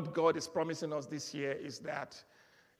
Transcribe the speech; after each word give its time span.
What 0.00 0.14
God 0.14 0.38
is 0.38 0.48
promising 0.48 0.94
us 0.94 1.04
this 1.04 1.34
year 1.34 1.52
is 1.52 1.78
that 1.80 2.16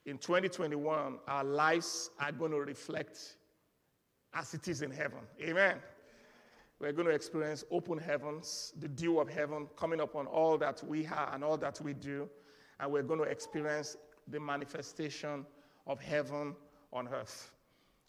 in 0.07 0.17
2021, 0.17 1.19
our 1.27 1.43
lives 1.43 2.09
are 2.19 2.31
going 2.31 2.49
to 2.49 2.57
reflect 2.57 3.35
as 4.33 4.55
it 4.55 4.67
is 4.67 4.81
in 4.81 4.89
heaven. 4.89 5.19
Amen. 5.39 5.77
We're 6.79 6.93
going 6.93 7.07
to 7.07 7.13
experience 7.13 7.63
open 7.69 7.99
heavens, 7.99 8.73
the 8.79 8.87
dew 8.87 9.19
of 9.19 9.29
heaven 9.29 9.67
coming 9.75 9.99
upon 9.99 10.25
all 10.25 10.57
that 10.57 10.83
we 10.83 11.03
have 11.03 11.35
and 11.35 11.43
all 11.43 11.57
that 11.57 11.79
we 11.81 11.93
do. 11.93 12.27
And 12.79 12.91
we're 12.91 13.03
going 13.03 13.19
to 13.19 13.27
experience 13.27 13.97
the 14.27 14.39
manifestation 14.39 15.45
of 15.85 16.01
heaven 16.01 16.55
on 16.91 17.07
earth. 17.07 17.51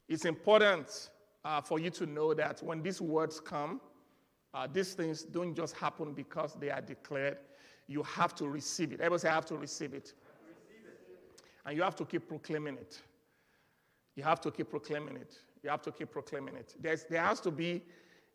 It's 0.09 0.25
important 0.25 1.11
uh, 1.45 1.61
for 1.61 1.79
you 1.79 1.91
to 1.91 2.07
know 2.07 2.33
that 2.33 2.63
when 2.63 2.83
these 2.83 3.03
words 3.03 3.41
come, 3.41 3.79
uh, 4.55 4.69
these 4.73 4.95
things 4.95 5.23
don't 5.23 5.55
just 5.55 5.77
happen 5.77 6.15
because 6.15 6.57
they 6.59 6.71
are 6.71 6.81
declared. 6.81 7.37
You 7.89 8.03
have 8.05 8.35
to 8.37 8.49
receive 8.49 8.93
it. 8.93 9.01
Everybody 9.01 9.21
say, 9.21 9.29
I 9.29 9.35
have 9.35 9.47
to 9.47 9.57
receive 9.57 9.95
it. 9.95 10.15
And 11.65 11.77
you 11.77 11.83
have 11.83 11.97
to 11.97 12.05
keep 12.05 12.29
proclaiming 12.29 12.77
it. 12.77 13.01
You 14.17 14.23
have 14.25 14.41
to 14.43 14.51
keep 14.51 14.71
proclaiming 14.71 15.17
it. 15.17 15.39
You 15.63 15.71
have 15.71 15.83
to 15.83 15.93
keep 15.93 16.11
proclaiming 16.11 16.57
it. 16.57 16.75
There's, 16.81 17.05
there 17.05 17.23
has 17.23 17.41
to 17.41 17.51
be, 17.51 17.83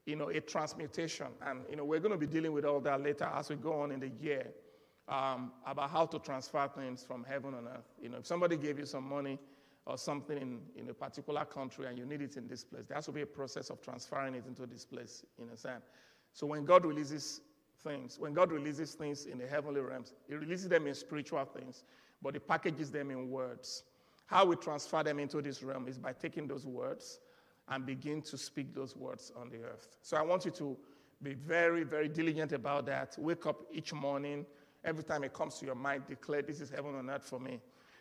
you 0.05 0.15
know, 0.15 0.29
a 0.29 0.39
transmutation. 0.39 1.27
And, 1.45 1.61
you 1.69 1.75
know, 1.75 1.83
we're 1.83 1.99
going 1.99 2.13
to 2.13 2.17
be 2.17 2.25
dealing 2.27 2.53
with 2.53 2.65
all 2.65 2.79
that 2.81 3.03
later 3.03 3.29
as 3.35 3.49
we 3.49 3.57
go 3.57 3.81
on 3.81 3.91
in 3.91 3.99
the 3.99 4.09
year 4.21 4.47
um, 5.09 5.51
about 5.65 5.89
how 5.89 6.05
to 6.05 6.19
transfer 6.19 6.69
things 6.73 7.03
from 7.03 7.23
heaven 7.23 7.53
on 7.53 7.67
earth. 7.67 7.89
You 8.01 8.09
know, 8.09 8.17
if 8.17 8.25
somebody 8.25 8.57
gave 8.57 8.79
you 8.79 8.85
some 8.85 9.07
money 9.07 9.37
or 9.85 9.97
something 9.97 10.37
in, 10.37 10.59
in 10.75 10.89
a 10.89 10.93
particular 10.93 11.45
country 11.45 11.85
and 11.85 11.97
you 11.97 12.05
need 12.05 12.21
it 12.21 12.37
in 12.37 12.47
this 12.47 12.63
place, 12.63 12.85
there 12.87 12.95
has 12.95 13.05
to 13.05 13.11
be 13.11 13.21
a 13.21 13.25
process 13.25 13.69
of 13.69 13.81
transferring 13.81 14.35
it 14.35 14.45
into 14.47 14.65
this 14.65 14.85
place, 14.85 15.23
in 15.41 15.49
a 15.49 15.57
sense. 15.57 15.83
So 16.33 16.47
when 16.47 16.65
God 16.65 16.85
releases 16.85 17.41
things, 17.87 18.19
when 18.19 18.33
God 18.33 18.51
releases 18.51 18.93
things 18.93 19.25
in 19.25 19.37
the 19.37 19.47
heavenly 19.47 19.81
realms, 19.81 20.13
He 20.27 20.35
releases 20.35 20.69
them 20.69 20.87
in 20.87 20.93
spiritual 20.93 21.45
things, 21.45 21.83
but 22.21 22.33
He 22.33 22.39
packages 22.39 22.91
them 22.91 23.11
in 23.11 23.29
words. 23.29 23.83
How 24.25 24.45
we 24.45 24.55
transfer 24.57 25.03
them 25.03 25.19
into 25.19 25.41
this 25.41 25.63
realm 25.63 25.87
is 25.87 25.97
by 25.97 26.13
taking 26.13 26.47
those 26.47 26.65
words 26.65 27.19
and 27.69 27.85
begin 27.85 28.21
to 28.23 28.37
speak 28.37 28.73
those 28.73 28.95
words 28.95 29.31
on 29.39 29.49
the 29.49 29.63
earth. 29.63 29.97
So 30.01 30.17
I 30.17 30.21
want 30.21 30.45
you 30.45 30.51
to 30.51 30.77
be 31.21 31.33
very, 31.33 31.83
very 31.83 32.07
diligent 32.07 32.51
about 32.51 32.85
that. 32.85 33.15
Wake 33.17 33.45
up 33.45 33.61
each 33.73 33.93
morning 33.93 34.45
Every 34.87 35.03
time 35.03 35.25
it 35.25 35.33
comes 35.33 35.59
to 35.59 35.65
your 35.65 35.75
mind, 35.75 36.03
declare 36.07 36.41
this 36.41 36.61
is 36.61 36.69
heaven 36.69 36.95
on 36.95 37.09
earth 37.09 37.25
for 37.25 37.39
me. 37.39 37.59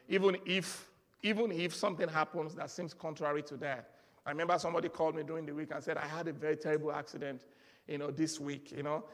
Even 0.09 0.37
if, 0.47 0.89
even 1.23 1.51
if 1.51 1.75
something 1.75 2.09
happens 2.09 2.55
that 2.55 2.70
seems 2.70 2.95
contrary 2.95 3.42
to 3.42 3.57
that. 3.57 3.91
I 4.25 4.31
remember 4.31 4.57
somebody 4.59 4.89
called 4.89 5.17
me 5.17 5.25
during 5.25 5.47
the 5.47 5.55
week 5.55 5.70
and 5.73 5.83
said, 5.83 5.97
I 5.97 6.07
had 6.07 6.29
a 6.29 6.33
very 6.33 6.57
terrible 6.57 6.92
accident, 6.92 7.42
you 7.89 7.98
know, 7.98 8.12
this 8.12 8.39
week, 8.39 8.73
you 8.77 8.85
know. 8.85 9.05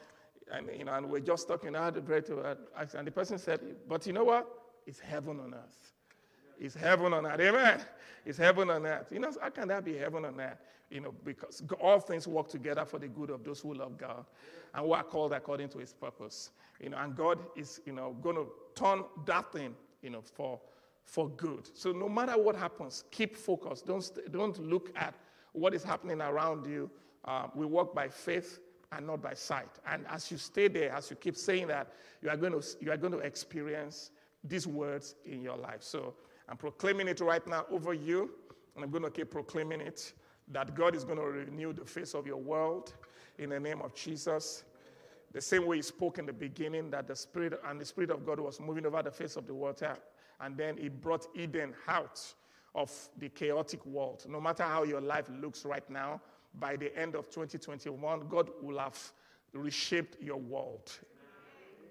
And, 0.51 0.69
you 0.77 0.85
know, 0.85 0.93
and 0.93 1.09
we're 1.09 1.19
just 1.19 1.47
talking, 1.47 1.75
I 1.75 1.85
had 1.85 1.97
a 1.97 2.01
terrible 2.01 2.57
accident. 2.75 2.93
And 2.95 3.07
the 3.07 3.11
person 3.11 3.37
said, 3.37 3.59
but 3.87 4.05
you 4.05 4.13
know 4.13 4.23
what? 4.23 4.47
It's 4.85 4.99
heaven 4.99 5.39
on 5.39 5.53
earth. 5.53 5.93
It's 6.59 6.75
heaven 6.75 7.13
on 7.13 7.25
earth. 7.25 7.39
Amen. 7.39 7.81
It's 8.25 8.37
heaven 8.37 8.69
on 8.69 8.85
earth. 8.85 9.07
You 9.11 9.19
know, 9.19 9.31
how 9.41 9.49
can 9.49 9.67
that 9.69 9.83
be 9.83 9.97
heaven 9.97 10.25
on 10.25 10.39
earth? 10.39 10.59
You 10.89 11.01
know, 11.01 11.13
because 11.23 11.63
all 11.79 11.99
things 11.99 12.27
work 12.27 12.49
together 12.49 12.85
for 12.85 12.99
the 12.99 13.07
good 13.07 13.29
of 13.29 13.43
those 13.43 13.61
who 13.61 13.73
love 13.73 13.97
God 13.97 14.25
and 14.73 14.85
who 14.85 14.93
are 14.93 15.03
called 15.03 15.33
according 15.33 15.69
to 15.69 15.79
his 15.79 15.93
purpose. 15.93 16.51
You 16.79 16.89
know, 16.89 16.97
and 16.97 17.15
God 17.15 17.39
is, 17.55 17.81
you 17.85 17.93
know, 17.93 18.15
going 18.21 18.35
to 18.35 18.47
turn 18.75 19.03
that 19.25 19.51
thing, 19.51 19.75
you 20.01 20.09
know, 20.09 20.21
for, 20.21 20.59
for 21.03 21.29
good. 21.29 21.69
So 21.73 21.91
no 21.91 22.07
matter 22.07 22.33
what 22.33 22.55
happens, 22.55 23.05
keep 23.11 23.35
focused. 23.35 23.87
Don't, 23.87 24.07
don't 24.31 24.59
look 24.59 24.91
at 24.95 25.15
what 25.53 25.73
is 25.73 25.83
happening 25.83 26.21
around 26.21 26.65
you. 26.65 26.89
Uh, 27.25 27.47
we 27.55 27.65
walk 27.65 27.95
by 27.95 28.09
faith 28.09 28.59
and 28.95 29.07
not 29.07 29.21
by 29.21 29.33
sight. 29.33 29.69
And 29.87 30.05
as 30.09 30.31
you 30.31 30.37
stay 30.37 30.67
there, 30.67 30.91
as 30.93 31.09
you 31.09 31.15
keep 31.15 31.35
saying 31.35 31.67
that, 31.67 31.93
you 32.21 32.29
are 32.29 32.37
going 32.37 32.53
to, 32.53 32.65
you 32.79 32.91
are 32.91 32.97
going 32.97 33.13
to 33.13 33.19
experience 33.19 34.11
these 34.43 34.67
words 34.67 35.15
in 35.25 35.41
your 35.41 35.57
life. 35.57 35.81
So 35.81 36.13
I'm 36.49 36.57
proclaiming 36.57 37.07
it 37.07 37.19
right 37.21 37.45
now 37.47 37.65
over 37.71 37.93
you, 37.93 38.31
and 38.75 38.83
I'm 38.83 38.91
going 38.91 39.03
to 39.03 39.11
keep 39.11 39.31
proclaiming 39.31 39.81
it 39.81 40.13
that 40.51 40.75
God 40.75 40.95
is 40.95 41.03
going 41.03 41.17
to 41.17 41.23
renew 41.23 41.73
the 41.73 41.85
face 41.85 42.13
of 42.13 42.27
your 42.27 42.37
world 42.37 42.93
in 43.37 43.49
the 43.49 43.59
name 43.59 43.81
of 43.81 43.95
Jesus. 43.95 44.63
The 45.31 45.41
same 45.41 45.65
way 45.65 45.77
he 45.77 45.81
spoke 45.81 46.19
in 46.19 46.25
the 46.25 46.33
beginning 46.33 46.91
that 46.91 47.07
the 47.07 47.15
Spirit 47.15 47.59
and 47.65 47.79
the 47.79 47.85
Spirit 47.85 48.11
of 48.11 48.25
God 48.25 48.39
was 48.39 48.59
moving 48.59 48.85
over 48.85 49.01
the 49.01 49.11
face 49.11 49.35
of 49.35 49.47
the 49.47 49.53
water, 49.53 49.97
and 50.41 50.57
then 50.57 50.77
he 50.77 50.89
brought 50.89 51.27
Eden 51.35 51.73
out 51.87 52.21
of 52.75 52.91
the 53.17 53.29
chaotic 53.29 53.85
world. 53.85 54.25
No 54.27 54.41
matter 54.41 54.63
how 54.63 54.83
your 54.83 55.01
life 55.01 55.29
looks 55.41 55.63
right 55.63 55.87
now, 55.89 56.21
by 56.59 56.75
the 56.75 56.95
end 56.97 57.15
of 57.15 57.29
2021, 57.29 58.27
God 58.29 58.49
will 58.61 58.79
have 58.79 58.99
reshaped 59.53 60.21
your 60.21 60.37
world. 60.37 60.91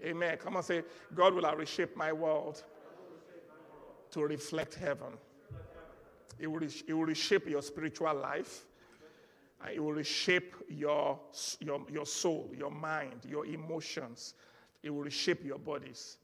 Amen. 0.05 0.37
Come 0.39 0.57
on, 0.57 0.63
say, 0.63 0.83
God 1.15 1.35
will 1.35 1.45
have 1.45 1.59
reshaped 1.59 1.97
my 1.97 2.13
world 2.13 2.63
to 4.11 4.21
reflect 4.23 4.75
heaven. 4.75 5.13
It 6.39 6.47
will, 6.47 6.63
it 6.63 6.93
will 6.93 7.05
reshape 7.05 7.49
your 7.49 7.63
spiritual 7.63 8.15
life. 8.15 8.65
Uh, 9.63 9.69
it 9.73 9.81
will 9.81 9.93
reshape 9.93 10.55
your, 10.69 11.21
your, 11.61 11.81
your 11.91 12.07
soul, 12.07 12.51
your 12.57 12.71
mind, 12.71 13.21
your 13.29 13.47
emotions. 13.47 14.35
It 14.83 14.91
will 14.91 15.03
reshape 15.03 15.45
your 15.45 15.59
bodies. 15.59 16.19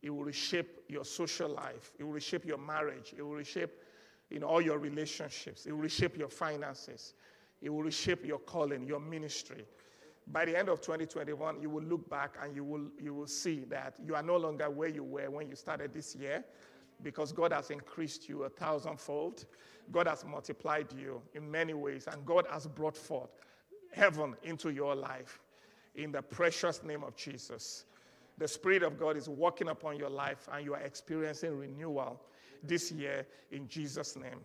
It 0.00 0.10
will 0.10 0.24
reshape 0.24 0.84
your 0.88 1.04
social 1.04 1.48
life. 1.48 1.92
It 1.98 2.04
will 2.04 2.12
reshape 2.12 2.44
your 2.44 2.58
marriage. 2.58 3.14
It 3.16 3.22
will 3.22 3.34
reshape 3.34 3.70
know, 4.30 4.46
all 4.46 4.60
your 4.60 4.78
relationships. 4.78 5.66
It 5.66 5.72
will 5.72 5.80
reshape 5.80 6.16
your 6.16 6.28
finances. 6.28 7.14
It 7.60 7.70
will 7.70 7.82
reshape 7.82 8.24
your 8.24 8.38
calling, 8.38 8.86
your 8.86 9.00
ministry. 9.00 9.64
By 10.30 10.44
the 10.44 10.58
end 10.58 10.68
of 10.68 10.80
2021, 10.80 11.62
you 11.62 11.70
will 11.70 11.82
look 11.82 12.08
back 12.10 12.36
and 12.42 12.54
you 12.54 12.62
will, 12.62 12.88
you 13.00 13.14
will 13.14 13.26
see 13.26 13.60
that 13.70 13.94
you 14.04 14.14
are 14.14 14.22
no 14.22 14.36
longer 14.36 14.68
where 14.68 14.88
you 14.88 15.02
were 15.02 15.30
when 15.30 15.48
you 15.48 15.56
started 15.56 15.92
this 15.92 16.14
year 16.14 16.44
because 17.02 17.32
God 17.32 17.52
has 17.52 17.70
increased 17.70 18.28
you 18.28 18.44
a 18.44 18.48
thousandfold. 18.48 19.46
God 19.90 20.06
has 20.06 20.24
multiplied 20.24 20.92
you 20.92 21.22
in 21.34 21.50
many 21.50 21.72
ways, 21.72 22.06
and 22.10 22.24
God 22.26 22.46
has 22.50 22.66
brought 22.66 22.96
forth 22.96 23.30
heaven 23.92 24.34
into 24.42 24.70
your 24.70 24.94
life 24.94 25.40
in 25.94 26.12
the 26.12 26.20
precious 26.20 26.82
name 26.82 27.02
of 27.02 27.16
Jesus. 27.16 27.84
The 28.36 28.46
Spirit 28.46 28.82
of 28.82 28.98
God 28.98 29.16
is 29.16 29.28
working 29.28 29.68
upon 29.68 29.96
your 29.96 30.10
life, 30.10 30.48
and 30.52 30.64
you 30.64 30.74
are 30.74 30.80
experiencing 30.80 31.56
renewal 31.58 32.20
this 32.62 32.92
year 32.92 33.26
in 33.50 33.66
Jesus' 33.68 34.16
name. 34.16 34.40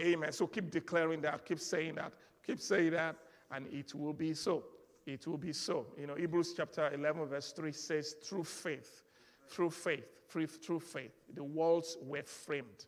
Amen. 0.00 0.32
So 0.32 0.46
keep 0.46 0.70
declaring 0.70 1.20
that, 1.22 1.44
keep 1.44 1.60
saying 1.60 1.96
that, 1.96 2.12
keep 2.44 2.60
saying 2.60 2.92
that, 2.92 3.16
and 3.50 3.66
it 3.72 3.94
will 3.94 4.12
be 4.12 4.34
so. 4.34 4.64
It 5.06 5.26
will 5.26 5.38
be 5.38 5.52
so. 5.52 5.86
You 5.98 6.06
know, 6.06 6.14
Hebrews 6.14 6.54
chapter 6.56 6.90
11, 6.92 7.26
verse 7.26 7.52
3 7.52 7.72
says, 7.72 8.16
through 8.24 8.44
faith, 8.44 9.02
through 9.48 9.70
faith, 9.70 10.06
through, 10.28 10.46
through 10.46 10.80
faith, 10.80 11.12
the 11.34 11.44
walls 11.44 11.98
were 12.02 12.22
framed. 12.22 12.86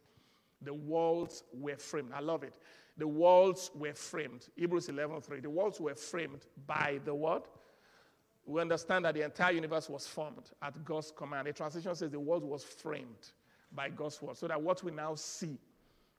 The 0.62 0.73
walls 0.73 1.44
were 1.53 1.76
framed. 1.76 2.12
I 2.14 2.20
love 2.20 2.43
it. 2.43 2.55
The 2.97 3.06
walls 3.06 3.70
were 3.75 3.93
framed. 3.93 4.49
Hebrews 4.56 4.88
11:3. 4.88 5.43
The 5.43 5.50
walls 5.50 5.81
were 5.81 5.94
framed 5.94 6.47
by 6.67 6.99
the 7.05 7.14
word. 7.14 7.43
We 8.47 8.61
understand 8.61 9.05
that 9.05 9.14
the 9.14 9.23
entire 9.23 9.52
universe 9.52 9.91
was 9.91 10.06
formed 10.06 10.50
at 10.62 10.82
God's 10.85 11.11
command. 11.11 11.47
The 11.47 11.52
translation 11.52 11.94
says 11.94 12.11
the 12.11 12.19
world 12.19 12.44
was 12.44 12.64
framed 12.64 13.32
by 13.73 13.91
God's 13.91 14.23
word, 14.23 14.37
so 14.38 14.49
that 14.49 14.61
what 14.61 14.82
we 14.82 14.93
now 14.93 15.14
see, 15.14 15.59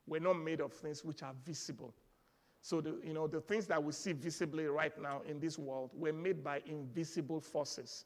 we're 0.08 0.22
not 0.22 0.36
made 0.36 0.62
of 0.62 0.74
things 0.74 1.04
which 1.04 1.22
are 1.22 1.34
visible. 1.46 1.94
So 2.62 2.82
the, 2.82 2.98
you 3.04 3.14
know 3.14 3.28
the 3.28 3.42
things 3.42 3.68
that 3.68 3.84
we 3.84 3.92
see 3.92 4.14
visibly 4.14 4.66
right 4.66 5.00
now 5.02 5.22
in 5.28 5.40
this 5.40 5.60
world 5.60 5.92
were 5.94 6.14
made 6.14 6.44
by 6.44 6.62
invisible 6.66 7.40
forces. 7.40 8.06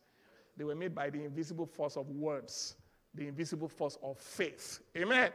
They 0.58 0.64
were 0.64 0.76
made 0.76 0.94
by 0.94 1.10
the 1.10 1.24
invisible 1.24 1.66
force 1.66 1.96
of 1.96 2.10
words, 2.10 2.76
the 3.14 3.28
invisible 3.28 3.70
force 3.70 3.98
of 4.04 4.18
faith. 4.18 4.82
Amen. 4.98 5.32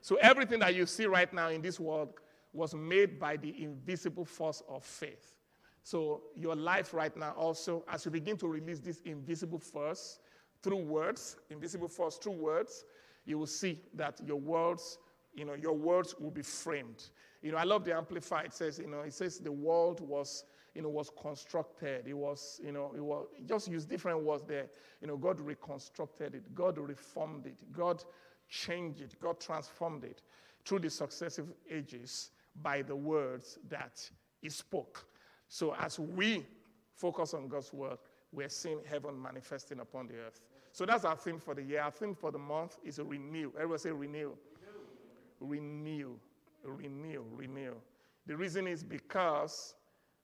So 0.00 0.16
everything 0.16 0.60
that 0.60 0.74
you 0.74 0.86
see 0.86 1.06
right 1.06 1.32
now 1.32 1.48
in 1.48 1.60
this 1.60 1.78
world 1.78 2.14
was 2.52 2.74
made 2.74 3.18
by 3.18 3.36
the 3.36 3.62
invisible 3.62 4.24
force 4.24 4.62
of 4.68 4.84
faith. 4.84 5.34
So 5.82 6.22
your 6.34 6.56
life 6.56 6.94
right 6.94 7.16
now 7.16 7.32
also, 7.32 7.84
as 7.88 8.04
you 8.04 8.10
begin 8.10 8.36
to 8.38 8.48
release 8.48 8.80
this 8.80 9.00
invisible 9.04 9.58
force 9.58 10.18
through 10.62 10.82
words, 10.82 11.36
invisible 11.50 11.88
force 11.88 12.16
through 12.16 12.32
words, 12.32 12.84
you 13.24 13.38
will 13.38 13.46
see 13.46 13.80
that 13.94 14.20
your 14.26 14.40
words, 14.40 14.98
you 15.36 15.44
know, 15.44 15.54
your 15.54 15.74
words 15.74 16.14
will 16.18 16.30
be 16.30 16.42
framed. 16.42 17.10
You 17.42 17.52
know, 17.52 17.58
I 17.58 17.64
love 17.64 17.84
the 17.84 17.94
Amplified. 17.94 18.46
It 18.46 18.54
says, 18.54 18.78
you 18.78 18.88
know, 18.88 19.02
it 19.02 19.14
says 19.14 19.38
the 19.38 19.52
world 19.52 20.00
was, 20.00 20.44
you 20.74 20.82
know, 20.82 20.88
was 20.88 21.10
constructed. 21.20 22.06
It 22.08 22.14
was, 22.14 22.60
you 22.64 22.72
know, 22.72 22.92
it 22.96 23.02
was 23.02 23.26
just 23.46 23.68
use 23.68 23.84
different 23.84 24.24
words 24.24 24.42
there. 24.48 24.66
You 25.00 25.08
know, 25.08 25.16
God 25.16 25.38
reconstructed 25.40 26.34
it. 26.34 26.54
God 26.54 26.78
reformed 26.78 27.46
it. 27.46 27.56
God 27.72 28.02
changed 28.48 29.02
it. 29.02 29.14
God 29.20 29.38
transformed 29.38 30.04
it 30.04 30.22
through 30.64 30.80
the 30.80 30.90
successive 30.90 31.52
ages 31.70 32.30
by 32.62 32.82
the 32.82 32.96
words 32.96 33.58
that 33.68 34.08
He 34.40 34.48
spoke. 34.48 35.06
So 35.48 35.74
as 35.78 35.98
we 35.98 36.44
focus 36.94 37.34
on 37.34 37.48
God's 37.48 37.72
word, 37.72 37.98
we're 38.32 38.48
seeing 38.48 38.80
heaven 38.88 39.20
manifesting 39.20 39.80
upon 39.80 40.08
the 40.08 40.14
earth. 40.14 40.40
So 40.72 40.84
that's 40.84 41.04
our 41.04 41.16
theme 41.16 41.38
for 41.38 41.54
the 41.54 41.62
year. 41.62 41.80
Our 41.80 41.90
theme 41.90 42.14
for 42.14 42.30
the 42.30 42.38
month 42.38 42.78
is 42.84 42.98
a 42.98 43.04
renew. 43.04 43.50
Everyone 43.54 43.78
say 43.78 43.90
renew. 43.90 44.32
Renew. 45.40 46.14
Renew. 46.64 47.24
Renew. 47.34 47.74
The 48.26 48.36
reason 48.36 48.66
is 48.66 48.82
because 48.82 49.74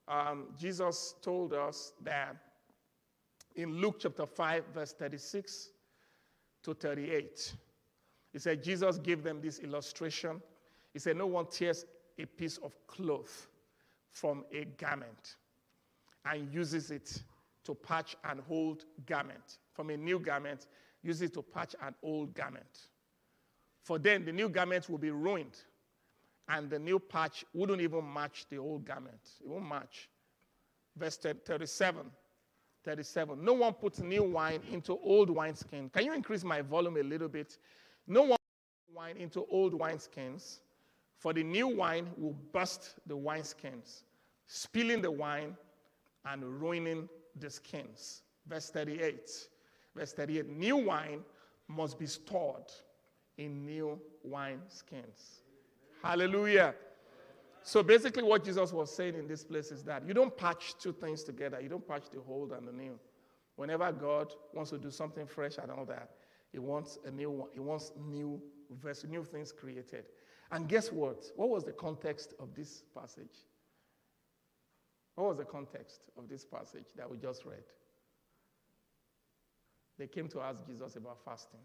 um, 0.08 0.46
Jesus 0.58 1.14
told 1.22 1.52
us 1.52 1.92
that 2.02 2.36
in 3.54 3.80
Luke 3.80 3.96
chapter 4.00 4.26
5, 4.26 4.64
verse 4.74 4.92
36 4.92 5.70
to 6.64 6.74
38, 6.74 7.54
he 8.32 8.38
said, 8.38 8.62
Jesus 8.62 8.98
gave 8.98 9.22
them 9.22 9.40
this 9.40 9.58
illustration. 9.58 10.40
He 10.92 10.98
said, 10.98 11.16
No 11.16 11.26
one 11.26 11.46
tears 11.46 11.84
a 12.18 12.24
piece 12.24 12.58
of 12.58 12.74
cloth 12.86 13.48
from 14.10 14.44
a 14.52 14.64
garment 14.64 15.36
and 16.24 16.52
uses 16.52 16.90
it 16.90 17.22
to 17.64 17.74
patch 17.74 18.16
an 18.24 18.42
old 18.50 18.84
garment. 19.06 19.58
From 19.72 19.90
a 19.90 19.96
new 19.96 20.18
garment, 20.18 20.66
uses 21.02 21.22
it 21.22 21.34
to 21.34 21.42
patch 21.42 21.74
an 21.82 21.94
old 22.02 22.34
garment. 22.34 22.88
For 23.82 23.98
then 23.98 24.24
the 24.24 24.32
new 24.32 24.48
garment 24.48 24.88
will 24.88 24.98
be 24.98 25.10
ruined, 25.10 25.58
and 26.48 26.70
the 26.70 26.78
new 26.78 26.98
patch 26.98 27.44
wouldn't 27.52 27.80
even 27.80 28.12
match 28.12 28.46
the 28.48 28.58
old 28.58 28.84
garment. 28.84 29.20
It 29.40 29.48
won't 29.48 29.68
match. 29.68 30.08
Verse 30.96 31.16
37. 31.16 32.06
37. 32.84 33.44
No 33.44 33.52
one 33.52 33.72
puts 33.74 34.00
new 34.00 34.24
wine 34.24 34.60
into 34.70 34.92
old 34.92 35.30
wineskin. 35.30 35.88
Can 35.90 36.04
you 36.04 36.12
increase 36.12 36.42
my 36.44 36.62
volume 36.62 36.96
a 36.96 37.02
little 37.02 37.28
bit? 37.28 37.58
No 38.06 38.22
one 38.22 38.30
puts 38.30 38.96
wine 38.96 39.16
into 39.16 39.44
old 39.50 39.72
wineskins, 39.72 40.60
for 41.18 41.32
the 41.32 41.42
new 41.42 41.68
wine 41.68 42.08
will 42.16 42.36
burst 42.52 42.96
the 43.06 43.16
wineskins, 43.16 44.02
spilling 44.46 45.00
the 45.00 45.10
wine 45.10 45.56
and 46.24 46.44
ruining 46.60 47.08
the 47.38 47.50
skins. 47.50 48.22
Verse 48.46 48.70
38. 48.70 49.30
Verse 49.94 50.12
38 50.12 50.48
New 50.48 50.76
wine 50.76 51.20
must 51.68 51.98
be 51.98 52.06
stored 52.06 52.70
in 53.38 53.64
new 53.64 53.98
wine 54.22 54.60
skins. 54.68 55.42
Hallelujah. 56.02 56.74
So 57.62 57.82
basically, 57.82 58.24
what 58.24 58.44
Jesus 58.44 58.72
was 58.72 58.94
saying 58.94 59.14
in 59.14 59.28
this 59.28 59.44
place 59.44 59.70
is 59.70 59.84
that 59.84 60.06
you 60.06 60.14
don't 60.14 60.36
patch 60.36 60.74
two 60.80 60.92
things 60.92 61.22
together, 61.22 61.60
you 61.60 61.68
don't 61.68 61.86
patch 61.86 62.04
the 62.12 62.20
old 62.28 62.52
and 62.52 62.66
the 62.66 62.72
new. 62.72 62.98
Whenever 63.56 63.92
God 63.92 64.32
wants 64.52 64.70
to 64.70 64.78
do 64.78 64.90
something 64.90 65.26
fresh 65.26 65.58
and 65.58 65.70
all 65.70 65.84
that, 65.84 66.10
He 66.50 66.58
wants 66.58 66.98
a 67.06 67.10
new 67.10 67.30
one, 67.30 67.48
He 67.52 67.60
wants 67.60 67.92
new 67.96 68.42
verse, 68.80 69.04
new 69.04 69.24
things 69.24 69.52
created. 69.52 70.04
And 70.50 70.68
guess 70.68 70.90
what? 70.90 71.24
What 71.36 71.50
was 71.50 71.64
the 71.64 71.72
context 71.72 72.34
of 72.40 72.54
this 72.54 72.82
passage? 72.94 73.46
What 75.14 75.28
was 75.28 75.36
the 75.36 75.44
context 75.44 76.00
of 76.18 76.28
this 76.28 76.44
passage 76.44 76.86
that 76.96 77.10
we 77.10 77.18
just 77.18 77.44
read? 77.44 77.64
They 79.98 80.06
came 80.06 80.28
to 80.28 80.40
ask 80.40 80.66
Jesus 80.66 80.96
about 80.96 81.18
fasting. 81.24 81.60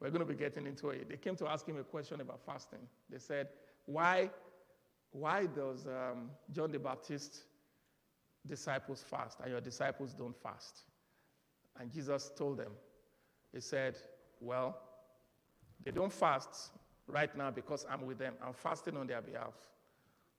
We're 0.00 0.10
going 0.10 0.26
to 0.26 0.32
be 0.32 0.34
getting 0.34 0.66
into 0.66 0.88
it. 0.90 1.08
They 1.08 1.16
came 1.16 1.36
to 1.36 1.48
ask 1.48 1.66
him 1.66 1.78
a 1.78 1.84
question 1.84 2.20
about 2.20 2.40
fasting. 2.44 2.80
They 3.10 3.18
said, 3.18 3.48
Why, 3.84 4.30
why 5.10 5.46
does 5.46 5.86
um, 5.86 6.30
John 6.52 6.72
the 6.72 6.78
Baptist 6.78 7.42
disciples 8.46 9.04
fast 9.08 9.38
and 9.42 9.50
your 9.50 9.60
disciples 9.60 10.14
don't 10.14 10.36
fast? 10.36 10.84
And 11.78 11.92
Jesus 11.92 12.30
told 12.36 12.58
them, 12.58 12.72
He 13.52 13.60
said, 13.60 13.96
Well, 14.40 14.78
they 15.84 15.90
don't 15.90 16.12
fast 16.12 16.70
right 17.06 17.34
now 17.36 17.50
because 17.50 17.86
I'm 17.90 18.06
with 18.06 18.18
them. 18.18 18.34
I'm 18.44 18.54
fasting 18.54 18.96
on 18.96 19.06
their 19.06 19.20
behalf. 19.20 19.54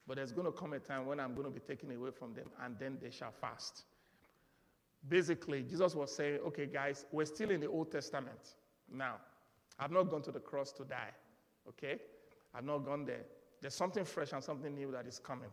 But 0.08 0.18
there's 0.18 0.32
going 0.32 0.48
to 0.48 0.52
come 0.52 0.74
a 0.74 0.80
time 0.80 1.06
when 1.06 1.20
I'm 1.20 1.36
going 1.36 1.46
to 1.46 1.52
be 1.52 1.60
taken 1.60 1.92
away 1.92 2.10
from 2.12 2.34
them, 2.34 2.48
and 2.64 2.76
then 2.80 2.98
they 3.02 3.12
shall 3.12 3.32
fast. 3.32 3.84
Basically, 5.08 5.62
Jesus 5.62 5.96
was 5.96 6.16
saying, 6.16 6.40
okay, 6.48 6.66
guys, 6.66 7.06
we're 7.12 7.26
still 7.26 7.52
in 7.52 7.60
the 7.62 7.68
Old 7.68 7.92
Testament 7.92 8.56
now. 8.92 9.18
I've 9.82 9.92
not 9.92 10.04
gone 10.10 10.22
to 10.22 10.32
the 10.32 10.40
cross 10.40 10.72
to 10.74 10.84
die, 10.86 11.10
okay? 11.68 12.00
I've 12.54 12.64
not 12.64 12.86
gone 12.86 13.04
there. 13.04 13.26
There's 13.62 13.74
something 13.74 14.06
fresh 14.06 14.32
and 14.32 14.44
something 14.44 14.74
new 14.74 14.92
that 14.92 15.08
is 15.08 15.20
coming. 15.20 15.50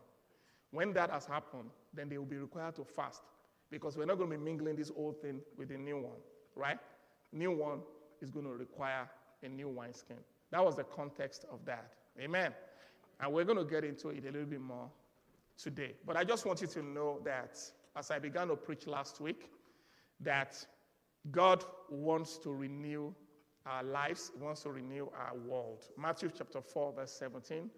When 0.70 0.92
that 0.92 1.10
has 1.10 1.24
happened, 1.24 1.70
then 1.94 2.10
they 2.10 2.18
will 2.18 2.26
be 2.26 2.36
required 2.36 2.76
to 2.76 2.84
fast 2.84 3.22
because 3.70 3.96
we're 3.96 4.04
not 4.04 4.18
going 4.18 4.30
to 4.30 4.36
be 4.36 4.42
mingling 4.42 4.76
this 4.76 4.92
old 4.94 5.20
thing 5.22 5.40
with 5.56 5.70
the 5.70 5.78
new 5.78 5.96
one, 5.96 6.18
right? 6.54 6.78
New 7.32 7.52
one 7.52 7.80
is 8.20 8.30
going 8.30 8.44
to 8.44 8.52
require 8.52 9.08
a 9.42 9.48
new 9.48 9.68
wineskin. 9.68 10.18
That 10.50 10.62
was 10.62 10.76
the 10.76 10.84
context 10.84 11.46
of 11.50 11.64
that. 11.64 11.92
Amen. 12.20 12.52
And 13.20 13.32
we're 13.32 13.44
going 13.44 13.58
to 13.58 13.64
get 13.64 13.82
into 13.82 14.10
it 14.10 14.24
a 14.24 14.30
little 14.30 14.46
bit 14.46 14.60
more 14.60 14.90
today. 15.56 15.94
But 16.06 16.16
I 16.16 16.24
just 16.24 16.44
want 16.44 16.60
you 16.60 16.66
to 16.68 16.82
know 16.82 17.20
that 17.24 17.58
as 17.96 18.10
I 18.10 18.18
began 18.18 18.48
to 18.48 18.56
preach 18.56 18.86
last 18.86 19.20
week, 19.20 19.50
that 20.20 20.66
God 21.30 21.64
wants 21.90 22.36
to 22.38 22.50
renew 22.50 23.14
our 23.68 23.82
lives, 23.82 24.32
He 24.36 24.42
wants 24.42 24.62
to 24.62 24.70
renew 24.70 25.08
our 25.16 25.36
world. 25.36 25.84
Matthew 25.96 26.30
chapter 26.36 26.60
4, 26.60 26.92
verse 26.94 27.12
17. 27.12 27.70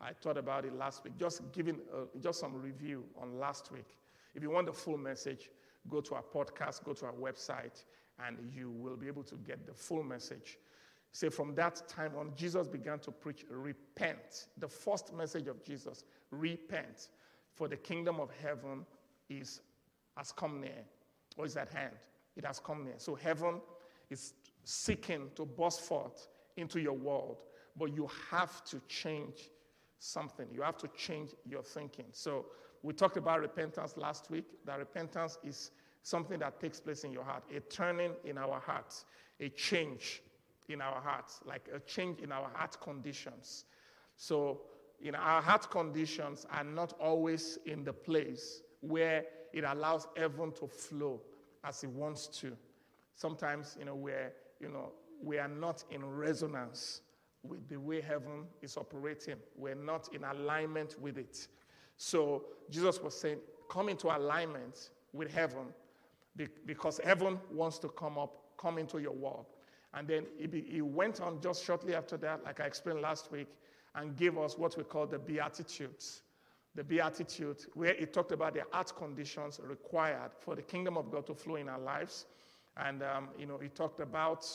I 0.00 0.12
thought 0.12 0.36
about 0.36 0.64
it 0.64 0.74
last 0.74 1.02
week, 1.02 1.14
just 1.18 1.40
giving 1.52 1.78
uh, 1.92 2.02
just 2.20 2.38
some 2.38 2.54
review 2.54 3.04
on 3.20 3.38
last 3.38 3.72
week. 3.72 3.96
If 4.34 4.42
you 4.42 4.50
want 4.50 4.66
the 4.66 4.72
full 4.72 4.98
message, 4.98 5.50
go 5.88 6.00
to 6.00 6.14
our 6.14 6.22
podcast, 6.22 6.84
go 6.84 6.92
to 6.92 7.06
our 7.06 7.12
website, 7.12 7.84
and 8.24 8.36
you 8.54 8.70
will 8.70 8.96
be 8.96 9.06
able 9.08 9.24
to 9.24 9.34
get 9.36 9.66
the 9.66 9.74
full 9.74 10.02
message. 10.02 10.58
Say, 11.12 11.30
from 11.30 11.54
that 11.54 11.88
time 11.88 12.12
on, 12.16 12.32
Jesus 12.36 12.68
began 12.68 12.98
to 13.00 13.10
preach, 13.10 13.44
repent. 13.50 14.46
The 14.58 14.68
first 14.68 15.12
message 15.14 15.48
of 15.48 15.64
Jesus, 15.64 16.04
repent, 16.30 17.08
for 17.54 17.66
the 17.66 17.76
kingdom 17.76 18.20
of 18.20 18.30
heaven 18.42 18.84
is 19.28 19.60
has 20.16 20.32
come 20.32 20.60
near, 20.60 20.84
or 21.36 21.46
is 21.46 21.56
at 21.56 21.70
hand. 21.70 21.94
It 22.36 22.44
has 22.44 22.58
come 22.58 22.84
near. 22.84 22.94
So 22.98 23.14
heaven 23.14 23.60
is 24.10 24.34
seeking 24.68 25.30
to 25.34 25.46
burst 25.46 25.80
forth 25.80 26.28
into 26.58 26.78
your 26.78 26.92
world, 26.92 27.38
but 27.74 27.94
you 27.94 28.06
have 28.30 28.62
to 28.64 28.78
change 28.86 29.48
something. 29.98 30.46
You 30.52 30.60
have 30.60 30.76
to 30.78 30.88
change 30.88 31.30
your 31.48 31.62
thinking. 31.62 32.04
So 32.12 32.44
we 32.82 32.92
talked 32.92 33.16
about 33.16 33.40
repentance 33.40 33.96
last 33.96 34.30
week. 34.30 34.44
That 34.66 34.78
repentance 34.78 35.38
is 35.42 35.70
something 36.02 36.38
that 36.40 36.60
takes 36.60 36.80
place 36.80 37.04
in 37.04 37.12
your 37.12 37.24
heart, 37.24 37.44
a 37.54 37.60
turning 37.60 38.12
in 38.24 38.36
our 38.36 38.60
hearts, 38.60 39.06
a 39.40 39.48
change 39.48 40.22
in 40.68 40.82
our 40.82 41.00
hearts, 41.00 41.40
like 41.46 41.66
a 41.74 41.80
change 41.80 42.20
in 42.20 42.30
our 42.30 42.50
heart 42.52 42.78
conditions. 42.82 43.64
So, 44.16 44.60
you 45.00 45.12
know, 45.12 45.18
our 45.18 45.40
heart 45.40 45.70
conditions 45.70 46.46
are 46.50 46.64
not 46.64 46.92
always 47.00 47.58
in 47.64 47.84
the 47.84 47.92
place 47.94 48.60
where 48.80 49.24
it 49.54 49.64
allows 49.64 50.08
heaven 50.14 50.52
to 50.60 50.66
flow 50.66 51.22
as 51.64 51.82
it 51.84 51.90
wants 51.90 52.26
to. 52.40 52.54
Sometimes, 53.14 53.76
you 53.78 53.86
know, 53.86 53.94
we're, 53.94 54.30
you 54.60 54.68
know, 54.68 54.92
we 55.22 55.38
are 55.38 55.48
not 55.48 55.84
in 55.90 56.04
resonance 56.04 57.02
with 57.42 57.68
the 57.68 57.76
way 57.76 58.00
heaven 58.00 58.44
is 58.62 58.76
operating. 58.76 59.36
We're 59.56 59.74
not 59.74 60.08
in 60.12 60.24
alignment 60.24 61.00
with 61.00 61.18
it. 61.18 61.48
So 61.96 62.44
Jesus 62.70 63.00
was 63.02 63.18
saying, 63.18 63.38
come 63.68 63.88
into 63.88 64.14
alignment 64.14 64.90
with 65.12 65.32
heaven 65.32 65.66
because 66.66 67.00
heaven 67.02 67.38
wants 67.50 67.78
to 67.80 67.88
come 67.88 68.18
up, 68.18 68.34
come 68.56 68.78
into 68.78 68.98
your 68.98 69.12
world. 69.12 69.46
And 69.94 70.06
then 70.06 70.26
he, 70.38 70.82
went 70.82 71.20
on 71.20 71.40
just 71.40 71.64
shortly 71.64 71.94
after 71.94 72.16
that, 72.18 72.44
like 72.44 72.60
I 72.60 72.64
explained 72.64 73.00
last 73.00 73.32
week, 73.32 73.48
and 73.94 74.14
gave 74.16 74.36
us 74.38 74.56
what 74.56 74.76
we 74.76 74.84
call 74.84 75.06
the 75.06 75.18
Beatitudes. 75.18 76.22
The 76.74 76.84
Beatitude, 76.84 77.64
where 77.74 77.94
he 77.94 78.06
talked 78.06 78.30
about 78.30 78.54
the 78.54 78.62
heart 78.70 78.92
conditions 78.96 79.58
required 79.62 80.30
for 80.38 80.54
the 80.54 80.62
kingdom 80.62 80.96
of 80.96 81.10
God 81.10 81.26
to 81.26 81.34
flow 81.34 81.56
in 81.56 81.68
our 81.68 81.80
lives. 81.80 82.26
And, 82.78 83.02
um, 83.02 83.28
you 83.38 83.46
know, 83.46 83.58
he 83.58 83.68
talked 83.68 84.00
about, 84.00 84.46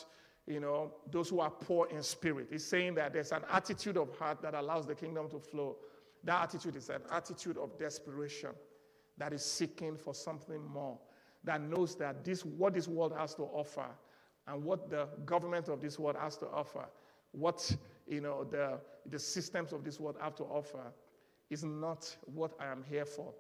you 0.48 0.60
know, 0.60 0.92
those 1.12 1.30
who 1.30 1.40
are 1.40 1.50
poor 1.50 1.88
in 1.90 2.02
spirit. 2.02 2.48
He's 2.52 2.66
saying 2.66 2.96
that 2.96 3.14
there's 3.14 3.32
an 3.32 3.44
attitude 3.52 3.98
of 3.98 4.16
heart 4.18 4.42
that 4.42 4.54
allows 4.54 4.86
the 4.88 4.96
kingdom 4.96 5.30
to 5.30 5.40
flow. 5.40 5.78
That 6.24 6.44
attitude 6.44 6.76
is 6.76 6.90
an 6.90 7.02
attitude 7.12 7.58
of 7.58 7.78
desperation 7.78 8.52
that 9.18 9.34
is 9.34 9.44
seeking 9.44 9.98
for 9.98 10.14
something 10.14 10.66
more, 10.66 10.98
that 11.44 11.62
knows 11.62 11.96
that 11.98 12.24
this, 12.24 12.46
what 12.46 12.74
this 12.74 12.88
world 12.88 13.14
has 13.18 13.36
to 13.36 13.44
offer 13.44 13.86
and 14.48 14.64
what 14.64 14.90
the 14.90 15.08
government 15.26 15.68
of 15.68 15.82
this 15.82 16.00
world 16.00 16.18
has 16.20 16.38
to 16.38 16.48
offer, 16.48 16.86
what 17.32 17.76
you 18.08 18.22
know, 18.22 18.44
the, 18.44 18.80
the 19.10 19.20
systems 19.20 19.74
of 19.74 19.84
this 19.84 20.00
world 20.00 20.18
have 20.22 20.36
to 20.36 20.44
offer, 20.44 20.92
is 21.50 21.64
not 21.64 22.16
what 22.26 22.52
I 22.60 22.68
am 22.68 22.84
here 22.90 23.06
for. 23.06 23.34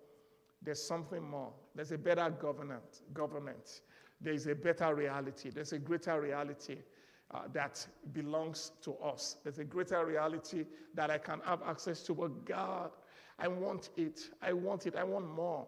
There's 0.61 0.81
something 0.81 1.21
more. 1.21 1.51
There's 1.75 1.91
a 1.91 1.97
better 1.97 2.29
government. 2.29 3.01
government. 3.13 3.81
There 4.23 4.33
is 4.33 4.47
a 4.47 4.55
better 4.55 4.95
reality. 4.95 5.49
There's 5.49 5.73
a 5.73 5.79
greater 5.79 6.19
reality 6.19 6.77
uh, 7.33 7.41
that 7.51 7.85
belongs 8.13 8.71
to 8.83 8.93
us. 8.95 9.37
There's 9.43 9.59
a 9.59 9.63
greater 9.63 10.05
reality 10.05 10.65
that 10.95 11.11
I 11.11 11.17
can 11.17 11.41
have 11.45 11.61
access 11.63 12.01
to. 12.03 12.13
But 12.13 12.45
God, 12.45 12.91
I 13.37 13.47
want 13.47 13.89
it. 13.97 14.29
I 14.41 14.53
want 14.53 14.87
it. 14.87 14.95
I 14.95 15.03
want 15.03 15.27
more. 15.29 15.67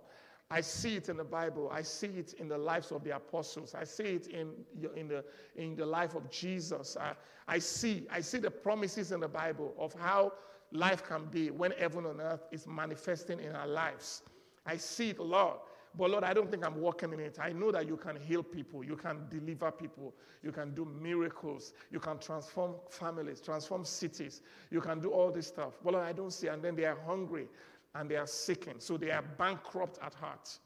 I 0.51 0.61
see 0.61 0.95
it 0.95 1.09
in 1.09 1.17
the 1.17 1.23
Bible. 1.23 1.69
I 1.73 1.81
see 1.81 2.07
it 2.07 2.33
in 2.33 2.47
the 2.47 2.57
lives 2.57 2.91
of 2.91 3.03
the 3.03 3.15
apostles. 3.15 3.73
I 3.73 3.83
see 3.83 4.03
it 4.03 4.27
in, 4.27 4.51
in, 4.95 5.07
the, 5.07 5.25
in 5.55 5.75
the 5.75 5.85
life 5.85 6.15
of 6.15 6.29
Jesus. 6.29 6.95
I, 6.99 7.13
I, 7.47 7.57
see, 7.59 8.05
I 8.11 8.21
see 8.21 8.37
the 8.37 8.51
promises 8.51 9.11
in 9.11 9.19
the 9.19 9.27
Bible 9.27 9.73
of 9.77 9.93
how 9.93 10.33
life 10.71 11.03
can 11.03 11.25
be 11.25 11.49
when 11.49 11.71
heaven 11.71 12.05
on 12.05 12.21
earth 12.21 12.45
is 12.51 12.67
manifesting 12.67 13.39
in 13.39 13.55
our 13.55 13.67
lives. 13.67 14.21
I 14.67 14.77
see 14.77 15.09
it, 15.09 15.19
Lord. 15.19 15.57
But 15.97 16.11
Lord, 16.11 16.23
I 16.23 16.33
don't 16.33 16.51
think 16.51 16.65
I'm 16.65 16.79
walking 16.81 17.13
in 17.13 17.19
it. 17.19 17.37
I 17.41 17.51
know 17.51 17.71
that 17.71 17.87
you 17.87 17.97
can 17.97 18.17
heal 18.17 18.43
people, 18.43 18.83
you 18.83 18.95
can 18.95 19.27
deliver 19.29 19.71
people, 19.71 20.13
you 20.43 20.51
can 20.51 20.73
do 20.73 20.85
miracles, 20.85 21.73
you 21.91 21.99
can 21.99 22.17
transform 22.19 22.75
families, 22.89 23.39
transform 23.39 23.85
cities, 23.85 24.41
you 24.71 24.81
can 24.81 24.99
do 24.99 25.09
all 25.09 25.31
this 25.31 25.47
stuff. 25.47 25.73
But 25.83 25.93
Lord, 25.93 26.05
I 26.05 26.11
don't 26.11 26.31
see. 26.31 26.47
And 26.47 26.61
then 26.61 26.75
they 26.75 26.85
are 26.85 26.97
hungry 27.05 27.47
and 27.93 28.09
they 28.09 28.17
are 28.17 28.27
seeking. 28.27 28.75
So 28.79 28.97
they 28.97 29.11
are 29.11 29.21
bankrupt 29.21 29.99
at 30.03 30.13
heart. 30.13 30.57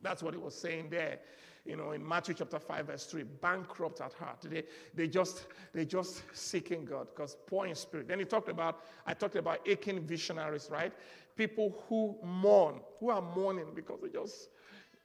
That's 0.00 0.22
what 0.22 0.34
he 0.34 0.40
was 0.40 0.54
saying 0.54 0.88
there, 0.90 1.18
you 1.66 1.76
know, 1.76 1.90
in 1.90 2.06
Matthew 2.06 2.34
chapter 2.34 2.58
5, 2.58 2.86
verse 2.86 3.04
3. 3.06 3.24
Bankrupt 3.24 4.00
at 4.00 4.12
heart. 4.14 4.38
They, 4.42 4.62
they 4.94 5.08
just 5.08 5.46
they 5.74 5.84
just 5.84 6.22
seeking 6.32 6.84
God 6.84 7.08
because 7.14 7.36
poor 7.46 7.66
in 7.66 7.74
spirit. 7.74 8.08
Then 8.08 8.18
he 8.20 8.24
talked 8.24 8.48
about, 8.48 8.84
I 9.06 9.14
talked 9.14 9.36
about 9.36 9.60
aching 9.66 10.00
visionaries, 10.00 10.68
right? 10.70 10.92
People 11.38 11.82
who 11.88 12.16
mourn, 12.22 12.80
who 13.00 13.08
are 13.08 13.22
mourning 13.22 13.68
because 13.74 14.00
they 14.02 14.10
just 14.10 14.50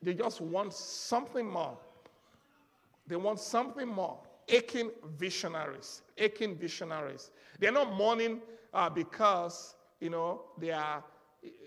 they 0.01 0.13
just 0.13 0.41
want 0.41 0.73
something 0.73 1.47
more. 1.49 1.77
They 3.07 3.15
want 3.15 3.39
something 3.39 3.87
more. 3.87 4.19
Aching 4.49 4.91
visionaries. 5.17 6.01
Aching 6.17 6.57
visionaries. 6.57 7.31
They're 7.59 7.71
not 7.71 7.93
mourning 7.93 8.41
uh, 8.73 8.89
because, 8.89 9.75
you 10.01 10.09
know, 10.09 10.41
they 10.57 10.71
are 10.71 11.03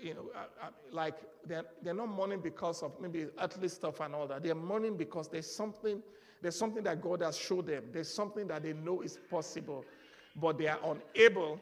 you 0.00 0.14
know, 0.14 0.30
uh, 0.35 0.66
uh, 0.66 0.70
like 0.90 1.16
they're, 1.46 1.64
they're 1.82 1.94
not 1.94 2.08
mourning 2.08 2.40
because 2.40 2.82
of 2.82 2.92
maybe 3.00 3.26
earthly 3.40 3.68
stuff 3.68 4.00
and 4.00 4.14
all 4.14 4.26
that. 4.26 4.42
They're 4.42 4.54
mourning 4.54 4.96
because 4.96 5.28
there's 5.28 5.50
something, 5.50 6.02
there's 6.42 6.58
something 6.58 6.82
that 6.85 7.02
God 7.02 7.23
has 7.23 7.37
showed 7.37 7.66
them. 7.66 7.85
There's 7.92 8.12
something 8.12 8.46
that 8.49 8.62
they 8.62 8.73
know 8.73 9.02
is 9.02 9.18
possible, 9.30 9.85
but 10.40 10.58
they 10.58 10.68
are 10.68 10.78
unable. 10.82 11.61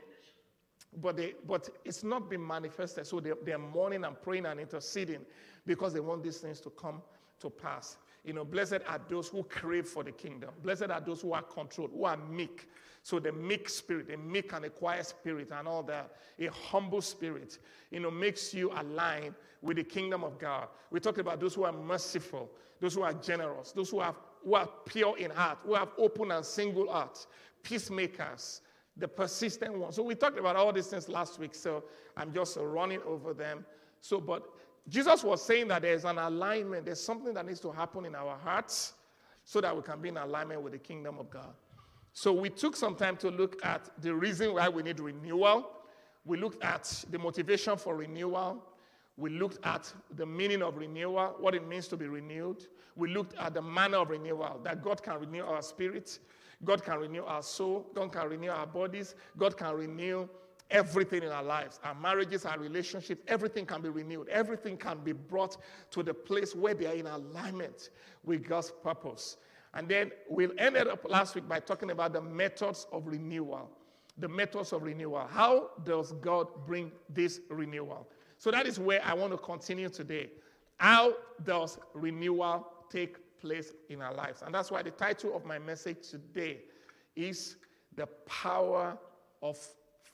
But, 1.01 1.17
they, 1.17 1.35
but 1.47 1.69
it's 1.85 2.05
not 2.05 2.31
been 2.31 2.47
manifested. 2.47 3.07
So 3.07 3.21
they, 3.21 3.33
they're 3.45 3.59
mourning 3.59 4.05
and 4.05 4.21
praying 4.21 4.47
and 4.47 4.61
interceding 4.61 5.21
because 5.67 5.93
they 5.93 6.01
want 6.01 6.23
these 6.23 6.39
things 6.39 6.61
to 6.61 6.71
come 6.71 7.03
to 7.41 7.51
pass. 7.51 7.97
You 8.25 8.33
know, 8.33 8.45
blessed 8.45 8.81
are 8.89 9.01
those 9.09 9.29
who 9.29 9.43
crave 9.45 9.87
for 9.87 10.03
the 10.03 10.13
kingdom. 10.13 10.51
Blessed 10.63 10.91
are 10.91 11.01
those 11.01 11.21
who 11.21 11.33
are 11.33 11.43
controlled, 11.43 11.91
who 11.93 12.05
are 12.05 12.17
meek. 12.17 12.69
So 13.03 13.19
the 13.19 13.33
meek 13.33 13.69
spirit, 13.69 14.11
a 14.13 14.17
meek 14.17 14.55
and 14.55 14.65
a 14.65 14.71
quiet 14.71 15.05
spirit, 15.05 15.51
and 15.53 15.69
all 15.69 15.83
that, 15.83 16.17
a 16.39 16.47
humble 16.47 17.03
spirit, 17.03 17.59
you 17.91 18.01
know, 18.01 18.11
makes 18.11 18.55
you 18.55 18.73
align 18.75 19.35
with 19.61 19.77
the 19.77 19.85
kingdom 19.85 20.25
of 20.25 20.39
God. 20.39 20.69
We 20.91 21.01
talked 21.01 21.19
about 21.19 21.39
those 21.39 21.55
who 21.55 21.65
are 21.65 21.73
merciful, 21.73 22.51
those 22.81 22.95
who 22.95 23.03
are 23.03 23.13
generous, 23.13 23.73
those 23.73 23.91
who, 23.91 24.01
have, 24.01 24.17
who 24.43 24.55
are 24.55 24.69
pure 24.87 25.19
in 25.19 25.31
heart, 25.31 25.59
who 25.65 25.75
have 25.75 25.91
open 25.99 26.31
and 26.31 26.45
single 26.45 26.91
heart, 26.91 27.27
peacemakers, 27.63 28.63
the 28.97 29.09
persistent 29.09 29.77
ones. 29.77 29.97
So 29.97 30.03
we 30.03 30.15
talked 30.15 30.39
about 30.39 30.57
all 30.57 30.73
these 30.73 30.87
things 30.87 31.09
last 31.09 31.39
week, 31.39 31.55
so 31.55 31.85
I'm 32.17 32.33
just 32.33 32.57
running 32.61 33.01
over 33.07 33.35
them. 33.35 33.65
So, 34.01 34.21
but 34.21 34.45
Jesus 34.89 35.25
was 35.25 35.43
saying 35.43 35.69
that 35.69 35.83
there's 35.83 36.05
an 36.05 36.19
alignment, 36.19 36.87
there's 36.87 37.01
something 37.01 37.35
that 37.35 37.47
needs 37.47 37.61
to 37.61 37.73
happen 37.73 38.05
in 38.05 38.15
our 38.15 38.37
hearts 38.37 38.95
so 39.45 39.61
that 39.61 39.75
we 39.75 39.83
can 39.83 40.01
be 40.01 40.09
in 40.09 40.17
alignment 40.17 40.63
with 40.63 40.73
the 40.73 40.79
kingdom 40.79 41.19
of 41.19 41.31
God. 41.31 41.55
So 42.13 42.33
we 42.33 42.49
took 42.49 42.77
some 42.77 42.95
time 42.95 43.17
to 43.19 43.31
look 43.31 43.65
at 43.65 43.91
the 44.01 44.15
reason 44.15 44.55
why 44.55 44.69
we 44.69 44.83
need 44.83 45.01
renewal. 45.01 45.71
We 46.25 46.39
looked 46.39 46.63
at 46.63 47.05
the 47.11 47.19
motivation 47.19 47.77
for 47.77 47.97
renewal. 47.97 48.63
We 49.17 49.31
looked 49.31 49.65
at 49.65 49.93
the 50.17 50.27
meaning 50.27 50.63
of 50.63 50.77
renewal, 50.77 51.37
what 51.39 51.55
it 51.55 51.67
means 51.67 51.89
to 51.89 51.97
be 51.97 52.07
renewed. 52.07 52.67
We 52.97 53.09
looked 53.09 53.37
at 53.39 53.55
the 53.55 53.63
manner 53.63 53.99
of 53.99 54.11
renewal, 54.11 54.61
that 54.65 54.83
God 54.83 55.03
can 55.03 55.21
renew 55.21 55.43
our 55.43 55.63
spirit, 55.63 56.19
God 56.65 56.83
can 56.83 56.99
renew 56.99 57.25
our 57.25 57.43
soul, 57.43 57.87
God 57.95 58.13
can 58.13 58.29
renew 58.29 58.51
our 58.51 58.67
bodies, 58.67 59.15
God 59.37 59.57
can 59.57 59.75
renew 59.75 60.29
everything 60.71 61.23
in 61.23 61.31
our 61.31 61.43
lives. 61.43 61.79
Our 61.85 61.95
marriages, 61.95 62.45
our 62.45 62.59
relationships, 62.59 63.23
everything 63.29 63.67
can 63.67 63.83
be 63.83 63.89
renewed. 63.89 64.29
Everything 64.29 64.77
can 64.77 64.99
be 64.99 65.13
brought 65.13 65.57
to 65.93 66.03
the 66.03 66.15
place 66.15 66.55
where 66.55 66.75
they 66.75 66.87
are 66.87 66.95
in 66.95 67.07
alignment 67.07 67.91
with 68.25 68.47
God's 68.47 68.73
purpose. 68.83 69.37
And 69.75 69.89
then 69.89 70.11
we 70.31 70.49
ended 70.59 70.89
up 70.89 71.09
last 71.09 71.35
week 71.35 71.49
by 71.49 71.61
talking 71.61 71.91
about 71.91 72.13
the 72.13 72.21
methods 72.21 72.87
of 72.93 73.07
renewal. 73.07 73.71
The 74.19 74.29
methods 74.29 74.73
of 74.73 74.83
renewal. 74.83 75.27
How 75.29 75.71
does 75.85 76.13
God 76.13 76.49
bring 76.67 76.93
this 77.09 77.41
renewal? 77.51 78.09
So 78.39 78.51
that 78.51 78.67
is 78.67 78.79
where 78.79 79.01
I 79.05 79.15
want 79.15 79.33
to 79.33 79.39
continue 79.39 79.89
today. 79.89 80.31
How 80.77 81.15
does 81.45 81.79
renewal 81.93 82.67
take 82.91 83.17
place 83.45 83.73
in 83.91 84.01
our 84.01 84.15
lives? 84.15 84.43
And 84.43 84.55
that's 84.55 84.71
why 84.71 84.83
the 84.83 84.91
title 84.91 85.37
of 85.37 85.45
my 85.45 85.59
message 85.59 86.09
today 86.11 86.63
is 87.15 87.57
The 87.95 88.07
Power 88.27 88.97
of 89.43 89.59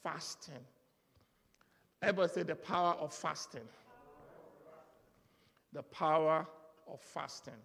Fasting. 0.03 0.65
Everybody 2.03 2.33
say 2.33 2.43
the 2.43 2.57
power 2.57 2.95
of 2.95 3.13
fasting. 3.13 3.69
The 5.73 5.83
power 5.83 6.47
of 6.91 7.01
fasting. 7.01 7.61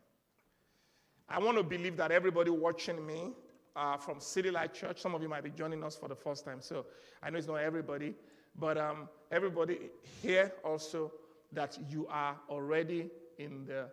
I 1.29 1.39
want 1.39 1.57
to 1.57 1.63
believe 1.63 1.97
that 1.97 2.11
everybody 2.11 2.51
watching 2.51 3.05
me 3.05 3.31
uh, 3.75 3.97
from 3.97 4.19
City 4.19 4.51
Light 4.51 4.73
Church, 4.73 5.01
some 5.01 5.15
of 5.15 5.21
you 5.21 5.29
might 5.29 5.43
be 5.43 5.49
joining 5.49 5.83
us 5.83 5.95
for 5.95 6.07
the 6.07 6.15
first 6.15 6.45
time, 6.45 6.61
so 6.61 6.85
I 7.23 7.29
know 7.29 7.37
it's 7.37 7.47
not 7.47 7.55
everybody, 7.55 8.13
but 8.59 8.77
um, 8.77 9.09
everybody 9.31 9.89
here 10.21 10.53
also 10.63 11.11
that 11.53 11.77
you 11.89 12.05
are 12.09 12.35
already 12.49 13.09
in 13.39 13.65
the 13.65 13.87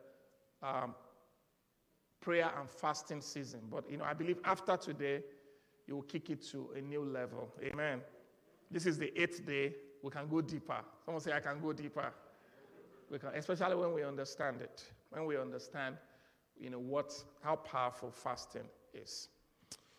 um, 0.63 0.95
prayer 2.23 2.51
and 2.59 2.71
fasting 2.71 3.21
season. 3.21 3.61
But 3.71 3.91
you 3.91 3.99
know, 3.99 4.05
I 4.05 4.15
believe 4.15 4.39
after 4.45 4.77
today, 4.79 5.23
you 5.87 5.97
will 5.97 6.03
kick 6.03 6.31
it 6.31 6.43
to 6.53 6.71
a 6.75 6.81
new 6.81 7.05
level. 7.05 7.53
Amen. 7.63 8.01
This 8.71 8.87
is 8.87 8.97
the 8.97 9.13
eighth 9.21 9.45
day. 9.45 9.75
We 10.03 10.11
can 10.11 10.29
go 10.29 10.41
deeper. 10.41 10.79
Someone 11.05 11.21
say, 11.21 11.33
I 11.33 11.41
can 11.41 11.61
go 11.61 11.73
deeper. 11.73 12.11
We 13.11 13.19
can, 13.19 13.29
especially 13.35 13.77
when 13.77 13.93
we 13.93 14.03
understand 14.03 14.63
it. 14.63 14.83
When 15.11 15.27
we 15.27 15.37
understand 15.37 15.97
you 16.59 16.71
know, 16.71 16.79
what, 16.79 17.13
how 17.43 17.57
powerful 17.57 18.11
fasting 18.11 18.69
is. 18.95 19.29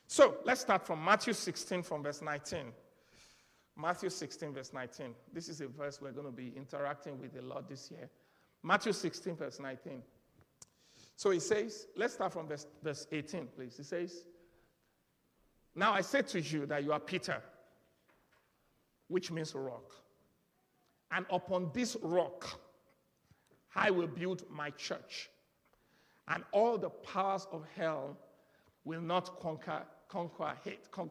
So 0.07 0.37
let's 0.45 0.61
start 0.61 0.85
from 0.85 1.03
Matthew 1.03 1.33
16, 1.33 1.83
from 1.83 2.03
verse 2.03 2.21
19. 2.21 2.71
Matthew 3.75 4.09
16, 4.09 4.53
verse 4.53 4.71
19. 4.73 5.15
This 5.33 5.49
is 5.49 5.61
a 5.61 5.67
verse 5.67 5.99
we're 6.01 6.11
going 6.11 6.27
to 6.27 6.31
be 6.31 6.53
interacting 6.55 7.19
with 7.19 7.35
a 7.37 7.41
lot 7.41 7.67
this 7.67 7.89
year. 7.91 8.09
Matthew 8.61 8.93
16, 8.93 9.35
verse 9.35 9.59
19. 9.59 10.01
So 11.15 11.29
he 11.29 11.39
says, 11.39 11.87
let's 11.95 12.15
start 12.15 12.33
from 12.33 12.47
verse, 12.47 12.65
verse 12.83 13.07
18, 13.11 13.47
please. 13.55 13.77
He 13.77 13.83
says, 13.83 14.25
Now 15.75 15.93
I 15.93 16.01
say 16.01 16.21
to 16.23 16.41
you 16.41 16.65
that 16.65 16.83
you 16.83 16.91
are 16.91 16.99
Peter, 16.99 17.41
which 19.07 19.31
means 19.31 19.53
rock. 19.53 19.91
And 21.11 21.25
upon 21.29 21.69
this 21.73 21.95
rock 22.01 22.59
I 23.75 23.91
will 23.91 24.07
build 24.07 24.43
my 24.49 24.69
church, 24.71 25.29
and 26.27 26.43
all 26.51 26.77
the 26.77 26.89
powers 26.89 27.47
of 27.51 27.65
hell 27.75 28.17
will 28.85 29.01
not 29.01 29.39
conquer, 29.39 29.83
conquer 30.07 30.53
hate, 30.63 30.91
con- 30.91 31.09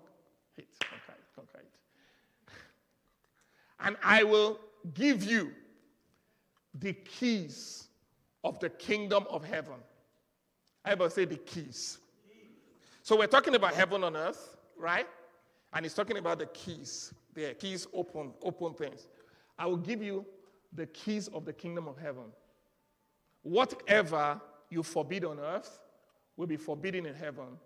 hate, 0.57 0.69
conquer 0.81 1.13
it, 1.19 1.35
conquer 1.35 1.59
it. 1.59 2.53
And 3.81 3.97
I 4.03 4.23
will 4.23 4.61
give 4.95 5.25
you 5.25 5.53
the 6.75 6.93
keys 6.93 7.89
of 8.45 8.59
the 8.61 8.71
kingdom 8.71 9.25
of 9.29 9.45
heaven. 9.45 9.75
I 10.85 10.95
will 10.95 11.11
say 11.11 11.25
the 11.25 11.37
keys. 11.37 11.99
So 13.03 13.19
we're 13.19 13.27
talking 13.27 13.55
about 13.55 13.75
heaven 13.75 14.05
on 14.05 14.17
earth, 14.17 14.57
right? 14.77 15.07
And 15.73 15.85
he's 15.85 15.95
talking 15.95 16.19
about 16.19 16.39
the 16.39 16.47
keys. 16.47 17.13
The 17.35 17.55
keys 17.55 17.87
open, 17.93 18.33
open 18.43 18.75
things. 18.75 19.09
I 19.59 19.67
will 19.67 19.77
give 19.77 20.03
you 20.03 20.25
the 20.73 20.87
keys 20.87 21.29
of 21.29 21.45
the 21.45 21.53
kingdom 21.53 21.89
of 21.89 21.99
heaven. 21.99 22.25
Whatever 23.43 24.41
you 24.71 24.83
forbid 24.83 25.25
on 25.25 25.39
earth 25.41 25.81
will 26.37 26.47
be 26.47 26.57
forbidden 26.57 27.07
in 27.07 27.15
heaven, 27.15 27.59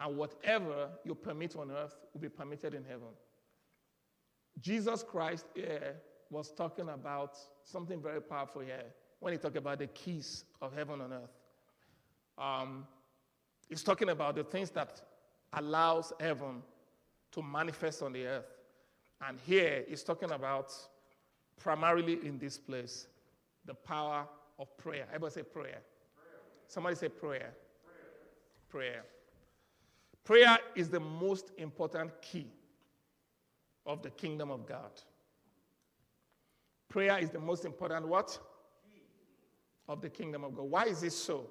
and 0.00 0.16
whatever 0.16 0.88
you 1.04 1.14
permit 1.14 1.56
on 1.56 1.70
earth 1.70 1.96
will 2.12 2.20
be 2.20 2.28
permitted 2.28 2.74
in 2.74 2.84
heaven. 2.84 3.08
Jesus 4.60 5.02
Christ 5.02 5.46
here 5.54 5.96
was 6.30 6.52
talking 6.52 6.88
about 6.88 7.36
something 7.64 8.00
very 8.00 8.20
powerful 8.20 8.62
here 8.62 8.84
when 9.20 9.32
he 9.32 9.38
talked 9.38 9.56
about 9.56 9.78
the 9.78 9.86
keys 9.88 10.44
of 10.60 10.74
heaven 10.74 11.00
on 11.00 11.12
earth. 11.12 11.35
Um, 12.38 12.86
talking 13.84 14.10
about 14.10 14.36
the 14.36 14.44
things 14.44 14.70
that 14.70 15.00
allows 15.52 16.12
heaven 16.20 16.62
to 17.32 17.42
manifest 17.42 18.02
on 18.02 18.12
the 18.12 18.26
earth. 18.26 18.46
And 19.26 19.38
here 19.46 19.84
he's 19.88 20.02
talking 20.02 20.30
about 20.30 20.72
primarily 21.60 22.18
in 22.24 22.38
this 22.38 22.58
place 22.58 23.06
the 23.64 23.74
power 23.74 24.26
of 24.58 24.76
prayer. 24.76 25.06
Everybody 25.08 25.34
say 25.34 25.42
prayer. 25.42 25.80
Somebody 26.68 26.96
say 26.96 27.08
prayer. 27.08 27.54
Prayer. 28.68 29.02
prayer. 29.04 29.04
Prayer 30.24 30.58
is 30.74 30.88
the 30.88 31.00
most 31.00 31.52
important 31.56 32.10
key 32.20 32.46
of 33.86 34.02
the 34.02 34.10
kingdom 34.10 34.50
of 34.50 34.66
God. 34.66 34.90
Prayer 36.88 37.18
is 37.18 37.30
the 37.30 37.38
most 37.38 37.64
important 37.64 38.06
what? 38.08 38.38
Of 39.88 40.00
the 40.00 40.08
kingdom 40.08 40.42
of 40.42 40.56
God. 40.56 40.64
Why 40.64 40.84
is 40.84 41.00
this 41.00 41.16
so? 41.16 41.46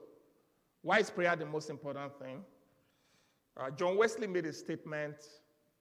Why 0.85 0.99
is 0.99 1.09
prayer 1.09 1.35
the 1.35 1.47
most 1.47 1.71
important 1.71 2.13
thing? 2.19 2.43
Uh, 3.57 3.71
John 3.71 3.97
Wesley 3.97 4.27
made 4.27 4.45
a 4.45 4.53
statement, 4.53 5.15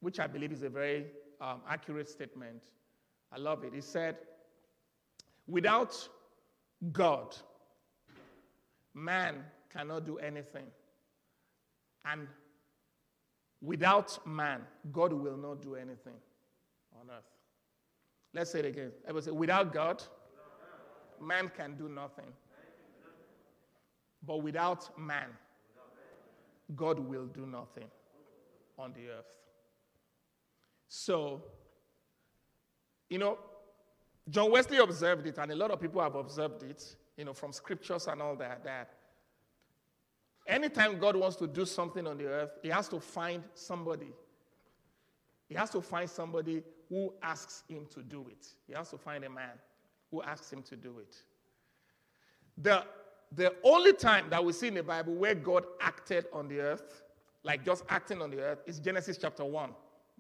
which 0.01 0.19
I 0.19 0.27
believe 0.27 0.51
is 0.51 0.63
a 0.63 0.71
very 0.71 1.09
um, 1.43 1.61
accurate 1.69 2.09
statement. 2.09 2.63
I 3.31 3.37
love 3.37 3.65
it. 3.65 3.75
He 3.75 3.83
said, 3.83 4.17
Without 5.47 6.09
God, 6.91 7.37
man 8.95 9.45
cannot 9.71 10.07
do 10.07 10.17
anything. 10.17 10.69
And 12.07 12.27
without 13.61 14.27
man, 14.27 14.63
God 14.91 15.13
will 15.13 15.37
not 15.37 15.61
do 15.61 15.75
anything 15.75 16.17
on 16.99 17.11
earth. 17.15 17.25
Let's 18.33 18.53
say 18.53 18.61
it 18.61 18.65
again. 18.65 18.93
I 19.07 19.21
say, 19.21 19.33
without 19.33 19.71
God, 19.71 20.03
man 21.21 21.53
can 21.55 21.77
do 21.77 21.91
nothing. 21.91 22.33
But 24.27 24.43
without 24.43 24.99
man, 24.99 25.29
God 26.75 26.99
will 26.99 27.27
do 27.27 27.47
nothing 27.47 27.91
on 28.79 28.93
the 28.93 29.09
earth. 29.11 29.37
So, 30.89 31.43
you 33.09 33.19
know, 33.19 33.39
John 34.31 34.51
Wesley 34.51 34.79
observed 34.79 35.27
it, 35.27 35.39
and 35.39 35.53
a 35.53 35.57
lot 35.57 35.71
of 35.71 35.81
people 35.81 36.01
have 36.01 36.15
observed 36.15 36.63
it, 36.63 36.97
you 37.17 37.25
know, 37.25 37.35
from 37.35 37.53
scriptures 37.53 38.07
and 38.07 38.23
all 38.23 38.37
that, 38.37 38.65
that 38.65 38.95
anytime 40.47 40.99
God 40.99 41.17
wants 41.17 41.37
to 41.37 41.47
do 41.47 41.67
something 41.67 42.07
on 42.07 42.17
the 42.17 42.27
earth, 42.27 42.51
he 42.63 42.69
has 42.69 42.89
to 42.89 43.01
find 43.01 43.43
somebody. 43.55 44.13
He 45.49 45.55
has 45.55 45.71
to 45.71 45.83
find 45.83 46.09
somebody 46.09 46.63
who 46.89 47.13
asks 47.23 47.65
him 47.69 47.87
to 47.91 48.03
do 48.03 48.27
it. 48.31 48.47
He 48.67 48.73
has 48.73 48.91
to 48.91 48.99
find 48.99 49.25
a 49.25 49.31
man 49.31 49.53
who 50.11 50.23
asks 50.23 50.51
him 50.51 50.63
to 50.63 50.77
do 50.77 50.99
it. 51.01 51.17
The, 52.57 52.85
the 53.37 53.55
only 53.63 53.93
time 53.93 54.27
that 54.31 54.45
we 54.45 54.53
see 54.53 54.69
in 54.69 54.75
the 54.75 54.83
Bible 54.83 55.15
where 55.15 55.35
God 55.35 55.65
acted 55.81 56.27
on 56.33 56.49
the 56.49 56.61
earth, 56.61 57.03
like 57.43 57.65
just 57.65 57.85
acting 57.89 58.23
on 58.23 58.31
the 58.31 58.41
earth, 58.41 58.63
is 58.67 58.79
Genesis 58.79 59.19
chapter 59.19 59.45
1. 59.45 59.71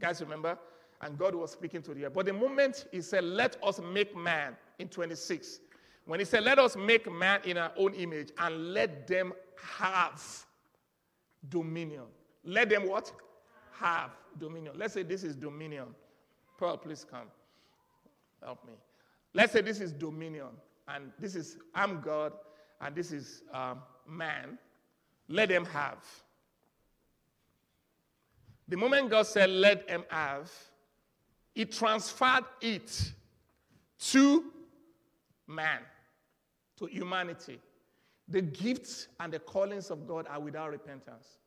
Guys, 0.01 0.21
remember? 0.21 0.59
And 1.03 1.19
God 1.19 1.35
was 1.35 1.51
speaking 1.53 1.83
to 1.83 1.95
the 1.95 2.07
earth. 2.07 2.15
But 2.15 2.27
the 2.27 2.33
moment 2.33 2.87
he 2.93 3.01
said, 3.01 3.25
Let 3.25 3.57
us 3.63 3.81
make 3.81 4.17
man 4.17 4.57
in 4.79 4.89
26, 4.89 5.61
when 6.07 6.19
he 6.19 6.25
said, 6.25 6.45
Let 6.45 6.59
us 6.59 6.77
make 6.77 7.11
man 7.11 7.41
in 7.45 7.57
our 7.59 7.73
own 7.77 7.95
image 7.95 8.31
and 8.39 8.73
let 8.73 9.07
them 9.07 9.33
have 9.79 10.23
dominion. 11.49 12.05
Let 12.45 12.71
them 12.71 12.89
what? 12.89 13.13
Have 13.73 14.11
dominion. 14.39 14.75
Let's 14.77 14.95
say 14.95 15.03
this 15.03 15.25
is 15.25 15.35
dominion. 15.35 15.87
Pearl, 16.59 16.77
please 16.77 17.05
come. 17.09 17.29
Help 18.43 18.65
me. 18.67 18.75
Let's 19.33 19.53
say 19.53 19.63
this 19.63 19.81
is 19.81 19.93
dominion, 19.93 20.49
and 20.87 21.11
this 21.19 21.35
is 21.35 21.59
I'm 21.75 22.01
God, 22.01 22.33
and 22.85 22.95
this 22.95 23.11
is 23.11 23.43
um, 23.53 23.81
man. 24.07 24.59
Let 25.27 25.49
them 25.49 25.65
have. 25.65 26.05
The 28.69 28.77
moment 28.77 29.11
God 29.11 29.27
said, 29.27 29.51
let 29.51 29.89
them 29.89 30.05
have, 30.11 30.53
He 31.55 31.65
transferred 31.65 32.45
it 32.61 33.13
to 34.11 34.45
man, 35.47 35.81
to 36.79 36.87
humanity. 36.87 37.59
The 38.29 38.43
gifts 38.43 39.09
and 39.19 39.33
the 39.33 39.39
callings 39.39 39.91
of 39.91 40.07
God 40.07 40.27
are 40.29 40.41
without 40.41 40.71
repentance. 40.71 41.39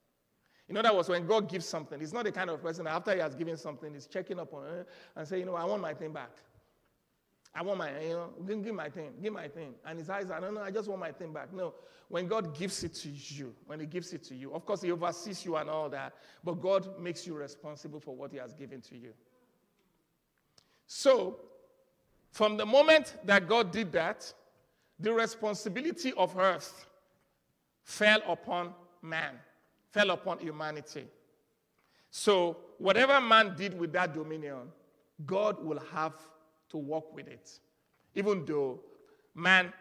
In 0.70 0.76
other 0.76 0.94
words, 0.94 1.08
when 1.08 1.26
God 1.26 1.50
gives 1.50 1.66
something, 1.66 2.00
He's 2.00 2.14
not 2.14 2.26
the 2.26 2.32
kind 2.32 2.50
of 2.50 2.62
person 2.62 2.88
after 2.88 3.14
He 3.14 3.20
has 3.20 3.36
given 3.36 3.58
something, 3.58 3.94
He's 3.94 4.08
checking 4.08 4.40
up 4.40 4.54
on 4.54 4.66
it 4.66 4.90
and 5.16 5.28
saying, 5.28 5.42
You 5.42 5.46
know, 5.46 5.56
I 5.56 5.66
want 5.66 5.82
my 5.82 5.94
thing 5.94 6.14
back. 6.14 6.32
I 7.58 7.64
want 7.64 7.80
my, 7.80 7.90
you 8.00 8.10
know, 8.10 8.30
give, 8.62 8.76
my 8.76 8.88
thing, 8.88 9.14
give 9.20 9.34
my 9.34 9.48
thing. 9.48 9.74
And 9.84 9.98
his 9.98 10.12
eyes, 10.12 10.30
I 10.30 10.40
don't 10.40 10.54
know, 10.54 10.62
I 10.62 10.70
just 10.70 10.88
want 10.88 11.02
my 11.02 11.12
thing 11.12 11.34
back. 11.34 11.52
No, 11.52 11.74
when 12.08 12.28
God 12.28 12.56
gives 12.56 12.84
it 12.84 12.94
to 12.96 13.10
you, 13.10 13.52
when 13.66 13.80
He 13.80 13.88
gives 13.88 14.14
it 14.14 14.24
to 14.26 14.36
you, 14.36 14.54
of 14.54 14.64
course, 14.64 14.84
He 14.84 14.92
oversees 14.92 15.44
you 15.44 15.56
and 15.56 15.68
all 15.68 15.90
that, 15.90 16.14
but 16.44 16.62
God 16.62 17.00
makes 17.00 17.26
you 17.26 17.36
responsible 17.36 18.00
for 18.00 18.16
what 18.16 18.32
He 18.32 18.38
has 18.38 18.54
given 18.54 18.80
to 18.82 18.96
you. 18.96 19.12
So, 20.86 21.40
from 22.32 22.58
the 22.58 22.66
moment 22.66 23.16
that 23.26 23.48
God 23.48 23.72
did 23.72 23.92
that, 23.94 24.32
the 25.00 25.12
responsibility 25.12 26.14
of 26.14 26.38
earth 26.38 26.86
fell 27.84 28.22
upon 28.28 28.72
man, 29.02 29.34
fell 29.90 30.12
upon 30.12 30.38
humanity. 30.38 31.06
So, 32.12 32.58
whatever 32.78 33.20
man 33.20 33.56
did 33.58 33.78
with 33.80 33.94
that 33.94 34.14
dominion, 34.14 34.72
God 35.26 35.66
will 35.66 35.82
have 35.92 36.14
to 36.70 36.78
work 36.78 37.14
with 37.14 37.28
it. 37.28 37.60
Even 38.16 38.46
though 38.46 38.80
man, 39.36 39.72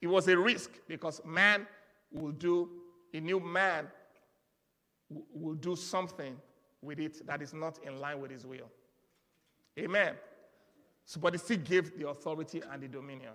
it 0.00 0.06
was 0.06 0.28
a 0.28 0.36
risk 0.36 0.70
because 0.86 1.20
man 1.24 1.66
will 2.12 2.32
do, 2.32 2.68
a 3.12 3.20
new 3.20 3.40
man 3.40 3.86
will 5.08 5.54
do 5.54 5.74
something 5.74 6.36
with 6.82 7.00
it 7.00 7.26
that 7.26 7.42
is 7.42 7.54
not 7.54 7.78
in 7.84 7.98
line 7.98 8.20
with 8.20 8.30
his 8.30 8.46
will. 8.46 8.70
Amen. 9.78 10.14
So, 11.04 11.20
but 11.20 11.34
he 11.34 11.38
still 11.38 11.58
gave 11.58 11.98
the 11.98 12.08
authority 12.08 12.62
and 12.70 12.82
the 12.82 12.88
dominion. 12.88 13.32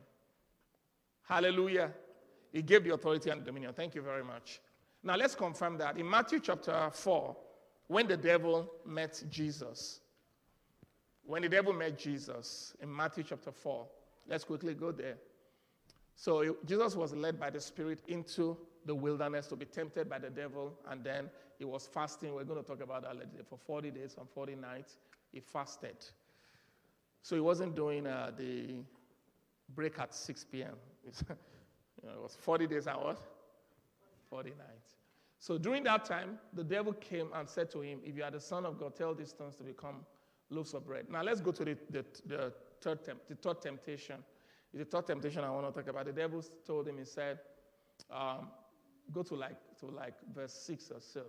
Hallelujah. 1.24 1.91
He 2.52 2.62
gave 2.62 2.84
the 2.84 2.93
authority 2.93 3.30
and 3.30 3.41
the 3.41 3.45
dominion. 3.45 3.74
Thank 3.74 3.95
you 3.95 4.02
very 4.02 4.24
much. 4.24 4.60
Now 5.04 5.15
let's 5.15 5.36
confirm 5.36 5.78
that. 5.78 5.97
In 5.97 6.10
Matthew 6.10 6.39
chapter 6.39 6.89
4, 6.91 7.36
when 7.88 8.08
the 8.08 8.17
devil 8.17 8.69
met 8.86 9.24
Jesus, 9.30 10.02
when 11.25 11.41
the 11.41 11.49
devil 11.49 11.73
met 11.73 11.97
Jesus 11.97 12.73
in 12.81 12.93
Matthew 12.93 13.23
chapter 13.23 13.51
4, 13.51 13.86
let's 14.27 14.43
quickly 14.43 14.73
go 14.73 14.91
there. 14.91 15.17
So 16.15 16.55
Jesus 16.65 16.95
was 16.95 17.13
led 17.13 17.39
by 17.39 17.49
the 17.49 17.62
Spirit 17.62 17.99
into 18.07 18.57
the 18.86 18.95
wilderness 18.95 19.47
to 19.47 19.55
be 19.55 19.65
tempted 19.65 20.10
by 20.10 20.19
the 20.19 20.29
devil, 20.29 20.73
and 20.89 21.03
then 21.03 21.29
he 21.57 21.65
was 21.65 21.88
fasting. 21.88 22.34
We're 22.34 22.43
going 22.43 22.62
to 22.62 22.67
talk 22.67 22.81
about 22.81 23.03
that 23.03 23.15
later. 23.15 23.43
For 23.47 23.57
40 23.57 23.91
days 23.91 24.15
and 24.19 24.27
40 24.29 24.55
nights, 24.55 24.97
he 25.31 25.39
fasted. 25.39 25.95
So 27.21 27.36
he 27.36 27.41
wasn't 27.41 27.75
doing 27.75 28.07
uh, 28.07 28.31
the 28.36 28.75
break 29.75 29.99
at 29.99 30.13
6 30.13 30.45
p.m. 30.51 30.73
you 31.05 31.13
know, 32.03 32.13
it 32.13 32.21
was 32.21 32.36
40 32.39 32.67
days 32.67 32.88
and 32.88 32.97
what? 32.97 33.19
40 34.29 34.49
nights. 34.49 34.95
So 35.39 35.57
during 35.57 35.84
that 35.84 36.05
time, 36.05 36.38
the 36.53 36.63
devil 36.63 36.93
came 36.93 37.29
and 37.34 37.47
said 37.47 37.71
to 37.71 37.81
him, 37.81 37.99
If 38.03 38.15
you 38.15 38.23
are 38.23 38.31
the 38.31 38.39
Son 38.39 38.65
of 38.65 38.79
God, 38.79 38.95
tell 38.95 39.13
these 39.13 39.29
stones 39.29 39.55
to 39.55 39.63
become 39.63 40.05
loaves 40.51 40.73
of 40.73 40.85
bread. 40.85 41.05
Now 41.09 41.23
let's 41.23 41.41
go 41.41 41.51
to 41.51 41.65
the, 41.65 41.77
the, 41.89 42.05
the, 42.25 42.53
third, 42.81 43.03
temp, 43.03 43.21
the 43.27 43.35
third 43.35 43.61
temptation. 43.61 44.17
The 44.73 44.85
third 44.85 45.07
temptation 45.07 45.43
I 45.43 45.49
want 45.49 45.73
to 45.73 45.81
talk 45.81 45.89
about. 45.89 46.05
The 46.05 46.13
devil 46.13 46.43
told 46.65 46.87
him, 46.87 46.97
he 46.97 47.03
said, 47.03 47.39
um, 48.09 48.47
go 49.11 49.23
to 49.23 49.35
like, 49.35 49.57
to 49.79 49.87
like 49.87 50.13
verse 50.33 50.53
6 50.53 50.91
or 50.91 51.01
so 51.01 51.23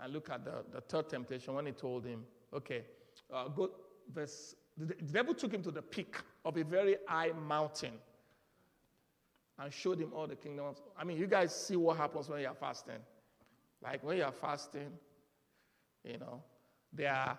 and 0.00 0.12
look 0.12 0.30
at 0.30 0.44
the, 0.44 0.64
the 0.72 0.80
third 0.80 1.08
temptation 1.08 1.54
when 1.54 1.66
he 1.66 1.72
told 1.72 2.04
him, 2.04 2.24
okay, 2.52 2.82
uh, 3.32 3.48
go 3.48 3.70
verse, 4.12 4.56
the, 4.76 4.86
the 4.86 5.12
devil 5.12 5.34
took 5.34 5.52
him 5.52 5.62
to 5.62 5.70
the 5.70 5.82
peak 5.82 6.16
of 6.44 6.56
a 6.56 6.64
very 6.64 6.96
high 7.06 7.30
mountain 7.46 7.92
and 9.58 9.72
showed 9.72 9.98
him 9.98 10.12
all 10.14 10.26
the 10.26 10.34
kingdoms. 10.34 10.78
I 10.98 11.04
mean, 11.04 11.18
you 11.18 11.26
guys 11.26 11.54
see 11.54 11.76
what 11.76 11.96
happens 11.96 12.28
when 12.28 12.40
you're 12.40 12.54
fasting. 12.54 12.98
Like 13.82 14.02
when 14.02 14.16
you're 14.16 14.32
fasting, 14.32 14.90
you 16.04 16.18
know, 16.18 16.42
there 16.92 17.12
are 17.12 17.38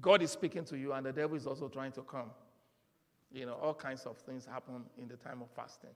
God 0.00 0.22
is 0.22 0.30
speaking 0.30 0.64
to 0.66 0.76
you, 0.76 0.92
and 0.92 1.06
the 1.06 1.12
devil 1.12 1.36
is 1.36 1.46
also 1.46 1.68
trying 1.68 1.92
to 1.92 2.02
come. 2.02 2.30
You 3.32 3.46
know, 3.46 3.54
all 3.54 3.74
kinds 3.74 4.06
of 4.06 4.18
things 4.18 4.46
happen 4.46 4.84
in 4.98 5.08
the 5.08 5.16
time 5.16 5.42
of 5.42 5.50
fasting. 5.50 5.90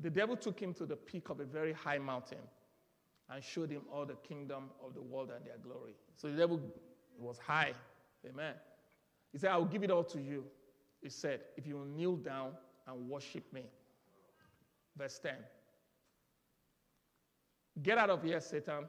The 0.00 0.10
devil 0.10 0.36
took 0.36 0.60
him 0.60 0.74
to 0.74 0.86
the 0.86 0.96
peak 0.96 1.30
of 1.30 1.40
a 1.40 1.44
very 1.44 1.72
high 1.72 1.98
mountain 1.98 2.38
and 3.30 3.42
showed 3.42 3.70
him 3.70 3.82
all 3.92 4.04
the 4.04 4.14
kingdom 4.16 4.70
of 4.84 4.94
the 4.94 5.02
world 5.02 5.30
and 5.34 5.44
their 5.44 5.56
glory. 5.62 5.94
So 6.16 6.30
the 6.30 6.36
devil 6.36 6.60
was 7.18 7.38
high. 7.38 7.72
Amen. 8.28 8.54
He 9.32 9.38
said, 9.38 9.50
I 9.50 9.56
will 9.56 9.64
give 9.64 9.82
it 9.82 9.90
all 9.90 10.04
to 10.04 10.20
you. 10.20 10.44
He 11.02 11.08
said, 11.08 11.40
if 11.56 11.66
you 11.66 11.76
will 11.76 11.84
kneel 11.84 12.16
down 12.16 12.52
and 12.86 13.08
worship 13.08 13.44
me. 13.52 13.62
Verse 14.96 15.18
10. 15.18 15.32
Get 17.82 17.98
out 17.98 18.10
of 18.10 18.22
here, 18.22 18.40
Satan. 18.40 18.86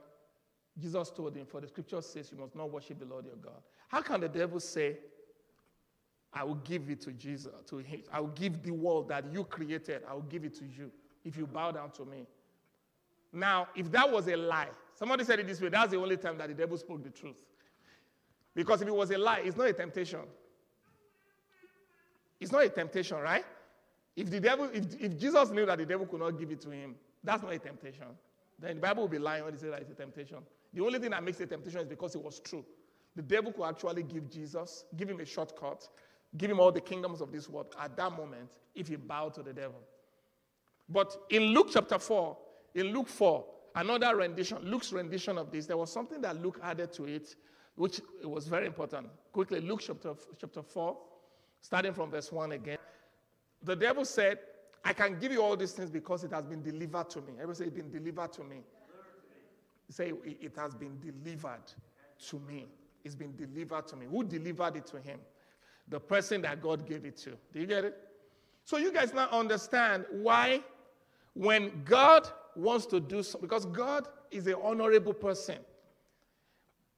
Jesus 0.79 1.09
told 1.09 1.35
him, 1.35 1.45
For 1.45 1.61
the 1.61 1.67
scripture 1.67 2.01
says 2.01 2.31
you 2.31 2.37
must 2.37 2.55
not 2.55 2.71
worship 2.71 2.99
the 2.99 3.05
Lord 3.05 3.25
your 3.25 3.35
God. 3.35 3.61
How 3.87 4.01
can 4.01 4.21
the 4.21 4.29
devil 4.29 4.59
say, 4.59 4.97
I 6.33 6.43
will 6.43 6.55
give 6.55 6.89
it 6.89 7.01
to 7.01 7.11
Jesus, 7.13 7.51
to 7.67 7.77
him. 7.77 8.03
I 8.11 8.19
will 8.19 8.27
give 8.27 8.61
the 8.61 8.71
world 8.71 9.09
that 9.09 9.25
you 9.31 9.43
created, 9.43 10.03
I 10.07 10.13
will 10.13 10.21
give 10.23 10.43
it 10.43 10.55
to 10.59 10.65
you 10.65 10.91
if 11.25 11.37
you 11.37 11.47
bow 11.47 11.71
down 11.71 11.91
to 11.91 12.05
me. 12.05 12.27
Now, 13.33 13.67
if 13.75 13.91
that 13.91 14.11
was 14.11 14.27
a 14.27 14.35
lie, 14.35 14.69
somebody 14.93 15.23
said 15.23 15.39
it 15.39 15.47
this 15.47 15.59
way, 15.61 15.69
that's 15.69 15.91
the 15.91 15.97
only 15.97 16.17
time 16.17 16.37
that 16.37 16.47
the 16.47 16.53
devil 16.53 16.77
spoke 16.77 17.03
the 17.03 17.09
truth. 17.09 17.43
Because 18.53 18.81
if 18.81 18.87
it 18.87 18.95
was 18.95 19.11
a 19.11 19.17
lie, 19.17 19.41
it's 19.43 19.57
not 19.57 19.67
a 19.67 19.73
temptation. 19.73 20.21
It's 22.39 22.51
not 22.51 22.63
a 22.63 22.69
temptation, 22.69 23.17
right? 23.17 23.45
If 24.15 24.29
the 24.29 24.39
devil, 24.39 24.69
if, 24.73 24.85
if 24.99 25.17
Jesus 25.17 25.49
knew 25.49 25.65
that 25.65 25.77
the 25.77 25.85
devil 25.85 26.05
could 26.05 26.19
not 26.19 26.39
give 26.39 26.51
it 26.51 26.61
to 26.61 26.69
him, 26.69 26.95
that's 27.23 27.43
not 27.43 27.53
a 27.53 27.59
temptation. 27.59 28.05
Then 28.59 28.75
the 28.75 28.81
Bible 28.81 29.03
will 29.03 29.09
be 29.09 29.19
lying 29.19 29.43
when 29.43 29.53
they 29.53 29.59
say 29.59 29.69
that 29.69 29.81
it's 29.81 29.91
a 29.91 29.95
temptation. 29.95 30.39
The 30.77 30.83
only 30.85 30.99
thing 30.99 31.09
that 31.09 31.23
makes 31.23 31.39
it 31.39 31.49
temptation 31.49 31.79
is 31.79 31.87
because 31.87 32.13
it 32.13 32.23
was 32.23 32.39
true. 32.39 32.63
The 33.15 33.23
devil 33.23 33.51
could 33.51 33.63
actually 33.63 34.03
give 34.03 34.29
Jesus, 34.29 34.85
give 34.95 35.09
him 35.09 35.19
a 35.19 35.25
shortcut, 35.25 35.89
give 36.37 36.51
him 36.51 36.59
all 36.59 36.71
the 36.71 36.81
kingdoms 36.81 37.19
of 37.19 37.31
this 37.31 37.49
world 37.49 37.75
at 37.81 37.97
that 37.97 38.11
moment 38.15 38.51
if 38.75 38.87
he 38.87 38.95
bowed 38.95 39.33
to 39.33 39.41
the 39.41 39.53
devil. 39.53 39.79
But 40.87 41.17
in 41.31 41.45
Luke 41.45 41.69
chapter 41.71 41.97
4, 41.97 42.37
in 42.75 42.93
Luke 42.93 43.07
4, 43.07 43.43
another 43.73 44.15
rendition, 44.15 44.59
Luke's 44.61 44.93
rendition 44.93 45.39
of 45.39 45.51
this, 45.51 45.65
there 45.65 45.77
was 45.77 45.91
something 45.91 46.21
that 46.21 46.39
Luke 46.43 46.59
added 46.61 46.93
to 46.93 47.05
it, 47.05 47.33
which 47.73 47.99
was 48.23 48.47
very 48.47 48.67
important. 48.67 49.07
Quickly, 49.31 49.61
Luke 49.61 49.81
chapter, 49.83 50.13
chapter 50.39 50.61
4, 50.61 50.95
starting 51.59 51.93
from 51.93 52.11
verse 52.11 52.31
1 52.31 52.51
again. 52.51 52.77
The 53.63 53.75
devil 53.75 54.05
said, 54.05 54.37
I 54.85 54.93
can 54.93 55.17
give 55.19 55.31
you 55.31 55.41
all 55.41 55.57
these 55.57 55.71
things 55.71 55.89
because 55.89 56.23
it 56.23 56.31
has 56.33 56.45
been 56.45 56.61
delivered 56.61 57.09
to 57.09 57.21
me. 57.21 57.33
Everybody 57.41 57.57
say, 57.57 57.65
It's 57.65 57.75
been 57.75 57.89
delivered 57.89 58.31
to 58.33 58.43
me. 58.43 58.57
Say, 59.89 60.13
It 60.23 60.55
has 60.57 60.75
been 60.75 60.99
delivered 60.99 61.71
to 62.29 62.39
me. 62.39 62.67
It's 63.03 63.15
been 63.15 63.35
delivered 63.35 63.87
to 63.87 63.95
me. 63.95 64.05
Who 64.09 64.23
delivered 64.23 64.75
it 64.75 64.85
to 64.87 64.99
him? 64.99 65.19
The 65.87 65.99
person 65.99 66.41
that 66.41 66.61
God 66.61 66.85
gave 66.85 67.05
it 67.05 67.15
to. 67.17 67.31
Do 67.53 67.59
you 67.59 67.65
get 67.65 67.85
it? 67.85 67.97
So 68.65 68.77
you 68.77 68.91
guys 68.91 69.13
now 69.13 69.29
understand 69.29 70.05
why 70.11 70.61
when 71.33 71.83
God 71.85 72.27
wants 72.55 72.85
to 72.87 72.99
do 72.99 73.23
something, 73.23 73.47
because 73.47 73.65
God 73.65 74.07
is 74.31 74.47
an 74.47 74.55
honorable 74.61 75.13
person. 75.13 75.57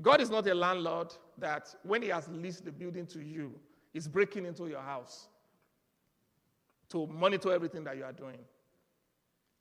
God 0.01 0.21
is 0.21 0.29
not 0.29 0.47
a 0.47 0.55
landlord 0.55 1.13
that 1.37 1.75
when 1.83 2.01
he 2.01 2.07
has 2.07 2.27
leased 2.29 2.65
the 2.65 2.71
building 2.71 3.05
to 3.07 3.19
you, 3.19 3.53
is 3.93 4.07
breaking 4.07 4.45
into 4.45 4.67
your 4.67 4.81
house 4.81 5.27
to 6.89 7.07
monitor 7.07 7.51
everything 7.51 7.83
that 7.83 7.97
you 7.97 8.03
are 8.03 8.13
doing 8.13 8.39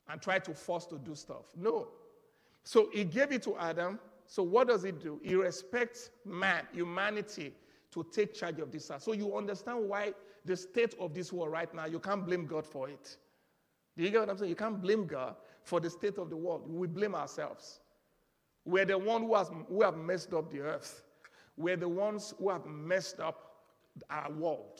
and 0.09 0.21
try 0.21 0.39
to 0.39 0.55
force 0.55 0.87
to 0.87 0.99
do 0.99 1.15
stuff. 1.15 1.47
No. 1.57 1.89
So 2.69 2.91
he 2.93 3.03
gave 3.03 3.33
it 3.33 3.43
to 3.45 3.57
Adam. 3.57 3.99
So 4.27 4.43
what 4.43 4.69
does 4.69 4.83
he 4.83 4.93
do? 4.93 5.19
He 5.25 5.35
respects 5.35 6.11
man, 6.27 6.65
humanity, 6.71 7.55
to 7.93 8.07
take 8.13 8.35
charge 8.35 8.59
of 8.59 8.71
this. 8.71 8.91
earth. 8.91 9.03
So 9.03 9.15
you 9.15 9.35
understand 9.35 9.89
why 9.89 10.13
the 10.45 10.55
state 10.55 10.95
of 11.01 11.15
this 11.15 11.33
world 11.33 11.51
right 11.51 11.75
now, 11.75 11.87
you 11.87 11.99
can't 11.99 12.27
blame 12.27 12.45
God 12.45 12.67
for 12.67 12.91
it. 12.91 13.17
Do 13.97 14.05
you 14.05 14.11
get 14.11 14.21
what 14.21 14.29
I'm 14.29 14.37
saying? 14.37 14.51
You 14.51 14.55
can't 14.55 14.83
blame 14.83 15.07
God 15.07 15.37
for 15.63 15.81
the 15.81 15.89
state 15.89 16.19
of 16.19 16.29
the 16.29 16.37
world. 16.37 16.69
We 16.69 16.87
blame 16.89 17.15
ourselves. 17.15 17.81
We're 18.67 18.85
the 18.85 18.99
ones 18.99 19.49
who, 19.49 19.65
who 19.75 19.83
have 19.83 19.97
messed 19.97 20.35
up 20.35 20.53
the 20.53 20.61
earth. 20.61 21.05
We're 21.57 21.79
the 21.79 21.89
ones 21.89 22.35
who 22.39 22.51
have 22.51 22.67
messed 22.67 23.19
up 23.19 23.63
our 24.11 24.31
world. 24.31 24.79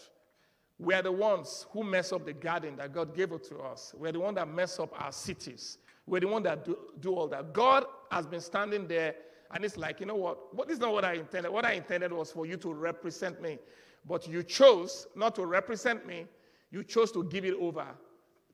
We're 0.79 1.01
the 1.01 1.13
ones 1.13 1.65
who 1.71 1.85
mess 1.85 2.13
up 2.13 2.27
the 2.27 2.35
garden 2.35 2.77
that 2.77 2.93
God 2.93 3.17
gave 3.17 3.31
to 3.31 3.59
us. 3.61 3.95
We're 3.97 4.13
the 4.13 4.21
ones 4.21 4.35
that 4.35 4.47
mess 4.47 4.79
up 4.79 4.93
our 5.03 5.11
cities. 5.11 5.79
We're 6.09 6.21
the 6.21 6.29
one 6.29 6.43
that 6.45 6.65
do, 6.65 6.77
do 7.01 7.15
all 7.15 7.29
that. 7.29 7.53
God 7.53 7.85
has 8.11 8.27
been 8.27 8.41
standing 8.41 8.89
there, 8.89 9.15
and 9.53 9.65
it's 9.65 9.77
like, 9.77 10.01
you 10.01 10.07
know 10.07 10.15
what? 10.15 10.55
What 10.55 10.71
is 10.71 10.79
not 10.79 10.93
what 10.93 11.05
I 11.05 11.15
intended. 11.15 11.53
What 11.53 11.65
I 11.65 11.73
intended 11.73 12.13
was 12.13 12.33
for 12.33 12.47
you 12.47 12.57
to 12.59 12.73
represent 12.73 13.43
me. 13.43 13.59
But 14.07 14.27
you 14.27 14.43
chose 14.43 15.07
not 15.15 15.35
to 15.35 15.45
represent 15.45 16.07
me, 16.07 16.27
you 16.71 16.83
chose 16.83 17.13
to 17.13 17.25
give 17.25 17.45
it 17.45 17.55
over 17.61 17.87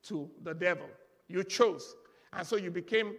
to 0.03 0.29
the 0.43 0.53
devil. 0.53 0.87
You 1.27 1.43
chose. 1.43 1.95
And 2.33 2.45
so 2.45 2.57
you 2.57 2.71
became 2.71 3.15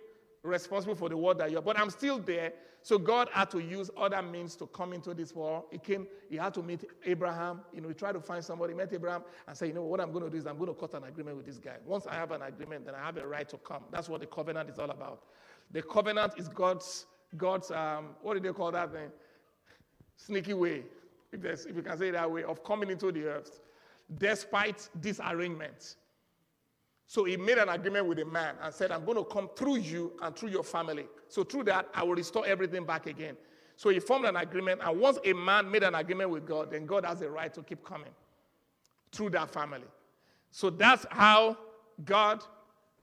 responsible 0.47 0.95
for 0.95 1.09
the 1.09 1.17
world 1.17 1.39
that 1.39 1.51
you're. 1.51 1.63
But 1.63 1.79
I'm 1.79 1.91
still 1.91 2.19
there. 2.19 2.53
So 2.83 2.99
God 2.99 3.29
had 3.33 3.51
to 3.51 3.59
use 3.59 3.91
other 3.97 4.23
means 4.23 4.55
to 4.57 4.67
come 4.69 4.93
into 4.93 5.13
this 5.13 5.35
world. 5.35 5.65
He 5.73 5.79
came, 5.79 6.07
he 6.31 6.37
had 6.37 6.55
to 6.55 6.63
meet 6.63 6.85
Abraham. 7.05 7.63
You 7.75 7.81
know, 7.81 7.89
he 7.89 7.95
tried 7.95 8.13
to 8.13 8.21
find 8.21 8.45
somebody, 8.45 8.75
met 8.75 8.93
Abraham, 8.93 9.23
and 9.49 9.57
say, 9.57 9.67
you 9.67 9.73
know, 9.73 9.83
what 9.83 10.01
I'm 10.01 10.13
going 10.13 10.25
to 10.25 10.31
do 10.31 10.37
is 10.37 10.47
I'm 10.47 10.57
going 10.57 10.73
to 10.73 10.75
cut 10.75 10.95
an 10.95 11.05
agreement 11.05 11.37
with 11.37 11.47
this 11.47 11.59
guy. 11.59 11.77
Once 11.85 12.07
I 12.07 12.15
have 12.15 12.31
an 12.31 12.43
agreement, 12.43 12.87
then 12.87 12.95
I 12.95 13.05
have 13.05 13.17
a 13.17 13.27
right 13.27 13.49
to 13.49 13.59
come. 13.59 13.83
That's 13.91 14.09
what 14.09 14.21
the 14.21 14.27
covenant 14.27 14.71
is 14.71 14.79
all 14.79 14.91
about. 14.91 15.25
The 15.73 15.83
covenant 15.83 16.35
is 16.37 16.49
God's, 16.49 17.07
God's, 17.37 17.73
um, 17.73 18.11
what 18.23 18.35
do 18.35 18.41
they 18.41 18.53
call 18.53 18.71
that 18.71 18.93
thing? 18.93 19.11
Sneaky 20.17 20.55
way, 20.55 20.85
if, 21.33 21.45
if 21.45 21.75
you 21.75 21.83
can 21.83 21.99
say 21.99 22.13
that 22.13 22.31
way, 22.31 22.45
of 22.45 22.63
coming 22.63 22.91
into 22.91 23.11
the 23.11 23.25
earth, 23.25 23.61
despite 24.19 24.89
disarrangement. 25.01 25.97
So 27.07 27.25
he 27.25 27.37
made 27.37 27.59
an 27.59 27.69
agreement 27.69 28.07
with 28.07 28.19
a 28.19 28.25
man 28.25 28.57
and 28.63 28.75
said, 28.75 28.91
I'm 28.91 29.05
going 29.05 29.17
to 29.17 29.25
come 29.25 29.49
through 29.57 29.77
you 29.77 30.13
and 30.23 30.35
through 30.35 30.51
your 30.51 30.65
family. 30.65 31.07
So 31.29 31.45
through 31.45 31.65
that, 31.65 31.89
I 31.95 32.03
will 32.03 32.17
restore 32.17 32.45
everything 32.47 32.85
back 32.85 33.07
again. 33.07 33.37
So 33.77 33.91
he 33.91 34.01
formed 34.01 34.25
an 34.25 34.37
agreement. 34.37 34.81
And 34.85 34.99
once 34.99 35.19
a 35.25 35.33
man 35.33 35.71
made 35.71 35.85
an 35.85 35.95
agreement 35.95 36.31
with 36.31 36.47
God, 36.47 36.71
then 36.71 36.85
God 36.85 37.05
has 37.05 37.23
a 37.23 37.31
right 37.31 37.53
to 37.55 37.63
keep 37.63 37.85
coming 37.85 38.11
through 39.13 39.31
that 39.31 39.53
family. 39.53 39.87
So 40.51 40.69
that's 40.71 41.07
how 41.11 41.57
God, 42.05 42.43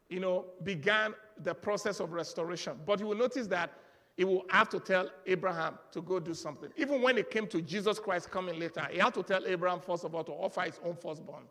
you 0.09 0.19
know, 0.19 0.45
began 0.63 1.13
the 1.41 1.53
process 1.53 1.99
of 1.99 2.11
restoration. 2.11 2.73
But 2.85 2.99
you 2.99 3.07
will 3.07 3.17
notice 3.17 3.47
that 3.47 3.71
he 4.17 4.25
will 4.25 4.45
have 4.49 4.69
to 4.69 4.79
tell 4.79 5.09
Abraham 5.25 5.79
to 5.91 6.01
go 6.01 6.19
do 6.19 6.33
something. 6.33 6.69
Even 6.75 7.01
when 7.01 7.17
it 7.17 7.31
came 7.31 7.47
to 7.47 7.61
Jesus 7.61 7.99
Christ 7.99 8.29
coming 8.29 8.59
later, 8.59 8.85
he 8.91 8.99
had 8.99 9.13
to 9.13 9.23
tell 9.23 9.45
Abraham, 9.45 9.79
first 9.79 10.03
of 10.03 10.13
all, 10.13 10.23
to 10.23 10.31
offer 10.31 10.61
his 10.61 10.79
own 10.83 10.95
firstborn. 10.95 11.43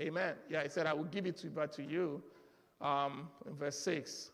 Amen. 0.00 0.34
Yeah, 0.50 0.62
he 0.62 0.68
said, 0.68 0.86
I 0.86 0.92
will 0.92 1.04
give 1.04 1.26
it 1.26 1.36
to, 1.38 1.46
but 1.48 1.72
to 1.74 1.82
you. 1.82 2.22
Um, 2.80 3.28
in 3.48 3.54
verse 3.54 3.78
6, 3.78 4.30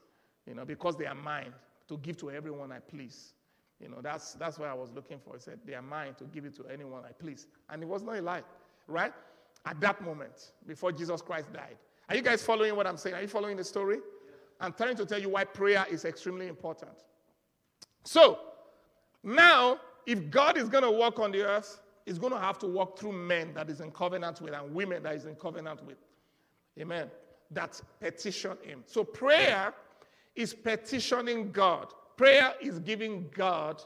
you 0.46 0.54
know, 0.54 0.64
because 0.64 0.96
they 0.96 1.06
are 1.06 1.14
mine 1.14 1.52
to 1.88 1.96
give 1.98 2.16
to 2.18 2.30
everyone 2.30 2.72
I 2.72 2.80
please. 2.80 3.34
You 3.80 3.88
know, 3.88 4.00
that's, 4.00 4.34
that's 4.34 4.58
what 4.58 4.68
I 4.68 4.74
was 4.74 4.90
looking 4.92 5.18
for. 5.18 5.34
He 5.34 5.40
said, 5.40 5.58
they 5.64 5.74
are 5.74 5.82
mine 5.82 6.14
to 6.14 6.24
give 6.24 6.44
it 6.44 6.54
to 6.56 6.66
anyone 6.66 7.02
I 7.04 7.12
please. 7.12 7.46
And 7.70 7.82
it 7.82 7.88
was 7.88 8.02
not 8.02 8.16
a 8.18 8.22
lie, 8.22 8.42
right? 8.86 9.12
At 9.64 9.80
that 9.80 10.02
moment, 10.02 10.52
before 10.66 10.92
Jesus 10.92 11.22
Christ 11.22 11.52
died. 11.52 11.76
Are 12.08 12.16
you 12.16 12.22
guys 12.22 12.42
following 12.42 12.74
what 12.74 12.86
I'm 12.86 12.96
saying? 12.96 13.14
Are 13.14 13.22
you 13.22 13.28
following 13.28 13.56
the 13.56 13.64
story? 13.64 13.98
I'm 14.60 14.72
trying 14.72 14.96
to 14.96 15.06
tell 15.06 15.20
you 15.20 15.28
why 15.28 15.44
prayer 15.44 15.84
is 15.90 16.04
extremely 16.04 16.48
important. 16.48 16.92
So, 18.04 18.38
now, 19.22 19.78
if 20.06 20.30
God 20.30 20.56
is 20.56 20.68
going 20.68 20.84
to 20.84 20.90
walk 20.90 21.20
on 21.20 21.32
the 21.32 21.42
earth, 21.42 21.80
is 22.06 22.18
going 22.18 22.32
to 22.32 22.38
have 22.38 22.58
to 22.58 22.66
walk 22.66 22.98
through 22.98 23.12
men 23.12 23.52
that 23.54 23.70
is 23.70 23.80
in 23.80 23.90
covenant 23.90 24.40
with 24.40 24.54
and 24.54 24.74
women 24.74 25.02
that 25.02 25.14
is 25.14 25.26
in 25.26 25.34
covenant 25.36 25.84
with. 25.84 25.98
Amen. 26.78 27.10
That 27.50 27.80
petition 28.00 28.56
him. 28.62 28.82
So 28.86 29.04
prayer 29.04 29.74
is 30.34 30.54
petitioning 30.54 31.52
God. 31.52 31.92
Prayer 32.16 32.54
is 32.60 32.78
giving 32.78 33.28
God 33.34 33.82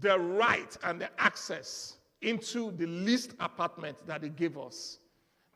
the 0.00 0.18
right 0.18 0.76
and 0.84 1.00
the 1.00 1.10
access 1.20 1.96
into 2.22 2.70
the 2.72 2.86
leased 2.86 3.34
apartment 3.40 4.06
that 4.06 4.22
he 4.22 4.28
gave 4.28 4.56
us 4.56 4.98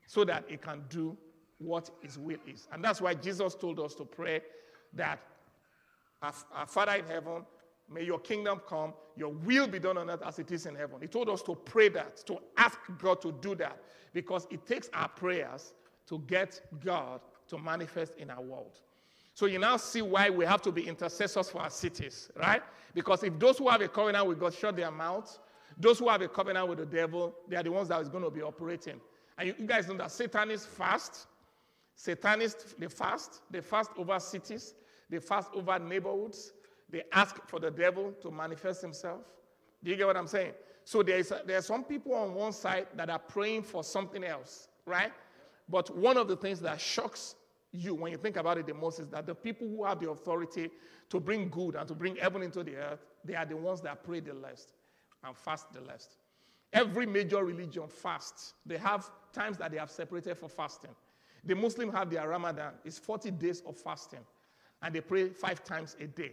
so 0.06 0.24
that 0.24 0.44
he 0.48 0.56
can 0.56 0.82
do 0.88 1.16
what 1.58 1.90
his 2.02 2.18
will 2.18 2.38
is. 2.46 2.66
And 2.72 2.84
that's 2.84 3.00
why 3.00 3.14
Jesus 3.14 3.54
told 3.54 3.80
us 3.80 3.94
to 3.94 4.04
pray 4.04 4.42
that 4.94 5.20
our, 6.22 6.34
our 6.54 6.66
Father 6.66 6.94
in 6.96 7.06
heaven, 7.06 7.44
May 7.88 8.02
your 8.02 8.18
kingdom 8.18 8.60
come, 8.68 8.94
your 9.16 9.30
will 9.30 9.66
be 9.66 9.78
done 9.78 9.96
on 9.98 10.10
earth 10.10 10.22
as 10.24 10.38
it 10.38 10.50
is 10.52 10.66
in 10.66 10.74
heaven. 10.74 11.00
He 11.00 11.06
told 11.06 11.28
us 11.28 11.42
to 11.42 11.54
pray 11.54 11.88
that, 11.90 12.18
to 12.26 12.38
ask 12.56 12.78
God 12.98 13.20
to 13.22 13.32
do 13.32 13.54
that, 13.56 13.80
because 14.12 14.46
it 14.50 14.66
takes 14.66 14.88
our 14.92 15.08
prayers 15.08 15.72
to 16.08 16.18
get 16.26 16.60
God 16.84 17.20
to 17.48 17.58
manifest 17.58 18.16
in 18.16 18.30
our 18.30 18.42
world. 18.42 18.78
So 19.34 19.46
you 19.46 19.58
now 19.58 19.76
see 19.76 20.02
why 20.02 20.30
we 20.30 20.46
have 20.46 20.62
to 20.62 20.72
be 20.72 20.88
intercessors 20.88 21.50
for 21.50 21.60
our 21.60 21.70
cities, 21.70 22.30
right? 22.36 22.62
Because 22.94 23.22
if 23.22 23.38
those 23.38 23.58
who 23.58 23.68
have 23.68 23.82
a 23.82 23.88
covenant 23.88 24.26
with 24.26 24.40
God 24.40 24.54
shut 24.54 24.76
their 24.76 24.90
mouths, 24.90 25.38
those 25.78 25.98
who 25.98 26.08
have 26.08 26.22
a 26.22 26.28
covenant 26.28 26.68
with 26.68 26.78
the 26.78 26.86
devil, 26.86 27.34
they 27.46 27.56
are 27.56 27.62
the 27.62 27.70
ones 27.70 27.88
that 27.88 28.00
is 28.00 28.08
going 28.08 28.24
to 28.24 28.30
be 28.30 28.40
operating. 28.40 28.98
And 29.36 29.48
you, 29.48 29.66
guys 29.66 29.86
know 29.88 29.96
that 29.98 30.10
Satanists 30.10 30.66
fast. 30.66 31.26
Satanists, 31.94 32.74
they 32.78 32.88
fast. 32.88 33.42
They 33.50 33.60
fast 33.60 33.90
over 33.98 34.18
cities. 34.18 34.74
They 35.10 35.18
fast 35.18 35.50
over 35.54 35.78
neighborhoods. 35.78 36.52
They 36.88 37.02
ask 37.12 37.36
for 37.48 37.58
the 37.58 37.70
devil 37.70 38.12
to 38.22 38.30
manifest 38.30 38.80
himself. 38.80 39.20
Do 39.82 39.90
you 39.90 39.96
get 39.96 40.06
what 40.06 40.16
I'm 40.16 40.26
saying? 40.26 40.52
So 40.84 41.02
there, 41.02 41.18
is 41.18 41.32
there 41.46 41.58
are 41.58 41.62
some 41.62 41.84
people 41.84 42.14
on 42.14 42.34
one 42.34 42.52
side 42.52 42.86
that 42.94 43.10
are 43.10 43.18
praying 43.18 43.64
for 43.64 43.82
something 43.82 44.22
else, 44.22 44.68
right? 44.84 45.12
But 45.68 45.96
one 45.96 46.16
of 46.16 46.28
the 46.28 46.36
things 46.36 46.60
that 46.60 46.80
shocks 46.80 47.34
you 47.72 47.94
when 47.94 48.12
you 48.12 48.18
think 48.18 48.36
about 48.36 48.58
it 48.58 48.66
the 48.66 48.74
most 48.74 49.00
is 49.00 49.08
that 49.08 49.26
the 49.26 49.34
people 49.34 49.68
who 49.68 49.84
have 49.84 50.00
the 50.00 50.10
authority 50.10 50.70
to 51.10 51.20
bring 51.20 51.48
good 51.48 51.74
and 51.74 51.86
to 51.88 51.94
bring 51.94 52.16
heaven 52.16 52.42
into 52.42 52.62
the 52.62 52.76
earth, 52.76 53.04
they 53.24 53.34
are 53.34 53.44
the 53.44 53.56
ones 53.56 53.80
that 53.82 54.04
pray 54.04 54.20
the 54.20 54.34
least 54.34 54.72
and 55.24 55.36
fast 55.36 55.72
the 55.72 55.80
least. 55.80 56.16
Every 56.72 57.06
major 57.06 57.44
religion 57.44 57.88
fasts. 57.88 58.54
They 58.64 58.76
have 58.78 59.10
times 59.32 59.56
that 59.58 59.70
they 59.70 59.78
have 59.78 59.90
separated 59.90 60.36
for 60.36 60.48
fasting. 60.48 60.90
The 61.44 61.54
Muslim 61.54 61.92
have 61.92 62.10
their 62.10 62.28
Ramadan. 62.28 62.72
It's 62.84 62.98
40 62.98 63.30
days 63.32 63.62
of 63.66 63.76
fasting. 63.76 64.20
And 64.82 64.94
they 64.94 65.00
pray 65.00 65.28
five 65.30 65.64
times 65.64 65.96
a 66.00 66.06
day. 66.06 66.32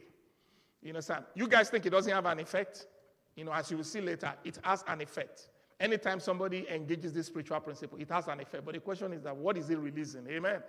You 0.84 0.90
understand? 0.90 1.24
You 1.34 1.48
guys 1.48 1.70
think 1.70 1.86
it 1.86 1.92
doesn't 1.92 2.12
have 2.12 2.26
an 2.26 2.40
effect? 2.40 2.88
You 3.36 3.46
know, 3.46 3.54
as 3.54 3.72
you 3.72 3.78
will 3.78 3.84
see 3.84 4.02
later, 4.02 4.34
it 4.44 4.60
has 4.64 4.84
an 4.88 5.02
effect. 5.02 5.48
Anytime 5.80 6.20
somebody 6.20 6.68
engages 6.70 7.14
this 7.14 7.28
spiritual 7.28 7.60
principle, 7.62 7.98
it 8.00 8.10
has 8.12 8.28
an 8.28 8.40
effect. 8.42 8.66
But 8.66 8.76
the 8.76 8.80
question 8.80 9.14
is 9.14 9.24
that 9.24 9.36
what 9.36 9.58
is 9.58 9.70
it 9.70 9.78
releasing? 9.78 10.28
Amen. 10.28 10.62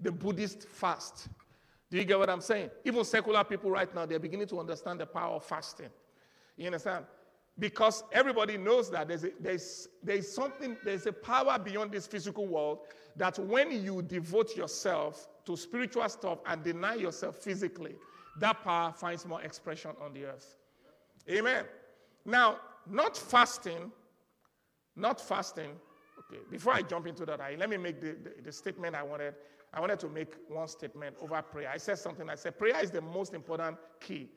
The 0.00 0.12
Buddhist 0.12 0.68
fast. 0.68 1.28
Do 1.90 1.96
you 1.96 2.04
get 2.04 2.18
what 2.18 2.30
I'm 2.30 2.40
saying? 2.40 2.70
Even 2.84 3.04
secular 3.04 3.42
people 3.44 3.70
right 3.70 3.92
now, 3.94 4.06
they're 4.06 4.18
beginning 4.18 4.46
to 4.48 4.60
understand 4.60 5.00
the 5.00 5.06
power 5.06 5.36
of 5.36 5.44
fasting. 5.44 5.88
You 6.56 6.66
understand? 6.66 7.04
Because 7.58 8.04
everybody 8.12 8.56
knows 8.56 8.90
that 8.90 9.08
there's, 9.08 9.24
a, 9.24 9.30
there's, 9.40 9.88
there's 10.02 10.30
something, 10.30 10.76
there's 10.84 11.06
a 11.06 11.12
power 11.12 11.58
beyond 11.58 11.90
this 11.90 12.06
physical 12.06 12.46
world 12.46 12.80
that 13.16 13.38
when 13.38 13.72
you 13.84 14.02
devote 14.02 14.56
yourself 14.56 15.28
to 15.44 15.56
spiritual 15.56 16.08
stuff 16.08 16.38
and 16.46 16.62
deny 16.62 16.94
yourself 16.94 17.36
physically, 17.36 17.96
that 18.40 18.62
power 18.64 18.92
finds 18.92 19.26
more 19.26 19.42
expression 19.42 19.92
on 20.00 20.12
the 20.12 20.26
earth. 20.26 20.56
Amen. 21.30 21.64
Now, 22.24 22.58
not 22.88 23.16
fasting, 23.16 23.92
not 24.96 25.20
fasting. 25.20 25.70
Okay, 26.18 26.40
before 26.50 26.74
I 26.74 26.82
jump 26.82 27.06
into 27.06 27.24
that, 27.26 27.40
I, 27.40 27.56
let 27.56 27.70
me 27.70 27.76
make 27.76 28.00
the, 28.00 28.16
the, 28.22 28.42
the 28.42 28.52
statement 28.52 28.94
I 28.94 29.02
wanted. 29.02 29.34
I 29.72 29.80
wanted 29.80 29.98
to 30.00 30.08
make 30.08 30.34
one 30.48 30.66
statement 30.68 31.16
over 31.20 31.40
prayer. 31.42 31.70
I 31.72 31.76
said 31.76 31.98
something. 31.98 32.28
I 32.30 32.34
said 32.34 32.58
prayer 32.58 32.82
is 32.82 32.90
the 32.90 33.02
most 33.02 33.34
important 33.34 33.76
key 34.00 34.30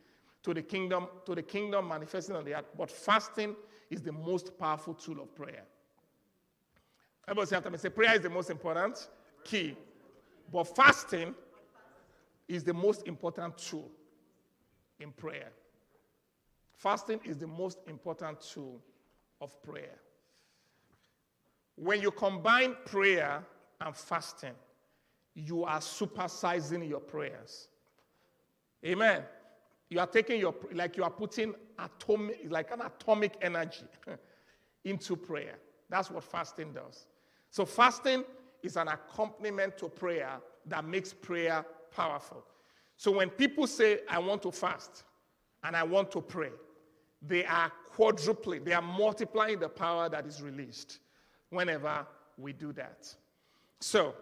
to 0.44 0.54
the 0.54 0.62
kingdom, 0.62 1.08
to 1.26 1.36
the 1.36 1.42
kingdom 1.42 1.88
manifesting 1.88 2.36
on 2.36 2.44
the 2.44 2.56
earth. 2.56 2.66
But 2.78 2.92
fasting 2.92 3.56
is 3.90 4.02
the 4.02 4.12
most 4.12 4.58
powerful 4.58 4.94
tool 4.94 5.22
of 5.22 5.34
prayer. 5.36 5.64
Everybody 7.28 7.48
say 7.48 7.56
after 7.56 7.70
me, 7.70 7.78
say 7.78 7.90
prayer 7.90 8.16
is 8.16 8.22
the 8.22 8.30
most 8.30 8.50
important 8.50 9.08
key. 9.44 9.76
But 10.52 10.76
fasting 10.76 11.34
is 12.52 12.66
the 12.66 12.74
most 12.74 13.08
important 13.08 13.58
tool 13.58 13.90
in 15.00 15.12
prayer. 15.14 15.52
Fasting 16.74 17.22
is 17.24 17.38
the 17.38 17.48
most 17.48 17.80
important 17.88 18.42
tool 18.42 18.82
of 19.40 19.64
prayer. 19.64 19.98
When 21.76 22.02
you 22.02 22.12
combine 22.12 22.76
prayer 22.86 23.42
and 23.80 23.96
fasting, 23.96 24.56
you 25.34 25.64
are 25.64 25.80
supersizing 25.80 26.88
your 26.90 27.00
prayers. 27.00 27.70
Amen. 28.86 29.24
You 29.90 30.02
are 30.02 30.08
taking 30.08 30.38
your, 30.38 30.54
like 30.74 30.98
you 30.98 31.06
are 31.06 31.10
putting 31.10 31.56
atomic, 31.80 32.42
like 32.50 32.72
an 32.72 32.82
atomic 32.82 33.36
energy 33.42 33.86
into 34.84 35.16
prayer. 35.16 35.56
That's 35.90 36.12
what 36.12 36.26
fasting 36.26 36.74
does. 36.74 37.06
So, 37.50 37.66
fasting 37.66 38.26
is 38.62 38.76
an 38.76 38.90
accompaniment 38.90 39.78
to 39.78 39.88
prayer 39.88 40.40
that 40.66 40.84
makes 40.84 41.14
prayer 41.14 41.66
powerful. 41.96 42.44
So, 42.98 43.12
when 43.12 43.30
people 43.30 43.68
say, 43.68 44.00
I 44.10 44.20
want 44.20 44.44
to 44.44 44.52
fast 44.52 45.04
and 45.64 45.76
I 45.76 45.84
want 45.84 46.12
to 46.12 46.22
pray, 46.22 46.52
they 47.22 47.46
are 47.46 47.72
quadrupling, 47.90 48.64
they 48.64 48.74
are 48.74 48.82
multiplying 48.82 49.60
the 49.60 49.70
power 49.70 50.10
that 50.10 50.26
is 50.26 50.42
released 50.42 51.00
whenever 51.50 52.06
we 52.38 52.54
do 52.54 52.74
that. 52.74 53.14
So, 53.80 54.16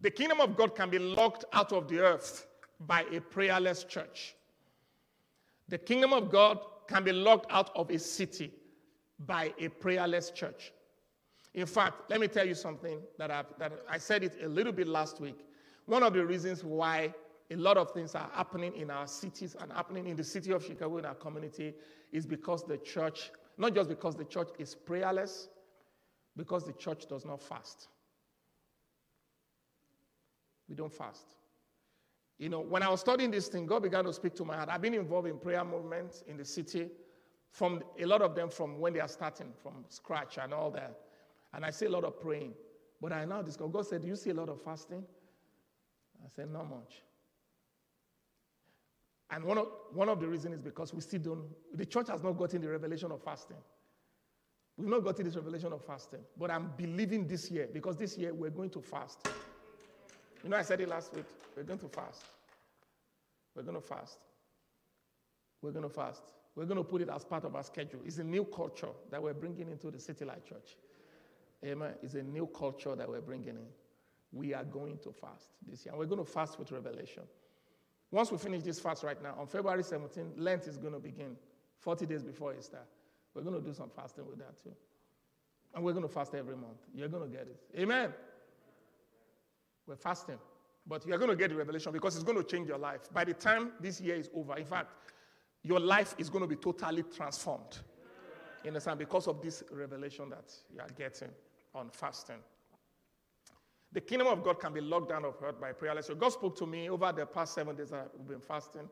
the 0.00 0.10
kingdom 0.10 0.40
of 0.40 0.56
God 0.56 0.74
can 0.74 0.90
be 0.90 0.98
locked 0.98 1.44
out 1.52 1.72
of 1.72 1.88
the 1.88 1.98
earth 2.00 2.46
by 2.80 3.04
a 3.12 3.20
prayerless 3.20 3.84
church. 3.84 4.34
The 5.68 5.78
kingdom 5.78 6.12
of 6.12 6.30
God 6.30 6.60
can 6.86 7.04
be 7.04 7.12
locked 7.12 7.50
out 7.50 7.70
of 7.76 7.90
a 7.90 7.98
city 7.98 8.52
by 9.20 9.52
a 9.58 9.68
prayerless 9.68 10.30
church. 10.30 10.72
In 11.54 11.66
fact, 11.66 12.08
let 12.10 12.20
me 12.20 12.28
tell 12.28 12.46
you 12.46 12.54
something 12.54 13.00
that, 13.18 13.30
i 13.30 13.44
that 13.58 13.72
I 13.88 13.98
said 13.98 14.22
it 14.22 14.38
a 14.42 14.48
little 14.48 14.72
bit 14.72 14.86
last 14.86 15.20
week. 15.20 15.38
One 15.88 16.02
of 16.02 16.12
the 16.12 16.22
reasons 16.26 16.62
why 16.62 17.14
a 17.50 17.56
lot 17.56 17.78
of 17.78 17.92
things 17.92 18.14
are 18.14 18.28
happening 18.34 18.76
in 18.76 18.90
our 18.90 19.06
cities 19.06 19.56
and 19.58 19.72
happening 19.72 20.06
in 20.06 20.16
the 20.16 20.22
city 20.22 20.52
of 20.52 20.62
Chicago 20.62 20.98
in 20.98 21.06
our 21.06 21.14
community 21.14 21.72
is 22.12 22.26
because 22.26 22.62
the 22.62 22.76
church, 22.76 23.30
not 23.56 23.74
just 23.74 23.88
because 23.88 24.14
the 24.14 24.26
church 24.26 24.50
is 24.58 24.74
prayerless, 24.74 25.48
because 26.36 26.66
the 26.66 26.74
church 26.74 27.08
does 27.08 27.24
not 27.24 27.40
fast. 27.40 27.88
We 30.68 30.74
don't 30.74 30.92
fast. 30.92 31.36
You 32.38 32.50
know, 32.50 32.60
when 32.60 32.82
I 32.82 32.90
was 32.90 33.00
studying 33.00 33.30
this 33.30 33.48
thing, 33.48 33.64
God 33.64 33.82
began 33.82 34.04
to 34.04 34.12
speak 34.12 34.34
to 34.34 34.44
my 34.44 34.56
heart. 34.56 34.68
I've 34.70 34.82
been 34.82 34.92
involved 34.92 35.26
in 35.26 35.38
prayer 35.38 35.64
movements 35.64 36.22
in 36.28 36.36
the 36.36 36.44
city, 36.44 36.90
from 37.50 37.82
a 37.98 38.04
lot 38.04 38.20
of 38.20 38.34
them 38.34 38.50
from 38.50 38.78
when 38.78 38.92
they 38.92 39.00
are 39.00 39.08
starting 39.08 39.54
from 39.62 39.86
scratch 39.88 40.36
and 40.36 40.52
all 40.52 40.70
that. 40.72 41.00
And 41.54 41.64
I 41.64 41.70
see 41.70 41.86
a 41.86 41.90
lot 41.90 42.04
of 42.04 42.20
praying. 42.20 42.52
But 43.00 43.14
I 43.14 43.24
now 43.24 43.40
discover, 43.40 43.70
God 43.70 43.86
said, 43.86 44.02
Do 44.02 44.08
you 44.08 44.16
see 44.16 44.28
a 44.28 44.34
lot 44.34 44.50
of 44.50 44.60
fasting? 44.60 45.02
I 46.24 46.28
said, 46.34 46.50
Not 46.50 46.68
much. 46.68 47.02
And 49.30 49.44
one 49.44 49.58
of, 49.58 49.66
one 49.92 50.08
of 50.08 50.20
the 50.20 50.26
reasons 50.26 50.54
is 50.54 50.60
because 50.60 50.94
we 50.94 51.00
still 51.02 51.20
don't, 51.20 51.44
the 51.74 51.84
church 51.84 52.08
has 52.08 52.22
not 52.22 52.32
gotten 52.32 52.62
the 52.62 52.68
revelation 52.68 53.12
of 53.12 53.22
fasting. 53.22 53.58
We've 54.76 54.88
not 54.88 55.04
gotten 55.04 55.24
this 55.24 55.36
revelation 55.36 55.72
of 55.72 55.84
fasting. 55.84 56.20
But 56.38 56.50
I'm 56.50 56.72
believing 56.76 57.26
this 57.26 57.50
year, 57.50 57.68
because 57.70 57.96
this 57.96 58.16
year 58.16 58.32
we're 58.32 58.50
going 58.50 58.70
to 58.70 58.80
fast. 58.80 59.28
You 60.42 60.50
know, 60.50 60.56
I 60.56 60.62
said 60.62 60.80
it 60.80 60.88
last 60.88 61.14
week. 61.14 61.26
We're 61.56 61.64
going 61.64 61.80
to 61.80 61.88
fast. 61.88 62.24
We're 63.54 63.64
going 63.64 63.74
to 63.74 63.86
fast. 63.86 64.18
We're 65.60 65.72
going 65.72 65.82
to 65.82 65.90
fast. 65.90 66.22
We're 66.54 66.64
going 66.64 66.78
to 66.78 66.84
put 66.84 67.02
it 67.02 67.08
as 67.08 67.24
part 67.24 67.44
of 67.44 67.54
our 67.54 67.64
schedule. 67.64 68.00
It's 68.04 68.18
a 68.18 68.24
new 68.24 68.44
culture 68.44 68.88
that 69.10 69.22
we're 69.22 69.34
bringing 69.34 69.68
into 69.68 69.90
the 69.90 69.98
City 69.98 70.24
Light 70.24 70.44
Church. 70.46 70.76
Amen. 71.64 71.94
It's 72.02 72.14
a 72.14 72.22
new 72.22 72.46
culture 72.46 72.94
that 72.94 73.08
we're 73.08 73.20
bringing 73.20 73.48
in. 73.48 73.66
We 74.32 74.54
are 74.54 74.64
going 74.64 74.98
to 74.98 75.12
fast 75.12 75.50
this 75.66 75.86
year. 75.86 75.94
We're 75.96 76.06
going 76.06 76.24
to 76.24 76.30
fast 76.30 76.58
with 76.58 76.70
revelation. 76.70 77.22
Once 78.10 78.30
we 78.30 78.38
finish 78.38 78.62
this 78.62 78.80
fast 78.80 79.02
right 79.02 79.22
now, 79.22 79.34
on 79.38 79.46
February 79.46 79.82
17, 79.82 80.32
Lent 80.36 80.66
is 80.66 80.76
going 80.76 80.94
to 80.94 80.98
begin, 80.98 81.36
40 81.80 82.06
days 82.06 82.22
before 82.22 82.54
Easter. 82.54 82.80
We're 83.34 83.42
going 83.42 83.60
to 83.60 83.66
do 83.66 83.74
some 83.74 83.90
fasting 83.90 84.26
with 84.26 84.38
that 84.38 84.62
too. 84.62 84.72
And 85.74 85.84
we're 85.84 85.92
going 85.92 86.06
to 86.06 86.12
fast 86.12 86.34
every 86.34 86.56
month. 86.56 86.78
You're 86.94 87.08
going 87.08 87.30
to 87.30 87.36
get 87.36 87.46
it. 87.46 87.60
Amen. 87.78 88.12
We're 89.86 89.96
fasting. 89.96 90.38
But 90.86 91.06
you're 91.06 91.18
going 91.18 91.30
to 91.30 91.36
get 91.36 91.50
the 91.50 91.56
revelation 91.56 91.92
because 91.92 92.14
it's 92.16 92.24
going 92.24 92.38
to 92.38 92.44
change 92.44 92.68
your 92.68 92.78
life. 92.78 93.12
By 93.12 93.24
the 93.24 93.34
time 93.34 93.72
this 93.80 94.00
year 94.00 94.16
is 94.16 94.30
over, 94.34 94.56
in 94.56 94.64
fact, 94.64 94.88
your 95.62 95.80
life 95.80 96.14
is 96.18 96.30
going 96.30 96.42
to 96.42 96.48
be 96.48 96.56
totally 96.56 97.02
transformed. 97.02 97.78
You 98.64 98.68
understand? 98.68 98.98
Because 98.98 99.28
of 99.28 99.42
this 99.42 99.62
revelation 99.70 100.30
that 100.30 100.50
you 100.72 100.80
are 100.80 100.88
getting 100.96 101.28
on 101.74 101.90
fasting. 101.90 102.36
The 103.92 104.00
kingdom 104.00 104.28
of 104.28 104.44
God 104.44 104.60
can 104.60 104.72
be 104.72 104.80
locked 104.80 105.08
down 105.08 105.24
of 105.24 105.34
earth 105.42 105.60
by 105.60 105.72
prayerless. 105.72 106.06
So 106.06 106.14
God 106.14 106.32
spoke 106.32 106.56
to 106.58 106.66
me 106.66 106.90
over 106.90 107.10
the 107.10 107.24
past 107.24 107.54
seven 107.54 107.74
days 107.74 107.90
that 107.90 108.10
we've 108.18 108.28
been 108.28 108.40
fasting. 108.40 108.88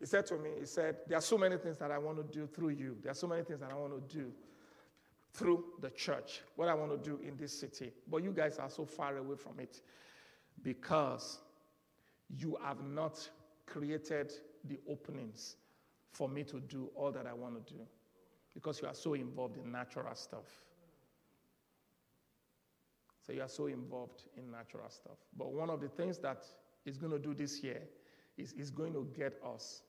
He 0.00 0.06
said 0.06 0.26
to 0.26 0.36
me, 0.36 0.50
He 0.60 0.66
said, 0.66 0.96
There 1.06 1.18
are 1.18 1.22
so 1.22 1.36
many 1.36 1.58
things 1.58 1.78
that 1.78 1.90
I 1.90 1.98
want 1.98 2.16
to 2.18 2.38
do 2.38 2.46
through 2.46 2.70
you. 2.70 2.96
There 3.02 3.12
are 3.12 3.14
so 3.14 3.26
many 3.26 3.42
things 3.42 3.60
that 3.60 3.70
I 3.70 3.74
want 3.74 3.92
to 3.92 4.16
do 4.16 4.32
through 5.34 5.64
the 5.80 5.90
church, 5.90 6.42
what 6.56 6.68
I 6.68 6.74
want 6.74 6.90
to 6.92 6.98
do 6.98 7.20
in 7.26 7.36
this 7.36 7.58
city. 7.58 7.92
But 8.10 8.22
you 8.22 8.32
guys 8.32 8.58
are 8.58 8.70
so 8.70 8.84
far 8.84 9.16
away 9.16 9.36
from 9.36 9.60
it 9.60 9.80
because 10.62 11.40
you 12.36 12.58
have 12.62 12.82
not 12.82 13.28
created 13.66 14.32
the 14.64 14.78
openings 14.88 15.56
for 16.10 16.28
me 16.28 16.44
to 16.44 16.60
do 16.60 16.90
all 16.94 17.10
that 17.12 17.26
I 17.26 17.32
want 17.32 17.66
to 17.66 17.74
do 17.74 17.80
because 18.54 18.80
you 18.80 18.88
are 18.88 18.94
so 18.94 19.14
involved 19.14 19.56
in 19.56 19.72
natural 19.72 20.14
stuff. 20.14 20.44
So 23.24 23.32
you 23.32 23.42
are 23.42 23.48
so 23.48 23.66
involved 23.66 24.24
in 24.36 24.50
natural 24.50 24.88
stuff. 24.90 25.18
But 25.36 25.52
one 25.52 25.70
of 25.70 25.80
the 25.80 25.88
things 25.88 26.18
that 26.18 26.44
is 26.84 26.98
going 26.98 27.12
to 27.12 27.18
do 27.18 27.34
this 27.34 27.62
year 27.62 27.82
is, 28.36 28.52
is 28.52 28.70
going 28.70 28.92
to 28.94 29.06
get 29.16 29.38
us 29.44 29.82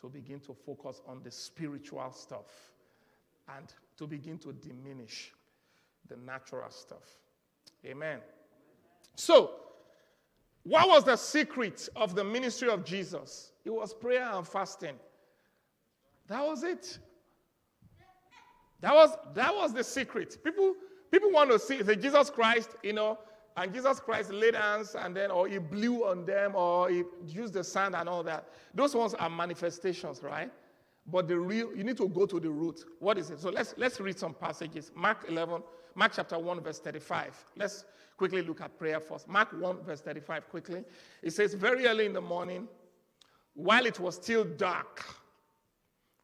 to 0.00 0.08
begin 0.08 0.40
to 0.40 0.54
focus 0.54 1.00
on 1.06 1.22
the 1.22 1.30
spiritual 1.30 2.12
stuff 2.12 2.72
and 3.56 3.72
to 3.96 4.06
begin 4.06 4.38
to 4.38 4.52
diminish 4.52 5.32
the 6.08 6.16
natural 6.16 6.70
stuff. 6.70 7.18
Amen. 7.84 8.20
So, 9.16 9.50
what 10.64 10.88
was 10.88 11.04
the 11.04 11.16
secret 11.16 11.88
of 11.96 12.14
the 12.14 12.22
ministry 12.22 12.68
of 12.68 12.84
Jesus? 12.84 13.52
It 13.64 13.70
was 13.70 13.92
prayer 13.92 14.30
and 14.32 14.46
fasting. 14.46 14.94
That 16.28 16.46
was 16.46 16.62
it. 16.62 16.98
That 18.80 18.94
was, 18.94 19.16
that 19.34 19.54
was 19.54 19.72
the 19.72 19.84
secret. 19.84 20.38
People, 20.42 20.74
people 21.12 21.30
want 21.30 21.50
to 21.50 21.58
see 21.58 21.82
the 21.82 21.94
Jesus 21.94 22.30
Christ, 22.30 22.70
you 22.82 22.94
know, 22.94 23.18
and 23.56 23.72
Jesus 23.72 24.00
Christ 24.00 24.32
laid 24.32 24.54
hands 24.54 24.96
and 24.98 25.14
then, 25.14 25.30
or 25.30 25.46
he 25.46 25.58
blew 25.58 26.06
on 26.06 26.24
them, 26.24 26.56
or 26.56 26.88
he 26.88 27.04
used 27.26 27.52
the 27.52 27.62
sand 27.62 27.94
and 27.94 28.08
all 28.08 28.22
that. 28.22 28.48
Those 28.74 28.94
ones 28.94 29.14
are 29.14 29.28
manifestations, 29.28 30.22
right? 30.22 30.50
But 31.06 31.28
the 31.28 31.38
real, 31.38 31.74
you 31.76 31.84
need 31.84 31.98
to 31.98 32.08
go 32.08 32.26
to 32.26 32.40
the 32.40 32.50
root. 32.50 32.80
What 32.98 33.18
is 33.18 33.30
it? 33.30 33.40
So 33.40 33.50
let's, 33.50 33.74
let's 33.76 34.00
read 34.00 34.18
some 34.18 34.32
passages. 34.32 34.90
Mark 34.94 35.26
11, 35.28 35.62
Mark 35.94 36.12
chapter 36.14 36.38
1, 36.38 36.60
verse 36.60 36.78
35. 36.78 37.44
Let's 37.56 37.84
quickly 38.16 38.40
look 38.40 38.60
at 38.62 38.78
prayer 38.78 39.00
first. 39.00 39.28
Mark 39.28 39.52
1, 39.52 39.82
verse 39.84 40.00
35, 40.00 40.48
quickly. 40.48 40.84
It 41.22 41.32
says, 41.32 41.54
Very 41.54 41.86
early 41.86 42.06
in 42.06 42.14
the 42.14 42.20
morning, 42.20 42.68
while 43.54 43.84
it 43.84 44.00
was 44.00 44.14
still 44.14 44.44
dark, 44.44 45.04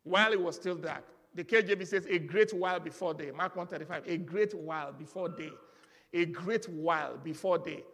while 0.04 0.32
it 0.32 0.40
was 0.40 0.56
still 0.56 0.76
dark, 0.76 1.04
the 1.38 1.44
KJV 1.44 1.86
says, 1.86 2.04
a 2.10 2.18
great 2.18 2.52
while 2.52 2.80
before 2.80 3.14
day. 3.14 3.30
Mark 3.30 3.54
135, 3.54 4.12
a 4.12 4.16
great 4.18 4.52
while 4.54 4.92
before 4.92 5.28
day. 5.28 5.52
A 6.12 6.24
great 6.24 6.68
while 6.68 7.16
before 7.16 7.58
day. 7.58 7.84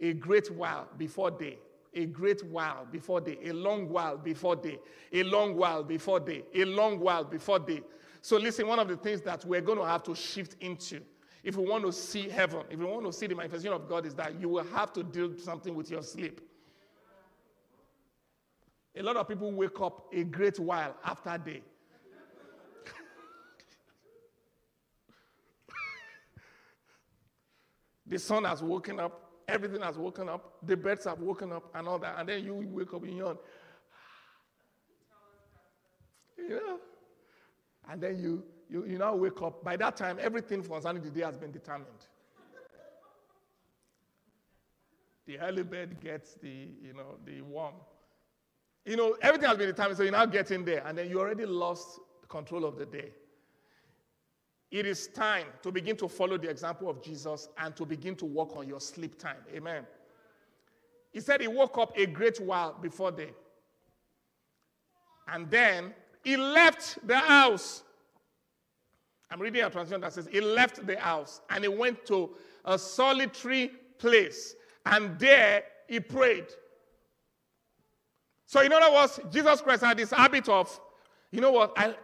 A 0.00 0.12
great 0.12 0.52
while 0.52 0.86
before 0.96 1.32
day. 1.32 1.58
A 1.94 2.06
great 2.06 2.44
while 2.44 2.86
before 2.92 3.20
day. 3.20 3.38
A 3.44 3.52
long 3.52 3.88
while 3.88 4.16
before 4.16 4.54
day. 4.54 4.78
A 5.12 5.24
long 5.24 5.56
while 5.56 5.82
before 5.82 6.20
day. 6.20 6.44
A 6.54 6.64
long 6.64 7.00
while 7.00 7.24
before 7.24 7.58
day. 7.58 7.82
So, 8.20 8.36
listen, 8.36 8.68
one 8.68 8.78
of 8.78 8.86
the 8.86 8.96
things 8.96 9.20
that 9.22 9.44
we're 9.44 9.62
going 9.62 9.78
to 9.78 9.84
have 9.84 10.04
to 10.04 10.14
shift 10.14 10.54
into 10.60 11.00
if 11.42 11.56
we 11.56 11.68
want 11.68 11.84
to 11.86 11.92
see 11.92 12.28
heaven, 12.28 12.62
if 12.70 12.78
we 12.78 12.84
want 12.84 13.04
to 13.04 13.12
see 13.12 13.26
the 13.26 13.34
manifestation 13.34 13.74
of 13.74 13.88
God, 13.88 14.06
is 14.06 14.14
that 14.14 14.40
you 14.40 14.48
will 14.48 14.64
have 14.64 14.92
to 14.92 15.02
deal 15.02 15.36
something 15.36 15.74
with 15.74 15.90
your 15.90 16.04
sleep. 16.04 16.40
A 18.96 19.02
lot 19.02 19.16
of 19.16 19.26
people 19.26 19.50
wake 19.50 19.80
up 19.80 20.06
a 20.14 20.22
great 20.22 20.60
while 20.60 20.94
after 21.04 21.36
day. 21.36 21.62
The 28.06 28.18
sun 28.18 28.44
has 28.44 28.62
woken 28.62 29.00
up, 29.00 29.30
everything 29.48 29.82
has 29.82 29.98
woken 29.98 30.28
up, 30.28 30.58
the 30.62 30.76
birds 30.76 31.04
have 31.04 31.20
woken 31.20 31.52
up, 31.52 31.70
and 31.74 31.88
all 31.88 31.98
that. 31.98 32.16
And 32.18 32.28
then 32.28 32.44
you 32.44 32.54
wake 32.54 32.92
up 32.94 33.02
and 33.02 33.16
yawn. 33.16 33.38
You 36.38 36.48
know? 36.50 36.78
And 37.88 38.00
then 38.00 38.18
you, 38.18 38.44
you, 38.68 38.86
you 38.86 38.98
now 38.98 39.14
wake 39.14 39.40
up. 39.42 39.64
By 39.64 39.76
that 39.76 39.96
time, 39.96 40.18
everything 40.20 40.62
concerning 40.62 41.02
the 41.02 41.10
day 41.10 41.22
has 41.22 41.36
been 41.36 41.52
determined. 41.52 42.06
the 45.26 45.38
early 45.40 45.64
bird 45.64 46.00
gets 46.00 46.34
the, 46.34 46.68
you 46.82 46.94
know, 46.94 47.16
the 47.24 47.40
worm. 47.42 47.74
You 48.84 48.96
know, 48.96 49.16
everything 49.20 49.48
has 49.48 49.58
been 49.58 49.66
determined, 49.66 49.96
so 49.96 50.04
you 50.04 50.12
now 50.12 50.26
get 50.26 50.52
in 50.52 50.64
there, 50.64 50.84
and 50.86 50.96
then 50.96 51.10
you 51.10 51.18
already 51.18 51.44
lost 51.44 51.98
control 52.28 52.64
of 52.64 52.78
the 52.78 52.86
day. 52.86 53.10
It 54.70 54.84
is 54.84 55.06
time 55.08 55.46
to 55.62 55.70
begin 55.70 55.96
to 55.98 56.08
follow 56.08 56.36
the 56.38 56.50
example 56.50 56.88
of 56.88 57.02
Jesus 57.02 57.48
and 57.58 57.74
to 57.76 57.86
begin 57.86 58.16
to 58.16 58.24
work 58.24 58.56
on 58.56 58.66
your 58.66 58.80
sleep 58.80 59.18
time. 59.18 59.38
Amen. 59.54 59.86
He 61.12 61.20
said 61.20 61.40
he 61.40 61.48
woke 61.48 61.78
up 61.78 61.96
a 61.96 62.06
great 62.06 62.40
while 62.40 62.76
before 62.80 63.12
day. 63.12 63.30
And 65.28 65.50
then 65.50 65.94
he 66.24 66.36
left 66.36 66.98
the 67.06 67.18
house. 67.18 67.82
I'm 69.30 69.40
reading 69.40 69.62
a 69.62 69.70
translation 69.70 70.00
that 70.02 70.12
says 70.12 70.28
he 70.30 70.40
left 70.40 70.86
the 70.86 70.98
house 70.98 71.40
and 71.50 71.64
he 71.64 71.68
went 71.68 72.04
to 72.06 72.30
a 72.64 72.78
solitary 72.78 73.70
place 73.98 74.54
and 74.84 75.18
there 75.18 75.64
he 75.88 76.00
prayed. 76.00 76.46
So, 78.46 78.60
in 78.60 78.72
other 78.72 78.92
words, 78.94 79.18
Jesus 79.32 79.60
Christ 79.60 79.82
had 79.82 79.96
this 79.96 80.10
habit 80.10 80.48
of, 80.48 80.80
you 81.32 81.40
know 81.40 81.50
what, 81.50 81.72
I, 81.76 81.94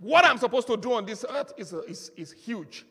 what 0.00 0.24
I'm 0.24 0.38
supposed 0.38 0.66
to 0.68 0.76
do 0.76 0.94
on 0.94 1.04
this 1.04 1.24
earth 1.28 1.52
is, 1.56 1.74
uh, 1.74 1.82
is, 1.82 2.10
is 2.16 2.32
huge. 2.32 2.86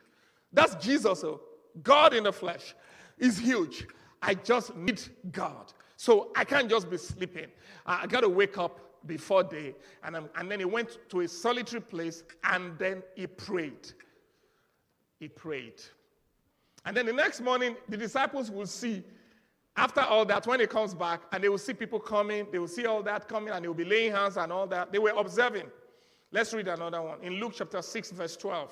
That's 0.54 0.76
Jesus, 0.76 1.24
oh. 1.24 1.42
God 1.84 2.14
in 2.14 2.24
the 2.24 2.34
flesh 2.34 2.76
is 3.18 3.38
huge. 3.38 3.88
I 4.22 4.34
just 4.34 4.76
need 4.76 5.02
God. 5.32 5.74
So 5.96 6.32
I 6.36 6.44
can't 6.44 6.70
just 6.70 6.90
be 6.90 6.98
sleeping. 6.98 7.48
I, 7.86 8.08
got 8.08 8.22
to 8.22 8.30
wake 8.30 8.58
up 8.58 8.80
before 9.06 9.44
day. 9.44 9.76
And, 10.04 10.16
and 10.36 10.52
then 10.52 10.60
he 10.60 10.66
went 10.66 10.98
to 11.10 11.22
a 11.22 11.28
solitary 11.28 11.82
place 11.82 12.24
and 12.44 12.78
then 12.78 13.04
he 13.16 13.28
prayed. 13.28 13.92
He 15.20 15.28
prayed. 15.28 15.82
And 16.86 16.96
then 16.96 17.06
the 17.06 17.14
next 17.14 17.42
morning, 17.42 17.76
the 17.88 17.98
disciples 17.98 18.50
will 18.50 18.66
see, 18.66 19.04
after 19.76 20.02
all 20.02 20.26
that, 20.26 20.48
when 20.48 20.60
he 20.60 20.68
comes 20.68 20.94
back, 20.94 21.22
and 21.32 21.44
they 21.44 21.50
will 21.50 21.58
see 21.58 21.74
people 21.74 22.00
coming, 22.00 22.48
they 22.52 22.60
will 22.60 22.68
see 22.68 22.86
all 22.86 23.04
that 23.04 23.28
coming, 23.28 23.54
and 23.54 23.64
they 23.64 23.68
will 23.68 23.76
be 23.76 23.86
laying 23.86 24.12
hands 24.12 24.38
and 24.38 24.52
all 24.52 24.68
that. 24.68 24.92
They 24.92 25.00
were 25.00 25.14
observing. 25.16 25.70
Let's 26.32 26.54
read 26.54 26.68
another 26.68 27.02
one 27.02 27.22
in 27.24 27.34
Luke 27.34 27.54
chapter 27.56 27.82
6, 27.82 28.12
verse 28.12 28.38
12. 28.38 28.72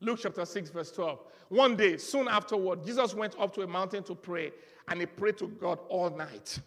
Luke 0.00 0.18
chapter 0.22 0.44
6, 0.44 0.70
verse 0.70 0.92
12. 0.92 1.20
One 1.48 1.76
day, 1.76 1.96
soon 1.96 2.28
afterward, 2.28 2.84
Jesus 2.84 3.14
went 3.14 3.38
up 3.38 3.54
to 3.54 3.62
a 3.62 3.66
mountain 3.66 4.02
to 4.04 4.14
pray, 4.14 4.52
and 4.88 5.00
he 5.00 5.06
prayed 5.06 5.38
to 5.38 5.48
God 5.48 5.78
all 5.88 6.10
night. 6.10 6.58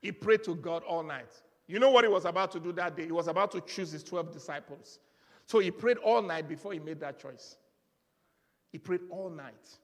He 0.00 0.12
prayed 0.12 0.44
to 0.44 0.54
God 0.54 0.82
all 0.84 1.02
night. 1.02 1.30
You 1.66 1.78
know 1.78 1.90
what 1.90 2.04
he 2.04 2.10
was 2.10 2.24
about 2.24 2.50
to 2.52 2.60
do 2.60 2.72
that 2.72 2.96
day? 2.96 3.04
He 3.04 3.12
was 3.12 3.28
about 3.28 3.52
to 3.52 3.60
choose 3.60 3.92
his 3.92 4.02
12 4.02 4.32
disciples. 4.32 4.98
So 5.46 5.58
he 5.58 5.70
prayed 5.70 5.98
all 5.98 6.22
night 6.22 6.48
before 6.48 6.72
he 6.72 6.78
made 6.78 7.00
that 7.00 7.20
choice. 7.20 7.56
He 8.72 8.78
prayed 8.78 9.02
all 9.10 9.30
night. 9.30 9.78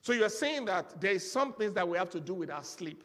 So 0.00 0.12
you're 0.12 0.28
saying 0.28 0.66
that 0.66 1.00
there 1.00 1.12
is 1.12 1.30
some 1.30 1.52
things 1.52 1.72
that 1.74 1.88
we 1.88 1.96
have 1.98 2.10
to 2.10 2.20
do 2.20 2.34
with 2.34 2.50
our 2.50 2.62
sleep 2.62 3.02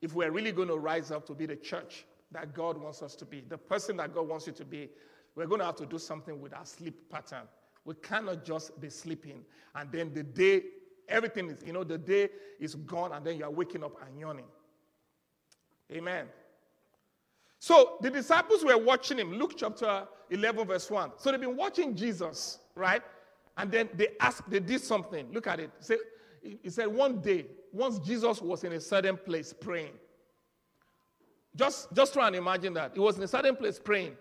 if 0.00 0.14
we're 0.14 0.30
really 0.30 0.52
going 0.52 0.68
to 0.68 0.78
rise 0.78 1.10
up 1.10 1.26
to 1.26 1.34
be 1.34 1.46
the 1.46 1.56
church 1.56 2.06
that 2.32 2.54
God 2.54 2.78
wants 2.78 3.02
us 3.02 3.14
to 3.16 3.24
be, 3.24 3.42
the 3.48 3.58
person 3.58 3.96
that 3.96 4.14
God 4.14 4.28
wants 4.28 4.46
you 4.46 4.52
to 4.54 4.64
be. 4.64 4.88
We're 5.34 5.46
going 5.46 5.60
to 5.60 5.66
have 5.66 5.76
to 5.76 5.86
do 5.86 5.98
something 5.98 6.40
with 6.40 6.52
our 6.54 6.66
sleep 6.66 7.10
pattern. 7.10 7.44
We 7.84 7.94
cannot 7.94 8.44
just 8.44 8.80
be 8.80 8.90
sleeping 8.90 9.44
and 9.74 9.90
then 9.90 10.12
the 10.12 10.22
day, 10.22 10.62
everything 11.08 11.50
is, 11.50 11.58
you 11.64 11.72
know, 11.72 11.84
the 11.84 11.98
day 11.98 12.28
is 12.58 12.74
gone 12.74 13.12
and 13.12 13.24
then 13.24 13.38
you 13.38 13.44
are 13.44 13.50
waking 13.50 13.84
up 13.84 13.92
and 14.06 14.18
yawning. 14.18 14.44
Amen. 15.92 16.26
So 17.58 17.96
the 18.00 18.10
disciples 18.10 18.64
were 18.64 18.78
watching 18.78 19.18
him. 19.18 19.32
Luke 19.32 19.54
chapter 19.56 20.06
11, 20.30 20.66
verse 20.66 20.90
1. 20.90 21.12
So 21.18 21.30
they've 21.30 21.40
been 21.40 21.56
watching 21.56 21.94
Jesus, 21.94 22.58
right? 22.74 23.02
And 23.56 23.70
then 23.70 23.88
they 23.94 24.08
asked, 24.20 24.48
they 24.48 24.60
did 24.60 24.80
something. 24.80 25.30
Look 25.32 25.46
at 25.46 25.60
it. 25.60 25.70
He 26.62 26.70
said, 26.70 26.86
one 26.86 27.20
day, 27.20 27.46
once 27.72 27.98
Jesus 27.98 28.40
was 28.40 28.64
in 28.64 28.72
a 28.72 28.80
certain 28.80 29.16
place 29.16 29.52
praying, 29.52 29.92
just, 31.56 31.92
just 31.92 32.12
try 32.12 32.26
and 32.26 32.36
imagine 32.36 32.74
that. 32.74 32.92
He 32.94 33.00
was 33.00 33.16
in 33.16 33.22
a 33.22 33.28
certain 33.28 33.56
place 33.56 33.78
praying. 33.78 34.16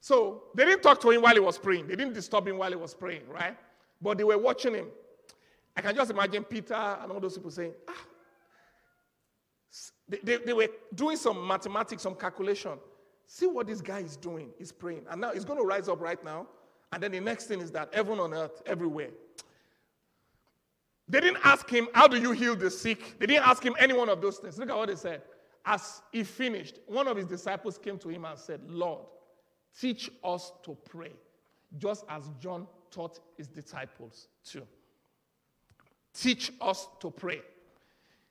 So 0.00 0.44
they 0.54 0.64
didn't 0.64 0.82
talk 0.82 1.00
to 1.00 1.10
him 1.10 1.22
while 1.22 1.34
he 1.34 1.40
was 1.40 1.58
praying. 1.58 1.88
They 1.88 1.96
didn't 1.96 2.14
disturb 2.14 2.48
him 2.48 2.56
while 2.58 2.70
he 2.70 2.76
was 2.76 2.94
praying, 2.94 3.28
right? 3.28 3.56
But 4.00 4.18
they 4.18 4.24
were 4.24 4.38
watching 4.38 4.74
him. 4.74 4.86
I 5.76 5.82
can 5.82 5.94
just 5.94 6.10
imagine 6.10 6.44
Peter 6.44 6.74
and 6.74 7.12
all 7.12 7.20
those 7.20 7.36
people 7.36 7.50
saying, 7.50 7.72
ah. 7.88 8.04
They, 10.08 10.18
they, 10.24 10.36
they 10.38 10.52
were 10.52 10.68
doing 10.94 11.16
some 11.16 11.46
mathematics, 11.46 12.02
some 12.02 12.14
calculation. 12.14 12.72
See 13.26 13.46
what 13.46 13.68
this 13.68 13.80
guy 13.80 14.00
is 14.00 14.16
doing. 14.16 14.50
He's 14.58 14.72
praying. 14.72 15.02
And 15.08 15.20
now 15.20 15.32
he's 15.32 15.44
going 15.44 15.58
to 15.58 15.64
rise 15.64 15.88
up 15.88 16.00
right 16.00 16.22
now. 16.24 16.48
And 16.92 17.02
then 17.02 17.12
the 17.12 17.20
next 17.20 17.46
thing 17.46 17.60
is 17.60 17.70
that 17.72 17.94
heaven 17.94 18.18
on 18.18 18.34
earth, 18.34 18.62
everywhere. 18.66 19.10
They 21.08 21.20
didn't 21.20 21.38
ask 21.44 21.68
him, 21.70 21.88
How 21.92 22.08
do 22.08 22.20
you 22.20 22.32
heal 22.32 22.56
the 22.56 22.70
sick? 22.70 23.18
They 23.18 23.26
didn't 23.26 23.46
ask 23.46 23.62
him 23.62 23.74
any 23.78 23.92
one 23.92 24.08
of 24.08 24.20
those 24.20 24.38
things. 24.38 24.58
Look 24.58 24.70
at 24.70 24.76
what 24.76 24.88
they 24.88 24.96
said. 24.96 25.22
As 25.64 26.02
he 26.12 26.24
finished, 26.24 26.78
one 26.86 27.06
of 27.06 27.16
his 27.16 27.26
disciples 27.26 27.78
came 27.78 27.98
to 27.98 28.08
him 28.08 28.24
and 28.24 28.38
said, 28.38 28.60
Lord, 28.66 29.06
teach 29.78 30.10
us 30.24 30.52
to 30.64 30.76
pray, 30.88 31.12
just 31.78 32.04
as 32.08 32.30
John 32.40 32.66
taught 32.90 33.20
his 33.36 33.46
disciples 33.46 34.28
to. 34.46 34.62
Teach 36.14 36.52
us 36.60 36.88
to 37.00 37.10
pray. 37.10 37.42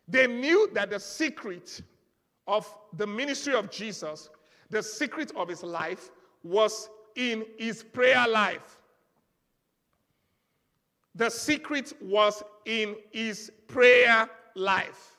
They 0.08 0.28
knew 0.28 0.70
that 0.74 0.90
the 0.90 1.00
secret 1.00 1.82
of 2.48 2.68
the 2.98 3.06
ministry 3.06 3.54
of 3.54 3.70
Jesus, 3.70 4.30
the 4.70 4.82
secret 4.82 5.32
of 5.36 5.48
his 5.48 5.64
life, 5.64 6.10
was 6.44 6.90
in 7.16 7.46
his 7.58 7.84
prayer 7.84 8.28
life. 8.28 8.78
The 11.16 11.30
secret 11.30 11.94
was 12.02 12.44
in 12.66 12.96
his 13.12 13.52
prayer 13.68 14.30
life. 14.56 15.19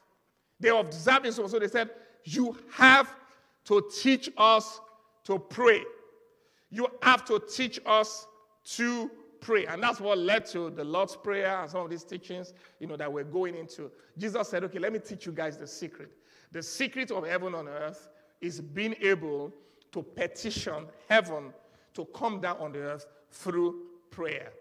They 0.61 0.69
observed 0.69 1.25
this, 1.25 1.37
so 1.37 1.59
they 1.59 1.69
said, 1.69 1.91
You 2.25 2.57
have 2.73 3.15
to 3.65 3.89
teach 4.01 4.31
us 4.37 4.81
to 5.25 5.39
pray. 5.39 5.83
You 6.71 6.87
have 7.03 7.25
to 7.27 7.41
teach 7.41 7.81
us 7.87 8.27
to 8.77 9.11
pray. 9.41 9.67
And 9.67 9.83
that's 9.83 10.01
what 10.01 10.19
led 10.19 10.47
to 10.47 10.71
the 10.71 10.85
Lord's 10.85 11.17
Prayer 11.17 11.61
and 11.61 11.71
some 11.71 11.83
of 11.83 11.91
these 11.91 12.05
teachings, 12.05 12.53
you 12.79 12.87
know, 12.87 12.97
that 12.97 13.13
we're 13.13 13.25
going 13.25 13.55
into. 13.55 13.91
Jesus 14.19 14.49
said, 14.49 14.65
okay, 14.65 14.79
let 14.79 14.93
me 14.93 14.99
teach 14.99 15.27
you 15.27 15.33
guys 15.33 15.57
the 15.57 15.67
secret. 15.67 16.11
The 16.53 16.63
secret 16.63 17.11
of 17.11 17.27
heaven 17.27 17.55
on 17.55 17.69
earth 17.69 18.09
is 18.41 18.61
being 18.61 18.95
able 19.01 19.53
to 19.93 20.03
petition 20.03 20.87
heaven 21.09 21.53
to 21.95 22.05
come 22.07 22.41
down 22.41 22.59
on 22.59 22.73
the 22.73 22.81
earth 22.81 23.07
through 23.31 23.83
prayer. 24.11 24.53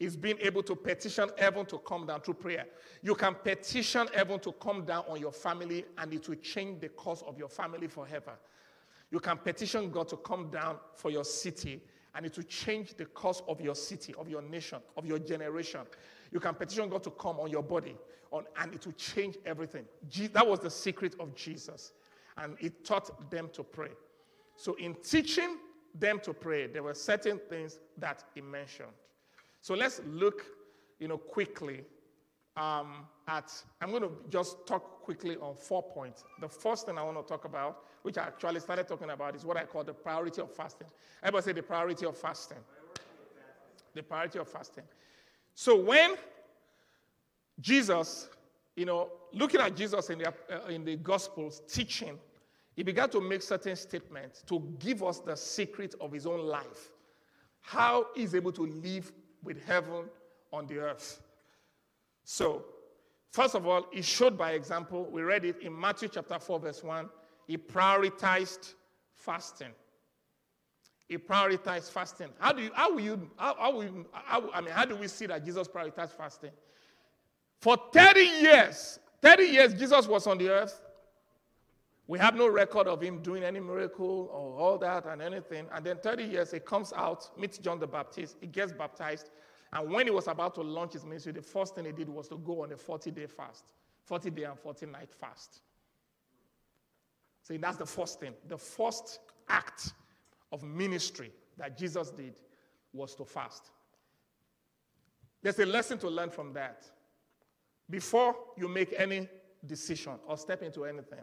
Is 0.00 0.16
being 0.16 0.38
able 0.40 0.62
to 0.62 0.74
petition 0.74 1.28
heaven 1.36 1.66
to 1.66 1.78
come 1.78 2.06
down 2.06 2.22
through 2.22 2.34
prayer. 2.34 2.64
You 3.02 3.14
can 3.14 3.34
petition 3.34 4.08
heaven 4.14 4.40
to 4.40 4.52
come 4.52 4.84
down 4.86 5.04
on 5.06 5.20
your 5.20 5.30
family 5.30 5.84
and 5.98 6.12
it 6.14 6.26
will 6.26 6.36
change 6.36 6.80
the 6.80 6.88
course 6.88 7.22
of 7.26 7.38
your 7.38 7.50
family 7.50 7.86
forever. 7.86 8.32
You 9.10 9.20
can 9.20 9.36
petition 9.36 9.90
God 9.90 10.08
to 10.08 10.16
come 10.16 10.48
down 10.50 10.78
for 10.96 11.10
your 11.10 11.24
city 11.24 11.82
and 12.14 12.26
it 12.26 12.36
will 12.36 12.44
change 12.44 12.94
the 12.94 13.04
course 13.06 13.42
of 13.46 13.60
your 13.60 13.74
city, 13.74 14.14
of 14.18 14.28
your 14.28 14.42
nation, 14.42 14.78
of 14.96 15.06
your 15.06 15.18
generation. 15.18 15.80
You 16.32 16.40
can 16.40 16.54
petition 16.54 16.88
God 16.88 17.02
to 17.04 17.10
come 17.10 17.38
on 17.38 17.50
your 17.50 17.62
body, 17.62 17.96
on, 18.32 18.44
and 18.60 18.74
it 18.74 18.84
will 18.86 18.92
change 18.92 19.36
everything. 19.44 19.84
that 20.32 20.46
was 20.46 20.60
the 20.60 20.70
secret 20.70 21.14
of 21.20 21.34
Jesus. 21.34 21.92
And 22.36 22.56
He 22.58 22.70
taught 22.70 23.30
them 23.30 23.50
to 23.52 23.62
pray. 23.62 23.90
So, 24.56 24.74
in 24.74 24.94
teaching 24.94 25.58
them 25.94 26.20
to 26.20 26.32
pray, 26.32 26.66
there 26.66 26.82
were 26.82 26.94
certain 26.94 27.38
things 27.48 27.78
that 27.98 28.24
He 28.34 28.40
mentioned. 28.40 28.88
So, 29.60 29.74
let's 29.74 30.00
look 30.06 30.46
you 31.00 31.08
know, 31.08 31.18
quickly 31.18 31.84
um, 32.56 33.06
at, 33.26 33.50
I'm 33.80 33.90
going 33.90 34.02
to 34.02 34.10
just 34.28 34.66
talk 34.66 35.02
quickly 35.02 35.36
on 35.36 35.56
four 35.56 35.82
points. 35.82 36.24
The 36.40 36.48
first 36.48 36.86
thing 36.86 36.98
I 36.98 37.02
want 37.02 37.16
to 37.16 37.22
talk 37.22 37.44
about, 37.44 37.84
which 38.02 38.18
I 38.18 38.24
actually 38.24 38.60
started 38.60 38.86
talking 38.86 39.10
about, 39.10 39.34
is 39.34 39.44
what 39.44 39.56
I 39.56 39.64
call 39.64 39.82
the 39.82 39.94
priority 39.94 40.42
of 40.42 40.54
fasting. 40.54 40.88
Everybody 41.22 41.44
say 41.44 41.52
the 41.52 41.62
priority 41.62 42.06
of 42.06 42.16
fasting. 42.16 42.58
The 43.94 44.02
priority 44.02 44.38
of 44.38 44.48
fasting. 44.48 44.84
So 45.54 45.80
when 45.80 46.16
Jesus, 47.60 48.28
you 48.76 48.84
know, 48.84 49.08
looking 49.32 49.60
at 49.60 49.74
Jesus 49.74 50.10
in 50.10 50.18
the, 50.18 50.28
uh, 50.28 50.66
in 50.68 50.84
the 50.84 50.96
Gospels 50.96 51.62
teaching, 51.68 52.18
he 52.76 52.82
began 52.82 53.10
to 53.10 53.20
make 53.20 53.42
certain 53.42 53.76
statements 53.76 54.42
to 54.46 54.60
give 54.78 55.02
us 55.02 55.18
the 55.20 55.36
secret 55.36 55.94
of 56.00 56.12
his 56.12 56.26
own 56.26 56.40
life. 56.40 56.92
How 57.60 58.06
he's 58.14 58.34
able 58.34 58.52
to 58.52 58.62
live 58.62 59.12
with 59.42 59.64
heaven 59.64 60.04
on 60.52 60.66
the 60.66 60.78
earth. 60.78 61.20
So, 62.24 62.64
first 63.32 63.54
of 63.54 63.66
all, 63.66 63.86
he 63.92 64.02
showed 64.02 64.36
by 64.36 64.52
example. 64.52 65.08
We 65.10 65.22
read 65.22 65.44
it 65.44 65.60
in 65.62 65.78
Matthew 65.78 66.08
chapter 66.08 66.38
4, 66.38 66.60
verse 66.60 66.82
1. 66.82 67.08
He 67.46 67.56
prioritized 67.56 68.74
fasting. 69.16 69.72
He 71.08 71.18
prioritized 71.18 71.90
fasting. 71.90 72.28
How 72.38 72.52
do 72.52 72.62
you, 72.62 72.70
how 72.72 72.92
will 72.92 73.00
you, 73.00 73.30
how, 73.36 73.56
how 73.58 73.72
will 73.72 73.84
you, 73.84 74.06
how, 74.12 74.48
I 74.52 74.60
mean, 74.60 74.70
how 74.70 74.84
do 74.84 74.94
we 74.94 75.08
see 75.08 75.26
that 75.26 75.44
Jesus 75.44 75.66
prioritized 75.66 76.12
fasting? 76.12 76.52
For 77.60 77.76
30 77.92 78.20
years, 78.20 78.98
30 79.20 79.42
years, 79.42 79.74
Jesus 79.74 80.06
was 80.06 80.26
on 80.26 80.38
the 80.38 80.48
earth. 80.48 80.80
We 82.10 82.18
have 82.18 82.34
no 82.34 82.48
record 82.48 82.88
of 82.88 83.00
him 83.00 83.22
doing 83.22 83.44
any 83.44 83.60
miracle 83.60 84.28
or 84.32 84.58
all 84.58 84.78
that 84.78 85.06
and 85.06 85.22
anything. 85.22 85.66
And 85.72 85.86
then 85.86 85.96
30 85.98 86.24
years, 86.24 86.50
he 86.50 86.58
comes 86.58 86.92
out, 86.92 87.30
meets 87.38 87.56
John 87.56 87.78
the 87.78 87.86
Baptist, 87.86 88.36
he 88.40 88.48
gets 88.48 88.72
baptized. 88.72 89.30
And 89.72 89.88
when 89.88 90.08
he 90.08 90.10
was 90.10 90.26
about 90.26 90.56
to 90.56 90.60
launch 90.60 90.94
his 90.94 91.04
ministry, 91.04 91.30
the 91.30 91.40
first 91.40 91.76
thing 91.76 91.84
he 91.84 91.92
did 91.92 92.08
was 92.08 92.26
to 92.30 92.36
go 92.38 92.64
on 92.64 92.72
a 92.72 92.76
40 92.76 93.12
day 93.12 93.28
fast, 93.28 93.62
40 94.06 94.30
day 94.30 94.42
and 94.42 94.58
40 94.58 94.86
night 94.86 95.12
fast. 95.12 95.60
See, 97.44 97.58
that's 97.58 97.76
the 97.76 97.86
first 97.86 98.18
thing. 98.18 98.34
The 98.48 98.58
first 98.58 99.20
act 99.48 99.92
of 100.50 100.64
ministry 100.64 101.30
that 101.58 101.78
Jesus 101.78 102.10
did 102.10 102.40
was 102.92 103.14
to 103.14 103.24
fast. 103.24 103.70
There's 105.42 105.60
a 105.60 105.66
lesson 105.66 105.96
to 105.98 106.08
learn 106.08 106.30
from 106.30 106.54
that. 106.54 106.86
Before 107.88 108.34
you 108.56 108.66
make 108.66 108.96
any 108.98 109.28
decision 109.64 110.14
or 110.26 110.36
step 110.36 110.64
into 110.64 110.86
anything, 110.86 111.20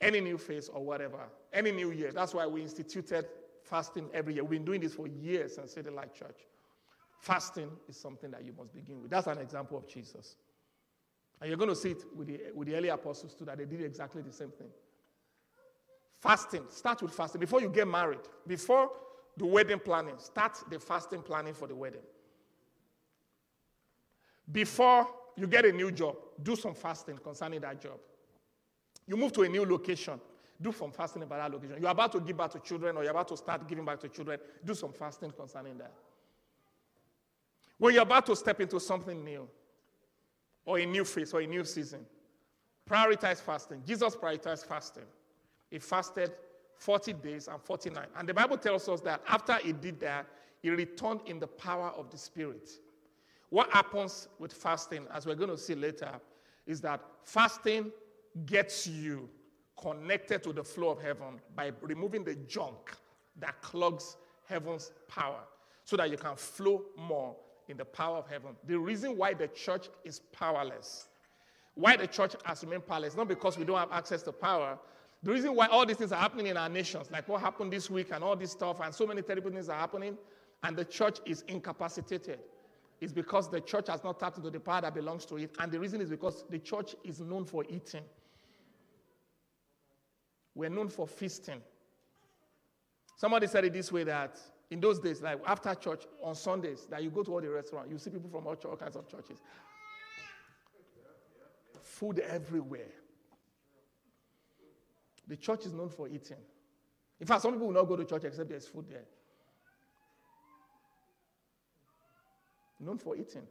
any 0.00 0.20
new 0.20 0.38
phase 0.38 0.68
or 0.68 0.84
whatever, 0.84 1.18
any 1.52 1.72
new 1.72 1.90
year. 1.90 2.12
That's 2.12 2.34
why 2.34 2.46
we 2.46 2.62
instituted 2.62 3.26
fasting 3.62 4.08
every 4.14 4.34
year. 4.34 4.42
We've 4.42 4.58
been 4.58 4.64
doing 4.64 4.80
this 4.80 4.94
for 4.94 5.06
years 5.06 5.58
in 5.58 5.68
City 5.68 5.90
Light 5.90 6.14
Church. 6.14 6.38
Fasting 7.20 7.70
is 7.88 7.96
something 7.96 8.30
that 8.30 8.44
you 8.44 8.52
must 8.56 8.72
begin 8.72 9.02
with. 9.02 9.10
That's 9.10 9.26
an 9.26 9.38
example 9.38 9.76
of 9.76 9.86
Jesus. 9.86 10.36
And 11.40 11.48
you're 11.48 11.58
going 11.58 11.70
to 11.70 11.76
see 11.76 11.90
it 11.90 12.04
with 12.16 12.28
the, 12.28 12.40
with 12.54 12.68
the 12.68 12.74
early 12.74 12.88
apostles 12.88 13.34
too, 13.34 13.44
that 13.44 13.58
they 13.58 13.64
did 13.64 13.82
exactly 13.82 14.22
the 14.22 14.32
same 14.32 14.50
thing. 14.50 14.68
Fasting, 16.18 16.64
start 16.70 17.00
with 17.02 17.12
fasting. 17.12 17.40
Before 17.40 17.60
you 17.60 17.68
get 17.68 17.88
married, 17.88 18.20
before 18.46 18.90
the 19.36 19.46
wedding 19.46 19.78
planning, 19.78 20.14
start 20.18 20.58
the 20.70 20.78
fasting 20.78 21.22
planning 21.22 21.54
for 21.54 21.66
the 21.66 21.74
wedding. 21.74 22.02
Before 24.50 25.06
you 25.36 25.46
get 25.46 25.64
a 25.64 25.72
new 25.72 25.90
job, 25.90 26.16
do 26.42 26.56
some 26.56 26.74
fasting 26.74 27.18
concerning 27.18 27.60
that 27.60 27.80
job. 27.80 27.98
You 29.10 29.16
move 29.16 29.32
to 29.32 29.42
a 29.42 29.48
new 29.48 29.66
location, 29.66 30.20
do 30.62 30.70
some 30.70 30.92
fasting 30.92 31.24
about 31.24 31.38
that 31.38 31.52
location. 31.52 31.82
You're 31.82 31.90
about 31.90 32.12
to 32.12 32.20
give 32.20 32.36
back 32.36 32.52
to 32.52 32.60
children 32.60 32.96
or 32.96 33.02
you're 33.02 33.10
about 33.10 33.26
to 33.26 33.36
start 33.36 33.66
giving 33.66 33.84
back 33.84 33.98
to 34.02 34.08
children, 34.08 34.38
do 34.64 34.72
some 34.72 34.92
fasting 34.92 35.32
concerning 35.32 35.76
that. 35.78 35.92
When 37.76 37.92
you're 37.92 38.04
about 38.04 38.24
to 38.26 38.36
step 38.36 38.60
into 38.60 38.78
something 38.78 39.24
new, 39.24 39.48
or 40.64 40.78
a 40.78 40.86
new 40.86 41.04
phase, 41.04 41.34
or 41.34 41.40
a 41.40 41.46
new 41.46 41.64
season, 41.64 42.06
prioritize 42.88 43.40
fasting. 43.40 43.82
Jesus 43.84 44.14
prioritized 44.14 44.64
fasting. 44.66 45.06
He 45.72 45.80
fasted 45.80 46.30
40 46.76 47.14
days 47.14 47.48
and 47.48 47.60
49. 47.60 48.06
And 48.16 48.28
the 48.28 48.34
Bible 48.34 48.58
tells 48.58 48.88
us 48.88 49.00
that 49.00 49.22
after 49.26 49.56
he 49.56 49.72
did 49.72 49.98
that, 50.00 50.26
he 50.62 50.70
returned 50.70 51.22
in 51.26 51.40
the 51.40 51.48
power 51.48 51.88
of 51.96 52.10
the 52.10 52.18
Spirit. 52.18 52.70
What 53.48 53.72
happens 53.72 54.28
with 54.38 54.52
fasting, 54.52 55.08
as 55.12 55.26
we're 55.26 55.34
going 55.34 55.50
to 55.50 55.58
see 55.58 55.74
later, 55.74 56.12
is 56.64 56.80
that 56.82 57.00
fasting 57.24 57.90
gets 58.46 58.86
you 58.86 59.28
connected 59.80 60.42
to 60.42 60.52
the 60.52 60.62
flow 60.62 60.90
of 60.90 61.00
heaven 61.00 61.40
by 61.56 61.72
removing 61.80 62.24
the 62.24 62.34
junk 62.46 62.96
that 63.38 63.60
clogs 63.62 64.16
heaven's 64.46 64.92
power 65.08 65.40
so 65.84 65.96
that 65.96 66.10
you 66.10 66.16
can 66.16 66.36
flow 66.36 66.82
more 66.96 67.34
in 67.68 67.76
the 67.76 67.84
power 67.84 68.18
of 68.18 68.28
heaven. 68.28 68.50
The 68.66 68.78
reason 68.78 69.16
why 69.16 69.34
the 69.34 69.48
church 69.48 69.88
is 70.04 70.20
powerless, 70.32 71.08
why 71.74 71.96
the 71.96 72.06
church 72.06 72.34
has 72.44 72.62
remained 72.62 72.86
powerless, 72.86 73.16
not 73.16 73.28
because 73.28 73.56
we 73.56 73.64
don't 73.64 73.78
have 73.78 73.92
access 73.92 74.22
to 74.24 74.32
power. 74.32 74.78
The 75.22 75.32
reason 75.32 75.54
why 75.54 75.66
all 75.66 75.86
these 75.86 75.96
things 75.96 76.12
are 76.12 76.20
happening 76.20 76.48
in 76.48 76.56
our 76.56 76.68
nations, 76.68 77.10
like 77.10 77.28
what 77.28 77.40
happened 77.40 77.72
this 77.72 77.88
week 77.90 78.08
and 78.12 78.24
all 78.24 78.36
this 78.36 78.52
stuff, 78.52 78.80
and 78.82 78.94
so 78.94 79.06
many 79.06 79.22
terrible 79.22 79.50
things 79.50 79.68
are 79.68 79.78
happening, 79.78 80.16
and 80.62 80.76
the 80.76 80.84
church 80.84 81.18
is 81.26 81.42
incapacitated 81.48 82.40
is 83.00 83.12
because 83.12 83.48
the 83.48 83.60
church 83.60 83.88
has 83.88 84.04
not 84.04 84.20
tapped 84.20 84.36
into 84.36 84.50
the 84.50 84.60
power 84.60 84.82
that 84.82 84.94
belongs 84.94 85.24
to 85.24 85.36
it. 85.36 85.54
And 85.58 85.72
the 85.72 85.80
reason 85.80 86.00
is 86.00 86.10
because 86.10 86.44
the 86.50 86.58
church 86.58 86.94
is 87.02 87.20
known 87.20 87.46
for 87.46 87.64
eating. 87.68 88.02
We're 90.60 90.68
known 90.68 90.90
for 90.90 91.06
feasting. 91.06 91.62
Somebody 93.16 93.46
said 93.46 93.64
it 93.64 93.72
this 93.72 93.90
way 93.90 94.04
that 94.04 94.38
in 94.70 94.78
those 94.78 94.98
days, 94.98 95.22
like 95.22 95.40
after 95.46 95.74
church 95.74 96.04
on 96.22 96.34
Sundays, 96.34 96.86
that 96.90 97.02
you 97.02 97.08
go 97.08 97.22
to 97.22 97.32
all 97.32 97.40
the 97.40 97.48
restaurants, 97.48 97.90
you 97.90 97.96
see 97.96 98.10
people 98.10 98.28
from 98.28 98.46
all, 98.46 98.54
all 98.68 98.76
kinds 98.76 98.94
of 98.94 99.08
churches. 99.08 99.38
Food 101.82 102.18
everywhere. 102.18 102.92
The 105.26 105.36
church 105.36 105.64
is 105.64 105.72
known 105.72 105.88
for 105.88 106.08
eating. 106.08 106.36
In 107.18 107.26
fact, 107.26 107.40
some 107.40 107.52
people 107.52 107.68
will 107.68 107.74
not 107.74 107.88
go 107.88 107.96
to 107.96 108.04
church 108.04 108.24
except 108.24 108.50
there's 108.50 108.66
food 108.66 108.84
there. 108.90 109.06
Known 112.80 112.98
for 112.98 113.16
eating. 113.16 113.46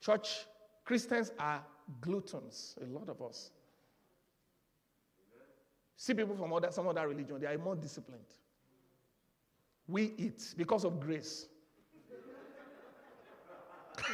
Church 0.00 0.46
Christians 0.84 1.30
are 1.38 1.62
gluttons, 2.00 2.74
a 2.82 2.86
lot 2.86 3.08
of 3.08 3.22
us. 3.22 3.52
See 5.96 6.14
people 6.14 6.36
from 6.36 6.52
other, 6.52 6.70
some 6.70 6.86
other 6.88 7.08
religion, 7.08 7.40
they 7.40 7.46
are 7.46 7.58
more 7.58 7.74
disciplined. 7.74 8.22
We 9.88 10.12
eat 10.18 10.54
because 10.56 10.84
of 10.84 11.00
grace. 11.00 11.46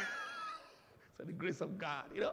so 1.17 1.23
the 1.25 1.33
grace 1.33 1.61
of 1.61 1.77
God, 1.77 2.05
you 2.13 2.21
know. 2.21 2.31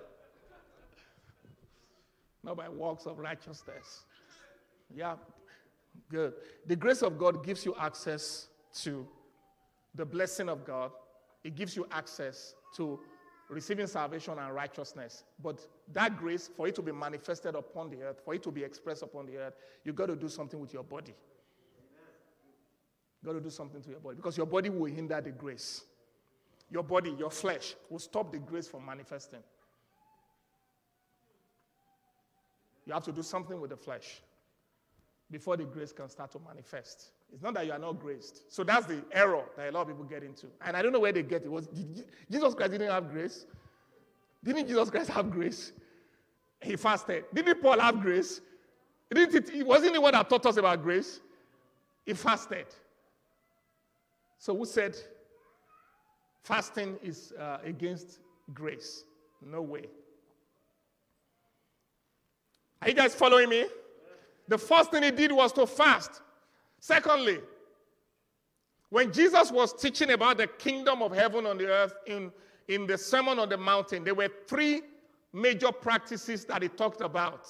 Not 2.42 2.57
by 2.57 2.68
works 2.68 3.07
of 3.07 3.18
righteousness. 3.18 4.05
Yeah, 4.94 5.16
good. 6.11 6.34
The 6.66 6.76
grace 6.76 7.03
of 7.03 7.18
God 7.18 7.44
gives 7.44 7.64
you 7.66 7.74
access 7.78 8.48
to 8.82 9.07
the 9.94 10.07
blessing 10.07 10.48
of 10.48 10.64
God. 10.64 10.92
It 11.44 11.55
gives 11.57 11.76
you 11.76 11.86
access 11.90 12.55
to 12.76 13.01
receiving 13.48 13.86
salvation 13.86 14.38
and 14.38 14.55
righteousness. 14.55 15.24
But 15.42 15.66
that 15.93 16.16
grace, 16.16 16.49
for 16.49 16.68
it 16.68 16.74
to 16.76 16.82
be 16.82 16.93
manifested 16.93 17.55
upon 17.55 17.91
the 17.91 18.03
earth, 18.03 18.20
for 18.24 18.34
it 18.34 18.43
to 18.45 18.51
be 18.51 18.62
expressed 18.62 19.03
upon 19.03 19.26
the 19.26 19.36
earth, 19.36 19.55
you've 19.84 19.97
got 19.97 20.07
to 20.07 20.16
do 20.16 20.28
something 20.28 20.61
with 20.61 20.72
your 20.72 20.84
body. 20.84 21.14
You've 23.22 23.32
got 23.32 23.38
to 23.38 23.45
do 23.45 23.51
something 23.51 23.82
to 23.82 23.91
your 23.91 24.01
body 24.01 24.16
because 24.16 24.36
your 24.36 24.47
body 24.47 24.70
will 24.70 24.86
hinder 24.86 25.20
the 25.20 25.30
grace. 25.30 25.82
Your 26.70 26.84
body, 26.84 27.14
your 27.18 27.30
flesh, 27.30 27.74
will 27.88 27.99
stop 27.99 28.32
the 28.32 28.38
grace 28.38 28.68
from 28.68 28.86
manifesting. 28.86 29.41
You 32.86 32.93
have 32.95 33.05
to 33.05 33.12
do 33.12 33.22
something 33.22 33.61
with 33.61 33.70
the 33.70 33.76
flesh 33.76 34.22
before 35.30 35.57
the 35.57 35.64
grace 35.64 35.93
can 35.93 36.09
start 36.09 36.30
to 36.32 36.38
manifest. 36.38 37.12
It's 37.32 37.43
not 37.43 37.55
that 37.55 37.66
you 37.66 37.72
are 37.72 37.78
not 37.78 38.01
graced. 38.01 38.53
So 38.53 38.64
that's 38.64 38.86
the 38.86 39.05
error 39.12 39.45
that 39.57 39.68
a 39.68 39.72
lot 39.72 39.82
of 39.82 39.88
people 39.88 40.05
get 40.05 40.22
into. 40.22 40.47
And 40.64 40.76
I 40.76 40.82
don't 40.82 40.93
know 40.93 41.01
where 41.01 41.12
they 41.12 41.22
get 41.22 41.45
it. 41.45 41.51
Was 41.51 41.68
Jesus 42.30 42.55
Christ 42.55 42.72
didn't 42.72 42.91
have 42.91 43.11
grace? 43.11 43.47
Didn't 44.43 44.66
Jesus 44.66 44.91
Christ 44.91 45.11
have 45.11 45.30
grace? 45.30 45.72
He 46.61 46.76
fasted. 46.76 47.24
Didn't 47.32 47.62
Paul 47.62 47.80
have 47.80 48.00
grace? 48.00 48.40
Didn't 49.12 49.50
it, 49.50 49.66
wasn't 49.66 49.94
the 49.94 50.00
one 50.00 50.12
that 50.12 50.28
taught 50.28 50.46
us 50.46 50.56
about 50.56 50.82
grace? 50.82 51.20
He 52.04 52.14
fasted. 52.14 52.66
So 54.38 54.56
who 54.56 54.64
said 54.64 54.96
fasting 56.42 56.96
is 57.02 57.32
uh, 57.38 57.58
against 57.64 58.20
grace? 58.52 59.04
No 59.44 59.62
way. 59.62 59.84
Are 62.82 62.88
you 62.88 62.94
guys 62.94 63.14
following 63.14 63.48
me? 63.48 63.66
The 64.48 64.58
first 64.58 64.90
thing 64.90 65.02
he 65.02 65.11
did 65.11 65.32
was 65.32 65.52
to 65.52 65.66
fast. 65.66 66.22
Secondly, 66.80 67.40
when 68.88 69.12
Jesus 69.12 69.52
was 69.52 69.72
teaching 69.72 70.11
about 70.11 70.38
the 70.38 70.46
kingdom 70.46 71.02
of 71.02 71.12
heaven 71.12 71.46
on 71.46 71.58
the 71.58 71.68
earth 71.68 71.94
in, 72.06 72.32
in 72.68 72.86
the 72.86 72.98
Sermon 72.98 73.38
on 73.38 73.48
the 73.48 73.56
Mountain, 73.56 74.04
there 74.04 74.14
were 74.14 74.30
three 74.48 74.82
major 75.33 75.72
practices 75.72 76.45
that 76.47 76.62
he 76.62 76.68
talked 76.68 77.01
about. 77.01 77.49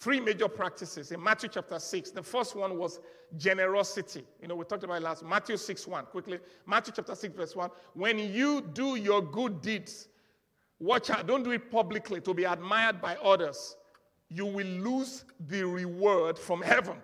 Three 0.00 0.20
major 0.20 0.48
practices 0.48 1.12
in 1.12 1.22
Matthew 1.22 1.48
chapter 1.52 1.78
6. 1.78 2.10
The 2.10 2.22
first 2.22 2.56
one 2.56 2.76
was 2.76 2.98
generosity. 3.36 4.24
You 4.40 4.48
know, 4.48 4.56
we 4.56 4.64
talked 4.64 4.82
about 4.82 4.96
it 4.96 5.02
last 5.02 5.24
Matthew 5.24 5.56
6 5.56 5.86
1. 5.86 6.06
Quickly. 6.06 6.40
Matthew 6.66 6.92
chapter 6.96 7.14
6, 7.14 7.36
verse 7.36 7.54
1. 7.54 7.70
When 7.94 8.18
you 8.18 8.62
do 8.72 8.96
your 8.96 9.22
good 9.22 9.60
deeds, 9.60 10.08
watch 10.80 11.10
out. 11.10 11.26
Don't 11.26 11.44
do 11.44 11.52
it 11.52 11.70
publicly 11.70 12.20
to 12.22 12.34
be 12.34 12.44
admired 12.44 13.00
by 13.00 13.16
others. 13.16 13.76
You 14.28 14.46
will 14.46 14.66
lose 14.66 15.24
the 15.46 15.62
reward 15.64 16.38
from 16.38 16.62
heaven. 16.62 16.96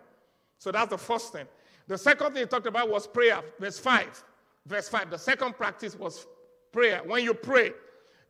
So 0.59 0.73
that's 0.73 0.91
the 0.91 0.99
first 0.99 1.33
thing. 1.33 1.47
The 1.87 1.97
second 1.97 2.33
thing 2.33 2.43
he 2.43 2.47
talked 2.47 2.67
about 2.67 2.91
was 2.91 3.07
prayer, 3.07 3.41
verse 3.61 3.79
5. 3.79 4.25
Verse 4.67 4.89
5. 4.89 5.11
The 5.11 5.19
second 5.19 5.55
practice 5.57 5.97
was 5.97 6.27
prayer. 6.73 7.01
When 7.05 7.23
you 7.23 7.33
pray, 7.33 7.73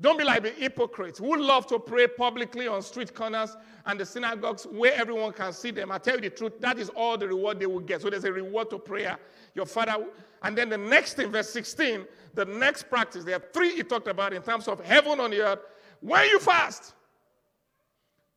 don't 0.00 0.16
be 0.16 0.24
like 0.24 0.44
the 0.44 0.50
hypocrites 0.50 1.18
who 1.18 1.36
love 1.40 1.66
to 1.66 1.78
pray 1.78 2.06
publicly 2.06 2.68
on 2.68 2.82
street 2.82 3.14
corners 3.14 3.56
and 3.86 3.98
the 3.98 4.06
synagogues 4.06 4.64
where 4.64 4.94
everyone 4.94 5.32
can 5.32 5.52
see 5.52 5.72
them. 5.72 5.90
I 5.90 5.98
tell 5.98 6.14
you 6.14 6.20
the 6.20 6.30
truth, 6.30 6.60
that 6.60 6.78
is 6.78 6.88
all 6.90 7.18
the 7.18 7.26
reward 7.26 7.58
they 7.58 7.66
will 7.66 7.80
get. 7.80 8.02
So 8.02 8.10
there's 8.10 8.24
a 8.24 8.32
reward 8.32 8.70
to 8.70 8.78
prayer. 8.78 9.18
Your 9.54 9.66
father, 9.66 9.96
and 10.42 10.56
then 10.56 10.68
the 10.68 10.78
next 10.78 11.14
thing, 11.14 11.32
verse 11.32 11.50
16, 11.50 12.06
the 12.34 12.44
next 12.44 12.88
practice, 12.88 13.24
there 13.24 13.36
are 13.36 13.44
three 13.52 13.74
he 13.74 13.82
talked 13.82 14.06
about 14.06 14.32
in 14.32 14.42
terms 14.42 14.68
of 14.68 14.84
heaven 14.84 15.18
on 15.18 15.32
the 15.32 15.40
earth. 15.40 15.60
When 16.00 16.24
you 16.28 16.38
fast, 16.38 16.94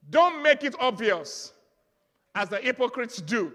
don't 0.09 0.41
make 0.41 0.63
it 0.63 0.75
obvious 0.79 1.53
as 2.33 2.49
the 2.49 2.57
hypocrites 2.57 3.17
do. 3.17 3.53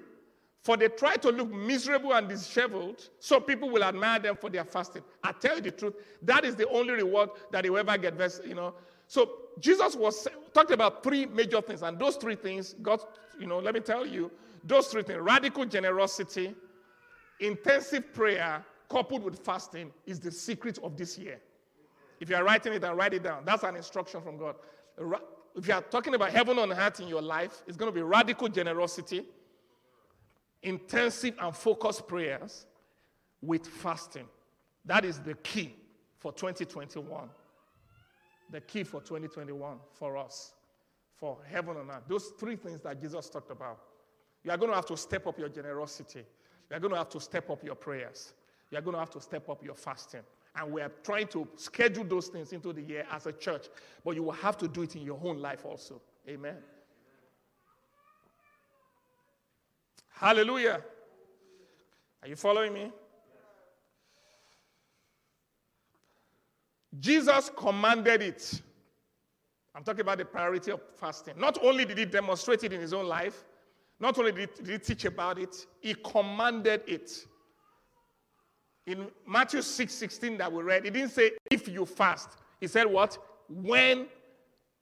For 0.67 0.77
they 0.77 0.89
try 0.89 1.15
to 1.15 1.31
look 1.31 1.49
miserable 1.49 2.13
and 2.13 2.29
disheveled, 2.29 3.11
so 3.21 3.39
people 3.39 3.71
will 3.71 3.85
admire 3.85 4.19
them 4.19 4.35
for 4.35 4.51
their 4.51 4.65
fasting. 4.65 5.05
I 5.23 5.31
tell 5.31 5.55
you 5.55 5.63
the 5.63 5.71
truth, 5.71 5.95
that 6.23 6.45
is 6.45 6.57
the 6.57 6.69
only 6.71 6.95
reward 6.95 7.31
that 7.53 7.63
they 7.63 7.69
ever 7.69 7.97
get. 7.97 8.15
Verse, 8.15 8.41
you 8.45 8.57
know, 8.57 8.75
So 9.07 9.31
Jesus 9.61 9.95
was 9.95 10.27
talked 10.53 10.71
about 10.71 11.03
three 11.03 11.27
major 11.27 11.61
things, 11.61 11.83
and 11.83 11.99
those 11.99 12.17
three 12.17 12.35
things, 12.35 12.75
God, 12.83 13.01
you 13.39 13.47
know, 13.47 13.59
let 13.59 13.75
me 13.75 13.81
tell 13.81 14.05
you, 14.05 14.31
those 14.65 14.89
three 14.89 15.03
things: 15.03 15.21
radical 15.21 15.65
generosity, 15.65 16.55
intensive 17.41 18.13
prayer, 18.13 18.65
coupled 18.91 19.23
with 19.23 19.39
fasting, 19.45 19.93
is 20.07 20.19
the 20.19 20.31
secret 20.31 20.79
of 20.83 20.97
this 20.97 21.17
year. 21.19 21.41
If 22.19 22.31
you 22.31 22.37
are 22.37 22.45
writing 22.45 22.73
it 22.73 22.83
and 22.83 22.97
write 22.97 23.15
it 23.15 23.23
down, 23.23 23.45
that's 23.45 23.63
an 23.63 23.77
instruction 23.77 24.21
from 24.23 24.39
God. 24.39 24.57
If 25.55 25.69
you 25.69 25.75
are 25.75 25.83
talking 25.83 26.15
about 26.15 26.31
heaven 26.31 26.59
on 26.59 26.73
earth 26.73 27.01
in 27.01 27.09
your 27.09 27.23
life, 27.23 27.63
it's 27.67 27.77
going 27.77 27.91
to 27.91 27.95
be 27.95 28.03
radical 28.03 28.49
generosity, 28.49 29.25
intensive 30.63 31.35
and 31.41 31.55
focused 31.55 32.07
prayers 32.07 32.67
with 33.43 33.67
fasting. 33.67 34.27
That 34.85 35.05
is 35.05 35.21
the 35.21 35.35
key 35.35 35.75
for 36.19 36.33
2021. 36.33 37.29
The 38.51 38.61
key 38.61 38.85
for 38.85 39.01
2021 39.01 39.79
for 39.93 40.17
us, 40.17 40.55
for 41.17 41.39
heaven 41.49 41.77
and 41.77 41.91
earth. 41.91 42.05
Those 42.09 42.33
three 42.39 42.57
things 42.57 42.81
that 42.83 43.01
Jesus 43.01 43.29
talked 43.29 43.51
about. 43.51 43.81
You 44.45 44.53
are 44.53 44.57
going 44.57 44.71
to 44.71 44.77
have 44.77 44.87
to 44.87 44.97
step 44.97 45.27
up 45.27 45.39
your 45.39 45.49
generosity. 45.49 46.25
You 46.71 46.77
are 46.77 46.81
going 46.81 46.93
to 46.93 46.99
have 46.99 47.09
to 47.11 47.21
step 47.21 47.51
up 47.51 47.65
your 47.65 47.75
prayers. 47.75 48.33
You 48.71 48.79
are 48.79 48.81
going 48.81 48.95
to 48.95 49.01
have 49.01 49.11
to 49.11 49.21
step 49.21 49.49
up 49.49 49.65
your 49.65 49.75
fasting. 49.75 50.23
And 50.55 50.73
we 50.73 50.81
are 50.81 50.91
trying 51.03 51.27
to 51.29 51.47
schedule 51.57 52.05
those 52.05 52.29
things 52.29 52.53
into 52.53 52.73
the 52.73 52.83
year 52.83 53.05
as 53.11 53.27
a 53.27 53.33
church. 53.33 53.67
But 54.05 54.15
you 54.15 54.23
will 54.23 54.33
have 54.33 54.57
to 54.59 54.69
do 54.69 54.83
it 54.83 54.97
in 54.97 55.03
your 55.03 55.21
own 55.23 55.39
life 55.39 55.65
also. 55.65 56.01
Amen. 56.29 56.57
Hallelujah. 60.17 60.81
Are 62.23 62.29
you 62.29 62.37
following 62.37 62.73
me? 62.73 62.91
Jesus 66.99 67.51
commanded 67.55 68.23
it. 68.23 68.63
I'm 69.75 69.85
talking 69.85 70.01
about 70.01 70.17
the 70.17 70.25
priority 70.25 70.71
of 70.71 70.81
fasting. 70.95 71.35
Not 71.37 71.63
only 71.63 71.85
did 71.85 71.99
he 71.99 72.07
demonstrate 72.07 72.65
it 72.65 72.73
in 72.73 72.81
his 72.81 72.95
own 72.95 73.07
life, 73.07 73.45
not 74.01 74.19
only 74.19 74.33
did 74.33 74.49
he, 74.67 74.79
teach 74.79 75.05
about 75.05 75.39
it, 75.39 75.67
he 75.81 75.95
commanded 75.95 76.81
it. 76.87 77.27
In 78.87 79.09
Matthew 79.27 79.61
6 79.61 79.93
16 79.93 80.39
that 80.39 80.51
we 80.51 80.63
read, 80.63 80.85
he 80.85 80.91
didn't 80.91 81.11
say 81.11 81.33
if 81.51 81.69
you 81.69 81.85
fast. 81.85 82.31
He 82.59 82.69
said 82.69 82.87
what? 82.87 83.19
When 83.51 84.07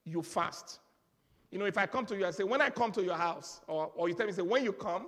you 0.04 0.22
fast. 0.22 0.78
You 1.50 1.58
know, 1.58 1.64
if 1.64 1.78
I 1.78 1.86
come 1.86 2.06
to 2.06 2.16
you 2.16 2.26
I 2.26 2.30
say, 2.30 2.44
when 2.44 2.60
I 2.60 2.70
come 2.70 2.92
to 2.92 3.02
your 3.02 3.16
house, 3.16 3.60
or, 3.66 3.90
or 3.96 4.08
you 4.08 4.14
tell 4.14 4.26
me, 4.26 4.32
say, 4.32 4.42
when 4.42 4.64
you 4.64 4.72
come, 4.72 5.06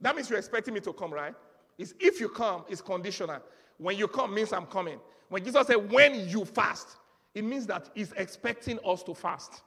that 0.00 0.16
means 0.16 0.30
you're 0.30 0.38
expecting 0.38 0.74
me 0.74 0.80
to 0.80 0.92
come, 0.92 1.12
right? 1.12 1.34
It's 1.78 1.94
if 2.00 2.20
you 2.20 2.28
come, 2.28 2.64
it's 2.68 2.80
conditional. 2.80 3.40
When 3.78 3.96
you 3.96 4.08
come 4.08 4.34
means 4.34 4.52
I'm 4.52 4.66
coming. 4.66 4.98
When 5.28 5.44
Jesus 5.44 5.66
said, 5.66 5.90
when 5.90 6.28
you 6.28 6.44
fast, 6.44 6.88
it 7.34 7.44
means 7.44 7.66
that 7.66 7.90
he's 7.94 8.12
expecting 8.12 8.78
us 8.84 9.02
to 9.04 9.14
fast. 9.14 9.62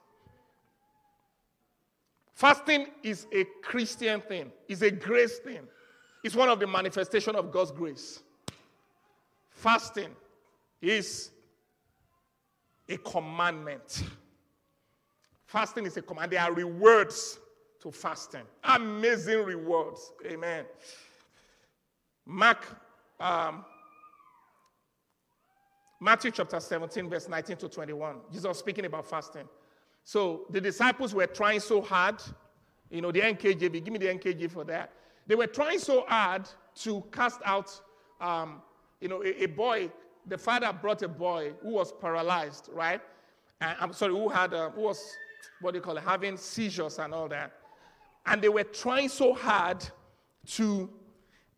Fasting 2.33 2.87
is 3.03 3.27
a 3.31 3.45
Christian 3.61 4.19
thing, 4.21 4.51
it's 4.67 4.81
a 4.81 4.91
grace 4.91 5.39
thing. 5.39 5.61
It's 6.23 6.35
one 6.35 6.47
of 6.47 6.59
the 6.59 6.67
manifestation 6.67 7.35
of 7.35 7.51
God's 7.51 7.71
grace. 7.71 8.21
Fasting 9.49 10.09
is 10.81 11.31
a 12.87 12.97
commandment. 12.97 14.03
Fasting 15.45 15.85
is 15.85 15.97
a 15.97 16.01
command. 16.01 16.31
There 16.31 16.41
are 16.41 16.53
rewards 16.53 17.39
to 17.83 17.91
fasting. 17.91 18.43
Amazing 18.63 19.43
rewards. 19.43 20.13
Amen. 20.25 20.65
Mark, 22.25 22.65
um, 23.19 23.65
Matthew 25.99 26.31
chapter 26.31 26.59
17, 26.59 27.09
verse 27.09 27.27
19 27.27 27.57
to 27.57 27.69
21. 27.69 28.15
Jesus 28.31 28.57
speaking 28.57 28.85
about 28.85 29.05
fasting. 29.05 29.47
So 30.05 30.45
the 30.49 30.61
disciples 30.61 31.13
were 31.13 31.27
trying 31.27 31.59
so 31.59 31.81
hard. 31.81 32.21
You 32.89 33.01
know, 33.01 33.11
the 33.11 33.19
NKJV, 33.19 33.83
give 33.83 33.91
me 33.91 33.99
the 33.99 34.07
NKJ 34.07 34.49
for 34.49 34.63
that. 34.65 34.91
They 35.27 35.35
were 35.35 35.47
trying 35.47 35.79
so 35.79 36.05
hard 36.07 36.47
to 36.75 37.03
cast 37.11 37.41
out 37.43 37.79
um, 38.21 38.61
you 39.01 39.09
know, 39.09 39.21
a, 39.23 39.43
a, 39.43 39.45
boy, 39.47 39.91
the 40.27 40.37
father 40.37 40.71
brought 40.71 41.01
a 41.01 41.09
boy 41.09 41.51
who 41.61 41.71
was 41.71 41.91
paralyzed, 41.91 42.69
right? 42.71 43.01
And, 43.59 43.75
I'm 43.81 43.91
sorry, 43.91 44.13
who 44.13 44.29
had, 44.29 44.53
uh, 44.53 44.69
who 44.69 44.81
was, 44.81 45.05
what 45.59 45.71
do 45.71 45.79
you 45.79 45.81
call 45.81 45.97
it, 45.97 46.03
having 46.03 46.37
seizures 46.37 46.99
and 46.99 47.13
all 47.13 47.27
that. 47.27 47.51
And 48.25 48.41
they 48.41 48.49
were 48.49 48.63
trying 48.63 49.09
so 49.09 49.33
hard 49.33 49.83
to, 50.47 50.89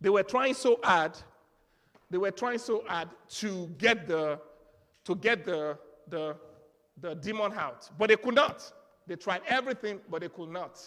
they 0.02 0.10
were 0.10 0.24
trying 0.24 0.54
so 0.54 0.80
hard, 0.84 1.18
they 2.10 2.18
were 2.18 2.32
trying 2.32 2.60
so 2.60 2.84
hard 2.88 3.10
to 3.30 3.68
get 3.78 4.08
the, 4.08 4.40
to 5.06 5.16
get 5.16 5.46
the, 5.46 5.78
the, 6.08 6.36
the 7.02 7.16
demon 7.16 7.54
out. 7.54 7.90
But 7.98 8.10
they 8.10 8.16
could 8.16 8.36
not. 8.36 8.72
They 9.08 9.16
tried 9.16 9.42
everything, 9.48 10.00
but 10.10 10.22
they 10.22 10.30
could 10.30 10.50
not. 10.50 10.82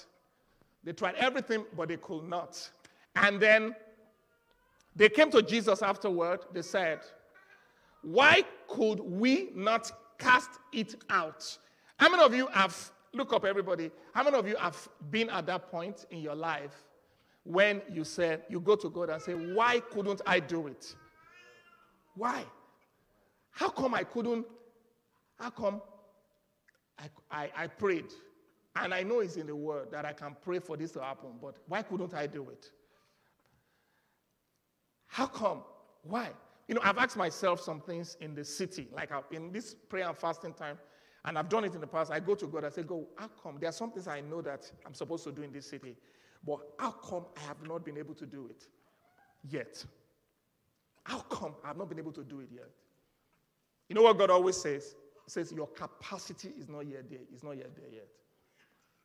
They 0.85 0.93
tried 0.93 1.17
everything, 1.17 1.65
but 1.77 1.89
they 1.89 1.97
could 1.97 2.25
not. 2.29 2.71
And 3.15 3.41
then 3.41 3.75
they 4.97 5.09
came 5.09 5.31
to 5.31 5.43
Jesus 5.43 5.83
afterward. 5.83 6.41
They 6.53 6.63
said, 6.63 7.01
Why 8.03 8.43
could 8.69 9.01
we 9.01 9.51
not 9.55 9.91
cast 10.19 10.51
it 10.73 10.97
out? 11.11 11.59
How 11.99 12.09
many 12.09 12.23
of 12.23 12.35
you 12.35 12.47
have, 12.49 12.91
look 13.13 13.33
up 13.33 13.45
everybody, 13.45 13.91
how 14.15 14.23
many 14.23 14.37
of 14.37 14.47
you 14.47 14.57
have 14.57 14.89
been 15.11 15.31
at 15.31 15.47
that 15.47 15.71
point 15.71 16.07
in 16.11 16.19
your 16.21 16.35
life 16.35 16.85
when 17.45 17.81
you 17.91 18.05
said, 18.05 18.43
you 18.49 18.61
go 18.61 18.77
to 18.77 18.91
God 18.91 19.11
and 19.11 19.23
say, 19.23 19.33
Why 19.33 19.81
couldn't 19.81 20.21
I 20.27 20.41
do 20.41 20.67
it? 20.67 20.95
Why? 22.15 22.45
How 23.51 23.71
come 23.71 23.95
I 23.95 24.05
couldn't? 24.05 24.47
How 25.39 25.51
come 25.51 25.81
I, 26.99 27.09
I, 27.31 27.51
I 27.57 27.67
prayed? 27.67 28.13
And 28.77 28.93
I 28.93 29.03
know 29.03 29.21
it's 29.21 29.37
in 29.37 29.47
the 29.47 29.57
word 29.57 29.91
that 29.93 30.05
I 30.05 30.13
can 30.13 30.37
pray 30.43 30.59
for 30.59 30.77
this 30.77 30.93
to 30.93 31.03
happen, 31.03 31.31
but 31.41 31.57
why 31.67 31.83
couldn't 31.83 32.15
I 32.15 32.27
do 32.27 32.49
it? 32.51 32.71
How 35.07 35.27
come? 35.27 35.63
Why? 36.03 36.31
You 36.69 36.75
know, 36.75 36.81
I've 36.85 36.99
asked 36.99 37.17
myself 37.17 37.61
some 37.61 37.81
things 37.81 38.17
in 38.21 38.35
the 38.35 38.45
city, 38.45 38.89
like 38.93 39.11
uh, 39.11 39.23
in 39.33 39.51
this 39.51 39.75
prayer 39.75 40.07
and 40.07 40.17
fasting 40.17 40.53
time, 40.53 40.79
and 41.29 41.37
I've 41.39 41.51
done 41.51 41.65
it 41.65 41.75
in 41.75 41.81
the 41.83 41.87
past. 41.87 42.11
I 42.11 42.21
go 42.21 42.35
to 42.35 42.47
God, 42.47 42.65
I 42.65 42.71
say, 42.71 42.83
Go, 42.83 43.07
how 43.17 43.29
come? 43.43 43.59
There 43.61 43.69
are 43.69 43.73
some 43.73 43.91
things 43.91 44.09
I 44.09 44.23
know 44.23 44.41
that 44.41 44.71
I'm 44.87 44.95
supposed 44.95 45.25
to 45.25 45.33
do 45.33 45.43
in 45.43 45.53
this 45.53 45.69
city, 45.69 45.95
but 46.45 46.61
how 46.79 46.91
come 46.91 47.27
I 47.37 47.41
have 47.41 47.63
not 47.63 47.85
been 47.85 47.99
able 47.99 48.15
to 48.15 48.25
do 48.25 48.47
it 48.49 48.67
yet? 49.45 49.85
How 51.05 51.19
come 51.19 51.55
I 51.63 51.69
have 51.69 51.77
not 51.77 51.91
been 51.91 51.99
able 51.99 52.13
to 52.13 52.25
do 52.25 52.41
it 52.41 52.49
yet? 52.51 52.71
You 53.91 53.95
know 53.95 54.03
what 54.03 54.17
God 54.17 54.31
always 54.31 54.57
says? 54.57 54.95
He 55.27 55.31
says, 55.31 55.53
Your 55.53 55.67
capacity 55.67 56.49
is 56.59 56.67
not 56.67 56.87
yet 56.87 57.11
there. 57.11 57.21
It's 57.31 57.43
not 57.43 57.59
yet 57.59 57.77
there 57.77 57.93
yet. 57.93 58.09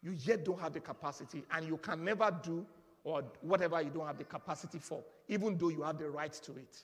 You 0.01 0.15
yet 0.23 0.45
don't 0.45 0.59
have 0.61 0.71
the 0.71 0.79
capacity, 0.79 1.43
and 1.51 1.67
you 1.67 1.75
can 1.75 2.05
never 2.05 2.33
do 2.41 2.65
or 3.03 3.21
whatever 3.41 3.81
you 3.81 3.89
don't 3.89 4.07
have 4.07 4.17
the 4.17 4.23
capacity 4.23 4.79
for, 4.79 5.03
even 5.27 5.57
though 5.57 5.67
you 5.67 5.81
have 5.81 5.97
the 5.97 6.09
right 6.09 6.31
to 6.31 6.53
it. 6.53 6.83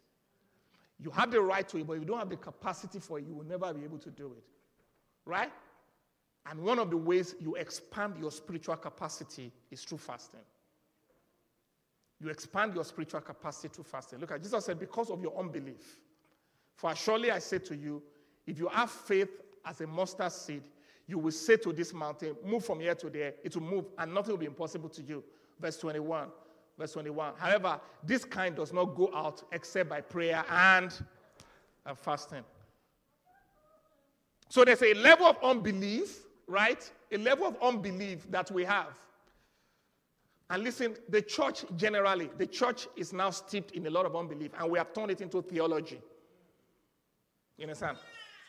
You 1.01 1.11
have 1.11 1.31
the 1.31 1.39
right 1.39 1.67
to 1.69 1.77
it, 1.77 1.87
but 1.87 1.93
if 1.93 1.99
you 2.01 2.05
don't 2.05 2.19
have 2.19 2.29
the 2.29 2.35
capacity 2.35 2.99
for 2.99 3.19
it, 3.19 3.25
you 3.25 3.35
will 3.35 3.45
never 3.45 3.73
be 3.73 3.85
able 3.85 3.99
to 3.99 4.09
do 4.09 4.33
it. 4.37 4.43
Right? 5.29 5.51
And 6.49 6.59
one 6.61 6.79
of 6.79 6.89
the 6.89 6.97
ways 6.97 7.35
you 7.39 7.55
expand 7.55 8.15
your 8.19 8.31
spiritual 8.31 8.75
capacity 8.75 9.51
is 9.69 9.83
through 9.83 9.99
fasting. 9.99 10.39
You 12.19 12.29
expand 12.29 12.73
your 12.73 12.83
spiritual 12.83 13.21
capacity 13.21 13.69
through 13.69 13.83
fasting. 13.85 14.19
Look 14.19 14.31
at 14.31 14.41
Jesus 14.41 14.65
said, 14.65 14.79
because 14.79 15.09
of 15.09 15.21
your 15.21 15.37
unbelief. 15.37 15.97
For 16.75 16.95
surely 16.95 17.31
I 17.31 17.39
say 17.39 17.59
to 17.59 17.75
you, 17.75 18.01
if 18.47 18.57
you 18.57 18.67
have 18.67 18.89
faith 18.89 19.29
as 19.65 19.79
a 19.81 19.87
mustard 19.87 20.31
seed, 20.31 20.63
you 21.07 21.17
will 21.19 21.31
say 21.31 21.57
to 21.57 21.71
this 21.71 21.93
mountain, 21.93 22.35
Move 22.43 22.65
from 22.65 22.79
here 22.79 22.95
to 22.95 23.09
there. 23.09 23.33
It 23.43 23.55
will 23.55 23.63
move, 23.63 23.85
and 23.97 24.13
nothing 24.13 24.31
will 24.31 24.39
be 24.39 24.45
impossible 24.47 24.89
to 24.89 25.01
you 25.01 25.23
verse 25.59 25.77
21. 25.77 26.27
Verse 26.77 26.93
21. 26.93 27.33
However, 27.37 27.79
this 28.03 28.23
kind 28.23 28.55
does 28.55 28.71
not 28.71 28.95
go 28.95 29.09
out 29.13 29.43
except 29.51 29.89
by 29.89 30.01
prayer 30.01 30.43
and 30.49 30.93
fasting. 31.95 32.43
So 34.49 34.65
there's 34.65 34.81
a 34.81 34.93
level 34.95 35.27
of 35.27 35.37
unbelief, 35.43 36.25
right? 36.47 36.91
A 37.11 37.17
level 37.17 37.47
of 37.47 37.57
unbelief 37.61 38.29
that 38.31 38.51
we 38.51 38.65
have. 38.65 38.97
And 40.49 40.63
listen, 40.63 40.95
the 41.07 41.21
church 41.21 41.63
generally, 41.75 42.29
the 42.37 42.47
church 42.47 42.87
is 42.95 43.13
now 43.13 43.29
steeped 43.29 43.71
in 43.71 43.85
a 43.85 43.89
lot 43.89 44.07
of 44.07 44.15
unbelief, 44.15 44.51
and 44.59 44.69
we 44.69 44.79
have 44.79 44.91
turned 44.93 45.11
it 45.11 45.21
into 45.21 45.43
theology. 45.43 46.01
You 47.57 47.65
understand? 47.65 47.97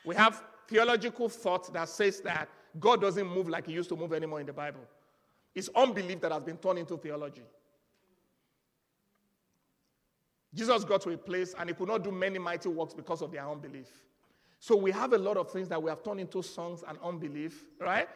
We 0.07 0.15
have 0.15 0.43
theological 0.67 1.29
thought 1.29 1.71
that 1.75 1.89
says 1.91 2.21
that 2.23 2.49
God 2.79 3.03
doesn't 3.03 3.27
move 3.27 3.49
like 3.49 3.67
he 3.67 3.73
used 3.73 3.91
to 3.91 3.97
move 3.97 4.15
anymore 4.15 4.41
in 4.41 4.47
the 4.47 4.53
Bible. 4.53 4.81
It's 5.55 5.69
unbelief 5.75 6.21
that 6.23 6.33
has 6.33 6.43
been 6.43 6.57
turned 6.57 6.79
into 6.79 6.97
theology. 6.97 7.43
Jesus 10.55 10.85
got 10.85 11.03
to 11.03 11.11
a 11.11 11.19
place 11.19 11.55
and 11.59 11.69
he 11.69 11.75
could 11.75 11.89
not 11.89 12.03
do 12.03 12.11
many 12.11 12.39
mighty 12.39 12.69
works 12.69 12.95
because 12.95 13.21
of 13.21 13.31
their 13.31 13.47
unbelief. 13.47 13.89
So 14.61 14.77
we 14.77 14.91
have 14.91 15.15
a 15.15 15.19
lot 15.19 15.39
of 15.39 15.51
things 15.51 15.69
that 15.71 15.83
we 15.83 15.89
have 15.89 16.05
turned 16.05 16.21
into 16.21 16.43
songs 16.43 16.85
and 16.87 16.99
unbelief, 17.03 17.65
right? 17.81 18.09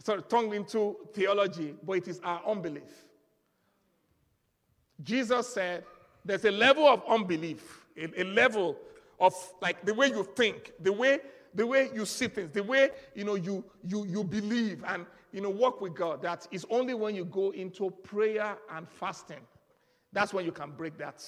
Sorry, 0.00 0.20
turned 0.22 0.52
into 0.52 0.96
theology, 1.14 1.74
but 1.84 1.94
it 1.94 2.08
is 2.08 2.20
our 2.24 2.42
unbelief. 2.44 3.06
Jesus 5.02 5.48
said 5.48 5.84
there's 6.24 6.44
a 6.44 6.50
level 6.50 6.86
of 6.86 7.02
unbelief, 7.08 7.86
a, 7.96 8.22
a 8.22 8.24
level 8.24 8.76
of 9.20 9.32
like 9.62 9.84
the 9.84 9.94
way 9.94 10.08
you 10.08 10.24
think, 10.36 10.72
the 10.80 10.92
way 10.92 11.20
the 11.54 11.66
way 11.66 11.90
you 11.94 12.04
see 12.04 12.26
things, 12.26 12.50
the 12.52 12.62
way 12.62 12.90
you 13.14 13.22
know 13.24 13.36
you 13.36 13.64
you 13.84 14.04
you 14.04 14.24
believe 14.24 14.82
and 14.88 15.06
you 15.32 15.40
know 15.40 15.50
work 15.50 15.80
with 15.80 15.94
God. 15.94 16.22
That 16.22 16.48
is 16.50 16.66
only 16.70 16.94
when 16.94 17.14
you 17.14 17.24
go 17.24 17.50
into 17.50 17.90
prayer 17.90 18.56
and 18.72 18.88
fasting. 18.88 19.46
That's 20.12 20.34
when 20.34 20.44
you 20.44 20.52
can 20.52 20.72
break 20.72 20.98
that. 20.98 21.24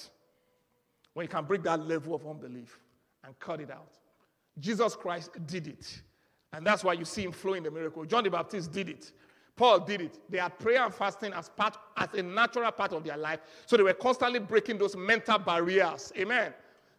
When 1.13 1.23
you 1.23 1.29
can 1.29 1.45
break 1.45 1.63
that 1.63 1.87
level 1.87 2.15
of 2.15 2.27
unbelief 2.27 2.77
and 3.23 3.37
cut 3.39 3.61
it 3.61 3.71
out. 3.71 3.97
Jesus 4.61 4.95
Christ 4.95 5.31
did 5.45 5.67
it. 5.67 6.01
And 6.53 6.65
that's 6.65 6.83
why 6.83 6.93
you 6.93 7.03
see 7.03 7.23
him 7.23 7.31
flowing 7.31 7.63
the 7.63 7.71
miracle. 7.71 8.05
John 8.05 8.23
the 8.23 8.29
Baptist 8.29 8.71
did 8.71 8.87
it. 8.87 9.11
Paul 9.55 9.81
did 9.81 10.01
it. 10.01 10.19
They 10.29 10.37
had 10.37 10.57
prayer 10.57 10.83
and 10.83 10.93
fasting 10.93 11.33
as 11.33 11.49
part, 11.49 11.77
as 11.97 12.13
a 12.13 12.23
natural 12.23 12.71
part 12.71 12.93
of 12.93 13.03
their 13.03 13.17
life. 13.17 13.41
So 13.65 13.75
they 13.77 13.83
were 13.83 13.93
constantly 13.93 14.39
breaking 14.39 14.77
those 14.77 14.95
mental 14.95 15.37
barriers. 15.39 16.13
Amen. 16.17 16.53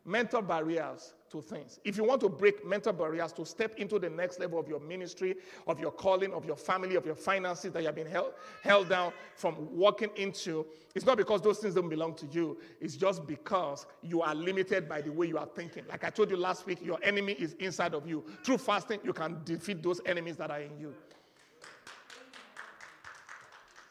Mental 0.05 0.43
barriers 0.43 1.15
to 1.33 1.43
things. 1.43 1.81
If 1.85 1.97
you 1.97 2.05
want 2.05 2.21
to 2.21 2.29
break 2.29 2.65
mental 2.65 2.93
barriers 2.93 3.33
to 3.33 3.45
step 3.45 3.75
into 3.77 3.99
the 3.99 4.09
next 4.09 4.39
level 4.39 4.59
of 4.59 4.69
your 4.69 4.81
ministry, 4.81 5.37
of 5.67 5.81
your 5.81 5.91
calling, 5.91 6.33
of 6.33 6.45
your 6.45 6.57
family, 6.57 6.95
of 6.95 7.05
your 7.05 7.15
finances 7.15 7.73
that 7.73 7.81
you 7.81 7.87
have 7.87 7.95
been 7.95 8.07
held, 8.07 8.35
held 8.63 8.89
down 8.89 9.13
from 9.35 9.57
walking 9.75 10.11
into, 10.17 10.67
it's 10.95 11.07
not 11.07 11.17
because 11.17 11.41
those 11.41 11.59
things 11.59 11.75
don't 11.75 11.89
belong 11.89 12.15
to 12.17 12.27
you. 12.27 12.59
It's 12.81 12.97
just 12.97 13.27
because 13.27 13.87
you 14.03 14.21
are 14.23 14.35
limited 14.35 14.89
by 14.89 15.01
the 15.01 15.11
way 15.11 15.27
you 15.27 15.39
are 15.39 15.49
thinking. 15.57 15.85
Like 15.89 16.05
I 16.05 16.11
told 16.11 16.31
you 16.31 16.37
last 16.37 16.67
week, 16.67 16.85
your 16.85 16.99
enemy 17.03 17.33
is 17.33 17.55
inside 17.55 17.95
of 17.95 18.07
you. 18.07 18.25
Through 18.45 18.59
fasting, 18.59 19.01
you 19.03 19.13
can 19.13 19.41
defeat 19.45 19.83
those 19.83 20.01
enemies 20.05 20.37
that 20.37 20.51
are 20.51 20.61
in 20.61 20.79
you. 20.79 20.95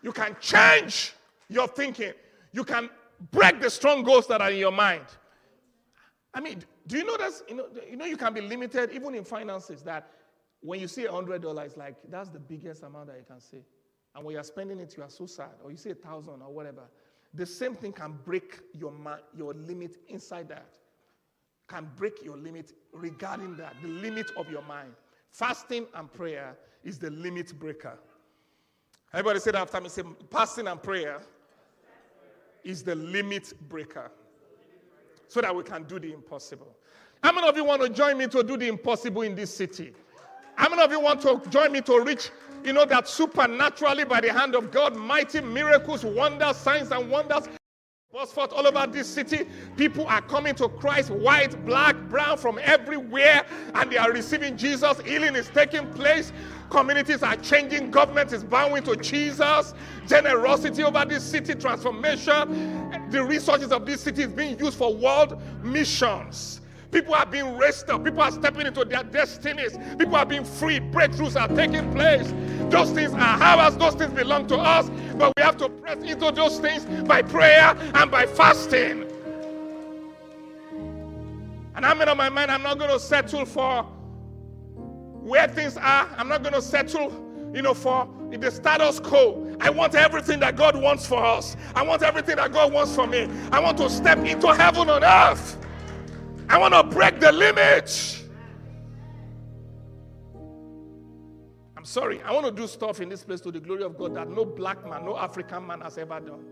You 0.04 0.12
can 0.12 0.36
change 0.40 1.14
your 1.50 1.68
thinking. 1.68 2.14
You 2.52 2.64
can 2.64 2.90
break 3.32 3.60
the 3.62 3.70
strongholds 3.70 4.28
that 4.28 4.42
are 4.42 4.52
in 4.52 4.58
your 4.58 4.72
mind. 4.72 5.06
I 6.34 6.40
mean, 6.40 6.64
do 6.88 6.98
you 6.98 7.04
know 7.04 7.18
that 7.18 7.32
you 7.50 7.56
know, 7.56 7.68
you 7.90 7.98
know 7.98 8.06
you 8.06 8.18
can 8.18 8.34
be 8.34 8.42
limited 8.42 8.92
even 8.92 9.16
in 9.16 9.24
finances 9.24 9.82
that 9.84 10.12
when 10.62 10.80
you 10.80 10.88
see 10.88 11.06
hundred 11.06 11.42
dollars, 11.42 11.76
like 11.76 11.96
that's 12.10 12.30
the 12.30 12.40
biggest 12.40 12.84
amount 12.84 13.08
that 13.08 13.18
you 13.18 13.26
can 13.28 13.42
see. 13.42 13.64
And 14.16 14.26
when 14.26 14.36
you're 14.36 14.44
spending 14.44 14.80
it, 14.80 14.96
you 14.96 15.04
are 15.04 15.10
so 15.10 15.26
sad, 15.26 15.52
or 15.64 15.72
you 15.72 15.78
see 15.78 15.90
a 15.90 15.96
thousand 15.96 16.42
or 16.42 16.54
whatever. 16.54 16.84
The 17.34 17.46
same 17.46 17.76
thing 17.76 17.94
can 17.94 18.18
break 18.26 18.60
your 18.74 18.94
your 19.36 19.54
limit 19.54 19.98
inside 20.08 20.50
that. 20.50 20.78
Can 21.68 21.90
break 21.96 22.24
your 22.24 22.38
limit 22.38 22.74
regarding 22.94 23.56
that, 23.58 23.76
the 23.82 23.88
limit 23.88 24.32
of 24.38 24.50
your 24.50 24.62
mind. 24.64 24.94
Fasting 25.32 25.88
and 25.96 26.12
prayer 26.12 26.58
is 26.84 27.00
the 27.00 27.10
limit 27.10 27.58
breaker. 27.58 27.98
Everybody 29.14 29.40
that 29.40 29.56
after 29.56 29.82
me. 29.82 29.90
Say, 29.90 30.04
fasting 30.30 30.68
and 30.68 30.82
prayer 30.82 31.22
is 32.64 32.84
the 32.84 32.96
limit 32.96 33.54
breaker 33.70 34.12
so 35.32 35.40
that 35.40 35.56
we 35.56 35.64
can 35.64 35.84
do 35.84 35.98
the 35.98 36.12
impossible. 36.12 36.76
How 37.24 37.32
many 37.32 37.48
of 37.48 37.56
you 37.56 37.64
want 37.64 37.82
to 37.82 37.88
join 37.88 38.18
me 38.18 38.28
to 38.28 38.44
do 38.44 38.58
the 38.58 38.68
impossible 38.68 39.22
in 39.22 39.34
this 39.34 39.54
city? 39.54 39.94
How 40.56 40.68
many 40.68 40.82
of 40.82 40.92
you 40.92 41.00
want 41.00 41.22
to 41.22 41.42
join 41.50 41.72
me 41.72 41.80
to 41.82 42.02
reach, 42.02 42.32
you 42.66 42.74
know, 42.74 42.84
that 42.84 43.08
supernaturally 43.08 44.04
by 44.04 44.20
the 44.20 44.34
hand 44.34 44.56
of 44.56 44.72
God, 44.72 44.94
mighty 44.98 45.40
miracles, 45.40 46.04
wonders, 46.04 46.58
signs, 46.58 46.92
and 46.92 47.10
wonders 47.10 47.48
burst 48.12 48.34
forth 48.34 48.52
all 48.52 48.68
over 48.68 48.86
this 48.92 49.08
city. 49.08 49.48
People 49.78 50.06
are 50.08 50.22
coming 50.22 50.54
to 50.56 50.68
Christ, 50.68 51.10
white, 51.12 51.66
black, 51.66 51.96
brown, 52.10 52.38
from 52.38 52.60
everywhere, 52.62 53.46
and 53.76 53.90
they 53.90 53.98
are 53.98 54.12
receiving 54.12 54.58
Jesus. 54.58 55.00
Healing 55.00 55.38
is 55.38 55.48
taking 55.48 55.90
place. 55.94 56.34
Communities 56.72 57.22
are 57.22 57.36
changing. 57.36 57.92
Government 57.92 58.32
is 58.32 58.46
bowing 58.46 58.82
to 58.84 58.96
Jesus. 58.96 59.74
Generosity 60.08 60.84
over 60.84 61.04
this 61.04 61.22
city, 61.24 61.54
transformation. 61.54 63.10
The 63.12 63.22
resources 63.24 63.74
of 63.74 63.86
this 63.86 64.02
city 64.02 64.24
is 64.24 64.32
being 64.32 64.58
used 64.58 64.78
for 64.78 64.96
world 64.96 65.40
missions. 65.62 66.62
People 66.90 67.14
are 67.14 67.26
being 67.26 67.58
raised 67.58 67.90
up. 67.90 68.04
People 68.06 68.22
are 68.22 68.32
stepping 68.32 68.66
into 68.66 68.86
their 68.86 69.04
destinies. 69.04 69.78
People 69.98 70.16
are 70.16 70.26
being 70.26 70.46
freed. 70.46 70.92
Breakthroughs 70.94 71.40
are 71.40 71.54
taking 71.56 71.92
place. 71.92 72.34
Those 72.72 72.92
things 72.92 73.14
are 73.14 73.20
ours. 73.20 73.76
Those 73.76 73.96
things 73.96 74.14
belong 74.14 74.48
to 74.48 74.58
us. 74.58 74.90
But 75.18 75.34
we 75.36 75.44
have 75.44 75.58
to 75.58 75.68
press 75.68 76.02
into 76.04 76.32
those 76.32 76.60
things 76.60 76.86
by 77.06 77.22
prayer 77.22 77.76
and 77.96 78.10
by 78.10 78.26
fasting. 78.26 79.08
And 81.76 81.86
I'm 81.86 82.02
in 82.02 82.18
my 82.18 82.30
mind, 82.30 82.52
I'm 82.52 82.64
not 82.64 82.78
going 82.78 82.92
to 82.92 83.00
settle 83.00 83.46
for 83.46 83.88
where 85.22 85.48
things 85.48 85.78
are. 85.78 86.10
I'm 86.18 86.28
not 86.28 86.44
going 86.44 86.54
to 86.54 86.62
settle, 86.62 87.12
you 87.54 87.62
know, 87.62 87.74
for 87.74 88.08
the 88.32 88.52
status 88.52 89.00
quo. 89.00 89.56
I 89.60 89.70
want 89.70 89.96
everything 89.96 90.40
that 90.40 90.56
God 90.56 90.76
wants 90.76 91.06
for 91.06 91.24
us. 91.24 91.56
I 91.76 91.84
want 91.84 92.02
everything 92.02 92.38
that 92.38 92.52
God 92.52 92.74
wants 92.74 92.96
for 92.96 93.08
me. 93.08 93.28
I 93.52 93.60
want 93.60 93.78
to 93.78 93.90
step 93.90 94.20
into 94.20 94.48
heaven 94.54 94.90
on 94.90 95.04
earth. 95.04 95.58
I 96.50 96.58
want 96.58 96.74
to 96.74 96.84
break 96.84 97.20
the 97.20 97.32
limits. 97.32 98.24
I'm 101.78 101.86
sorry. 101.86 102.22
I 102.22 102.32
want 102.32 102.46
to 102.46 102.52
do 102.52 102.68
stuff 102.68 103.00
in 103.02 103.10
this 103.10 103.24
place 103.24 103.42
to 103.42 103.52
the 103.52 103.60
glory 103.60 103.84
of 103.84 103.98
God 103.98 104.16
that 104.16 104.30
no 104.30 104.46
black 104.46 104.88
man, 104.88 105.06
no 105.06 105.18
African 105.18 105.66
man 105.66 105.82
has 105.82 105.98
ever 105.98 106.20
done. 106.20 106.46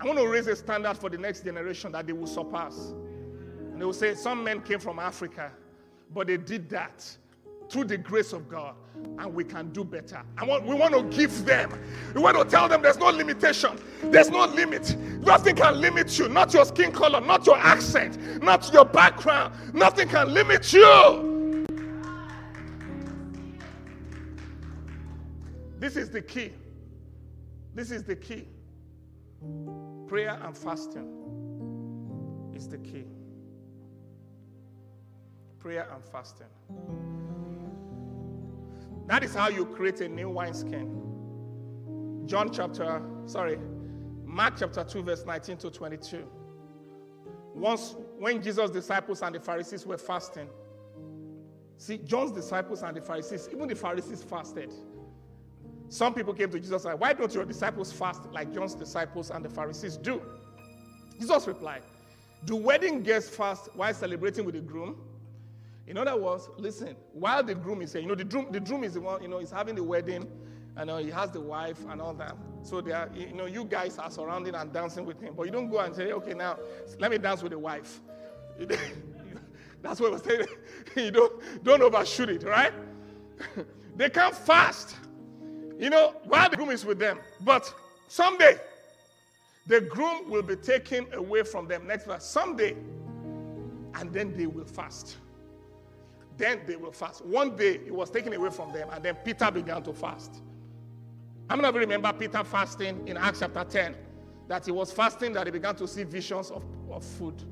I 0.00 0.06
want 0.06 0.18
to 0.18 0.26
raise 0.26 0.46
a 0.46 0.56
standard 0.56 0.96
for 0.96 1.10
the 1.10 1.18
next 1.18 1.44
generation 1.44 1.92
that 1.92 2.06
they 2.06 2.12
will 2.12 2.26
surpass. 2.26 2.94
And 3.72 3.80
they 3.80 3.84
will 3.84 3.92
say, 3.92 4.14
Some 4.14 4.42
men 4.42 4.60
came 4.62 4.78
from 4.78 4.98
Africa, 4.98 5.52
but 6.14 6.26
they 6.26 6.36
did 6.36 6.68
that 6.70 7.16
through 7.68 7.84
the 7.84 7.96
grace 7.96 8.32
of 8.34 8.48
God, 8.48 8.74
and 9.18 9.32
we 9.32 9.44
can 9.44 9.70
do 9.70 9.82
better. 9.82 10.22
Want, 10.42 10.66
we 10.66 10.74
want 10.74 10.92
to 10.94 11.02
give 11.16 11.44
them. 11.46 11.72
We 12.14 12.20
want 12.20 12.36
to 12.36 12.44
tell 12.44 12.68
them 12.68 12.82
there's 12.82 12.98
no 12.98 13.06
limitation, 13.06 13.78
there's 14.04 14.28
no 14.28 14.44
limit. 14.44 14.96
Nothing 15.22 15.56
can 15.56 15.80
limit 15.80 16.18
you, 16.18 16.28
not 16.28 16.52
your 16.52 16.66
skin 16.66 16.92
color, 16.92 17.20
not 17.20 17.46
your 17.46 17.56
accent, 17.56 18.42
not 18.42 18.70
your 18.72 18.84
background. 18.84 19.54
Nothing 19.74 20.08
can 20.08 20.34
limit 20.34 20.70
you. 20.72 21.66
This 25.78 25.96
is 25.96 26.10
the 26.10 26.20
key. 26.20 26.52
This 27.74 27.90
is 27.90 28.04
the 28.04 28.16
key. 28.16 28.48
Prayer 30.06 30.38
and 30.42 30.56
fasting 30.56 31.08
is 32.54 32.68
the 32.68 32.78
key. 32.78 33.06
Prayer 35.62 35.86
and 35.94 36.04
fasting. 36.04 36.48
That 39.06 39.22
is 39.22 39.32
how 39.32 39.48
you 39.48 39.64
create 39.64 40.00
a 40.00 40.08
new 40.08 40.28
wineskin. 40.28 42.24
John 42.26 42.50
chapter, 42.52 43.00
sorry, 43.26 43.60
Mark 44.24 44.54
chapter 44.58 44.82
2, 44.82 45.04
verse 45.04 45.24
19 45.24 45.58
to 45.58 45.70
22. 45.70 46.24
Once, 47.54 47.94
when 48.18 48.42
Jesus' 48.42 48.72
disciples 48.72 49.22
and 49.22 49.36
the 49.36 49.38
Pharisees 49.38 49.86
were 49.86 49.98
fasting, 49.98 50.48
see, 51.76 51.98
John's 51.98 52.32
disciples 52.32 52.82
and 52.82 52.96
the 52.96 53.00
Pharisees, 53.00 53.48
even 53.52 53.68
the 53.68 53.76
Pharisees 53.76 54.20
fasted. 54.20 54.72
Some 55.88 56.12
people 56.12 56.34
came 56.34 56.50
to 56.50 56.58
Jesus 56.58 56.72
and 56.72 56.92
said, 56.92 57.00
Why 57.00 57.12
don't 57.12 57.32
your 57.32 57.44
disciples 57.44 57.92
fast 57.92 58.24
like 58.32 58.52
John's 58.52 58.74
disciples 58.74 59.30
and 59.30 59.44
the 59.44 59.50
Pharisees 59.50 59.96
do? 59.96 60.22
Jesus 61.20 61.46
replied, 61.46 61.82
Do 62.46 62.56
wedding 62.56 63.04
guests 63.04 63.36
fast 63.36 63.68
while 63.76 63.94
celebrating 63.94 64.44
with 64.44 64.56
the 64.56 64.60
groom? 64.60 64.96
In 65.86 65.98
other 65.98 66.16
words, 66.16 66.48
listen, 66.58 66.96
while 67.12 67.42
the 67.42 67.54
groom 67.54 67.82
is 67.82 67.92
here, 67.92 68.02
you 68.02 68.08
know, 68.08 68.14
the 68.14 68.24
groom, 68.24 68.46
the 68.50 68.60
groom 68.60 68.84
is 68.84 68.94
the 68.94 69.00
one, 69.00 69.22
you 69.22 69.28
know, 69.28 69.38
he's 69.38 69.50
having 69.50 69.74
the 69.74 69.82
wedding, 69.82 70.30
and 70.76 70.90
uh, 70.90 70.98
he 70.98 71.10
has 71.10 71.30
the 71.30 71.40
wife 71.40 71.84
and 71.88 72.00
all 72.00 72.14
that. 72.14 72.36
So 72.62 72.80
they 72.80 72.92
are, 72.92 73.10
you 73.14 73.32
know, 73.32 73.46
you 73.46 73.64
guys 73.64 73.98
are 73.98 74.10
surrounding 74.10 74.54
and 74.54 74.72
dancing 74.72 75.04
with 75.04 75.20
him. 75.20 75.34
But 75.36 75.46
you 75.46 75.52
don't 75.52 75.68
go 75.68 75.80
and 75.80 75.94
say, 75.94 76.12
okay, 76.12 76.34
now 76.34 76.58
let 76.98 77.10
me 77.10 77.18
dance 77.18 77.42
with 77.42 77.52
the 77.52 77.58
wife. 77.58 78.00
That's 79.82 80.00
what 80.00 80.10
I 80.10 80.12
was 80.12 80.22
saying. 80.22 80.46
you 80.96 81.10
don't, 81.10 81.64
don't 81.64 81.82
overshoot 81.82 82.28
it, 82.30 82.44
right? 82.44 82.72
they 83.96 84.08
can't 84.08 84.34
fast, 84.34 84.96
you 85.78 85.90
know, 85.90 86.14
while 86.24 86.48
the 86.48 86.56
groom 86.56 86.70
is 86.70 86.84
with 86.84 87.00
them. 87.00 87.18
But 87.40 87.74
someday, 88.06 88.58
the 89.66 89.80
groom 89.80 90.30
will 90.30 90.42
be 90.42 90.56
taken 90.56 91.06
away 91.12 91.42
from 91.42 91.66
them 91.66 91.86
next 91.88 92.06
verse. 92.06 92.24
Someday, 92.24 92.76
and 93.94 94.12
then 94.12 94.36
they 94.36 94.46
will 94.46 94.64
fast 94.64 95.16
then 96.42 96.60
they 96.66 96.74
will 96.74 96.90
fast. 96.90 97.24
One 97.24 97.54
day 97.54 97.74
it 97.86 97.94
was 97.94 98.10
taken 98.10 98.32
away 98.32 98.50
from 98.50 98.72
them, 98.72 98.88
and 98.92 99.04
then 99.04 99.14
Peter 99.14 99.48
began 99.50 99.80
to 99.84 99.92
fast. 99.92 100.42
How 101.48 101.54
many 101.54 101.68
of 101.68 101.74
you 101.74 101.80
remember 101.80 102.12
Peter 102.12 102.42
fasting 102.42 103.06
in 103.06 103.16
Acts 103.16 103.38
chapter 103.38 103.62
10? 103.62 103.94
That 104.48 104.66
he 104.66 104.72
was 104.72 104.90
fasting, 104.90 105.34
that 105.34 105.46
he 105.46 105.52
began 105.52 105.76
to 105.76 105.86
see 105.86 106.02
visions 106.02 106.50
of, 106.50 106.64
of 106.90 107.04
food. 107.04 107.44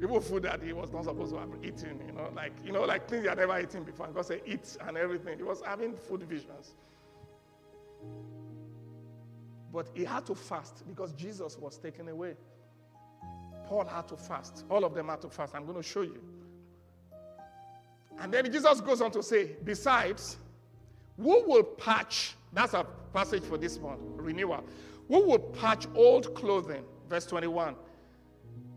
Even 0.00 0.20
food 0.20 0.44
that 0.44 0.62
he 0.62 0.72
was 0.72 0.92
not 0.92 1.02
supposed 1.02 1.32
to 1.32 1.38
have 1.40 1.48
eaten, 1.64 2.00
you 2.06 2.12
know, 2.12 2.30
like 2.36 2.52
you 2.64 2.70
know, 2.70 2.84
like 2.84 3.08
things 3.08 3.22
he 3.22 3.28
had 3.28 3.38
never 3.38 3.58
eaten 3.58 3.82
before. 3.82 4.06
God 4.06 4.24
said, 4.24 4.42
eat 4.46 4.76
and 4.86 4.96
everything. 4.96 5.36
He 5.36 5.42
was 5.42 5.62
having 5.66 5.96
food 5.96 6.22
visions. 6.22 6.74
But 9.72 9.88
he 9.94 10.04
had 10.04 10.26
to 10.26 10.34
fast 10.36 10.86
because 10.86 11.12
Jesus 11.14 11.58
was 11.58 11.76
taken 11.76 12.08
away. 12.08 12.36
Paul 13.66 13.84
had 13.86 14.08
to 14.08 14.16
fast. 14.16 14.64
All 14.70 14.84
of 14.84 14.94
them 14.94 15.08
had 15.08 15.20
to 15.22 15.28
fast. 15.28 15.54
I'm 15.54 15.64
going 15.64 15.76
to 15.76 15.82
show 15.82 16.02
you. 16.02 16.20
And 18.18 18.32
then 18.32 18.50
Jesus 18.50 18.80
goes 18.80 19.00
on 19.00 19.10
to 19.12 19.22
say, 19.22 19.56
besides, 19.64 20.38
who 21.16 21.44
will 21.46 21.62
patch? 21.62 22.34
That's 22.52 22.74
a 22.74 22.86
passage 23.12 23.42
for 23.42 23.58
this 23.58 23.78
month, 23.78 24.00
renewal. 24.16 24.64
Who 25.08 25.26
will 25.26 25.38
patch 25.38 25.86
old 25.94 26.34
clothing? 26.34 26.84
Verse 27.08 27.26
21. 27.26 27.76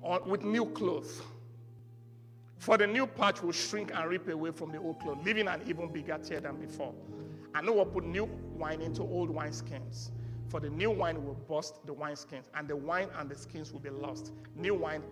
on, 0.03 0.29
with 0.29 0.43
new 0.43 0.65
clothes. 0.65 1.21
For 2.57 2.77
the 2.77 2.87
new 2.87 3.07
patch 3.07 3.41
will 3.41 3.53
shrink 3.53 3.91
and 3.95 4.09
rip 4.09 4.27
away 4.27 4.51
from 4.51 4.71
the 4.71 4.79
old 4.79 4.99
cloth, 4.99 5.17
leaving 5.23 5.47
an 5.47 5.61
even 5.65 5.91
bigger 5.91 6.17
tear 6.17 6.41
than 6.41 6.57
before. 6.57 6.93
And 7.55 7.65
Noah 7.65 7.85
put 7.85 8.05
new 8.05 8.25
wine 8.55 8.81
into 8.81 9.01
old 9.01 9.29
wineskins. 9.29 10.09
For 10.49 10.59
the 10.59 10.69
new 10.69 10.89
wine 10.89 11.23
will 11.23 11.35
burst 11.47 11.85
the 11.85 11.93
wineskins, 11.93 12.43
and 12.55 12.67
the 12.67 12.75
wine 12.75 13.09
and 13.17 13.29
the 13.29 13.35
skins 13.35 13.71
will 13.71 13.79
be 13.79 13.91
lost. 13.91 14.33
New 14.55 14.73
wine 14.73 15.03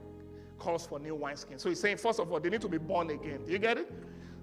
calls 0.57 0.85
for 0.87 0.99
new 0.99 1.15
wineskins. 1.15 1.61
So 1.61 1.69
he's 1.69 1.79
saying, 1.79 1.97
first 1.97 2.19
of 2.19 2.31
all, 2.31 2.39
they 2.39 2.49
need 2.49 2.61
to 2.61 2.67
be 2.67 2.79
born 2.79 3.11
again. 3.11 3.45
Do 3.45 3.51
you 3.51 3.59
get 3.59 3.77
it? 3.77 3.91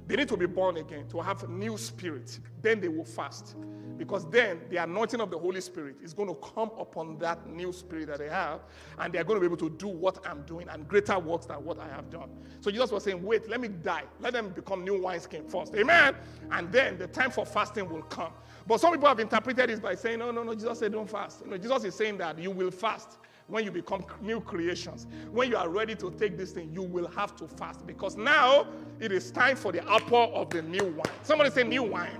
They 0.06 0.16
need 0.16 0.28
to 0.28 0.36
be 0.36 0.46
born 0.46 0.76
again 0.76 1.08
to 1.08 1.20
have 1.20 1.48
new 1.48 1.78
spirit. 1.78 2.38
Then 2.62 2.80
they 2.80 2.88
will 2.88 3.04
fast. 3.04 3.56
Because 3.96 4.28
then 4.30 4.60
the 4.70 4.78
anointing 4.78 5.20
of 5.20 5.30
the 5.30 5.38
Holy 5.38 5.60
Spirit 5.60 5.96
is 6.02 6.12
going 6.12 6.28
to 6.28 6.34
come 6.34 6.70
upon 6.78 7.16
that 7.18 7.48
new 7.48 7.72
spirit 7.72 8.08
that 8.08 8.18
they 8.18 8.28
have, 8.28 8.60
and 8.98 9.12
they're 9.12 9.24
going 9.24 9.36
to 9.36 9.40
be 9.40 9.46
able 9.46 9.68
to 9.68 9.70
do 9.70 9.86
what 9.88 10.18
I'm 10.26 10.42
doing 10.42 10.68
and 10.68 10.86
greater 10.88 11.18
works 11.18 11.46
than 11.46 11.64
what 11.64 11.78
I 11.78 11.88
have 11.88 12.10
done. 12.10 12.28
So 12.60 12.70
Jesus 12.70 12.90
was 12.90 13.04
saying, 13.04 13.22
Wait, 13.22 13.48
let 13.48 13.60
me 13.60 13.68
die. 13.68 14.02
Let 14.20 14.32
them 14.32 14.50
become 14.50 14.84
new 14.84 15.00
wineskin 15.00 15.48
first. 15.48 15.74
Amen. 15.74 16.16
And 16.50 16.72
then 16.72 16.98
the 16.98 17.06
time 17.06 17.30
for 17.30 17.46
fasting 17.46 17.88
will 17.88 18.02
come. 18.02 18.32
But 18.66 18.80
some 18.80 18.92
people 18.92 19.08
have 19.08 19.20
interpreted 19.20 19.68
this 19.68 19.80
by 19.80 19.94
saying, 19.94 20.18
No, 20.18 20.30
no, 20.30 20.42
no, 20.42 20.54
Jesus 20.54 20.78
said 20.78 20.92
don't 20.92 21.08
fast. 21.08 21.42
You 21.44 21.50
know, 21.50 21.58
Jesus 21.58 21.84
is 21.84 21.94
saying 21.94 22.18
that 22.18 22.38
you 22.38 22.50
will 22.50 22.70
fast 22.70 23.18
when 23.46 23.64
you 23.64 23.70
become 23.70 24.04
new 24.22 24.40
creations. 24.40 25.06
When 25.30 25.50
you 25.50 25.56
are 25.56 25.68
ready 25.68 25.94
to 25.96 26.10
take 26.12 26.38
this 26.38 26.52
thing, 26.52 26.70
you 26.72 26.82
will 26.82 27.08
have 27.08 27.36
to 27.36 27.46
fast 27.46 27.86
because 27.86 28.16
now 28.16 28.66
it 29.00 29.12
is 29.12 29.30
time 29.30 29.56
for 29.56 29.70
the 29.70 29.86
apple 29.90 30.30
of 30.34 30.50
the 30.50 30.62
new 30.62 30.84
wine. 30.84 31.14
Somebody 31.22 31.50
say 31.50 31.62
new 31.64 31.82
wine. 31.82 32.18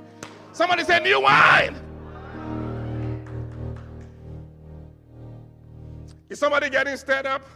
Somebody 0.52 0.84
say 0.84 1.00
new 1.00 1.22
wine. 1.22 1.80
Is 6.28 6.38
somebody 6.38 6.68
getting 6.68 6.96
stirred 6.96 7.26
up? 7.26 7.46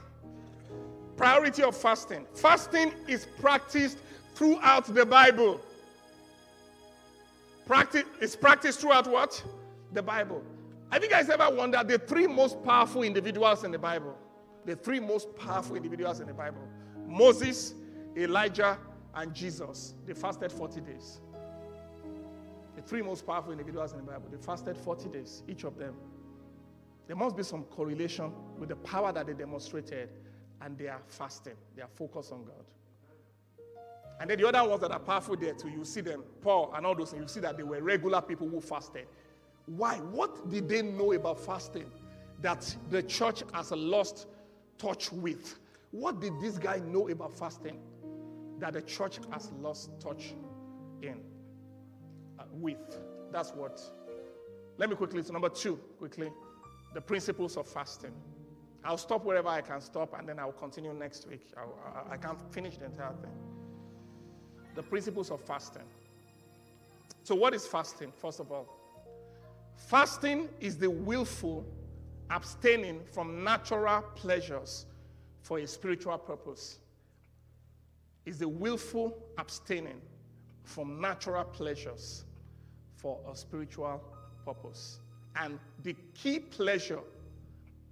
Priority 1.16 1.62
of 1.62 1.76
fasting. 1.76 2.26
Fasting 2.34 2.92
is 3.06 3.26
practiced 3.40 3.98
throughout 4.34 4.84
the 4.84 5.04
Bible. 5.04 5.60
Practice 7.68 8.04
is 8.22 8.34
practiced 8.34 8.80
throughout 8.80 9.06
what? 9.06 9.44
The 9.92 10.02
Bible. 10.02 10.42
Have 10.90 11.04
you 11.04 11.10
guys 11.10 11.28
ever 11.28 11.54
wondered 11.54 11.86
the 11.86 11.98
three 11.98 12.26
most 12.26 12.64
powerful 12.64 13.02
individuals 13.02 13.62
in 13.62 13.70
the 13.70 13.78
Bible? 13.78 14.16
The 14.64 14.74
three 14.74 14.98
most 14.98 15.36
powerful 15.36 15.76
individuals 15.76 16.20
in 16.20 16.28
the 16.28 16.32
Bible 16.32 16.66
Moses, 17.06 17.74
Elijah, 18.16 18.78
and 19.14 19.34
Jesus. 19.34 19.92
They 20.06 20.14
fasted 20.14 20.50
40 20.50 20.80
days. 20.80 21.20
The 22.74 22.80
three 22.80 23.02
most 23.02 23.26
powerful 23.26 23.52
individuals 23.52 23.92
in 23.92 23.98
the 23.98 24.04
Bible, 24.04 24.28
they 24.30 24.38
fasted 24.38 24.78
40 24.78 25.10
days, 25.10 25.42
each 25.46 25.64
of 25.64 25.76
them. 25.76 25.94
There 27.06 27.16
must 27.16 27.36
be 27.36 27.42
some 27.42 27.64
correlation 27.64 28.32
with 28.58 28.70
the 28.70 28.76
power 28.76 29.12
that 29.12 29.26
they 29.26 29.34
demonstrated 29.34 30.08
and 30.62 30.78
their 30.78 31.00
fasting, 31.06 31.56
their 31.76 31.88
focus 31.96 32.30
on 32.32 32.44
God. 32.44 32.64
And 34.20 34.28
then 34.28 34.38
the 34.38 34.48
other 34.48 34.68
ones 34.68 34.80
that 34.80 34.90
are 34.90 34.98
powerful 34.98 35.36
there 35.36 35.54
too, 35.54 35.68
you 35.68 35.84
see 35.84 36.00
them, 36.00 36.24
Paul 36.42 36.72
and 36.76 36.84
all 36.84 36.94
those 36.94 37.10
things, 37.10 37.22
you 37.22 37.28
see 37.28 37.40
that 37.40 37.56
they 37.56 37.62
were 37.62 37.80
regular 37.80 38.20
people 38.20 38.48
who 38.48 38.60
fasted. 38.60 39.06
Why? 39.66 39.96
What 39.96 40.50
did 40.50 40.68
they 40.68 40.82
know 40.82 41.12
about 41.12 41.38
fasting 41.38 41.90
that 42.40 42.74
the 42.90 43.02
church 43.02 43.42
has 43.52 43.70
lost 43.70 44.26
touch 44.78 45.12
with? 45.12 45.58
What 45.90 46.20
did 46.20 46.40
this 46.40 46.58
guy 46.58 46.78
know 46.78 47.08
about 47.08 47.36
fasting 47.36 47.78
that 48.58 48.72
the 48.72 48.82
church 48.82 49.18
has 49.30 49.52
lost 49.60 49.90
touch 50.00 50.34
in? 51.02 51.20
Uh, 52.38 52.44
with. 52.52 53.00
That's 53.30 53.50
what. 53.50 53.80
Let 54.78 54.90
me 54.90 54.96
quickly, 54.96 55.22
so 55.22 55.32
number 55.32 55.48
two, 55.48 55.76
quickly, 55.98 56.30
the 56.94 57.00
principles 57.00 57.56
of 57.56 57.66
fasting. 57.66 58.12
I'll 58.84 58.96
stop 58.96 59.24
wherever 59.24 59.48
I 59.48 59.60
can 59.60 59.80
stop 59.80 60.16
and 60.18 60.28
then 60.28 60.38
I'll 60.38 60.52
continue 60.52 60.94
next 60.94 61.28
week. 61.28 61.42
I, 61.56 62.10
I, 62.10 62.14
I 62.14 62.16
can't 62.16 62.38
finish 62.52 62.76
the 62.78 62.86
entire 62.86 63.12
thing. 63.14 63.57
The 64.78 64.84
principles 64.84 65.32
of 65.32 65.40
fasting. 65.40 65.82
So, 67.24 67.34
what 67.34 67.52
is 67.52 67.66
fasting, 67.66 68.12
first 68.16 68.38
of 68.38 68.52
all? 68.52 68.68
Fasting 69.74 70.48
is 70.60 70.78
the 70.78 70.88
willful 70.88 71.66
abstaining 72.30 73.00
from 73.12 73.42
natural 73.42 74.02
pleasures 74.14 74.86
for 75.42 75.58
a 75.58 75.66
spiritual 75.66 76.16
purpose. 76.16 76.78
Is 78.24 78.38
the 78.38 78.48
willful 78.48 79.18
abstaining 79.36 80.00
from 80.62 81.00
natural 81.00 81.42
pleasures 81.42 82.22
for 82.94 83.18
a 83.28 83.34
spiritual 83.34 84.00
purpose. 84.44 85.00
And 85.34 85.58
the 85.82 85.96
key 86.14 86.38
pleasure 86.38 87.00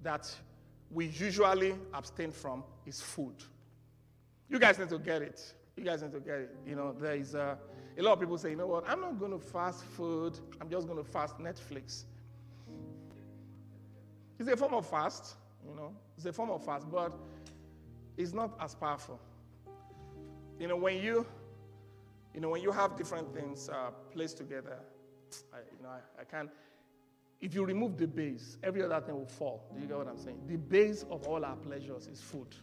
that 0.05 0.33
we 0.93 1.07
usually 1.07 1.75
abstain 1.93 2.31
from 2.31 2.63
is 2.87 3.01
food. 3.01 3.35
You 4.49 4.61
guys 4.61 4.79
need 4.79 4.91
to 4.91 5.01
get 5.01 5.23
it. 5.23 5.53
You 5.77 5.85
guys 5.85 6.03
need 6.03 6.13
to 6.13 6.21
get 6.21 6.35
it. 6.37 6.57
You 6.67 6.75
know, 6.75 6.93
there 6.99 7.15
is 7.15 7.35
a, 7.35 7.59
a 7.99 8.03
lot 8.03 8.13
of 8.15 8.21
people 8.21 8.39
say, 8.39 8.51
you 8.51 8.57
know 8.57 8.67
what, 8.67 8.89
I'm 8.89 9.01
not 9.01 9.19
going 9.19 9.33
to 9.33 9.39
fast 9.39 9.85
food, 9.85 10.39
I'm 10.61 10.71
just 10.71 10.87
going 10.87 11.03
to 11.03 11.09
fast 11.09 11.39
Netflix. 11.39 12.05
It's 14.39 14.49
a 14.49 14.57
form 14.57 14.75
of 14.75 14.87
fast, 14.87 15.37
you 15.67 15.75
know, 15.75 15.95
it's 16.17 16.27
a 16.27 16.33
form 16.33 16.51
of 16.51 16.65
fast, 16.65 16.91
but 16.91 17.13
it's 18.17 18.33
not 18.33 18.57
as 18.61 18.75
powerful. 18.75 19.21
You 20.59 20.69
know, 20.69 20.77
when 20.77 21.03
you, 21.03 21.27
you 22.35 22.41
know, 22.41 22.51
when 22.51 22.63
you 22.63 22.71
have 22.73 22.97
different 22.97 23.35
things 23.35 23.69
uh, 23.69 23.91
placed 24.13 24.39
together, 24.39 24.79
I, 25.53 25.59
you 25.77 25.83
know, 25.83 25.91
I, 25.91 26.21
I 26.21 26.25
can't. 26.25 26.51
If 27.41 27.55
you 27.55 27.65
remove 27.67 27.99
the 27.99 28.07
base, 28.07 28.57
every 28.63 28.83
other 28.83 29.01
thing 29.01 29.15
will 29.15 29.27
fall. 29.27 29.71
Do 29.75 29.83
you 29.83 29.87
get 29.87 29.99
what 29.99 30.09
I'm 30.09 30.19
saying? 30.19 30.41
The 30.47 30.57
base 30.57 31.05
of 31.11 31.27
all 31.27 31.45
our 31.45 31.57
pleasures 31.57 32.07
is 32.07 32.21
food. 32.21 32.55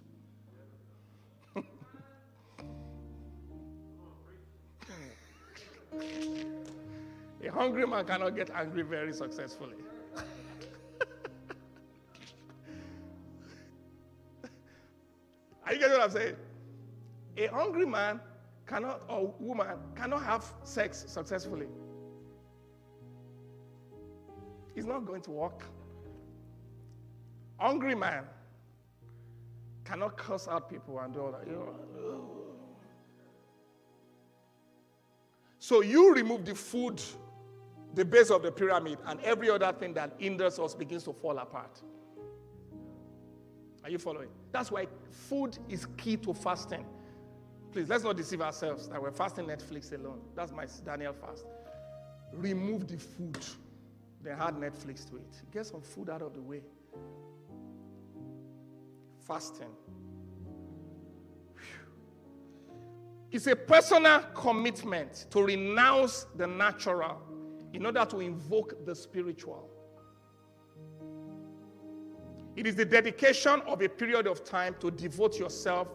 A 7.44 7.52
hungry 7.52 7.86
man 7.86 8.06
cannot 8.06 8.36
get 8.36 8.50
angry 8.52 8.84
very 8.84 9.14
successfully. 9.14 9.76
Are 15.66 15.74
you 15.74 15.80
getting 15.80 15.98
what 15.98 16.04
I'm 16.04 16.12
saying? 16.12 16.36
A 17.38 17.48
hungry 17.48 17.86
man 17.86 18.20
cannot, 18.66 19.02
or 19.10 19.34
woman 19.40 19.68
cannot 19.96 20.24
have 20.24 20.54
sex 20.64 21.06
successfully. 21.08 21.68
It's 24.76 24.86
not 24.86 25.06
going 25.06 25.22
to 25.22 25.32
work. 25.32 25.64
Hungry 27.58 27.96
man 27.96 28.24
cannot 29.86 30.18
curse 30.18 30.48
out 30.48 30.70
people 30.70 31.00
and 31.00 31.14
do 31.14 31.22
all 31.22 31.32
that. 31.32 31.46
You 31.46 31.54
know? 31.54 31.76
So 35.64 35.80
you 35.82 36.14
remove 36.14 36.44
the 36.44 36.56
food, 36.56 37.02
the 37.94 38.04
base 38.04 38.30
of 38.32 38.44
the 38.44 38.52
pyramid, 38.52 38.98
and 39.06 39.18
every 39.22 39.50
other 39.50 39.72
thing 39.72 39.94
that 39.94 40.12
hinders 40.18 40.60
us 40.60 40.76
begins 40.76 41.06
to 41.06 41.14
fall 41.14 41.38
apart. 41.38 41.82
Are 43.82 43.90
you 43.90 43.98
following? 43.98 44.28
That's 44.52 44.72
why 44.72 44.88
food 45.10 45.58
is 45.70 45.86
key 45.96 46.18
to 46.18 46.34
fasting. 46.34 46.86
Please, 47.72 47.88
let's 47.88 48.04
not 48.04 48.18
deceive 48.18 48.42
ourselves 48.42 48.90
that 48.90 49.02
we're 49.02 49.14
fasting 49.14 49.46
Netflix 49.46 49.94
alone. 49.94 50.20
That's 50.36 50.52
my 50.52 50.66
Daniel 50.84 51.14
fast. 51.14 51.46
Remove 52.34 52.86
the 52.90 52.98
food. 52.98 53.40
Then 54.22 54.36
add 54.42 54.56
Netflix 54.56 55.10
to 55.12 55.16
it. 55.16 55.42
Get 55.54 55.66
some 55.66 55.82
food 55.82 56.10
out 56.10 56.22
of 56.22 56.34
the 56.34 56.42
way. 56.42 56.60
Fasting. 59.26 59.72
It's 63.34 63.48
a 63.48 63.56
personal 63.56 64.20
commitment 64.36 65.26
to 65.32 65.42
renounce 65.42 66.28
the 66.36 66.46
natural 66.46 67.20
in 67.74 67.84
order 67.84 68.06
to 68.06 68.20
invoke 68.20 68.86
the 68.86 68.94
spiritual. 68.94 69.68
It 72.56 72.68
is 72.68 72.76
the 72.76 72.86
dedication 72.86 73.62
of 73.62 73.82
a 73.82 73.90
period 73.90 74.28
of 74.28 74.44
time 74.44 74.76
to 74.82 74.92
devote 74.92 75.40
yourself 75.40 75.88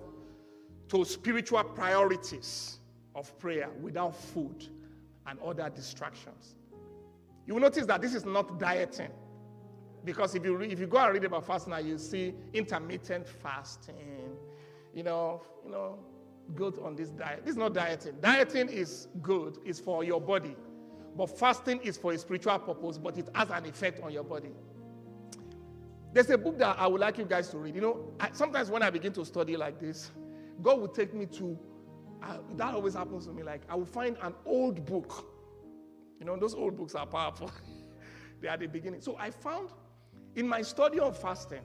to 0.89 1.05
spiritual 1.05 1.63
priorities 1.63 2.81
of 3.15 3.39
prayer 3.39 3.71
without 3.81 4.17
food 4.17 4.67
and 5.29 5.39
other 5.39 5.71
distractions. 5.71 6.57
You 7.47 7.55
will 7.55 7.61
notice 7.61 7.87
that 7.87 8.03
this 8.03 8.15
is 8.15 8.25
not 8.25 8.59
dieting. 8.59 9.13
Because 10.05 10.35
if 10.35 10.45
you, 10.45 10.57
re- 10.57 10.73
if 10.73 10.81
you 10.81 10.89
go 10.89 10.99
and 10.99 11.15
read 11.15 11.25
about 11.25 11.47
fasting, 11.47 11.73
you 11.87 11.99
see 11.99 12.35
intermittent 12.53 13.29
fasting, 13.29 14.35
you 14.93 15.05
know, 15.05 15.43
you 15.65 15.71
know, 15.71 15.99
good 16.55 16.79
on 16.79 16.97
this 16.97 17.11
diet. 17.11 17.45
This 17.45 17.53
is 17.53 17.59
not 17.59 17.75
dieting. 17.75 18.15
Dieting 18.21 18.69
is 18.69 19.09
good, 19.23 19.59
it's 19.65 19.81
for 19.81 20.05
your 20.05 20.21
body. 20.21 20.57
But 21.17 21.39
fasting 21.39 21.81
is 21.83 21.97
for 21.97 22.13
a 22.13 22.19
spiritual 22.19 22.59
purpose, 22.59 22.99
but 22.99 23.19
it 23.19 23.29
has 23.35 23.51
an 23.51 23.67
effect 23.67 24.03
on 24.03 24.13
your 24.13 24.25
body. 24.25 24.51
There's 26.13 26.31
a 26.31 26.39
book 26.39 26.59
that 26.59 26.79
I 26.79 26.87
would 26.87 27.01
like 27.01 27.19
you 27.19 27.25
guys 27.25 27.49
to 27.51 27.59
read. 27.59 27.75
You 27.75 27.81
know, 27.81 28.13
I, 28.19 28.31
sometimes 28.33 28.71
when 28.71 28.83
I 28.83 28.91
begin 28.91 29.13
to 29.15 29.25
study 29.25 29.57
like 29.57 29.79
this, 29.79 30.11
God 30.63 30.81
will 30.81 30.89
take 30.89 31.13
me 31.13 31.27
to, 31.27 31.59
uh, 32.23 32.39
that 32.57 32.75
always 32.75 32.95
happens 32.95 33.27
to 33.27 33.33
me. 33.33 33.43
Like, 33.43 33.63
I 33.69 33.75
will 33.75 33.85
find 33.85 34.17
an 34.23 34.35
old 34.47 34.87
book 34.87 35.25
you 36.19 36.27
know, 36.27 36.37
those 36.37 36.55
old 36.55 36.77
books 36.77 36.95
are 36.95 37.07
powerful. 37.07 37.51
they 38.41 38.49
are 38.49 38.57
the 38.57 38.67
beginning. 38.67 39.01
So 39.01 39.17
I 39.19 39.31
found 39.31 39.71
in 40.35 40.49
my 40.49 40.63
study 40.63 40.99
of 40.99 41.17
fasting, 41.19 41.63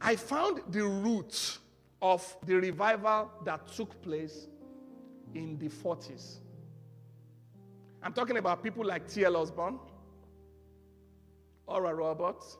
I 0.00 0.16
found 0.16 0.62
the 0.70 0.82
root 0.84 1.58
of 2.02 2.36
the 2.46 2.56
revival 2.56 3.30
that 3.44 3.66
took 3.68 4.00
place 4.02 4.48
in 5.34 5.58
the 5.58 5.68
40s. 5.68 6.38
I'm 8.02 8.12
talking 8.12 8.36
about 8.36 8.62
people 8.62 8.84
like 8.84 9.08
T.L. 9.08 9.36
Osborn, 9.36 9.78
Oral 11.66 11.94
Roberts, 11.94 12.58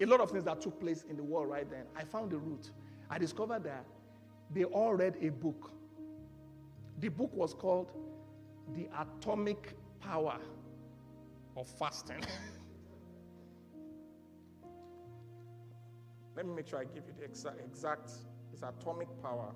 a 0.00 0.06
lot 0.06 0.20
of 0.20 0.30
things 0.30 0.44
that 0.44 0.60
took 0.60 0.78
place 0.80 1.04
in 1.08 1.16
the 1.16 1.22
world 1.22 1.48
right 1.48 1.68
then. 1.68 1.84
I 1.96 2.04
found 2.04 2.30
the 2.30 2.38
root. 2.38 2.70
I 3.10 3.18
discovered 3.18 3.64
that 3.64 3.84
they 4.52 4.64
all 4.64 4.94
read 4.94 5.16
a 5.20 5.30
book. 5.30 5.70
The 7.00 7.08
book 7.08 7.32
was 7.34 7.54
called 7.54 7.90
The 8.76 8.88
Atomic 8.98 9.74
Power 10.00 10.38
of 11.56 11.66
Fasting. 11.66 12.20
Let 16.36 16.46
me 16.46 16.54
make 16.54 16.66
sure 16.66 16.78
I 16.80 16.84
give 16.84 17.04
you 17.06 17.14
the 17.16 17.24
exact 17.24 18.10
it's 18.54 18.62
atomic 18.62 19.08
power. 19.20 19.52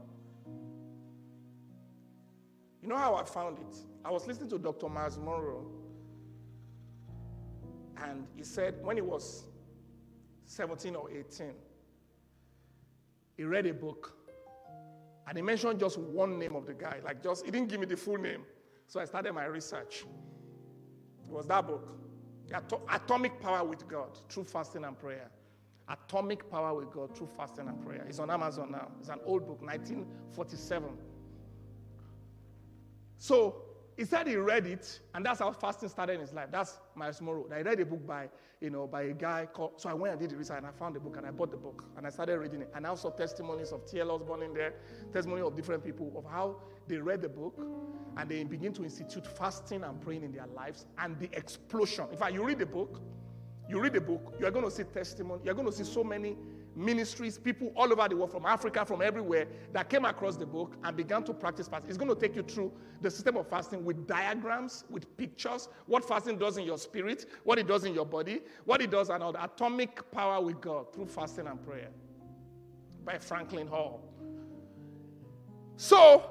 You 2.83 2.89
know 2.89 2.97
how 2.97 3.15
I 3.15 3.25
found 3.25 3.59
it? 3.59 3.77
I 4.05 4.11
was 4.11 4.27
listening 4.27 4.51
to 4.51 4.59
Dr. 4.59 4.89
Myles 4.89 5.19
Munroe, 5.19 5.67
and 8.03 8.27
he 8.37 8.43
said 8.43 8.75
when 8.83 8.97
he 8.97 9.03
was 9.03 9.45
17 10.47 10.97
or 10.97 11.09
18, 11.11 11.53
he 13.37 13.45
read 13.45 13.67
a 13.67 13.75
book, 13.75 14.17
and 15.29 15.39
he 15.39 15.43
mentioned 15.43 15.79
just 15.79 15.97
one 15.99 16.39
name 16.39 16.57
of 16.57 16.67
the 16.67 16.75
guy. 16.75 16.97
Like, 17.05 17.23
just, 17.23 17.45
he 17.45 17.53
didn't 17.53 17.69
give 17.69 17.79
me 17.79 17.87
the 17.87 17.97
full 17.97 18.17
name. 18.17 18.43
So 18.89 18.99
I 18.99 19.05
started 19.05 19.33
my 19.33 19.45
research. 19.45 20.05
It 21.29 21.33
was 21.33 21.47
that 21.47 21.67
book, 21.67 21.89
Atomic 22.91 23.41
Power 23.41 23.65
with 23.65 23.87
God, 23.87 24.19
Through 24.29 24.45
Fasting 24.45 24.85
and 24.85 24.99
Prayer. 24.99 25.31
Atomic 25.89 26.51
Power 26.51 26.75
with 26.75 26.91
God 26.91 27.17
through 27.17 27.29
fasting 27.29 27.69
and 27.69 27.85
prayer. 27.85 28.05
It's 28.09 28.19
on 28.19 28.31
Amazon 28.31 28.73
now. 28.73 28.89
It's 29.01 29.09
an 29.09 29.21
old 29.25 29.47
book, 29.47 29.63
1947. 29.63 30.91
So 33.19 33.63
he 33.97 34.05
said 34.05 34.29
he 34.29 34.37
read 34.37 34.65
it, 34.65 35.01
and 35.15 35.27
that's 35.27 35.41
how 35.41 35.51
fasting 35.51 35.89
started 35.89 36.15
in 36.15 36.21
his 36.21 36.33
life. 36.33 36.49
That's 36.53 36.79
my 36.95 37.11
tomorrow. 37.11 37.47
I 37.53 37.63
read 37.63 37.81
a 37.81 37.85
book 37.85 38.07
by, 38.07 38.29
you 38.61 38.71
know, 38.71 38.87
by 38.87 39.03
a 39.03 39.13
guy 39.13 39.49
called. 39.53 39.73
So 39.81 39.89
I 39.89 39.95
went 39.95 40.13
and 40.13 40.21
did 40.21 40.31
the 40.31 40.37
research, 40.37 40.59
and 40.59 40.67
I 40.67 40.71
found 40.71 40.95
the 40.95 41.01
book, 41.01 41.17
and 41.17 41.27
I 41.27 41.33
bought 41.33 41.51
the 41.51 41.57
book, 41.57 41.83
and 41.97 42.07
I 42.07 42.11
started 42.11 42.39
reading 42.39 42.63
it. 42.63 42.71
And 42.77 42.87
I 42.87 42.95
saw 42.95 43.11
testimonies 43.11 43.73
of 43.73 43.85
T.L. 43.91 44.13
Osborn 44.13 44.43
in 44.43 44.55
there, 44.55 44.75
testimony 45.13 45.43
of 45.43 45.57
different 45.57 45.83
people 45.85 46.13
of 46.17 46.25
how 46.31 46.61
they 46.87 46.99
read 46.99 47.23
the 47.23 47.29
book, 47.29 47.59
and 48.17 48.31
they 48.31 48.45
begin 48.45 48.73
to 48.75 48.85
institute 48.85 49.27
fasting 49.27 49.83
and 49.83 50.01
praying 50.01 50.23
in 50.23 50.31
their 50.31 50.47
lives, 50.55 50.87
and 50.99 51.19
the 51.19 51.29
explosion. 51.33 52.07
In 52.13 52.17
fact, 52.17 52.35
you 52.35 52.45
read 52.45 52.61
the 52.61 52.67
book, 52.67 53.01
you 53.69 53.81
read 53.81 53.93
the 53.93 54.01
book, 54.01 54.35
you're 54.41 54.51
going 54.51 54.65
to 54.65 54.71
see 54.71 54.85
testimony. 54.85 55.43
You're 55.45 55.55
going 55.55 55.67
to 55.67 55.73
see 55.73 55.85
so 55.85 56.03
many 56.03 56.37
ministries, 56.75 57.39
people 57.39 57.73
all 57.77 57.93
over 57.93 58.09
the 58.09 58.17
world, 58.17 58.31
from 58.31 58.47
Africa, 58.47 58.85
from 58.85 59.03
everywhere, 59.03 59.47
that 59.73 59.91
came 59.91 60.05
across 60.05 60.37
the 60.37 60.47
book 60.47 60.77
and 60.85 60.97
began 60.97 61.23
to 61.25 61.35
practice 61.35 61.69
fasting. 61.69 61.89
It's 61.89 61.99
going 61.99 62.09
to 62.09 62.19
take 62.19 62.37
you 62.37 62.43
through 62.43 62.73
the 63.03 63.11
system 63.11 63.37
of 63.37 63.49
fasting 63.49 63.85
with 63.85 64.07
diagrams, 64.07 64.85
with 64.89 65.15
pictures, 65.17 65.69
what 65.87 66.07
fasting 66.07 66.39
does 66.39 66.57
in 66.57 66.65
your 66.65 66.79
spirit, 66.79 67.27
what 67.45 67.59
it 67.59 67.67
does 67.67 67.85
in 67.85 67.93
your 67.93 68.07
body, 68.07 68.41
what 68.65 68.81
it 68.81 68.91
does, 68.91 69.11
and 69.11 69.23
all 69.23 69.33
the 69.33 69.45
atomic 69.45 70.11
power 70.13 70.41
with 70.43 70.61
God 70.61 70.93
through 70.95 71.07
fasting 71.07 71.47
and 71.47 71.63
prayer 71.63 71.89
by 73.05 73.19
Franklin 73.19 73.67
Hall. 73.67 74.03
So, 75.77 76.31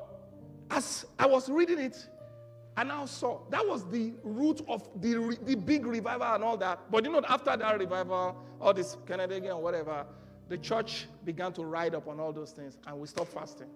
as 0.71 1.05
I 1.19 1.25
was 1.25 1.49
reading 1.49 1.79
it, 1.79 2.09
and 2.77 2.89
now 2.89 3.05
saw 3.05 3.39
that 3.49 3.67
was 3.67 3.83
the 3.89 4.13
root 4.23 4.61
of 4.67 4.87
the, 5.01 5.37
the 5.43 5.55
big 5.55 5.85
revival 5.85 6.35
and 6.35 6.43
all 6.43 6.57
that. 6.57 6.79
But 6.91 7.03
you 7.03 7.11
know, 7.11 7.21
after 7.27 7.57
that 7.57 7.79
revival, 7.79 8.37
all 8.61 8.73
this 8.73 8.97
Kennedy 9.07 9.47
and 9.47 9.61
whatever, 9.61 10.05
the 10.47 10.57
church 10.57 11.07
began 11.25 11.51
to 11.53 11.65
ride 11.65 11.95
up 11.95 12.07
on 12.07 12.19
all 12.19 12.31
those 12.31 12.51
things 12.51 12.77
and 12.85 12.99
we 12.99 13.07
stopped 13.07 13.33
fasting. 13.33 13.67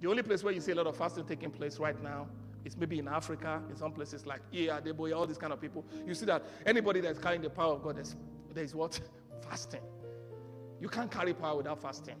The 0.00 0.08
only 0.08 0.22
place 0.22 0.42
where 0.42 0.52
you 0.52 0.60
see 0.60 0.72
a 0.72 0.74
lot 0.74 0.86
of 0.86 0.96
fasting 0.96 1.24
taking 1.26 1.50
place 1.50 1.78
right 1.78 2.00
now 2.02 2.26
is 2.64 2.76
maybe 2.76 2.98
in 2.98 3.06
Africa, 3.06 3.62
in 3.70 3.76
some 3.76 3.92
places 3.92 4.26
like 4.26 4.40
yeah, 4.50 4.80
Adeboye, 4.80 5.14
all 5.14 5.26
these 5.26 5.38
kind 5.38 5.52
of 5.52 5.60
people. 5.60 5.84
You 6.06 6.14
see 6.14 6.26
that 6.26 6.42
anybody 6.64 7.00
that's 7.00 7.18
carrying 7.18 7.42
the 7.42 7.50
power 7.50 7.74
of 7.74 7.82
God, 7.82 7.96
there's, 7.96 8.16
there's 8.52 8.74
what? 8.74 8.98
Fasting. 9.48 9.82
You 10.80 10.88
can't 10.88 11.10
carry 11.10 11.32
power 11.32 11.56
without 11.56 11.80
fasting. 11.80 12.16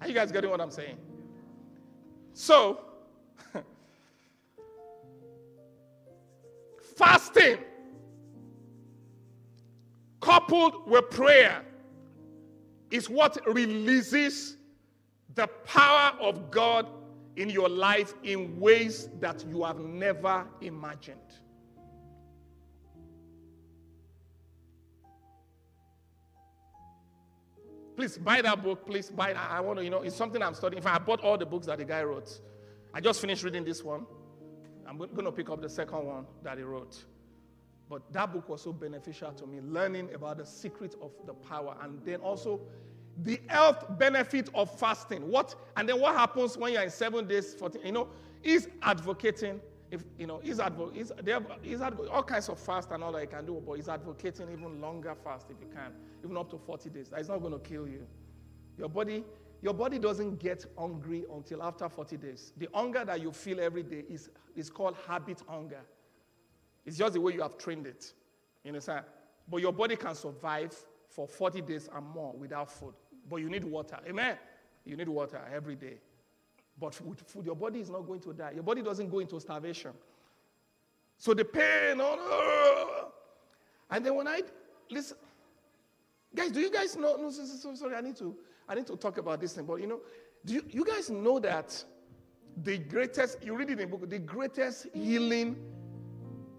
Are 0.00 0.08
you 0.08 0.14
guys 0.14 0.32
getting 0.32 0.50
what 0.50 0.60
I'm 0.60 0.70
saying? 0.70 0.96
So, 2.32 2.80
Fasting 6.96 7.58
coupled 10.20 10.86
with 10.88 11.10
prayer 11.10 11.64
is 12.90 13.08
what 13.08 13.38
releases 13.46 14.56
the 15.34 15.46
power 15.64 16.12
of 16.20 16.50
God 16.50 16.86
in 17.36 17.48
your 17.48 17.68
life 17.68 18.14
in 18.22 18.58
ways 18.58 19.08
that 19.20 19.44
you 19.48 19.64
have 19.64 19.78
never 19.78 20.46
imagined. 20.60 21.18
Please 27.96 28.18
buy 28.18 28.40
that 28.40 28.62
book. 28.62 28.86
Please 28.86 29.10
buy. 29.10 29.32
I 29.32 29.60
want 29.60 29.78
to, 29.78 29.84
you 29.84 29.90
know, 29.90 30.02
it's 30.02 30.16
something 30.16 30.42
I'm 30.42 30.54
studying. 30.54 30.78
If 30.78 30.86
I 30.86 30.98
bought 30.98 31.20
all 31.20 31.36
the 31.36 31.44
books 31.44 31.66
that 31.66 31.78
the 31.78 31.84
guy 31.84 32.02
wrote, 32.02 32.40
I 32.92 33.00
just 33.00 33.20
finished 33.20 33.44
reading 33.44 33.64
this 33.64 33.82
one. 33.84 34.06
I'm 34.86 34.98
going 34.98 35.24
to 35.24 35.32
pick 35.32 35.50
up 35.50 35.62
the 35.62 35.68
second 35.68 36.04
one 36.04 36.26
that 36.42 36.58
he 36.58 36.64
wrote. 36.64 37.04
But 37.88 38.12
that 38.12 38.32
book 38.32 38.48
was 38.48 38.62
so 38.62 38.72
beneficial 38.72 39.32
to 39.32 39.46
me, 39.46 39.60
learning 39.60 40.10
about 40.14 40.38
the 40.38 40.46
secret 40.46 40.94
of 41.02 41.12
the 41.26 41.34
power 41.34 41.76
and 41.82 42.00
then 42.04 42.20
also 42.20 42.60
the 43.22 43.40
health 43.48 43.84
benefit 43.98 44.48
of 44.54 44.76
fasting. 44.78 45.28
What 45.28 45.54
and 45.76 45.88
then 45.88 46.00
what 46.00 46.14
happens 46.14 46.56
when 46.56 46.72
you're 46.72 46.82
in 46.82 46.90
seven 46.90 47.26
days, 47.26 47.54
14, 47.54 47.82
you 47.84 47.92
know, 47.92 48.08
he's 48.42 48.68
advocating. 48.82 49.60
If 49.90 50.04
you 50.18 50.28
know, 50.28 50.38
he's, 50.38 50.58
advo- 50.58 50.94
he's, 50.94 51.10
have, 51.26 51.46
he's 51.62 51.80
all 51.80 52.22
kinds 52.22 52.48
of 52.48 52.60
fast 52.60 52.90
and 52.92 53.02
all 53.02 53.10
that 53.12 53.22
you 53.22 53.26
can 53.26 53.44
do, 53.44 53.60
but 53.66 53.74
he's 53.74 53.88
advocating 53.88 54.48
even 54.52 54.80
longer 54.80 55.16
fast 55.24 55.46
if 55.50 55.56
you 55.60 55.66
can, 55.66 55.92
even 56.24 56.36
up 56.36 56.48
to 56.50 56.58
40 56.58 56.90
days. 56.90 57.08
That's 57.08 57.28
not 57.28 57.40
going 57.40 57.52
to 57.52 57.58
kill 57.58 57.88
you. 57.88 58.06
Your 58.78 58.88
body 58.88 59.24
your 59.62 59.74
body 59.74 59.98
doesn't 59.98 60.38
get 60.38 60.64
hungry 60.78 61.24
until 61.34 61.62
after 61.62 61.88
40 61.88 62.16
days. 62.16 62.52
The 62.56 62.68
hunger 62.72 63.04
that 63.04 63.20
you 63.20 63.30
feel 63.32 63.60
every 63.60 63.82
day 63.82 64.04
is, 64.08 64.30
is 64.56 64.70
called 64.70 64.96
habit 65.06 65.42
hunger. 65.46 65.80
It's 66.86 66.96
just 66.96 67.12
the 67.14 67.20
way 67.20 67.34
you 67.34 67.42
have 67.42 67.58
trained 67.58 67.86
it. 67.86 68.12
You 68.64 68.70
understand? 68.70 69.04
But 69.48 69.58
your 69.58 69.72
body 69.72 69.96
can 69.96 70.14
survive 70.14 70.74
for 71.08 71.28
40 71.28 71.60
days 71.62 71.88
and 71.94 72.06
more 72.06 72.32
without 72.32 72.70
food. 72.70 72.94
But 73.28 73.36
you 73.36 73.50
need 73.50 73.64
water. 73.64 73.98
Amen? 74.08 74.38
You 74.84 74.96
need 74.96 75.08
water 75.08 75.40
every 75.52 75.76
day. 75.76 75.98
But 76.78 76.98
with 77.02 77.20
food, 77.20 77.44
your 77.44 77.56
body 77.56 77.80
is 77.80 77.90
not 77.90 78.06
going 78.06 78.20
to 78.20 78.32
die. 78.32 78.52
Your 78.54 78.62
body 78.62 78.82
doesn't 78.82 79.10
go 79.10 79.18
into 79.18 79.38
starvation. 79.40 79.92
So 81.18 81.34
the 81.34 81.44
pain, 81.44 81.98
oh, 82.00 83.12
and 83.90 84.06
then 84.06 84.14
when 84.14 84.26
I 84.26 84.40
listen, 84.90 85.18
guys, 86.34 86.50
do 86.50 86.60
you 86.60 86.70
guys 86.70 86.96
know? 86.96 87.16
No, 87.16 87.30
sorry, 87.30 87.94
I 87.94 88.00
need 88.00 88.16
to. 88.16 88.34
I 88.70 88.74
need 88.74 88.86
to 88.86 88.96
talk 88.96 89.18
about 89.18 89.40
this 89.40 89.54
thing, 89.54 89.64
but 89.66 89.80
you 89.80 89.88
know, 89.88 89.98
do 90.44 90.54
you, 90.54 90.64
you 90.70 90.84
guys 90.84 91.10
know 91.10 91.40
that 91.40 91.84
the 92.62 92.78
greatest, 92.78 93.42
you 93.42 93.56
read 93.56 93.68
it 93.68 93.72
in 93.72 93.78
the 93.78 93.86
book, 93.88 94.08
the 94.08 94.20
greatest 94.20 94.86
healing, 94.94 95.56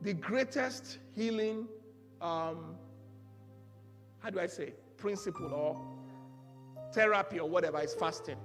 the 0.02 0.14
greatest 0.14 0.98
healing, 1.16 1.70
um, 2.20 2.76
how 4.20 4.30
do 4.30 4.42
I 4.42 4.48
say, 4.48 4.74
principle 4.98 5.54
or 5.54 5.82
therapy 6.94 7.40
or 7.40 7.50
whatever 7.50 7.80
is 7.80 7.94
fasting. 7.94 8.38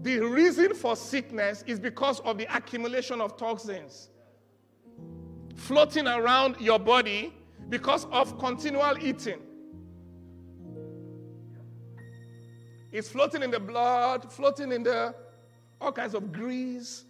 The 0.00 0.20
reason 0.20 0.74
for 0.74 0.96
sickness 0.96 1.62
is 1.66 1.78
because 1.78 2.20
of 2.20 2.38
the 2.38 2.56
accumulation 2.56 3.20
of 3.20 3.36
toxins 3.36 4.08
floating 5.54 6.08
around 6.08 6.56
your 6.60 6.78
body 6.78 7.34
because 7.68 8.06
of 8.06 8.38
continual 8.38 8.96
eating. 9.02 9.38
It's 12.92 13.08
floating 13.08 13.42
in 13.42 13.50
the 13.50 13.58
blood, 13.58 14.30
floating 14.30 14.70
in 14.70 14.82
the 14.82 15.14
all 15.80 15.92
kinds 15.92 16.14
of 16.14 16.30
grease. 16.30 17.04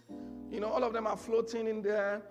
You 0.49 0.61
know, 0.61 0.67
all 0.67 0.83
of 0.83 0.93
them 0.93 1.05
are 1.05 1.17
floating 1.17 1.67
in 1.67 1.81
there. 1.81 2.21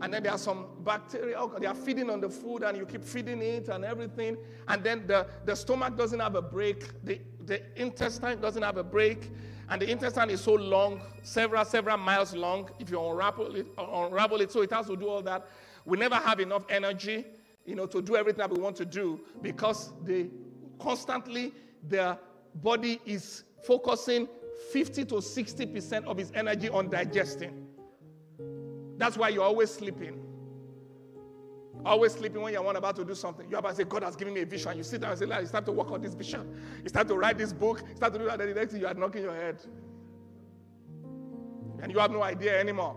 And 0.00 0.14
then 0.14 0.22
there 0.22 0.32
are 0.32 0.38
some 0.38 0.68
bacteria, 0.84 1.36
they 1.58 1.66
are 1.66 1.74
feeding 1.74 2.08
on 2.08 2.20
the 2.20 2.30
food, 2.30 2.62
and 2.62 2.78
you 2.78 2.86
keep 2.86 3.04
feeding 3.04 3.42
it 3.42 3.68
and 3.68 3.84
everything. 3.84 4.38
And 4.68 4.82
then 4.82 5.06
the, 5.06 5.26
the 5.44 5.54
stomach 5.54 5.96
doesn't 5.96 6.20
have 6.20 6.34
a 6.34 6.40
break, 6.40 7.04
the, 7.04 7.20
the 7.44 7.62
intestine 7.78 8.40
doesn't 8.40 8.62
have 8.62 8.78
a 8.78 8.84
break, 8.84 9.30
and 9.68 9.82
the 9.82 9.90
intestine 9.90 10.30
is 10.30 10.40
so 10.40 10.54
long, 10.54 11.02
several, 11.22 11.64
several 11.64 11.98
miles 11.98 12.34
long, 12.34 12.70
if 12.78 12.88
you 12.90 12.98
unravel 12.98 13.54
it, 13.54 13.66
uh, 13.76 14.06
unravel 14.06 14.40
it, 14.40 14.50
so 14.50 14.62
it 14.62 14.72
has 14.72 14.86
to 14.86 14.96
do 14.96 15.08
all 15.08 15.22
that. 15.22 15.46
We 15.84 15.98
never 15.98 16.16
have 16.16 16.40
enough 16.40 16.62
energy, 16.70 17.26
you 17.66 17.74
know, 17.74 17.86
to 17.86 18.00
do 18.00 18.16
everything 18.16 18.38
that 18.38 18.50
we 18.50 18.58
want 18.58 18.76
to 18.76 18.86
do 18.86 19.20
because 19.42 19.92
they 20.04 20.30
constantly, 20.78 21.52
the 21.88 22.18
body 22.62 23.00
is 23.04 23.44
focusing 23.64 24.28
50 24.72 25.04
to 25.06 25.14
60% 25.16 26.04
of 26.06 26.18
its 26.18 26.32
energy 26.34 26.68
on 26.68 26.88
digesting. 26.90 27.66
That's 28.96 29.16
why 29.16 29.28
you're 29.28 29.44
always 29.44 29.70
sleeping. 29.70 30.22
Always 31.84 32.12
sleeping 32.12 32.40
when 32.42 32.52
you're 32.52 32.76
about 32.76 32.96
to 32.96 33.04
do 33.04 33.14
something. 33.14 33.48
You're 33.48 33.58
about 33.58 33.70
to 33.70 33.76
say, 33.76 33.84
God 33.84 34.02
has 34.02 34.16
given 34.16 34.34
me 34.34 34.40
a 34.40 34.46
vision. 34.46 34.76
You 34.76 34.82
sit 34.82 35.02
down 35.02 35.10
and 35.10 35.18
say, 35.18 35.26
it's 35.26 35.50
time 35.50 35.64
to 35.66 35.72
work 35.72 35.90
on 35.90 36.00
this 36.00 36.14
vision. 36.14 36.58
It's 36.82 36.92
time 36.92 37.06
to 37.08 37.14
write 37.14 37.38
this 37.38 37.52
book. 37.52 37.82
It's 37.90 38.00
time 38.00 38.12
to 38.12 38.18
do 38.18 38.24
that. 38.24 38.38
The 38.38 38.46
next 38.46 38.72
thing 38.72 38.80
you 38.80 38.86
are 38.86 38.94
knocking 38.94 39.22
your 39.22 39.34
head. 39.34 39.60
And 41.82 41.92
you 41.92 41.98
have 41.98 42.10
no 42.10 42.22
idea 42.22 42.58
anymore. 42.58 42.96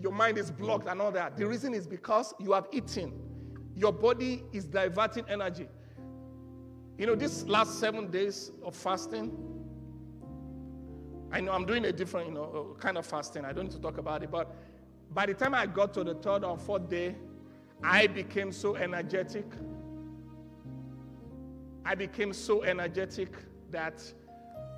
Your 0.00 0.12
mind 0.12 0.38
is 0.38 0.50
blocked 0.50 0.88
and 0.88 1.00
all 1.02 1.10
that. 1.12 1.36
The 1.36 1.46
reason 1.46 1.74
is 1.74 1.86
because 1.86 2.32
you 2.38 2.52
have 2.52 2.68
eaten. 2.72 3.12
Your 3.74 3.92
body 3.92 4.44
is 4.52 4.64
diverting 4.64 5.24
energy. 5.28 5.66
You 6.96 7.06
know, 7.06 7.16
this 7.16 7.44
last 7.46 7.80
seven 7.80 8.10
days 8.10 8.52
of 8.62 8.76
fasting, 8.76 9.36
I 11.32 11.40
know 11.40 11.52
I'm 11.52 11.66
doing 11.66 11.84
a 11.86 11.92
different, 11.92 12.28
you 12.28 12.34
know, 12.34 12.74
uh, 12.74 12.78
kind 12.78 12.96
of 12.96 13.04
fasting. 13.04 13.44
I 13.44 13.52
don't 13.52 13.64
need 13.64 13.72
to 13.72 13.80
talk 13.80 13.98
about 13.98 14.22
it. 14.22 14.30
But 14.30 14.54
by 15.12 15.26
the 15.26 15.34
time 15.34 15.54
I 15.54 15.66
got 15.66 15.92
to 15.94 16.04
the 16.04 16.14
third 16.14 16.44
or 16.44 16.56
fourth 16.56 16.88
day, 16.88 17.16
I 17.82 18.06
became 18.06 18.52
so 18.52 18.76
energetic. 18.76 19.44
I 21.84 21.96
became 21.96 22.32
so 22.32 22.62
energetic 22.62 23.34
that 23.72 24.00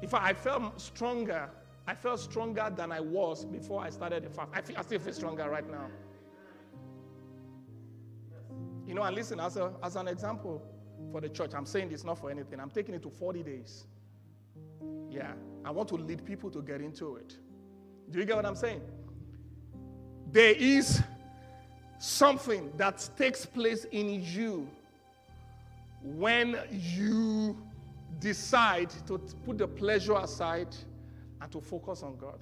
if 0.00 0.14
I, 0.14 0.30
I 0.30 0.32
felt 0.32 0.80
stronger, 0.80 1.50
I 1.86 1.94
felt 1.94 2.18
stronger 2.20 2.72
than 2.74 2.90
I 2.92 3.00
was 3.00 3.44
before 3.44 3.82
I 3.82 3.90
started 3.90 4.24
the 4.24 4.30
fast. 4.30 4.50
I, 4.54 4.62
feel, 4.62 4.78
I 4.78 4.82
still 4.82 4.98
feel 4.98 5.12
stronger 5.12 5.50
right 5.50 5.70
now. 5.70 5.88
You 8.86 8.94
know, 8.94 9.02
and 9.02 9.14
listen, 9.14 9.38
as, 9.38 9.58
a, 9.58 9.74
as 9.82 9.96
an 9.96 10.08
example 10.08 10.62
for 11.12 11.20
the 11.20 11.28
church, 11.28 11.52
I'm 11.54 11.66
saying 11.66 11.90
this 11.90 12.04
not 12.04 12.18
for 12.18 12.30
anything. 12.30 12.60
I'm 12.60 12.70
taking 12.70 12.94
it 12.94 13.02
to 13.02 13.10
40 13.10 13.42
days. 13.42 13.86
Yeah, 15.10 15.32
I 15.64 15.70
want 15.70 15.88
to 15.90 15.96
lead 15.96 16.24
people 16.24 16.50
to 16.50 16.62
get 16.62 16.80
into 16.80 17.16
it. 17.16 17.36
Do 18.10 18.18
you 18.18 18.24
get 18.24 18.36
what 18.36 18.46
I'm 18.46 18.56
saying? 18.56 18.80
There 20.30 20.54
is 20.54 21.02
something 21.98 22.72
that 22.76 23.08
takes 23.16 23.46
place 23.46 23.84
in 23.90 24.22
you 24.24 24.68
when 26.02 26.58
you 26.70 27.56
decide 28.20 28.90
to 29.06 29.18
put 29.44 29.58
the 29.58 29.66
pleasure 29.66 30.14
aside 30.14 30.74
and 31.40 31.50
to 31.50 31.60
focus 31.60 32.02
on 32.02 32.16
God. 32.16 32.40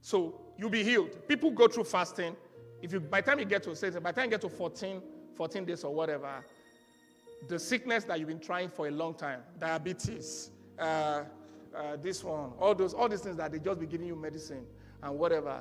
So 0.00 0.43
you'll 0.58 0.70
be 0.70 0.82
healed. 0.82 1.26
People 1.28 1.50
go 1.50 1.68
through 1.68 1.84
fasting. 1.84 2.36
If 2.82 2.92
you 2.92 3.00
by 3.00 3.20
the 3.20 3.30
time 3.30 3.38
you 3.38 3.44
get 3.44 3.62
to 3.64 3.74
say 3.74 3.90
by 3.90 4.12
the 4.12 4.16
time 4.16 4.24
you 4.26 4.30
get 4.30 4.40
to 4.42 4.48
14, 4.48 5.02
14 5.36 5.64
days 5.64 5.84
or 5.84 5.94
whatever, 5.94 6.44
the 7.48 7.58
sickness 7.58 8.04
that 8.04 8.18
you've 8.18 8.28
been 8.28 8.40
trying 8.40 8.68
for 8.68 8.88
a 8.88 8.90
long 8.90 9.14
time, 9.14 9.40
diabetes, 9.58 10.50
uh, 10.78 11.22
uh, 11.74 11.96
this 12.00 12.22
one, 12.22 12.52
all 12.60 12.74
those, 12.74 12.94
all 12.94 13.08
these 13.08 13.20
things 13.20 13.36
that 13.36 13.52
they 13.52 13.58
just 13.58 13.80
be 13.80 13.86
giving 13.86 14.06
you 14.06 14.16
medicine 14.16 14.64
and 15.02 15.18
whatever. 15.18 15.60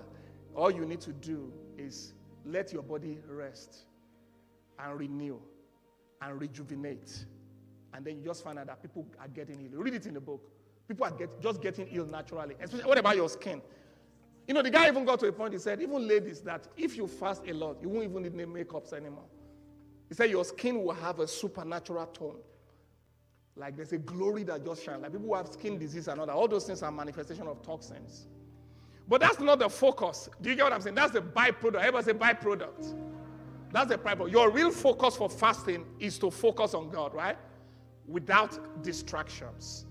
All 0.56 0.72
you 0.72 0.86
need 0.86 1.02
to 1.02 1.12
do 1.12 1.52
is 1.78 2.14
let 2.46 2.72
your 2.72 2.84
body 2.84 3.20
rest 3.28 3.86
and 4.80 5.00
renew 5.00 5.40
and 6.22 6.40
rejuvenate. 6.40 7.26
And 7.94 8.06
then 8.06 8.18
you 8.18 8.24
just 8.24 8.44
find 8.44 8.60
out 8.60 8.68
that 8.68 8.82
people 8.82 9.06
are 9.20 9.28
getting 9.28 9.70
ill. 9.72 9.80
Read 9.80 9.94
it 9.96 10.06
in 10.06 10.14
the 10.14 10.22
book. 10.22 10.50
People 10.88 11.06
are 11.06 11.12
get, 11.12 11.42
just 11.42 11.62
getting 11.62 11.88
ill 11.92 12.06
naturally. 12.06 12.56
Especially, 12.60 12.88
what 12.88 12.98
about 12.98 13.16
your 13.16 13.30
skin? 13.30 13.62
You 14.48 14.54
know, 14.54 14.62
the 14.62 14.70
guy 14.70 14.88
even 14.88 15.06
got 15.06 15.20
to 15.22 15.28
a 15.28 15.32
point, 15.32 15.54
he 15.54 15.60
said, 15.60 15.82
even 15.82 16.08
ladies, 16.08 16.42
that 16.42 16.68
if 16.76 16.98
you 16.98 17.08
fast 17.08 17.44
a 17.48 17.54
lot, 17.54 17.78
you 17.82 17.90
won't 17.90 18.06
even 18.06 18.24
need 18.24 18.34
any 18.34 18.46
makeups 18.46 18.92
anymore. 18.94 19.24
He 20.10 20.16
said, 20.16 20.30
your 20.30 20.44
skin 20.44 20.84
will 20.84 20.94
have 20.94 21.20
a 21.20 21.28
supernatural 21.28 22.06
tone. 22.08 22.40
Like 23.56 23.78
there's 23.78 23.94
a 23.94 23.98
glory 23.98 24.44
that 24.44 24.66
just 24.66 24.84
shines. 24.84 25.02
Like 25.02 25.12
people 25.12 25.28
who 25.28 25.36
have 25.36 25.48
skin 25.48 25.78
disease 25.78 26.08
and 26.08 26.20
all 26.20 26.26
that. 26.26 26.34
All 26.34 26.48
those 26.48 26.66
things 26.66 26.82
are 26.84 26.92
manifestation 26.92 27.48
of 27.48 27.62
toxins. 27.62 28.28
But 29.08 29.22
that's 29.22 29.40
not 29.40 29.60
the 29.60 29.70
focus. 29.70 30.30
Do 30.42 30.50
you 30.50 30.56
get 30.56 30.64
what 30.64 30.74
I'm 30.74 30.82
saying? 30.82 30.96
That's 30.96 31.12
the 31.12 31.22
byproduct. 31.22 31.76
Everybody 31.76 32.06
say 32.06 32.14
byproduct. 32.14 32.96
That's 33.72 33.90
the 33.90 33.98
byproduct. 33.98 34.32
Your 34.32 34.50
real 34.50 34.72
focus 34.72 35.16
for 35.16 35.30
fasting 35.30 35.86
is 36.00 36.18
to 36.20 36.32
focus 36.32 36.74
on 36.74 36.90
God, 36.90 37.14
right? 37.14 37.38
Without 38.08 38.82
distractions. 38.84 39.86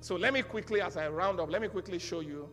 So 0.00 0.16
let 0.16 0.32
me 0.32 0.42
quickly, 0.42 0.80
as 0.80 0.96
I 0.96 1.08
round 1.08 1.40
up, 1.40 1.50
let 1.50 1.62
me 1.62 1.68
quickly 1.68 1.98
show 1.98 2.20
you 2.20 2.48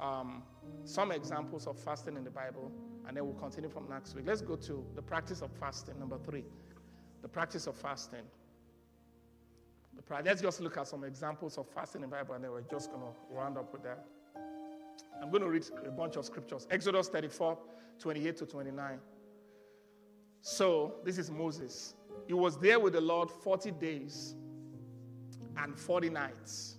um, 0.00 0.42
some 0.84 1.12
examples 1.12 1.66
of 1.66 1.78
fasting 1.78 2.16
in 2.16 2.24
the 2.24 2.30
Bible, 2.30 2.72
and 3.06 3.16
then 3.16 3.24
we'll 3.24 3.34
continue 3.34 3.68
from 3.68 3.88
next 3.88 4.14
week. 4.14 4.24
Let's 4.26 4.40
go 4.40 4.56
to 4.56 4.84
the 4.94 5.02
practice 5.02 5.42
of 5.42 5.50
fasting, 5.52 5.98
number 5.98 6.18
three. 6.18 6.44
The 7.22 7.28
practice 7.28 7.66
of 7.66 7.76
fasting. 7.76 8.22
Let's 10.24 10.42
just 10.42 10.60
look 10.60 10.76
at 10.76 10.88
some 10.88 11.04
examples 11.04 11.56
of 11.56 11.68
fasting 11.68 12.02
in 12.02 12.10
the 12.10 12.16
Bible, 12.16 12.34
and 12.34 12.42
then 12.42 12.50
we're 12.50 12.62
just 12.62 12.90
going 12.90 13.02
to 13.02 13.12
round 13.32 13.56
up 13.56 13.72
with 13.72 13.84
that. 13.84 14.04
I'm 15.22 15.30
going 15.30 15.42
to 15.42 15.48
read 15.48 15.64
a 15.86 15.90
bunch 15.90 16.16
of 16.16 16.24
scriptures. 16.24 16.66
Exodus 16.70 17.08
34, 17.08 17.56
28 17.98 18.36
to 18.38 18.46
29. 18.46 18.98
So, 20.40 20.94
this 21.04 21.18
is 21.18 21.30
Moses. 21.30 21.94
He 22.26 22.32
was 22.32 22.58
there 22.58 22.80
with 22.80 22.94
the 22.94 23.00
Lord 23.00 23.30
40 23.30 23.72
days 23.72 24.34
and 25.56 25.78
40 25.78 26.10
nights. 26.10 26.76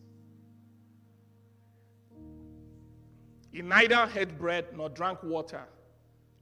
He 3.52 3.62
neither 3.62 4.06
had 4.06 4.38
bread 4.38 4.66
nor 4.76 4.90
drank 4.90 5.22
water, 5.24 5.64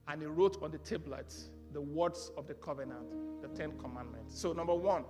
and 0.07 0.21
he 0.21 0.27
wrote 0.27 0.61
on 0.61 0.71
the 0.71 0.77
tablets 0.77 1.49
the 1.71 1.81
words 1.81 2.31
of 2.37 2.47
the 2.47 2.53
covenant, 2.55 3.41
the 3.41 3.47
Ten 3.49 3.77
Commandments. 3.77 4.39
So, 4.39 4.53
number 4.53 4.75
one, 4.75 5.03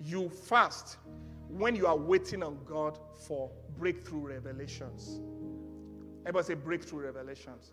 you 0.00 0.28
fast 0.28 0.96
when 1.48 1.74
you 1.74 1.86
are 1.86 1.96
waiting 1.96 2.42
on 2.42 2.58
God 2.64 2.98
for 3.26 3.50
breakthrough 3.78 4.28
revelations. 4.28 5.20
Everybody 6.22 6.46
say 6.46 6.54
breakthrough 6.54 7.06
revelations. 7.06 7.72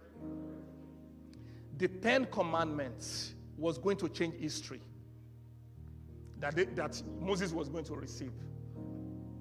The 1.77 1.87
Ten 1.87 2.25
Commandments 2.25 3.33
was 3.57 3.77
going 3.77 3.97
to 3.97 4.09
change 4.09 4.35
history 4.35 4.81
that, 6.39 6.55
they, 6.55 6.65
that 6.65 7.01
Moses 7.19 7.51
was 7.51 7.69
going 7.69 7.83
to 7.85 7.95
receive. 7.95 8.31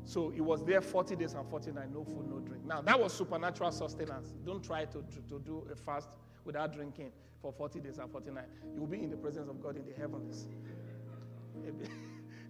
So 0.06 0.30
he 0.30 0.40
was 0.40 0.62
there 0.64 0.80
40 0.80 1.16
days 1.16 1.34
and 1.34 1.46
40 1.50 1.72
nights, 1.72 1.90
no 1.92 2.04
food, 2.04 2.30
no 2.30 2.38
drink. 2.38 2.64
Now, 2.64 2.80
that 2.80 2.98
was 2.98 3.12
supernatural 3.12 3.72
sustenance. 3.72 4.34
Don't 4.46 4.62
try 4.62 4.84
to, 4.84 5.02
to, 5.02 5.20
to 5.28 5.40
do 5.44 5.66
a 5.70 5.74
fast 5.74 6.08
without 6.44 6.72
drinking 6.72 7.10
for 7.42 7.52
40 7.52 7.80
days 7.80 7.98
and 7.98 8.10
40 8.10 8.30
nights. 8.30 8.52
You 8.72 8.80
will 8.80 8.86
be 8.86 9.02
in 9.02 9.10
the 9.10 9.16
presence 9.16 9.50
of 9.50 9.60
God 9.60 9.76
in 9.76 9.84
the 9.84 9.92
heavens. 9.92 10.46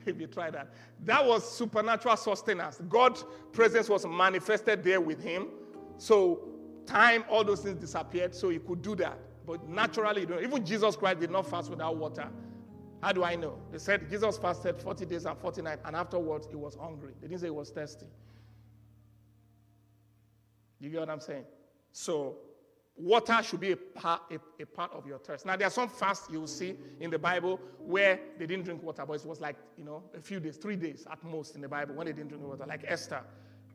if 0.04 0.20
you 0.20 0.26
try 0.26 0.50
that. 0.50 0.68
That 1.06 1.24
was 1.24 1.50
supernatural 1.50 2.18
sustenance. 2.18 2.78
God's 2.90 3.24
presence 3.52 3.88
was 3.88 4.06
manifested 4.06 4.84
there 4.84 5.00
with 5.00 5.22
him. 5.22 5.48
So 5.96 6.40
time, 6.84 7.24
all 7.26 7.42
those 7.42 7.62
things 7.62 7.80
disappeared, 7.80 8.34
so 8.34 8.50
he 8.50 8.58
could 8.58 8.82
do 8.82 8.94
that. 8.96 9.18
But 9.46 9.66
naturally, 9.66 10.26
even 10.42 10.62
Jesus 10.62 10.94
Christ 10.94 11.20
did 11.20 11.30
not 11.30 11.48
fast 11.48 11.70
without 11.70 11.96
water. 11.96 12.28
How 13.02 13.12
do 13.12 13.24
I 13.24 13.36
know? 13.36 13.58
They 13.70 13.78
said 13.78 14.08
Jesus 14.10 14.38
fasted 14.38 14.76
40 14.78 15.06
days 15.06 15.26
and 15.26 15.38
40 15.38 15.62
nights, 15.62 15.82
and 15.84 15.94
afterwards 15.94 16.46
he 16.48 16.56
was 16.56 16.74
hungry. 16.74 17.12
They 17.20 17.28
didn't 17.28 17.40
say 17.40 17.46
he 17.48 17.50
was 17.50 17.70
thirsty. 17.70 18.06
You 20.80 20.90
get 20.90 21.00
what 21.00 21.10
I'm 21.10 21.20
saying? 21.20 21.44
So 21.92 22.36
water 22.96 23.42
should 23.42 23.60
be 23.60 23.72
a 23.72 23.76
part, 23.76 24.22
a, 24.30 24.62
a, 24.62 24.66
part 24.66 24.92
of 24.92 25.06
your 25.06 25.18
thirst. 25.18 25.46
Now, 25.46 25.56
there 25.56 25.66
are 25.66 25.70
some 25.70 25.88
fasts 25.88 26.28
you 26.30 26.40
will 26.40 26.46
see 26.46 26.76
in 27.00 27.10
the 27.10 27.18
Bible 27.18 27.60
where 27.78 28.18
they 28.38 28.46
didn't 28.46 28.64
drink 28.64 28.82
water, 28.82 29.04
but 29.06 29.14
it 29.14 29.26
was 29.26 29.40
like, 29.40 29.56
you 29.76 29.84
know, 29.84 30.02
a 30.16 30.20
few 30.20 30.40
days, 30.40 30.56
three 30.56 30.76
days 30.76 31.06
at 31.10 31.22
most 31.24 31.54
in 31.54 31.60
the 31.60 31.68
Bible 31.68 31.94
when 31.94 32.06
they 32.06 32.12
didn't 32.12 32.28
drink 32.28 32.44
water. 32.44 32.64
Like 32.66 32.84
Esther, 32.86 33.20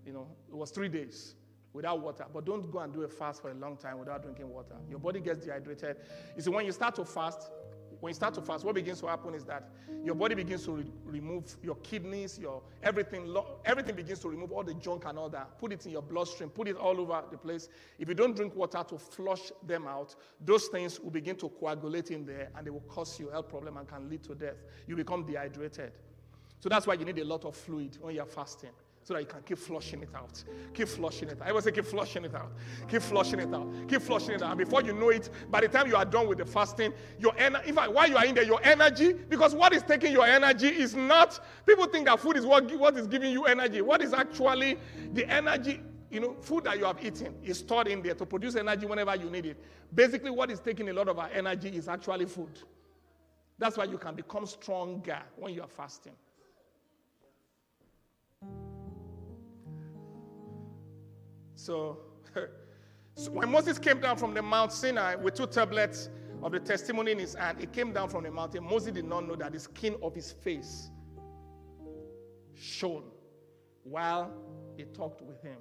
you 0.06 0.14
know, 0.14 0.28
it 0.50 0.56
was 0.56 0.72
three 0.72 0.90
days 0.90 1.36
without 1.74 2.02
water. 2.02 2.26
But 2.34 2.46
don't 2.46 2.72
go 2.72 2.80
and 2.80 2.94
do 2.94 3.04
a 3.04 3.08
fast 3.08 3.42
for 3.42 3.52
a 3.52 3.54
long 3.54 3.78
time 3.78 4.00
without 4.00 4.24
drinking 4.24 4.50
water. 4.50 4.76
Your 4.90 5.00
body 5.00 5.20
gets 5.20 5.46
dehydrated. 5.46 5.98
You 6.36 6.42
see, 6.42 6.50
when 6.50 6.66
you 6.66 6.72
start 6.72 6.96
to 6.96 7.06
fast, 7.06 7.52
when 8.02 8.10
you 8.10 8.16
start 8.16 8.34
to 8.34 8.42
fast, 8.42 8.66
what 8.66 8.74
begins 8.76 9.00
to 9.00 9.08
happen 9.08 9.36
is 9.36 9.46
that 9.46 9.70
your 10.04 10.16
body 10.16 10.34
begins 10.34 10.66
to 10.66 10.72
re- 10.72 10.92
remove 11.06 11.56
your 11.62 11.76
kidneys, 11.76 12.40
your 12.40 12.64
everything, 12.82 13.28
lo- 13.28 13.60
everything 13.64 13.96
begins 13.96 14.20
to 14.20 14.28
remove 14.28 14.52
all 14.52 14.64
the 14.64 14.74
junk 14.74 15.04
and 15.06 15.20
all 15.20 15.30
that. 15.30 15.60
Put 15.60 15.72
it 15.72 15.86
in 15.86 15.92
your 15.92 16.02
bloodstream, 16.02 16.50
put 16.50 16.68
it 16.68 16.76
all 16.76 17.00
over 17.00 17.24
the 17.30 17.38
place. 17.38 17.70
If 18.00 18.10
you 18.10 18.16
don't 18.16 18.36
drink 18.36 18.56
water 18.56 18.84
to 18.90 18.98
flush 18.98 19.52
them 19.68 19.88
out, 19.88 20.16
those 20.44 20.66
things 20.68 21.00
will 21.00 21.12
begin 21.12 21.36
to 21.38 21.50
coagulate 21.50 22.10
in 22.10 22.26
there 22.26 22.50
and 22.56 22.66
they 22.66 22.72
will 22.72 22.82
cause 22.82 23.20
you 23.20 23.30
health 23.30 23.50
problem 23.50 23.78
and 23.78 23.88
can 23.88 24.10
lead 24.10 24.24
to 24.24 24.34
death. 24.34 24.58
You 24.88 24.96
become 24.96 25.24
dehydrated. 25.24 25.92
So 26.60 26.70
that's 26.70 26.88
why 26.88 26.96
you 26.96 27.06
need 27.06 27.20
a 27.20 27.26
lot 27.26 27.46
of 27.46 27.56
fluid 27.56 27.98
when 28.02 28.16
you're 28.16 28.26
fasting 28.26 28.72
so 29.04 29.14
that 29.14 29.22
you 29.22 29.26
can 29.26 29.42
keep 29.42 29.58
flushing 29.58 30.02
it 30.02 30.10
out. 30.16 30.44
Keep 30.74 30.88
flushing 30.88 31.30
it 31.30 31.42
out. 31.42 31.48
I 31.48 31.52
was 31.52 31.64
say 31.64 31.72
keep 31.72 31.86
flushing 31.86 32.24
it 32.24 32.36
out. 32.36 32.52
Keep 32.88 33.02
flushing 33.02 33.40
it 33.40 33.54
out. 33.54 33.68
Keep 33.88 34.02
flushing 34.02 34.36
it 34.36 34.44
out. 34.44 34.50
And 34.50 34.58
before 34.58 34.84
you 34.84 34.94
know 34.94 35.10
it, 35.10 35.30
by 35.50 35.62
the 35.62 35.68
time 35.68 35.88
you 35.88 35.96
are 35.96 36.06
done 36.06 36.28
with 36.28 36.38
the 36.38 36.46
fasting, 36.46 36.94
your 37.20 37.34
energy, 37.38 37.70
in 37.70 37.76
fact, 37.76 37.92
while 37.92 38.08
you 38.08 38.18
are 38.18 38.26
in 38.26 38.36
there, 38.36 38.44
your 38.44 38.62
energy, 38.64 39.14
because 39.14 39.56
what 39.56 39.74
is 39.74 39.82
taking 39.84 40.12
your 40.12 40.26
energy 40.26 40.68
is 40.68 40.96
not, 40.96 41.40
people 41.66 41.88
think 41.88 42.06
that 42.06 42.20
food 42.20 42.38
is 42.38 42.46
what, 42.46 42.72
what 42.78 42.96
is 42.96 43.08
giving 43.08 43.32
you 43.32 43.46
energy. 43.46 43.82
What 43.82 44.02
is 44.02 44.14
actually 44.14 44.78
the 45.14 45.26
energy, 45.26 45.82
you 46.12 46.20
know, 46.20 46.36
food 46.42 46.66
that 46.66 46.78
you 46.78 46.86
have 46.86 47.04
eaten 47.04 47.36
is 47.44 47.58
stored 47.58 47.88
in 47.88 48.04
there 48.04 48.16
to 48.16 48.26
produce 48.26 48.56
energy 48.56 48.86
whenever 48.86 49.16
you 49.16 49.30
need 49.30 49.48
it. 49.48 49.58
Basically, 49.94 50.30
what 50.30 50.52
is 50.52 50.60
taking 50.60 50.90
a 50.90 50.94
lot 50.94 51.08
of 51.08 51.18
our 51.18 51.30
energy 51.34 51.70
is 51.70 51.88
actually 51.88 52.26
food. 52.26 52.60
That's 53.58 53.78
why 53.78 53.86
you 53.86 53.98
can 53.98 54.16
become 54.16 54.46
stronger 54.46 55.20
when 55.36 55.54
you 55.54 55.62
are 55.62 55.68
fasting. 55.68 56.14
So, 61.62 62.00
so 63.16 63.32
when 63.32 63.52
Moses 63.52 63.78
came 63.78 64.00
down 64.00 64.18
from 64.18 64.34
the 64.34 64.42
Mount 64.42 64.74
Sinai 64.74 65.14
with 65.14 65.36
two 65.36 65.46
tablets 65.46 66.10
of 66.42 66.54
the 66.54 66.60
testimony 66.60 67.12
in 67.12 67.20
his 67.20 67.36
hand, 67.36 67.60
he 67.60 67.68
came 67.68 67.94
down 67.94 68.10
from 68.10 68.24
the 68.24 68.32
mountain. 68.32 68.64
Moses 68.64 68.94
did 68.94 69.06
not 69.06 69.28
know 69.28 69.36
that 69.36 69.54
the 69.54 69.60
skin 69.60 69.96
of 70.02 70.16
his 70.16 70.32
face 70.32 70.90
shone 72.56 73.04
while 73.84 74.32
he 74.76 74.86
talked 74.86 75.22
with 75.22 75.40
him. 75.44 75.58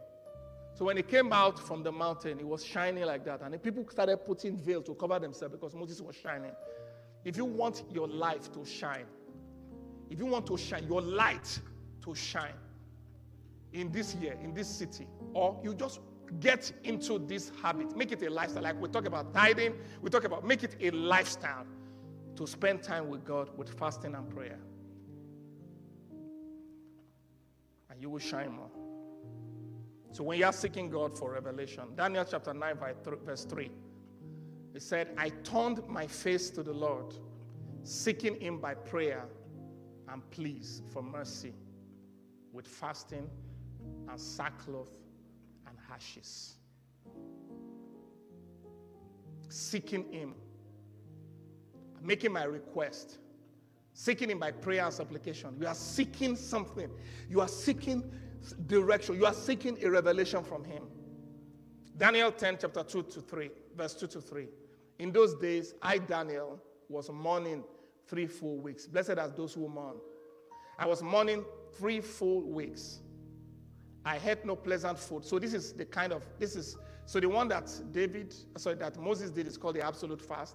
So 0.73 0.87
when 0.87 0.97
he 0.97 1.03
came 1.03 1.35
out 1.35 1.59
from 1.59 1.83
the 1.83 1.93
mountain, 1.93 2.41
it 2.41 2.47
was 2.47 2.65
shining 2.65 3.05
like 3.05 3.27
that. 3.27 3.43
And 3.43 3.53
the 3.53 3.59
people 3.59 3.85
started 3.91 4.25
putting 4.25 4.57
veil 4.57 4.81
to 4.83 4.95
cover 4.95 5.19
themselves 5.19 5.55
because 5.55 5.75
Moses 5.75 6.01
was 6.01 6.17
shining. 6.17 6.53
If 7.27 7.37
you 7.37 7.45
want 7.45 7.85
your 7.93 8.09
life 8.09 8.51
to 8.55 8.65
shine, 8.65 9.05
if 10.09 10.19
you 10.19 10.25
want 10.25 10.47
to 10.47 10.57
shine, 10.57 10.87
your 10.87 11.03
light 11.03 11.61
to 12.05 12.15
shine 12.15 12.55
in 13.73 13.91
this 13.93 14.15
year, 14.17 14.37
in 14.43 14.53
this 14.53 14.69
city, 14.69 15.07
or 15.35 15.61
you 15.63 15.75
just 15.75 16.01
get 16.39 16.73
into 16.85 17.19
this 17.19 17.51
habit, 17.63 17.97
make 17.97 18.13
it 18.13 18.23
a 18.23 18.31
lifestyle. 18.31 18.63
Like 18.63 18.81
we 18.81 18.89
talk 18.89 19.07
about 19.07 19.33
tithing, 19.35 19.75
we 20.01 20.11
talk 20.11 20.25
about 20.25 20.47
make 20.47 20.63
it 20.63 20.77
a 20.81 20.91
lifestyle 20.91 21.67
to 22.37 22.47
spend 22.47 22.83
time 22.83 23.09
with 23.09 23.25
God 23.25 23.51
with 23.57 23.69
fasting 23.79 24.15
and 24.15 24.29
prayer. 24.29 24.59
And 27.91 28.01
you 28.01 28.11
will 28.11 28.19
shine 28.19 28.53
more. 28.53 28.71
So 30.13 30.25
when 30.25 30.39
you 30.39 30.45
are 30.45 30.53
seeking 30.53 30.91
God 30.91 31.17
for 31.17 31.33
revelation, 31.33 31.85
Daniel 31.97 32.25
chapter 32.29 32.53
9, 32.53 32.77
verse 33.25 33.45
3, 33.45 33.71
it 34.75 34.83
said, 34.83 35.09
I 35.17 35.29
turned 35.45 35.87
my 35.89 36.07
face 36.07 36.51
to 36.51 36.63
the 36.63 36.73
Lord, 36.73 37.15
seeking 37.83 38.41
him 38.41 38.61
by 38.61 38.75
prayer 38.75 39.25
and 40.09 40.29
pleas 40.31 40.83
for 40.91 41.03
mercy, 41.03 41.55
with 42.53 42.67
fasting 42.67 43.29
and 44.09 44.21
sackcloth 44.21 44.91
and 45.67 45.77
ashes. 45.93 46.57
Seeking 49.49 50.11
him, 50.13 50.35
making 52.03 52.33
my 52.33 52.45
request, 52.45 53.19
seeking 53.93 54.31
him 54.31 54.39
by 54.39 54.53
prayer 54.53 54.85
and 54.85 54.95
supplication. 54.95 55.57
You 55.61 55.67
are 55.67 55.75
seeking 55.75 56.37
something. 56.37 56.91
You 57.29 57.41
are 57.41 57.49
seeking 57.49 58.11
direction. 58.67 59.17
You 59.17 59.27
are 59.27 59.35
seeking 59.35 59.83
a 59.83 59.91
revelation 59.91 60.43
from 60.45 60.65
Him. 60.65 60.85
Daniel 61.97 62.33
10, 62.33 62.59
chapter 62.61 62.83
2 62.83 63.03
to 63.05 63.21
3, 63.21 63.51
verse 63.77 63.95
2 63.95 64.07
to 64.09 64.21
3. 64.21 64.47
In 64.99 65.13
those 65.13 65.35
days, 65.35 65.75
I, 65.83 65.99
Daniel, 65.99 66.61
was 66.89 67.11
mourning 67.11 67.63
three 68.07 68.27
full 68.27 68.59
weeks. 68.59 68.87
Blessed 68.87 69.19
are 69.19 69.29
those 69.29 69.55
who 69.55 69.69
mourn. 69.69 69.97
I 70.79 70.87
was 70.87 71.03
mourning 71.03 71.45
three 71.79 72.01
full 72.01 72.43
weeks. 72.43 73.01
I 74.05 74.19
had 74.19 74.45
no 74.45 74.57
pleasant 74.57 74.99
food. 74.99 75.25
So 75.25 75.39
this 75.39 75.55
is 75.55 75.73
the 75.73 75.85
kind 75.85 76.13
of 76.13 76.25
this 76.39 76.57
is 76.57 76.77
so 77.07 77.19
the 77.19 77.29
one 77.29 77.49
that 77.49 77.71
David, 77.93 78.35
sorry, 78.57 78.77
that 78.77 78.99
Moses 79.01 79.31
did 79.31 79.47
is 79.47 79.57
called 79.57 79.77
the 79.77 79.83
absolute 79.83 80.23
fast. 80.23 80.55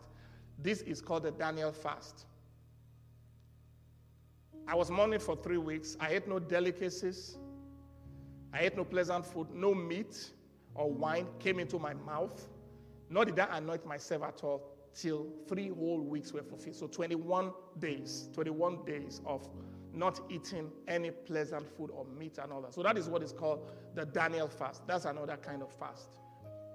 This 0.58 0.82
is 0.82 1.02
called 1.02 1.24
the 1.24 1.32
Daniel 1.32 1.72
fast. 1.72 2.26
I 4.68 4.74
was 4.74 4.90
mourning 4.90 5.20
for 5.20 5.36
three 5.36 5.58
weeks. 5.58 5.98
I 6.00 6.12
ate 6.12 6.28
no 6.28 6.40
delicacies. 6.40 7.38
I 8.54 8.62
ate 8.62 8.78
no 8.78 8.86
pleasant 8.86 9.26
food, 9.26 9.48
no 9.54 9.76
meat 9.76 10.32
or 10.76 10.90
wine 10.90 11.28
came 11.40 11.60
into 11.60 11.78
my 11.78 11.94
mouth, 11.94 12.48
nor 13.10 13.26
did 13.26 13.38
I 13.38 13.58
anoint 13.58 13.86
myself 13.86 14.24
at 14.24 14.44
all 14.44 14.76
till 14.94 15.28
three 15.48 15.70
whole 15.70 16.02
weeks 16.02 16.32
were 16.32 16.42
fulfilled. 16.42 16.78
So 16.78 16.88
21 16.88 17.52
days, 17.80 18.30
21 18.34 18.86
days 18.86 19.22
of 19.26 19.48
not 19.96 20.20
eating 20.30 20.72
any 20.88 21.12
pleasant 21.12 21.68
food 21.76 21.90
or 21.92 22.06
meat 22.18 22.38
and 22.42 22.52
all 22.52 22.62
that. 22.62 22.74
So 22.74 22.84
that 22.84 22.98
is 22.98 23.08
what 23.08 23.24
is 23.24 23.32
called 23.32 23.68
the 23.96 24.06
Daniel 24.06 24.48
fast. 24.48 24.86
That's 24.88 25.06
another 25.06 25.38
kind 25.38 25.62
of 25.62 25.72
fast 25.74 26.10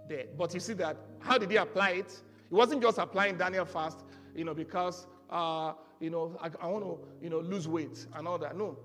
there. 0.09 0.25
But 0.37 0.55
you 0.55 0.61
see 0.61 0.75
that, 0.75 0.97
how 1.21 1.39
did 1.39 1.51
he 1.51 1.57
apply 1.57 1.91
it? 1.91 2.23
He 2.49 2.55
wasn't 2.55 2.83
just 2.83 2.99
applying 2.99 3.37
Daniel 3.37 3.65
fast, 3.65 3.99
you 4.35 4.45
know, 4.45 4.55
because, 4.55 5.07
uh, 5.31 5.73
you 6.01 6.11
know, 6.11 6.37
I, 6.41 6.51
I 6.61 6.67
want 6.67 6.85
to, 6.85 6.99
you 7.23 7.31
know, 7.31 7.41
lose 7.41 7.69
weight 7.69 8.07
and 8.15 8.27
all 8.27 8.39
that. 8.39 8.57
No, 8.57 8.77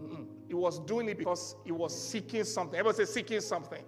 Mm-mm. 0.00 0.26
He 0.48 0.54
was 0.54 0.78
doing 0.80 1.08
it 1.08 1.18
because 1.18 1.56
he 1.64 1.72
was 1.72 1.98
seeking 1.98 2.44
something. 2.44 2.78
Everybody 2.78 3.04
say 3.04 3.12
seeking 3.12 3.40
something. 3.40 3.82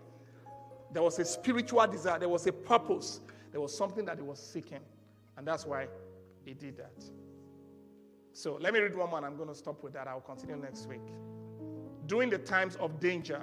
There 0.92 1.02
was 1.02 1.18
a 1.18 1.24
spiritual 1.24 1.86
desire, 1.86 2.18
there 2.18 2.28
was 2.28 2.46
a 2.46 2.52
purpose, 2.52 3.20
there 3.52 3.60
was 3.60 3.76
something 3.76 4.04
that 4.06 4.16
he 4.16 4.22
was 4.22 4.40
seeking. 4.40 4.80
And 5.36 5.46
that's 5.46 5.66
why 5.66 5.86
he 6.44 6.54
did 6.54 6.78
that. 6.78 7.04
So 8.38 8.56
let 8.60 8.72
me 8.72 8.78
read 8.78 8.94
one 8.94 9.10
more, 9.10 9.18
and 9.18 9.26
I'm 9.26 9.36
going 9.36 9.48
to 9.48 9.54
stop 9.54 9.82
with 9.82 9.94
that. 9.94 10.06
I'll 10.06 10.20
continue 10.20 10.54
next 10.54 10.86
week. 10.86 11.00
During 12.06 12.30
the 12.30 12.38
times 12.38 12.76
of 12.76 13.00
danger, 13.00 13.42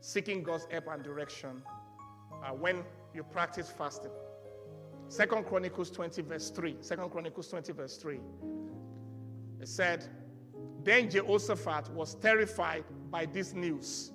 seeking 0.00 0.44
God's 0.44 0.68
help 0.70 0.86
and 0.86 1.02
direction, 1.02 1.64
uh, 2.44 2.50
when 2.50 2.84
you 3.12 3.24
practice 3.24 3.68
fasting. 3.68 4.12
Second 5.08 5.46
Chronicles 5.46 5.90
20, 5.90 6.22
verse 6.22 6.50
3. 6.50 6.76
Second 6.80 7.10
Chronicles 7.10 7.48
20, 7.48 7.72
verse 7.72 7.96
3. 7.96 8.20
It 9.60 9.66
said, 9.66 10.06
then 10.84 11.10
Jehoshaphat 11.10 11.90
was 11.90 12.14
terrified 12.14 12.84
by 13.10 13.26
this 13.26 13.52
news 13.52 14.12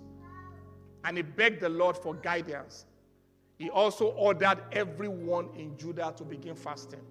and 1.04 1.18
he 1.18 1.24
begged 1.24 1.60
the 1.60 1.68
Lord 1.68 1.98
for 1.98 2.14
guidance. 2.14 2.86
He 3.60 3.70
also 3.70 4.12
ordered 4.12 4.60
everyone 4.72 5.50
in 5.58 5.78
Judah 5.78 6.14
to 6.16 6.24
begin 6.24 6.56
fasting. 6.56 7.02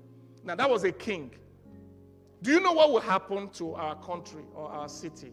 Now, 0.43 0.55
that 0.55 0.71
was 0.71 0.85
a 0.85 0.93
king. 0.93 1.33
Do 2.43 2.53
you 2.53 2.61
know 2.61 2.73
what 2.73 2.91
will 2.91 3.01
happen 3.01 3.51
to 3.51 3.75
our 3.75 3.95
country 3.97 4.43
or 4.55 4.71
our 4.71 4.89
city 4.89 5.33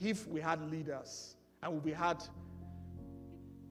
if 0.00 0.26
we 0.26 0.40
had 0.40 0.60
leaders 0.70 1.36
and 1.62 1.82
we 1.84 1.92
had 1.92 2.22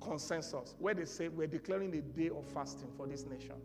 consensus 0.02 0.76
where 0.80 0.94
they 0.94 1.06
say 1.06 1.28
we're 1.28 1.48
declaring 1.48 1.94
a 1.96 2.02
day 2.02 2.30
of 2.30 2.46
fasting 2.48 2.90
for 2.96 3.06
this 3.06 3.26
nation? 3.26 3.56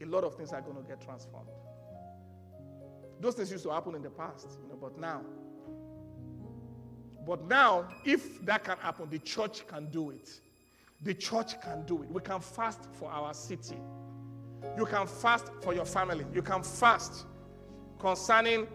A 0.00 0.06
lot 0.06 0.22
of 0.22 0.36
things 0.36 0.52
are 0.52 0.60
going 0.60 0.76
to 0.76 0.82
get 0.82 1.00
transformed. 1.00 1.48
Those 3.20 3.34
things 3.34 3.50
used 3.50 3.64
to 3.64 3.70
happen 3.70 3.96
in 3.96 4.02
the 4.02 4.10
past, 4.10 4.46
you 4.62 4.68
know, 4.68 4.76
but 4.80 4.96
now. 4.96 5.22
But 7.26 7.44
now, 7.48 7.88
if 8.04 8.44
that 8.46 8.62
can 8.62 8.78
happen, 8.78 9.10
the 9.10 9.18
church 9.18 9.66
can 9.66 9.90
do 9.90 10.10
it. 10.10 10.40
The 11.02 11.14
church 11.14 11.60
can 11.60 11.84
do 11.84 12.02
it. 12.02 12.10
We 12.10 12.20
can 12.20 12.40
fast 12.40 12.84
for 12.92 13.10
our 13.10 13.34
city. 13.34 13.76
You 14.76 14.86
can 14.86 15.06
fast 15.06 15.46
for 15.62 15.74
your 15.74 15.84
family. 15.84 16.24
You 16.32 16.42
can 16.42 16.62
fast 16.62 17.26
concerning 17.98 18.66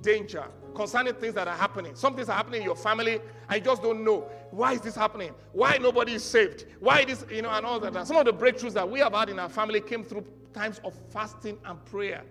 danger, 0.00 0.44
concerning 0.74 1.14
things 1.14 1.34
that 1.34 1.48
are 1.48 1.56
happening. 1.56 1.94
Some 1.94 2.14
things 2.14 2.28
are 2.28 2.36
happening 2.36 2.60
in 2.62 2.66
your 2.66 2.76
family, 2.76 3.20
I 3.48 3.60
just 3.60 3.82
don't 3.82 4.04
know. 4.04 4.28
Why 4.50 4.72
is 4.72 4.80
this 4.80 4.94
happening? 4.94 5.32
Why 5.52 5.78
nobody 5.78 6.14
is 6.14 6.24
saved? 6.24 6.66
Why 6.80 7.04
this, 7.04 7.24
you 7.30 7.42
know, 7.42 7.50
and 7.50 7.64
all 7.64 7.80
that. 7.80 8.06
Some 8.06 8.16
of 8.16 8.24
the 8.24 8.32
breakthroughs 8.32 8.72
that 8.74 8.88
we 8.88 9.00
have 9.00 9.12
had 9.12 9.28
in 9.28 9.38
our 9.38 9.48
family 9.48 9.80
came 9.80 10.04
through 10.04 10.24
times 10.52 10.80
of 10.84 10.94
fasting 11.10 11.58
and 11.64 11.82
prayer. 11.84 12.22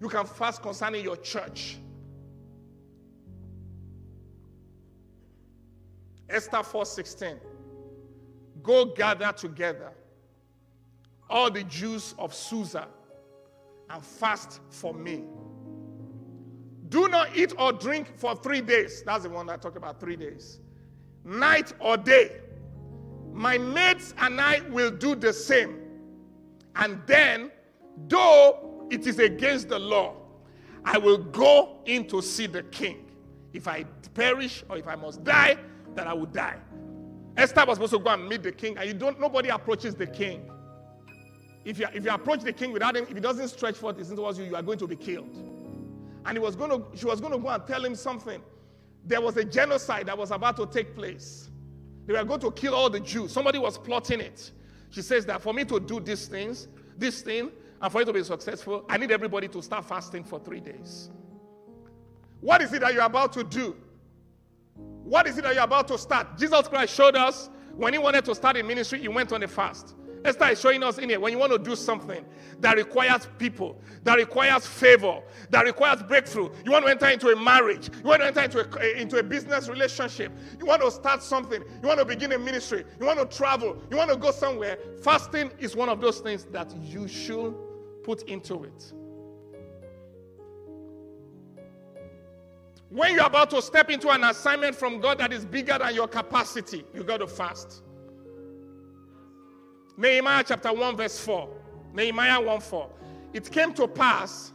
You 0.00 0.08
can 0.08 0.26
fast 0.26 0.62
concerning 0.62 1.02
your 1.02 1.16
church. 1.16 1.78
Esther 6.28 6.62
4:16. 6.62 7.38
Go 8.62 8.86
gather 8.86 9.32
together 9.32 9.92
all 11.28 11.50
the 11.50 11.64
Jews 11.64 12.14
of 12.18 12.34
Susa 12.34 12.88
and 13.90 14.04
fast 14.04 14.60
for 14.70 14.94
me. 14.94 15.24
Do 16.88 17.08
not 17.08 17.36
eat 17.36 17.52
or 17.58 17.72
drink 17.72 18.18
for 18.18 18.36
three 18.36 18.60
days. 18.60 19.02
That's 19.04 19.24
the 19.24 19.30
one 19.30 19.48
I 19.48 19.56
talked 19.56 19.76
about 19.76 20.00
three 20.00 20.16
days. 20.16 20.60
Night 21.24 21.72
or 21.80 21.96
day. 21.96 22.40
My 23.32 23.58
mates 23.58 24.14
and 24.18 24.40
I 24.40 24.60
will 24.70 24.90
do 24.90 25.14
the 25.14 25.32
same. 25.32 25.80
And 26.76 27.00
then, 27.06 27.50
though 28.08 28.74
it 28.90 29.06
is 29.06 29.18
against 29.18 29.68
the 29.68 29.78
law. 29.78 30.16
I 30.84 30.98
will 30.98 31.18
go 31.18 31.78
in 31.86 32.06
to 32.08 32.20
see 32.20 32.46
the 32.46 32.62
king. 32.64 33.10
If 33.52 33.68
I 33.68 33.84
perish 34.14 34.64
or 34.68 34.76
if 34.76 34.86
I 34.86 34.96
must 34.96 35.24
die, 35.24 35.56
then 35.94 36.06
I 36.06 36.12
will 36.12 36.26
die. 36.26 36.56
Esther 37.36 37.64
was 37.66 37.76
supposed 37.76 37.92
to 37.92 37.98
go 37.98 38.10
and 38.10 38.28
meet 38.28 38.42
the 38.42 38.52
king, 38.52 38.76
and 38.76 38.86
you 38.86 38.94
don't 38.94 39.18
nobody 39.18 39.48
approaches 39.48 39.94
the 39.94 40.06
king. 40.06 40.50
If 41.64 41.78
you, 41.78 41.86
if 41.94 42.04
you 42.04 42.10
approach 42.10 42.42
the 42.42 42.52
king 42.52 42.72
without 42.72 42.96
him, 42.96 43.04
if 43.04 43.14
he 43.14 43.20
doesn't 43.20 43.48
stretch 43.48 43.76
forth 43.76 43.96
his 43.96 44.08
hand 44.08 44.18
towards 44.18 44.38
you, 44.38 44.44
you 44.44 44.54
are 44.54 44.62
going 44.62 44.78
to 44.78 44.86
be 44.86 44.96
killed. 44.96 45.53
And 46.26 46.36
he 46.36 46.42
was 46.42 46.56
going 46.56 46.70
to, 46.70 46.96
she 46.96 47.06
was 47.06 47.20
going 47.20 47.32
to 47.32 47.38
go 47.38 47.48
and 47.48 47.66
tell 47.66 47.84
him 47.84 47.94
something. 47.94 48.42
There 49.04 49.20
was 49.20 49.36
a 49.36 49.44
genocide 49.44 50.06
that 50.06 50.16
was 50.16 50.30
about 50.30 50.56
to 50.56 50.66
take 50.66 50.94
place. 50.94 51.50
They 52.06 52.14
were 52.14 52.24
going 52.24 52.40
to 52.40 52.50
kill 52.50 52.74
all 52.74 52.90
the 52.90 53.00
Jews. 53.00 53.32
Somebody 53.32 53.58
was 53.58 53.78
plotting 53.78 54.20
it. 54.20 54.50
She 54.90 55.02
says 55.02 55.26
that 55.26 55.42
for 55.42 55.52
me 55.52 55.64
to 55.64 55.80
do 55.80 56.00
these 56.00 56.26
things, 56.26 56.68
this 56.96 57.22
thing, 57.22 57.50
and 57.80 57.92
for 57.92 58.00
it 58.00 58.04
to 58.06 58.12
be 58.12 58.22
successful, 58.22 58.84
I 58.88 58.96
need 58.96 59.10
everybody 59.10 59.48
to 59.48 59.62
start 59.62 59.84
fasting 59.84 60.24
for 60.24 60.38
three 60.38 60.60
days. 60.60 61.10
What 62.40 62.62
is 62.62 62.72
it 62.72 62.80
that 62.80 62.94
you're 62.94 63.04
about 63.04 63.32
to 63.34 63.44
do? 63.44 63.76
What 65.02 65.26
is 65.26 65.36
it 65.38 65.44
that 65.44 65.54
you're 65.54 65.64
about 65.64 65.88
to 65.88 65.98
start? 65.98 66.38
Jesus 66.38 66.68
Christ 66.68 66.94
showed 66.94 67.16
us 67.16 67.50
when 67.76 67.92
he 67.92 67.98
wanted 67.98 68.24
to 68.26 68.34
start 68.34 68.56
a 68.56 68.62
ministry, 68.62 69.00
he 69.00 69.08
went 69.08 69.32
on 69.32 69.42
a 69.42 69.48
fast. 69.48 69.94
Esther 70.24 70.46
is 70.46 70.60
showing 70.60 70.82
us 70.82 70.98
in 70.98 71.10
here 71.10 71.20
when 71.20 71.32
you 71.32 71.38
want 71.38 71.52
to 71.52 71.58
do 71.58 71.76
something 71.76 72.24
that 72.60 72.76
requires 72.76 73.28
people, 73.38 73.80
that 74.04 74.16
requires 74.16 74.66
favor, 74.66 75.20
that 75.50 75.64
requires 75.64 76.02
breakthrough. 76.02 76.50
You 76.64 76.72
want 76.72 76.86
to 76.86 76.90
enter 76.90 77.08
into 77.08 77.28
a 77.28 77.36
marriage, 77.36 77.90
you 77.94 78.04
want 78.04 78.22
to 78.22 78.26
enter 78.26 78.40
into 78.40 78.80
a, 78.80 79.00
into 79.00 79.18
a 79.18 79.22
business 79.22 79.68
relationship, 79.68 80.32
you 80.58 80.64
want 80.64 80.82
to 80.82 80.90
start 80.90 81.22
something, 81.22 81.62
you 81.82 81.88
want 81.88 81.98
to 81.98 82.06
begin 82.06 82.32
a 82.32 82.38
ministry, 82.38 82.84
you 82.98 83.06
want 83.06 83.18
to 83.18 83.36
travel, 83.36 83.76
you 83.90 83.96
want 83.96 84.10
to 84.10 84.16
go 84.16 84.30
somewhere. 84.30 84.78
Fasting 85.02 85.50
is 85.58 85.76
one 85.76 85.90
of 85.90 86.00
those 86.00 86.20
things 86.20 86.44
that 86.46 86.74
you 86.82 87.06
should 87.06 87.54
put 88.02 88.22
into 88.22 88.64
it. 88.64 88.92
When 92.88 93.12
you're 93.14 93.26
about 93.26 93.50
to 93.50 93.60
step 93.60 93.90
into 93.90 94.08
an 94.10 94.24
assignment 94.24 94.76
from 94.76 95.00
God 95.00 95.18
that 95.18 95.32
is 95.32 95.44
bigger 95.44 95.76
than 95.78 95.94
your 95.94 96.06
capacity, 96.06 96.84
you 96.94 97.02
got 97.02 97.18
to 97.18 97.26
fast. 97.26 97.82
Nehemiah 99.96 100.44
chapter 100.46 100.72
1, 100.72 100.96
verse 100.96 101.18
4. 101.20 101.48
Nehemiah 101.92 102.40
1 102.40 102.60
4. 102.60 102.90
It 103.32 103.50
came 103.50 103.72
to 103.74 103.86
pass 103.86 104.52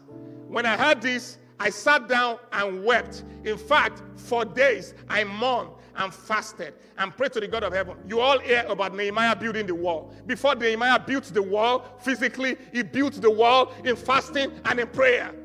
when 0.50 0.66
I 0.66 0.76
heard 0.76 1.00
this, 1.00 1.38
I 1.60 1.70
sat 1.70 2.08
down 2.08 2.40
and 2.52 2.84
wept. 2.84 3.24
In 3.46 3.56
fact, 3.56 4.02
for 4.16 4.44
days 4.44 4.96
I 5.08 5.24
mourned 5.24 5.70
and 5.96 6.12
fasted 6.12 6.74
and 6.98 7.16
prayed 7.16 7.34
to 7.34 7.40
the 7.40 7.48
God 7.48 7.64
of 7.64 7.72
heaven. 7.72 7.98
You 8.08 8.20
all 8.20 8.40
hear 8.40 8.66
about 8.68 8.96
Nehemiah 8.96 9.36
building 9.36 9.68
the 9.68 9.76
wall. 9.76 10.12
Before 10.26 10.56
Nehemiah 10.56 11.00
built 11.00 11.26
the 11.26 11.42
wall 11.42 11.86
physically, 12.00 12.58
he 12.74 12.82
built 12.82 13.14
the 13.22 13.30
wall 13.30 13.72
in 13.86 13.96
fasting 13.96 14.52
and 14.66 14.80
in 14.80 14.88
prayer. 14.88 15.36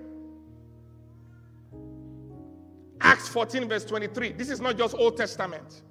Acts 3.02 3.28
14, 3.28 3.68
verse 3.68 3.84
23. 3.84 4.32
This 4.32 4.48
is 4.48 4.62
not 4.62 4.78
just 4.78 4.94
Old 4.94 5.18
Testament. 5.18 5.82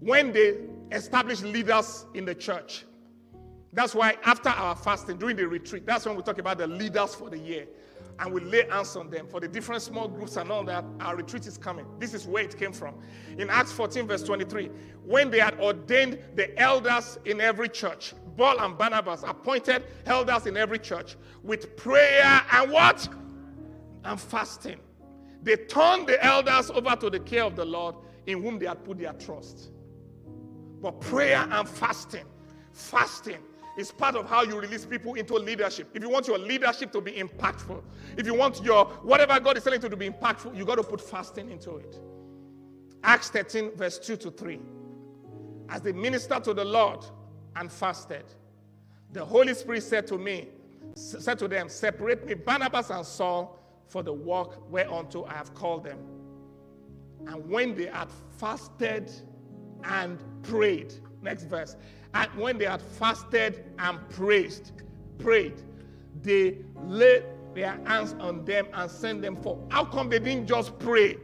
When 0.00 0.32
they 0.32 0.56
established 0.90 1.44
leaders 1.44 2.06
in 2.14 2.24
the 2.24 2.34
church, 2.34 2.86
that's 3.72 3.94
why 3.94 4.16
after 4.24 4.48
our 4.48 4.74
fasting, 4.74 5.16
during 5.16 5.36
the 5.36 5.46
retreat, 5.46 5.86
that's 5.86 6.04
when 6.04 6.16
we 6.16 6.22
talk 6.22 6.38
about 6.38 6.58
the 6.58 6.66
leaders 6.66 7.14
for 7.14 7.30
the 7.30 7.38
year. 7.38 7.66
And 8.18 8.34
we 8.34 8.40
lay 8.42 8.68
hands 8.68 8.96
on 8.96 9.08
them 9.08 9.26
for 9.28 9.40
the 9.40 9.48
different 9.48 9.80
small 9.80 10.06
groups 10.06 10.36
and 10.36 10.50
all 10.50 10.64
that. 10.64 10.84
Our 11.00 11.16
retreat 11.16 11.46
is 11.46 11.56
coming. 11.56 11.86
This 11.98 12.12
is 12.12 12.26
where 12.26 12.44
it 12.44 12.58
came 12.58 12.72
from. 12.72 12.96
In 13.38 13.48
Acts 13.48 13.72
14, 13.72 14.06
verse 14.06 14.22
23, 14.24 14.70
when 15.04 15.30
they 15.30 15.38
had 15.38 15.58
ordained 15.58 16.18
the 16.34 16.58
elders 16.60 17.18
in 17.24 17.40
every 17.40 17.68
church, 17.68 18.12
Paul 18.36 18.60
and 18.60 18.76
Barnabas 18.76 19.22
appointed 19.22 19.84
elders 20.04 20.46
in 20.46 20.56
every 20.56 20.78
church 20.78 21.16
with 21.42 21.76
prayer 21.76 22.42
and 22.52 22.70
what? 22.70 23.08
And 24.04 24.20
fasting. 24.20 24.80
They 25.42 25.56
turned 25.56 26.06
the 26.06 26.22
elders 26.22 26.70
over 26.70 26.94
to 26.96 27.08
the 27.08 27.20
care 27.20 27.44
of 27.44 27.56
the 27.56 27.64
Lord 27.64 27.94
in 28.26 28.42
whom 28.42 28.58
they 28.58 28.66
had 28.66 28.84
put 28.84 28.98
their 28.98 29.14
trust. 29.14 29.70
But 30.82 31.00
prayer 31.00 31.46
and 31.50 31.66
fasting, 31.66 32.24
fasting 32.72 33.38
is 33.80 33.90
part 33.90 34.14
of 34.14 34.28
how 34.28 34.42
you 34.42 34.60
release 34.60 34.84
people 34.84 35.14
into 35.14 35.34
leadership. 35.34 35.88
If 35.94 36.02
you 36.02 36.08
want 36.08 36.28
your 36.28 36.38
leadership 36.38 36.92
to 36.92 37.00
be 37.00 37.12
impactful, 37.12 37.82
if 38.16 38.26
you 38.26 38.34
want 38.34 38.62
your 38.62 38.86
whatever 39.02 39.40
God 39.40 39.56
is 39.56 39.64
telling 39.64 39.82
you 39.82 39.88
to 39.88 39.96
be 39.96 40.08
impactful, 40.08 40.56
you 40.56 40.64
got 40.64 40.76
to 40.76 40.82
put 40.82 41.00
fasting 41.00 41.50
into 41.50 41.76
it. 41.76 41.98
Acts 43.02 43.30
13, 43.30 43.76
verse 43.76 43.98
2 43.98 44.16
to 44.18 44.30
3. 44.30 44.60
As 45.70 45.80
they 45.80 45.92
ministered 45.92 46.44
to 46.44 46.54
the 46.54 46.64
Lord 46.64 47.04
and 47.56 47.70
fasted, 47.70 48.24
the 49.12 49.24
Holy 49.24 49.54
Spirit 49.54 49.82
said 49.82 50.06
to 50.08 50.18
me, 50.18 50.48
said 50.94 51.38
to 51.38 51.48
them, 51.48 51.68
Separate 51.68 52.26
me, 52.26 52.34
Barnabas 52.34 52.90
and 52.90 53.04
Saul, 53.06 53.58
for 53.88 54.02
the 54.02 54.12
work 54.12 54.70
whereunto 54.70 55.24
I 55.24 55.34
have 55.34 55.54
called 55.54 55.84
them. 55.84 55.98
And 57.26 57.48
when 57.48 57.74
they 57.74 57.86
had 57.86 58.08
fasted 58.38 59.10
and 59.84 60.18
prayed, 60.42 60.94
next 61.22 61.44
verse, 61.44 61.76
and 62.14 62.30
when 62.36 62.58
they 62.58 62.64
had 62.64 62.82
fasted 62.82 63.64
and 63.78 63.98
praised, 64.10 64.72
prayed, 65.18 65.62
they 66.22 66.58
laid 66.84 67.24
their 67.54 67.80
hands 67.86 68.14
on 68.20 68.44
them 68.44 68.66
and 68.74 68.90
sent 68.90 69.22
them 69.22 69.36
forth. 69.36 69.58
How 69.70 69.84
come 69.84 70.08
they 70.08 70.18
didn't 70.18 70.46
just 70.46 70.78
pray? 70.78 71.18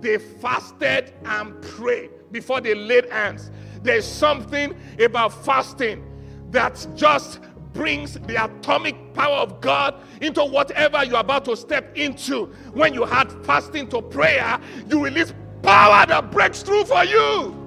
They 0.00 0.18
fasted 0.18 1.12
and 1.24 1.60
prayed 1.62 2.10
before 2.32 2.60
they 2.60 2.74
laid 2.74 3.10
hands. 3.10 3.50
There's 3.82 4.06
something 4.06 4.74
about 4.98 5.44
fasting 5.44 6.04
that 6.50 6.86
just 6.94 7.40
brings 7.72 8.14
the 8.14 8.44
atomic 8.44 9.14
power 9.14 9.36
of 9.36 9.60
God 9.60 10.02
into 10.20 10.44
whatever 10.44 11.04
you're 11.04 11.20
about 11.20 11.44
to 11.46 11.56
step 11.56 11.96
into. 11.96 12.46
When 12.72 12.92
you 12.94 13.04
had 13.04 13.32
fasting 13.44 13.88
to 13.88 14.02
prayer, 14.02 14.60
you 14.88 15.02
release 15.02 15.32
power 15.62 16.04
that 16.06 16.30
breaks 16.30 16.62
through 16.62 16.84
for 16.84 17.04
you. 17.04 17.61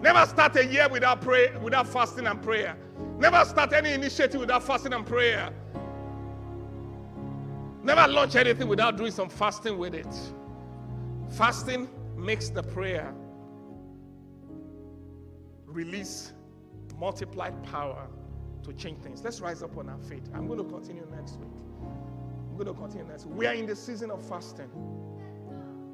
Never 0.00 0.24
start 0.26 0.56
a 0.56 0.64
year 0.64 0.88
without 0.88 1.20
pray, 1.20 1.54
without 1.58 1.86
fasting 1.86 2.26
and 2.26 2.42
prayer. 2.42 2.76
Never 3.18 3.44
start 3.44 3.72
any 3.72 3.92
initiative 3.92 4.40
without 4.40 4.62
fasting 4.62 4.94
and 4.94 5.04
prayer. 5.04 5.50
Never 7.82 8.08
launch 8.08 8.36
anything 8.36 8.68
without 8.68 8.96
doing 8.96 9.12
some 9.12 9.28
fasting 9.28 9.78
with 9.78 9.94
it. 9.94 10.14
Fasting 11.30 11.88
makes 12.16 12.48
the 12.48 12.62
prayer 12.62 13.14
release 15.66 16.32
multiplied 16.98 17.62
power 17.62 18.08
to 18.62 18.72
change 18.72 18.98
things. 19.00 19.22
Let's 19.22 19.40
rise 19.40 19.62
up 19.62 19.76
on 19.76 19.88
our 19.88 19.98
feet. 19.98 20.24
I'm 20.34 20.46
going 20.46 20.58
to 20.58 20.64
continue 20.64 21.06
next 21.14 21.38
week. 21.38 21.48
I'm 22.50 22.56
going 22.56 22.66
to 22.66 22.74
continue 22.74 23.06
next 23.06 23.26
week. 23.26 23.36
We 23.36 23.46
are 23.46 23.54
in 23.54 23.66
the 23.66 23.76
season 23.76 24.10
of 24.10 24.22
fasting. 24.26 24.70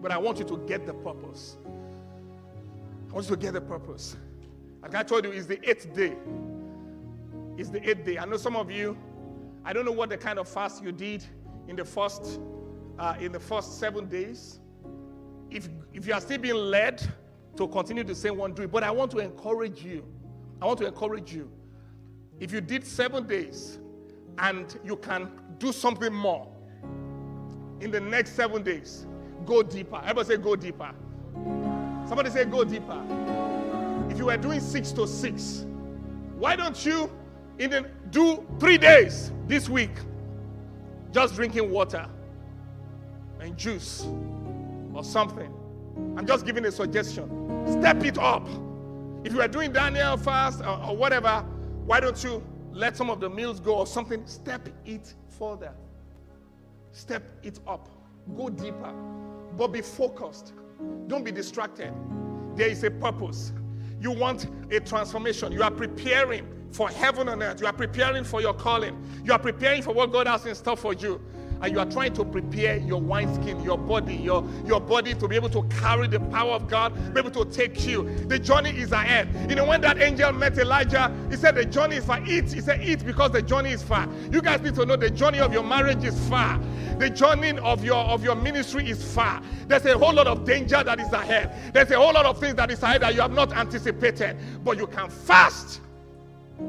But 0.00 0.10
I 0.10 0.18
want 0.18 0.38
you 0.38 0.44
to 0.46 0.56
get 0.66 0.86
the 0.86 0.94
purpose. 0.94 1.56
Want 3.16 3.30
you 3.30 3.36
to 3.36 3.40
get 3.40 3.54
the 3.54 3.62
purpose. 3.62 4.14
Like 4.82 4.94
I 4.94 5.02
told 5.02 5.24
you, 5.24 5.30
it's 5.30 5.46
the 5.46 5.58
eighth 5.66 5.94
day. 5.94 6.12
It's 7.56 7.70
the 7.70 7.80
eighth 7.88 8.04
day. 8.04 8.18
I 8.18 8.26
know 8.26 8.36
some 8.36 8.56
of 8.56 8.70
you, 8.70 8.94
I 9.64 9.72
don't 9.72 9.86
know 9.86 9.92
what 9.92 10.10
the 10.10 10.18
kind 10.18 10.38
of 10.38 10.46
fast 10.46 10.84
you 10.84 10.92
did 10.92 11.24
in 11.66 11.76
the 11.76 11.84
first 11.86 12.38
uh, 12.98 13.14
in 13.18 13.32
the 13.32 13.40
first 13.40 13.80
seven 13.80 14.06
days. 14.06 14.60
If 15.50 15.70
if 15.94 16.06
you 16.06 16.12
are 16.12 16.20
still 16.20 16.36
being 16.36 16.56
led 16.56 17.00
to 17.56 17.66
continue 17.68 18.04
the 18.04 18.14
same 18.14 18.36
one, 18.36 18.52
do 18.52 18.64
it. 18.64 18.70
But 18.70 18.84
I 18.84 18.90
want 18.90 19.12
to 19.12 19.18
encourage 19.20 19.82
you. 19.82 20.04
I 20.60 20.66
want 20.66 20.78
to 20.80 20.86
encourage 20.86 21.32
you. 21.32 21.50
If 22.38 22.52
you 22.52 22.60
did 22.60 22.86
seven 22.86 23.26
days 23.26 23.78
and 24.36 24.78
you 24.84 24.96
can 24.96 25.30
do 25.56 25.72
something 25.72 26.12
more 26.12 26.52
in 27.80 27.90
the 27.90 28.00
next 28.00 28.32
seven 28.32 28.62
days, 28.62 29.06
go 29.46 29.62
deeper. 29.62 30.00
Everybody 30.02 30.28
say, 30.28 30.36
go 30.36 30.54
deeper. 30.54 30.92
Somebody 32.06 32.30
say, 32.30 32.44
go 32.44 32.64
deeper. 32.64 33.02
If 34.10 34.18
you 34.18 34.26
were 34.26 34.36
doing 34.36 34.60
six 34.60 34.92
to 34.92 35.06
six, 35.06 35.66
why 36.38 36.54
don't 36.54 36.86
you 36.86 37.10
even 37.58 37.86
do 38.10 38.46
three 38.60 38.78
days 38.78 39.32
this 39.48 39.68
week 39.68 39.90
just 41.12 41.34
drinking 41.34 41.70
water 41.70 42.06
and 43.40 43.56
juice 43.56 44.06
or 44.94 45.02
something? 45.02 45.52
I'm 46.16 46.26
just 46.26 46.46
giving 46.46 46.64
a 46.66 46.72
suggestion. 46.72 47.64
Step 47.66 48.04
it 48.04 48.18
up. 48.18 48.46
If 49.24 49.32
you 49.32 49.40
are 49.40 49.48
doing 49.48 49.72
Daniel 49.72 50.16
fast 50.16 50.60
or, 50.60 50.78
or 50.88 50.96
whatever, 50.96 51.44
why 51.84 51.98
don't 52.00 52.22
you 52.22 52.42
let 52.72 52.96
some 52.96 53.10
of 53.10 53.18
the 53.18 53.28
meals 53.28 53.58
go 53.58 53.76
or 53.76 53.86
something? 53.86 54.24
Step 54.26 54.68
it 54.84 55.14
further. 55.38 55.72
Step 56.92 57.22
it 57.42 57.58
up. 57.66 57.88
Go 58.36 58.48
deeper. 58.48 58.92
But 59.56 59.68
be 59.68 59.80
focused. 59.80 60.52
Don't 61.06 61.24
be 61.24 61.32
distracted. 61.32 61.92
There 62.54 62.68
is 62.68 62.82
a 62.84 62.90
purpose. 62.90 63.52
You 64.00 64.12
want 64.12 64.48
a 64.70 64.80
transformation. 64.80 65.52
You 65.52 65.62
are 65.62 65.70
preparing 65.70 66.46
for 66.72 66.88
heaven 66.88 67.28
and 67.28 67.42
earth. 67.42 67.60
You 67.60 67.66
are 67.66 67.72
preparing 67.72 68.24
for 68.24 68.40
your 68.40 68.54
calling. 68.54 69.02
You 69.24 69.32
are 69.32 69.38
preparing 69.38 69.82
for 69.82 69.94
what 69.94 70.12
God 70.12 70.26
has 70.26 70.44
in 70.46 70.54
store 70.54 70.76
for 70.76 70.92
you 70.92 71.20
and 71.60 71.72
you 71.72 71.78
are 71.78 71.86
trying 71.86 72.12
to 72.14 72.24
prepare 72.24 72.76
your 72.76 73.00
wineskin, 73.00 73.62
your 73.62 73.78
body, 73.78 74.14
your, 74.14 74.46
your 74.66 74.80
body 74.80 75.14
to 75.14 75.28
be 75.28 75.36
able 75.36 75.48
to 75.50 75.62
carry 75.64 76.06
the 76.06 76.20
power 76.20 76.52
of 76.52 76.68
God, 76.68 76.94
be 77.14 77.20
able 77.20 77.30
to 77.30 77.44
take 77.44 77.86
you. 77.86 78.08
The 78.26 78.38
journey 78.38 78.70
is 78.70 78.92
ahead. 78.92 79.28
You 79.48 79.56
know, 79.56 79.64
when 79.64 79.80
that 79.82 80.00
angel 80.00 80.32
met 80.32 80.58
Elijah, 80.58 81.14
he 81.30 81.36
said, 81.36 81.54
The 81.54 81.64
journey 81.64 81.96
is 81.96 82.04
far. 82.04 82.20
Eat. 82.26 82.52
He 82.52 82.60
said, 82.60 82.82
Eat 82.82 83.04
because 83.04 83.30
the 83.32 83.42
journey 83.42 83.70
is 83.70 83.82
far. 83.82 84.08
You 84.30 84.42
guys 84.42 84.60
need 84.60 84.74
to 84.74 84.86
know 84.86 84.96
the 84.96 85.10
journey 85.10 85.40
of 85.40 85.52
your 85.52 85.62
marriage 85.62 86.04
is 86.04 86.18
far. 86.28 86.60
The 86.98 87.10
journey 87.10 87.58
of 87.58 87.84
your 87.84 88.04
of 88.04 88.24
your 88.24 88.34
ministry 88.34 88.88
is 88.88 89.02
far. 89.14 89.42
There's 89.68 89.84
a 89.84 89.98
whole 89.98 90.14
lot 90.14 90.26
of 90.26 90.44
danger 90.44 90.82
that 90.82 90.98
is 90.98 91.12
ahead. 91.12 91.52
There's 91.74 91.90
a 91.90 91.96
whole 91.96 92.12
lot 92.12 92.26
of 92.26 92.38
things 92.38 92.54
that 92.56 92.70
is 92.70 92.82
ahead 92.82 93.02
that 93.02 93.14
you 93.14 93.20
have 93.20 93.32
not 93.32 93.52
anticipated. 93.52 94.36
But 94.64 94.78
you 94.78 94.86
can 94.86 95.10
fast. 95.10 95.80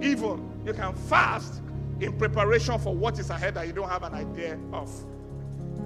Even 0.02 0.52
you 0.66 0.74
can 0.74 0.94
fast 0.94 1.62
in 2.00 2.18
preparation 2.18 2.78
for 2.80 2.96
what 2.96 3.18
is 3.20 3.30
ahead 3.30 3.56
that 3.56 3.68
you 3.68 3.74
don't 3.74 3.90
have 3.90 4.04
an 4.04 4.14
idea 4.14 4.60
of. 4.72 4.92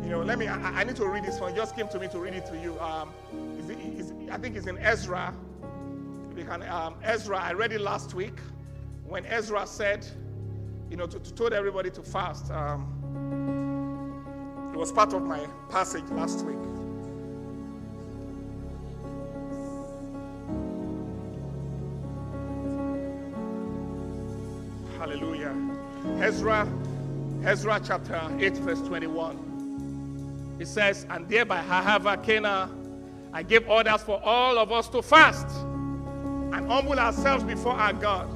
You 0.03 0.09
know, 0.09 0.21
let 0.21 0.39
me, 0.39 0.47
I, 0.47 0.81
I 0.81 0.83
need 0.83 0.95
to 0.97 1.07
read 1.07 1.23
this 1.23 1.39
one. 1.39 1.53
It 1.53 1.55
just 1.55 1.75
came 1.75 1.87
to 1.89 1.99
me 1.99 2.07
to 2.09 2.19
read 2.19 2.33
it 2.33 2.45
to 2.47 2.57
you. 2.57 2.79
Um, 2.79 3.11
is 3.59 3.69
it, 3.69 3.77
is, 3.77 4.13
I 4.31 4.37
think 4.37 4.55
it's 4.55 4.67
in 4.67 4.77
Ezra. 4.79 5.33
Can, 6.35 6.63
um, 6.63 6.95
Ezra, 7.03 7.37
I 7.37 7.53
read 7.53 7.71
it 7.71 7.81
last 7.81 8.13
week 8.15 8.39
when 9.05 9.25
Ezra 9.27 9.67
said, 9.67 10.07
you 10.89 10.97
know, 10.97 11.05
to, 11.05 11.19
to 11.19 11.33
told 11.33 11.53
everybody 11.53 11.91
to 11.91 12.01
fast. 12.01 12.49
Um, 12.51 12.87
it 14.73 14.77
was 14.77 14.91
part 14.91 15.13
of 15.13 15.21
my 15.21 15.45
passage 15.69 16.09
last 16.11 16.43
week. 16.45 16.57
Hallelujah. 24.97 25.80
Ezra, 26.19 26.67
Ezra 27.43 27.81
chapter 27.83 28.21
8, 28.39 28.53
verse 28.57 28.81
21. 28.81 30.57
It 30.59 30.67
says, 30.67 31.05
And 31.09 31.27
thereby 31.27 31.61
Ahava 31.63 32.69
I 33.33 33.43
gave 33.43 33.67
orders 33.69 34.01
for 34.01 34.21
all 34.23 34.57
of 34.57 34.71
us 34.71 34.89
to 34.89 35.01
fast 35.01 35.47
and 35.57 36.69
humble 36.69 36.99
ourselves 36.99 37.43
before 37.43 37.73
our 37.73 37.93
God. 37.93 38.29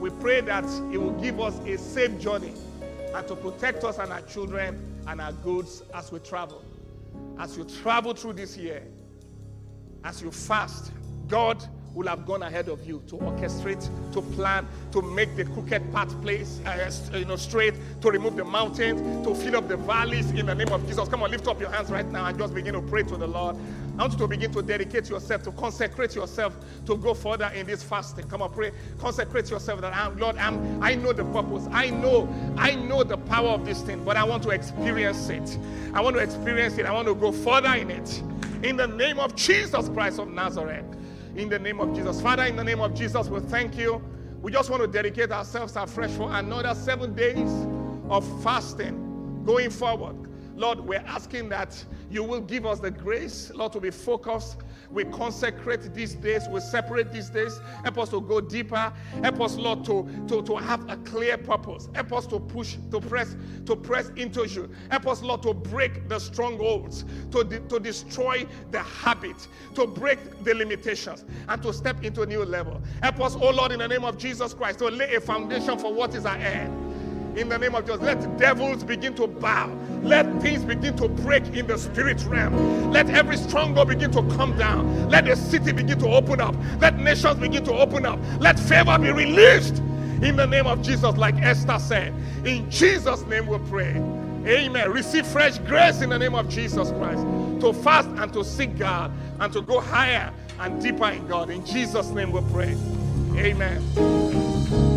We 0.00 0.10
pray 0.10 0.40
that 0.40 0.64
He 0.90 0.96
will 0.96 1.12
give 1.20 1.38
us 1.38 1.58
a 1.66 1.76
safe 1.78 2.18
journey 2.18 2.52
and 3.14 3.28
to 3.28 3.36
protect 3.36 3.84
us 3.84 3.98
and 3.98 4.10
our 4.10 4.22
children 4.22 5.02
and 5.06 5.20
our 5.20 5.32
goods 5.32 5.82
as 5.94 6.10
we 6.10 6.18
travel. 6.20 6.64
As 7.38 7.56
you 7.56 7.64
travel 7.64 8.14
through 8.14 8.32
this 8.34 8.56
year, 8.56 8.82
as 10.02 10.22
you 10.22 10.30
fast, 10.30 10.90
God 11.28 11.62
will 11.94 12.06
have 12.08 12.26
gone 12.26 12.42
ahead 12.42 12.68
of 12.68 12.84
you 12.86 13.02
to 13.06 13.16
orchestrate, 13.16 13.88
to 14.12 14.22
plan, 14.22 14.66
to 14.92 15.02
make 15.02 15.36
the 15.36 15.44
crooked 15.44 15.92
path 15.92 16.20
place, 16.22 16.60
uh, 16.66 16.90
you 17.12 17.24
know, 17.24 17.36
straight, 17.36 17.74
to 18.00 18.10
remove 18.10 18.36
the 18.36 18.44
mountains, 18.44 19.26
to 19.26 19.34
fill 19.34 19.56
up 19.56 19.68
the 19.68 19.76
valleys 19.76 20.30
in 20.30 20.46
the 20.46 20.54
name 20.54 20.72
of 20.72 20.86
Jesus. 20.86 21.08
Come 21.08 21.22
on, 21.22 21.30
lift 21.30 21.46
up 21.48 21.60
your 21.60 21.70
hands 21.70 21.90
right 21.90 22.06
now 22.06 22.26
and 22.26 22.38
just 22.38 22.54
begin 22.54 22.74
to 22.74 22.82
pray 22.82 23.02
to 23.02 23.16
the 23.16 23.26
Lord. 23.26 23.56
I 23.98 24.02
want 24.02 24.14
you 24.14 24.18
to 24.20 24.28
begin 24.28 24.50
to 24.52 24.62
dedicate 24.62 25.10
yourself, 25.10 25.42
to 25.42 25.52
consecrate 25.52 26.14
yourself, 26.14 26.56
to 26.86 26.96
go 26.96 27.12
further 27.12 27.50
in 27.54 27.66
this 27.66 27.82
fasting. 27.82 28.26
Come 28.26 28.40
on, 28.40 28.50
pray. 28.50 28.72
Consecrate 28.98 29.50
yourself 29.50 29.82
that 29.82 29.94
I'm, 29.94 30.16
Lord, 30.18 30.36
I'm, 30.36 30.82
I 30.82 30.94
know 30.94 31.12
the 31.12 31.24
purpose. 31.26 31.68
I 31.70 31.90
know, 31.90 32.26
I 32.56 32.74
know 32.74 33.04
the 33.04 33.18
power 33.18 33.50
of 33.50 33.66
this 33.66 33.82
thing, 33.82 34.02
but 34.02 34.16
I 34.16 34.24
want 34.24 34.42
to 34.44 34.50
experience 34.50 35.28
it. 35.28 35.58
I 35.92 36.00
want 36.00 36.16
to 36.16 36.22
experience 36.22 36.78
it. 36.78 36.86
I 36.86 36.92
want 36.92 37.06
to 37.08 37.14
go 37.14 37.32
further 37.32 37.74
in 37.74 37.90
it. 37.90 38.22
In 38.62 38.76
the 38.76 38.86
name 38.86 39.18
of 39.18 39.34
Jesus 39.36 39.88
Christ 39.90 40.18
of 40.18 40.28
Nazareth 40.28 40.86
in 41.36 41.48
the 41.48 41.58
name 41.58 41.80
of 41.80 41.94
Jesus. 41.94 42.20
Father, 42.20 42.44
in 42.44 42.56
the 42.56 42.64
name 42.64 42.80
of 42.80 42.94
Jesus, 42.94 43.28
we 43.28 43.40
thank 43.40 43.76
you. 43.76 44.02
We 44.40 44.52
just 44.52 44.70
want 44.70 44.82
to 44.82 44.88
dedicate 44.88 45.30
ourselves 45.30 45.76
afresh 45.76 46.10
for 46.10 46.32
another 46.32 46.74
seven 46.74 47.14
days 47.14 47.50
of 48.08 48.24
fasting 48.42 49.42
going 49.44 49.70
forward. 49.70 50.16
Lord, 50.54 50.80
we're 50.80 51.04
asking 51.06 51.48
that 51.50 51.82
you 52.10 52.22
will 52.22 52.40
give 52.40 52.66
us 52.66 52.78
the 52.78 52.90
grace, 52.90 53.50
Lord, 53.54 53.72
to 53.72 53.80
be 53.80 53.90
focused. 53.90 54.58
We 54.90 55.04
consecrate 55.04 55.94
these 55.94 56.14
days, 56.14 56.46
we 56.50 56.60
separate 56.60 57.10
these 57.10 57.30
days. 57.30 57.58
Help 57.82 57.98
us 57.98 58.10
to 58.10 58.20
go 58.20 58.40
deeper. 58.40 58.92
Help 59.22 59.40
us, 59.40 59.56
Lord, 59.56 59.84
to, 59.86 60.06
to, 60.28 60.42
to 60.42 60.56
have 60.56 60.88
a 60.90 60.96
clear 60.98 61.38
purpose. 61.38 61.88
Help 61.94 62.12
us 62.12 62.26
to 62.26 62.38
push, 62.38 62.76
to 62.90 63.00
press, 63.00 63.34
to 63.64 63.74
press 63.74 64.10
into 64.16 64.46
you. 64.46 64.68
Help 64.90 65.06
us, 65.06 65.22
Lord, 65.22 65.42
to 65.44 65.54
break 65.54 66.08
the 66.08 66.18
strongholds, 66.18 67.06
to, 67.30 67.44
de- 67.44 67.60
to 67.60 67.80
destroy 67.80 68.46
the 68.70 68.80
habit, 68.82 69.48
to 69.74 69.86
break 69.86 70.18
the 70.44 70.54
limitations, 70.54 71.24
and 71.48 71.62
to 71.62 71.72
step 71.72 72.04
into 72.04 72.22
a 72.22 72.26
new 72.26 72.44
level. 72.44 72.82
Help 73.02 73.20
us, 73.20 73.34
oh 73.36 73.50
Lord, 73.50 73.72
in 73.72 73.78
the 73.78 73.88
name 73.88 74.04
of 74.04 74.18
Jesus 74.18 74.52
Christ, 74.52 74.80
to 74.80 74.88
lay 74.88 75.14
a 75.14 75.20
foundation 75.20 75.78
for 75.78 75.92
what 75.94 76.14
is 76.14 76.26
ahead 76.26 76.70
in 77.36 77.48
the 77.48 77.58
name 77.58 77.74
of 77.74 77.84
Jesus. 77.86 78.00
Let 78.00 78.38
devils 78.38 78.84
begin 78.84 79.14
to 79.14 79.26
bow. 79.26 79.70
Let 80.02 80.40
things 80.42 80.64
begin 80.64 80.96
to 80.96 81.08
break 81.08 81.44
in 81.48 81.66
the 81.66 81.78
spirit 81.78 82.24
realm. 82.26 82.90
Let 82.90 83.08
every 83.10 83.36
stronghold 83.36 83.88
begin 83.88 84.10
to 84.12 84.22
come 84.36 84.56
down. 84.56 85.08
Let 85.08 85.24
the 85.24 85.36
city 85.36 85.72
begin 85.72 85.98
to 86.00 86.08
open 86.08 86.40
up. 86.40 86.54
Let 86.80 86.98
nations 86.98 87.38
begin 87.38 87.64
to 87.64 87.72
open 87.72 88.04
up. 88.04 88.18
Let 88.40 88.58
favor 88.58 88.98
be 88.98 89.10
released 89.10 89.78
in 90.22 90.36
the 90.36 90.46
name 90.46 90.66
of 90.66 90.82
Jesus, 90.82 91.16
like 91.16 91.36
Esther 91.36 91.78
said. 91.78 92.14
In 92.44 92.70
Jesus' 92.70 93.22
name 93.22 93.46
we 93.46 93.58
pray. 93.70 93.94
Amen. 94.46 94.90
Receive 94.90 95.26
fresh 95.26 95.58
grace 95.58 96.02
in 96.02 96.10
the 96.10 96.18
name 96.18 96.34
of 96.34 96.48
Jesus 96.48 96.90
Christ 96.92 97.22
to 97.60 97.72
fast 97.72 98.08
and 98.08 98.32
to 98.32 98.44
seek 98.44 98.76
God 98.76 99.12
and 99.38 99.52
to 99.52 99.62
go 99.62 99.80
higher 99.80 100.32
and 100.58 100.82
deeper 100.82 101.08
in 101.10 101.26
God. 101.28 101.48
In 101.50 101.64
Jesus' 101.64 102.10
name 102.10 102.32
we 102.32 102.40
pray. 102.52 102.76
Amen. 103.36 104.91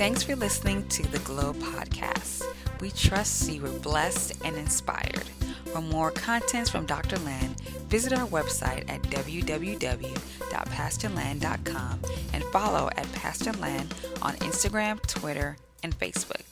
Thanks 0.00 0.22
for 0.22 0.34
listening 0.34 0.88
to 0.88 1.02
the 1.08 1.18
Glow 1.18 1.52
Podcast. 1.52 2.42
We 2.80 2.90
trust 2.90 3.52
you 3.52 3.60
were 3.60 3.68
blessed 3.68 4.32
and 4.46 4.56
inspired. 4.56 5.28
For 5.66 5.82
more 5.82 6.10
contents 6.10 6.70
from 6.70 6.86
Dr. 6.86 7.18
Land, 7.18 7.60
visit 7.90 8.14
our 8.14 8.26
website 8.26 8.88
at 8.88 9.02
www.pastorland.com 9.02 12.00
and 12.32 12.44
follow 12.44 12.88
at 12.96 13.12
Pastor 13.12 13.52
Land 13.52 13.94
on 14.22 14.36
Instagram, 14.36 15.06
Twitter, 15.06 15.58
and 15.82 15.94
Facebook. 15.98 16.46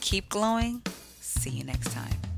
Keep 0.00 0.28
glowing. 0.28 0.82
See 1.20 1.50
you 1.50 1.64
next 1.64 1.90
time. 1.90 2.29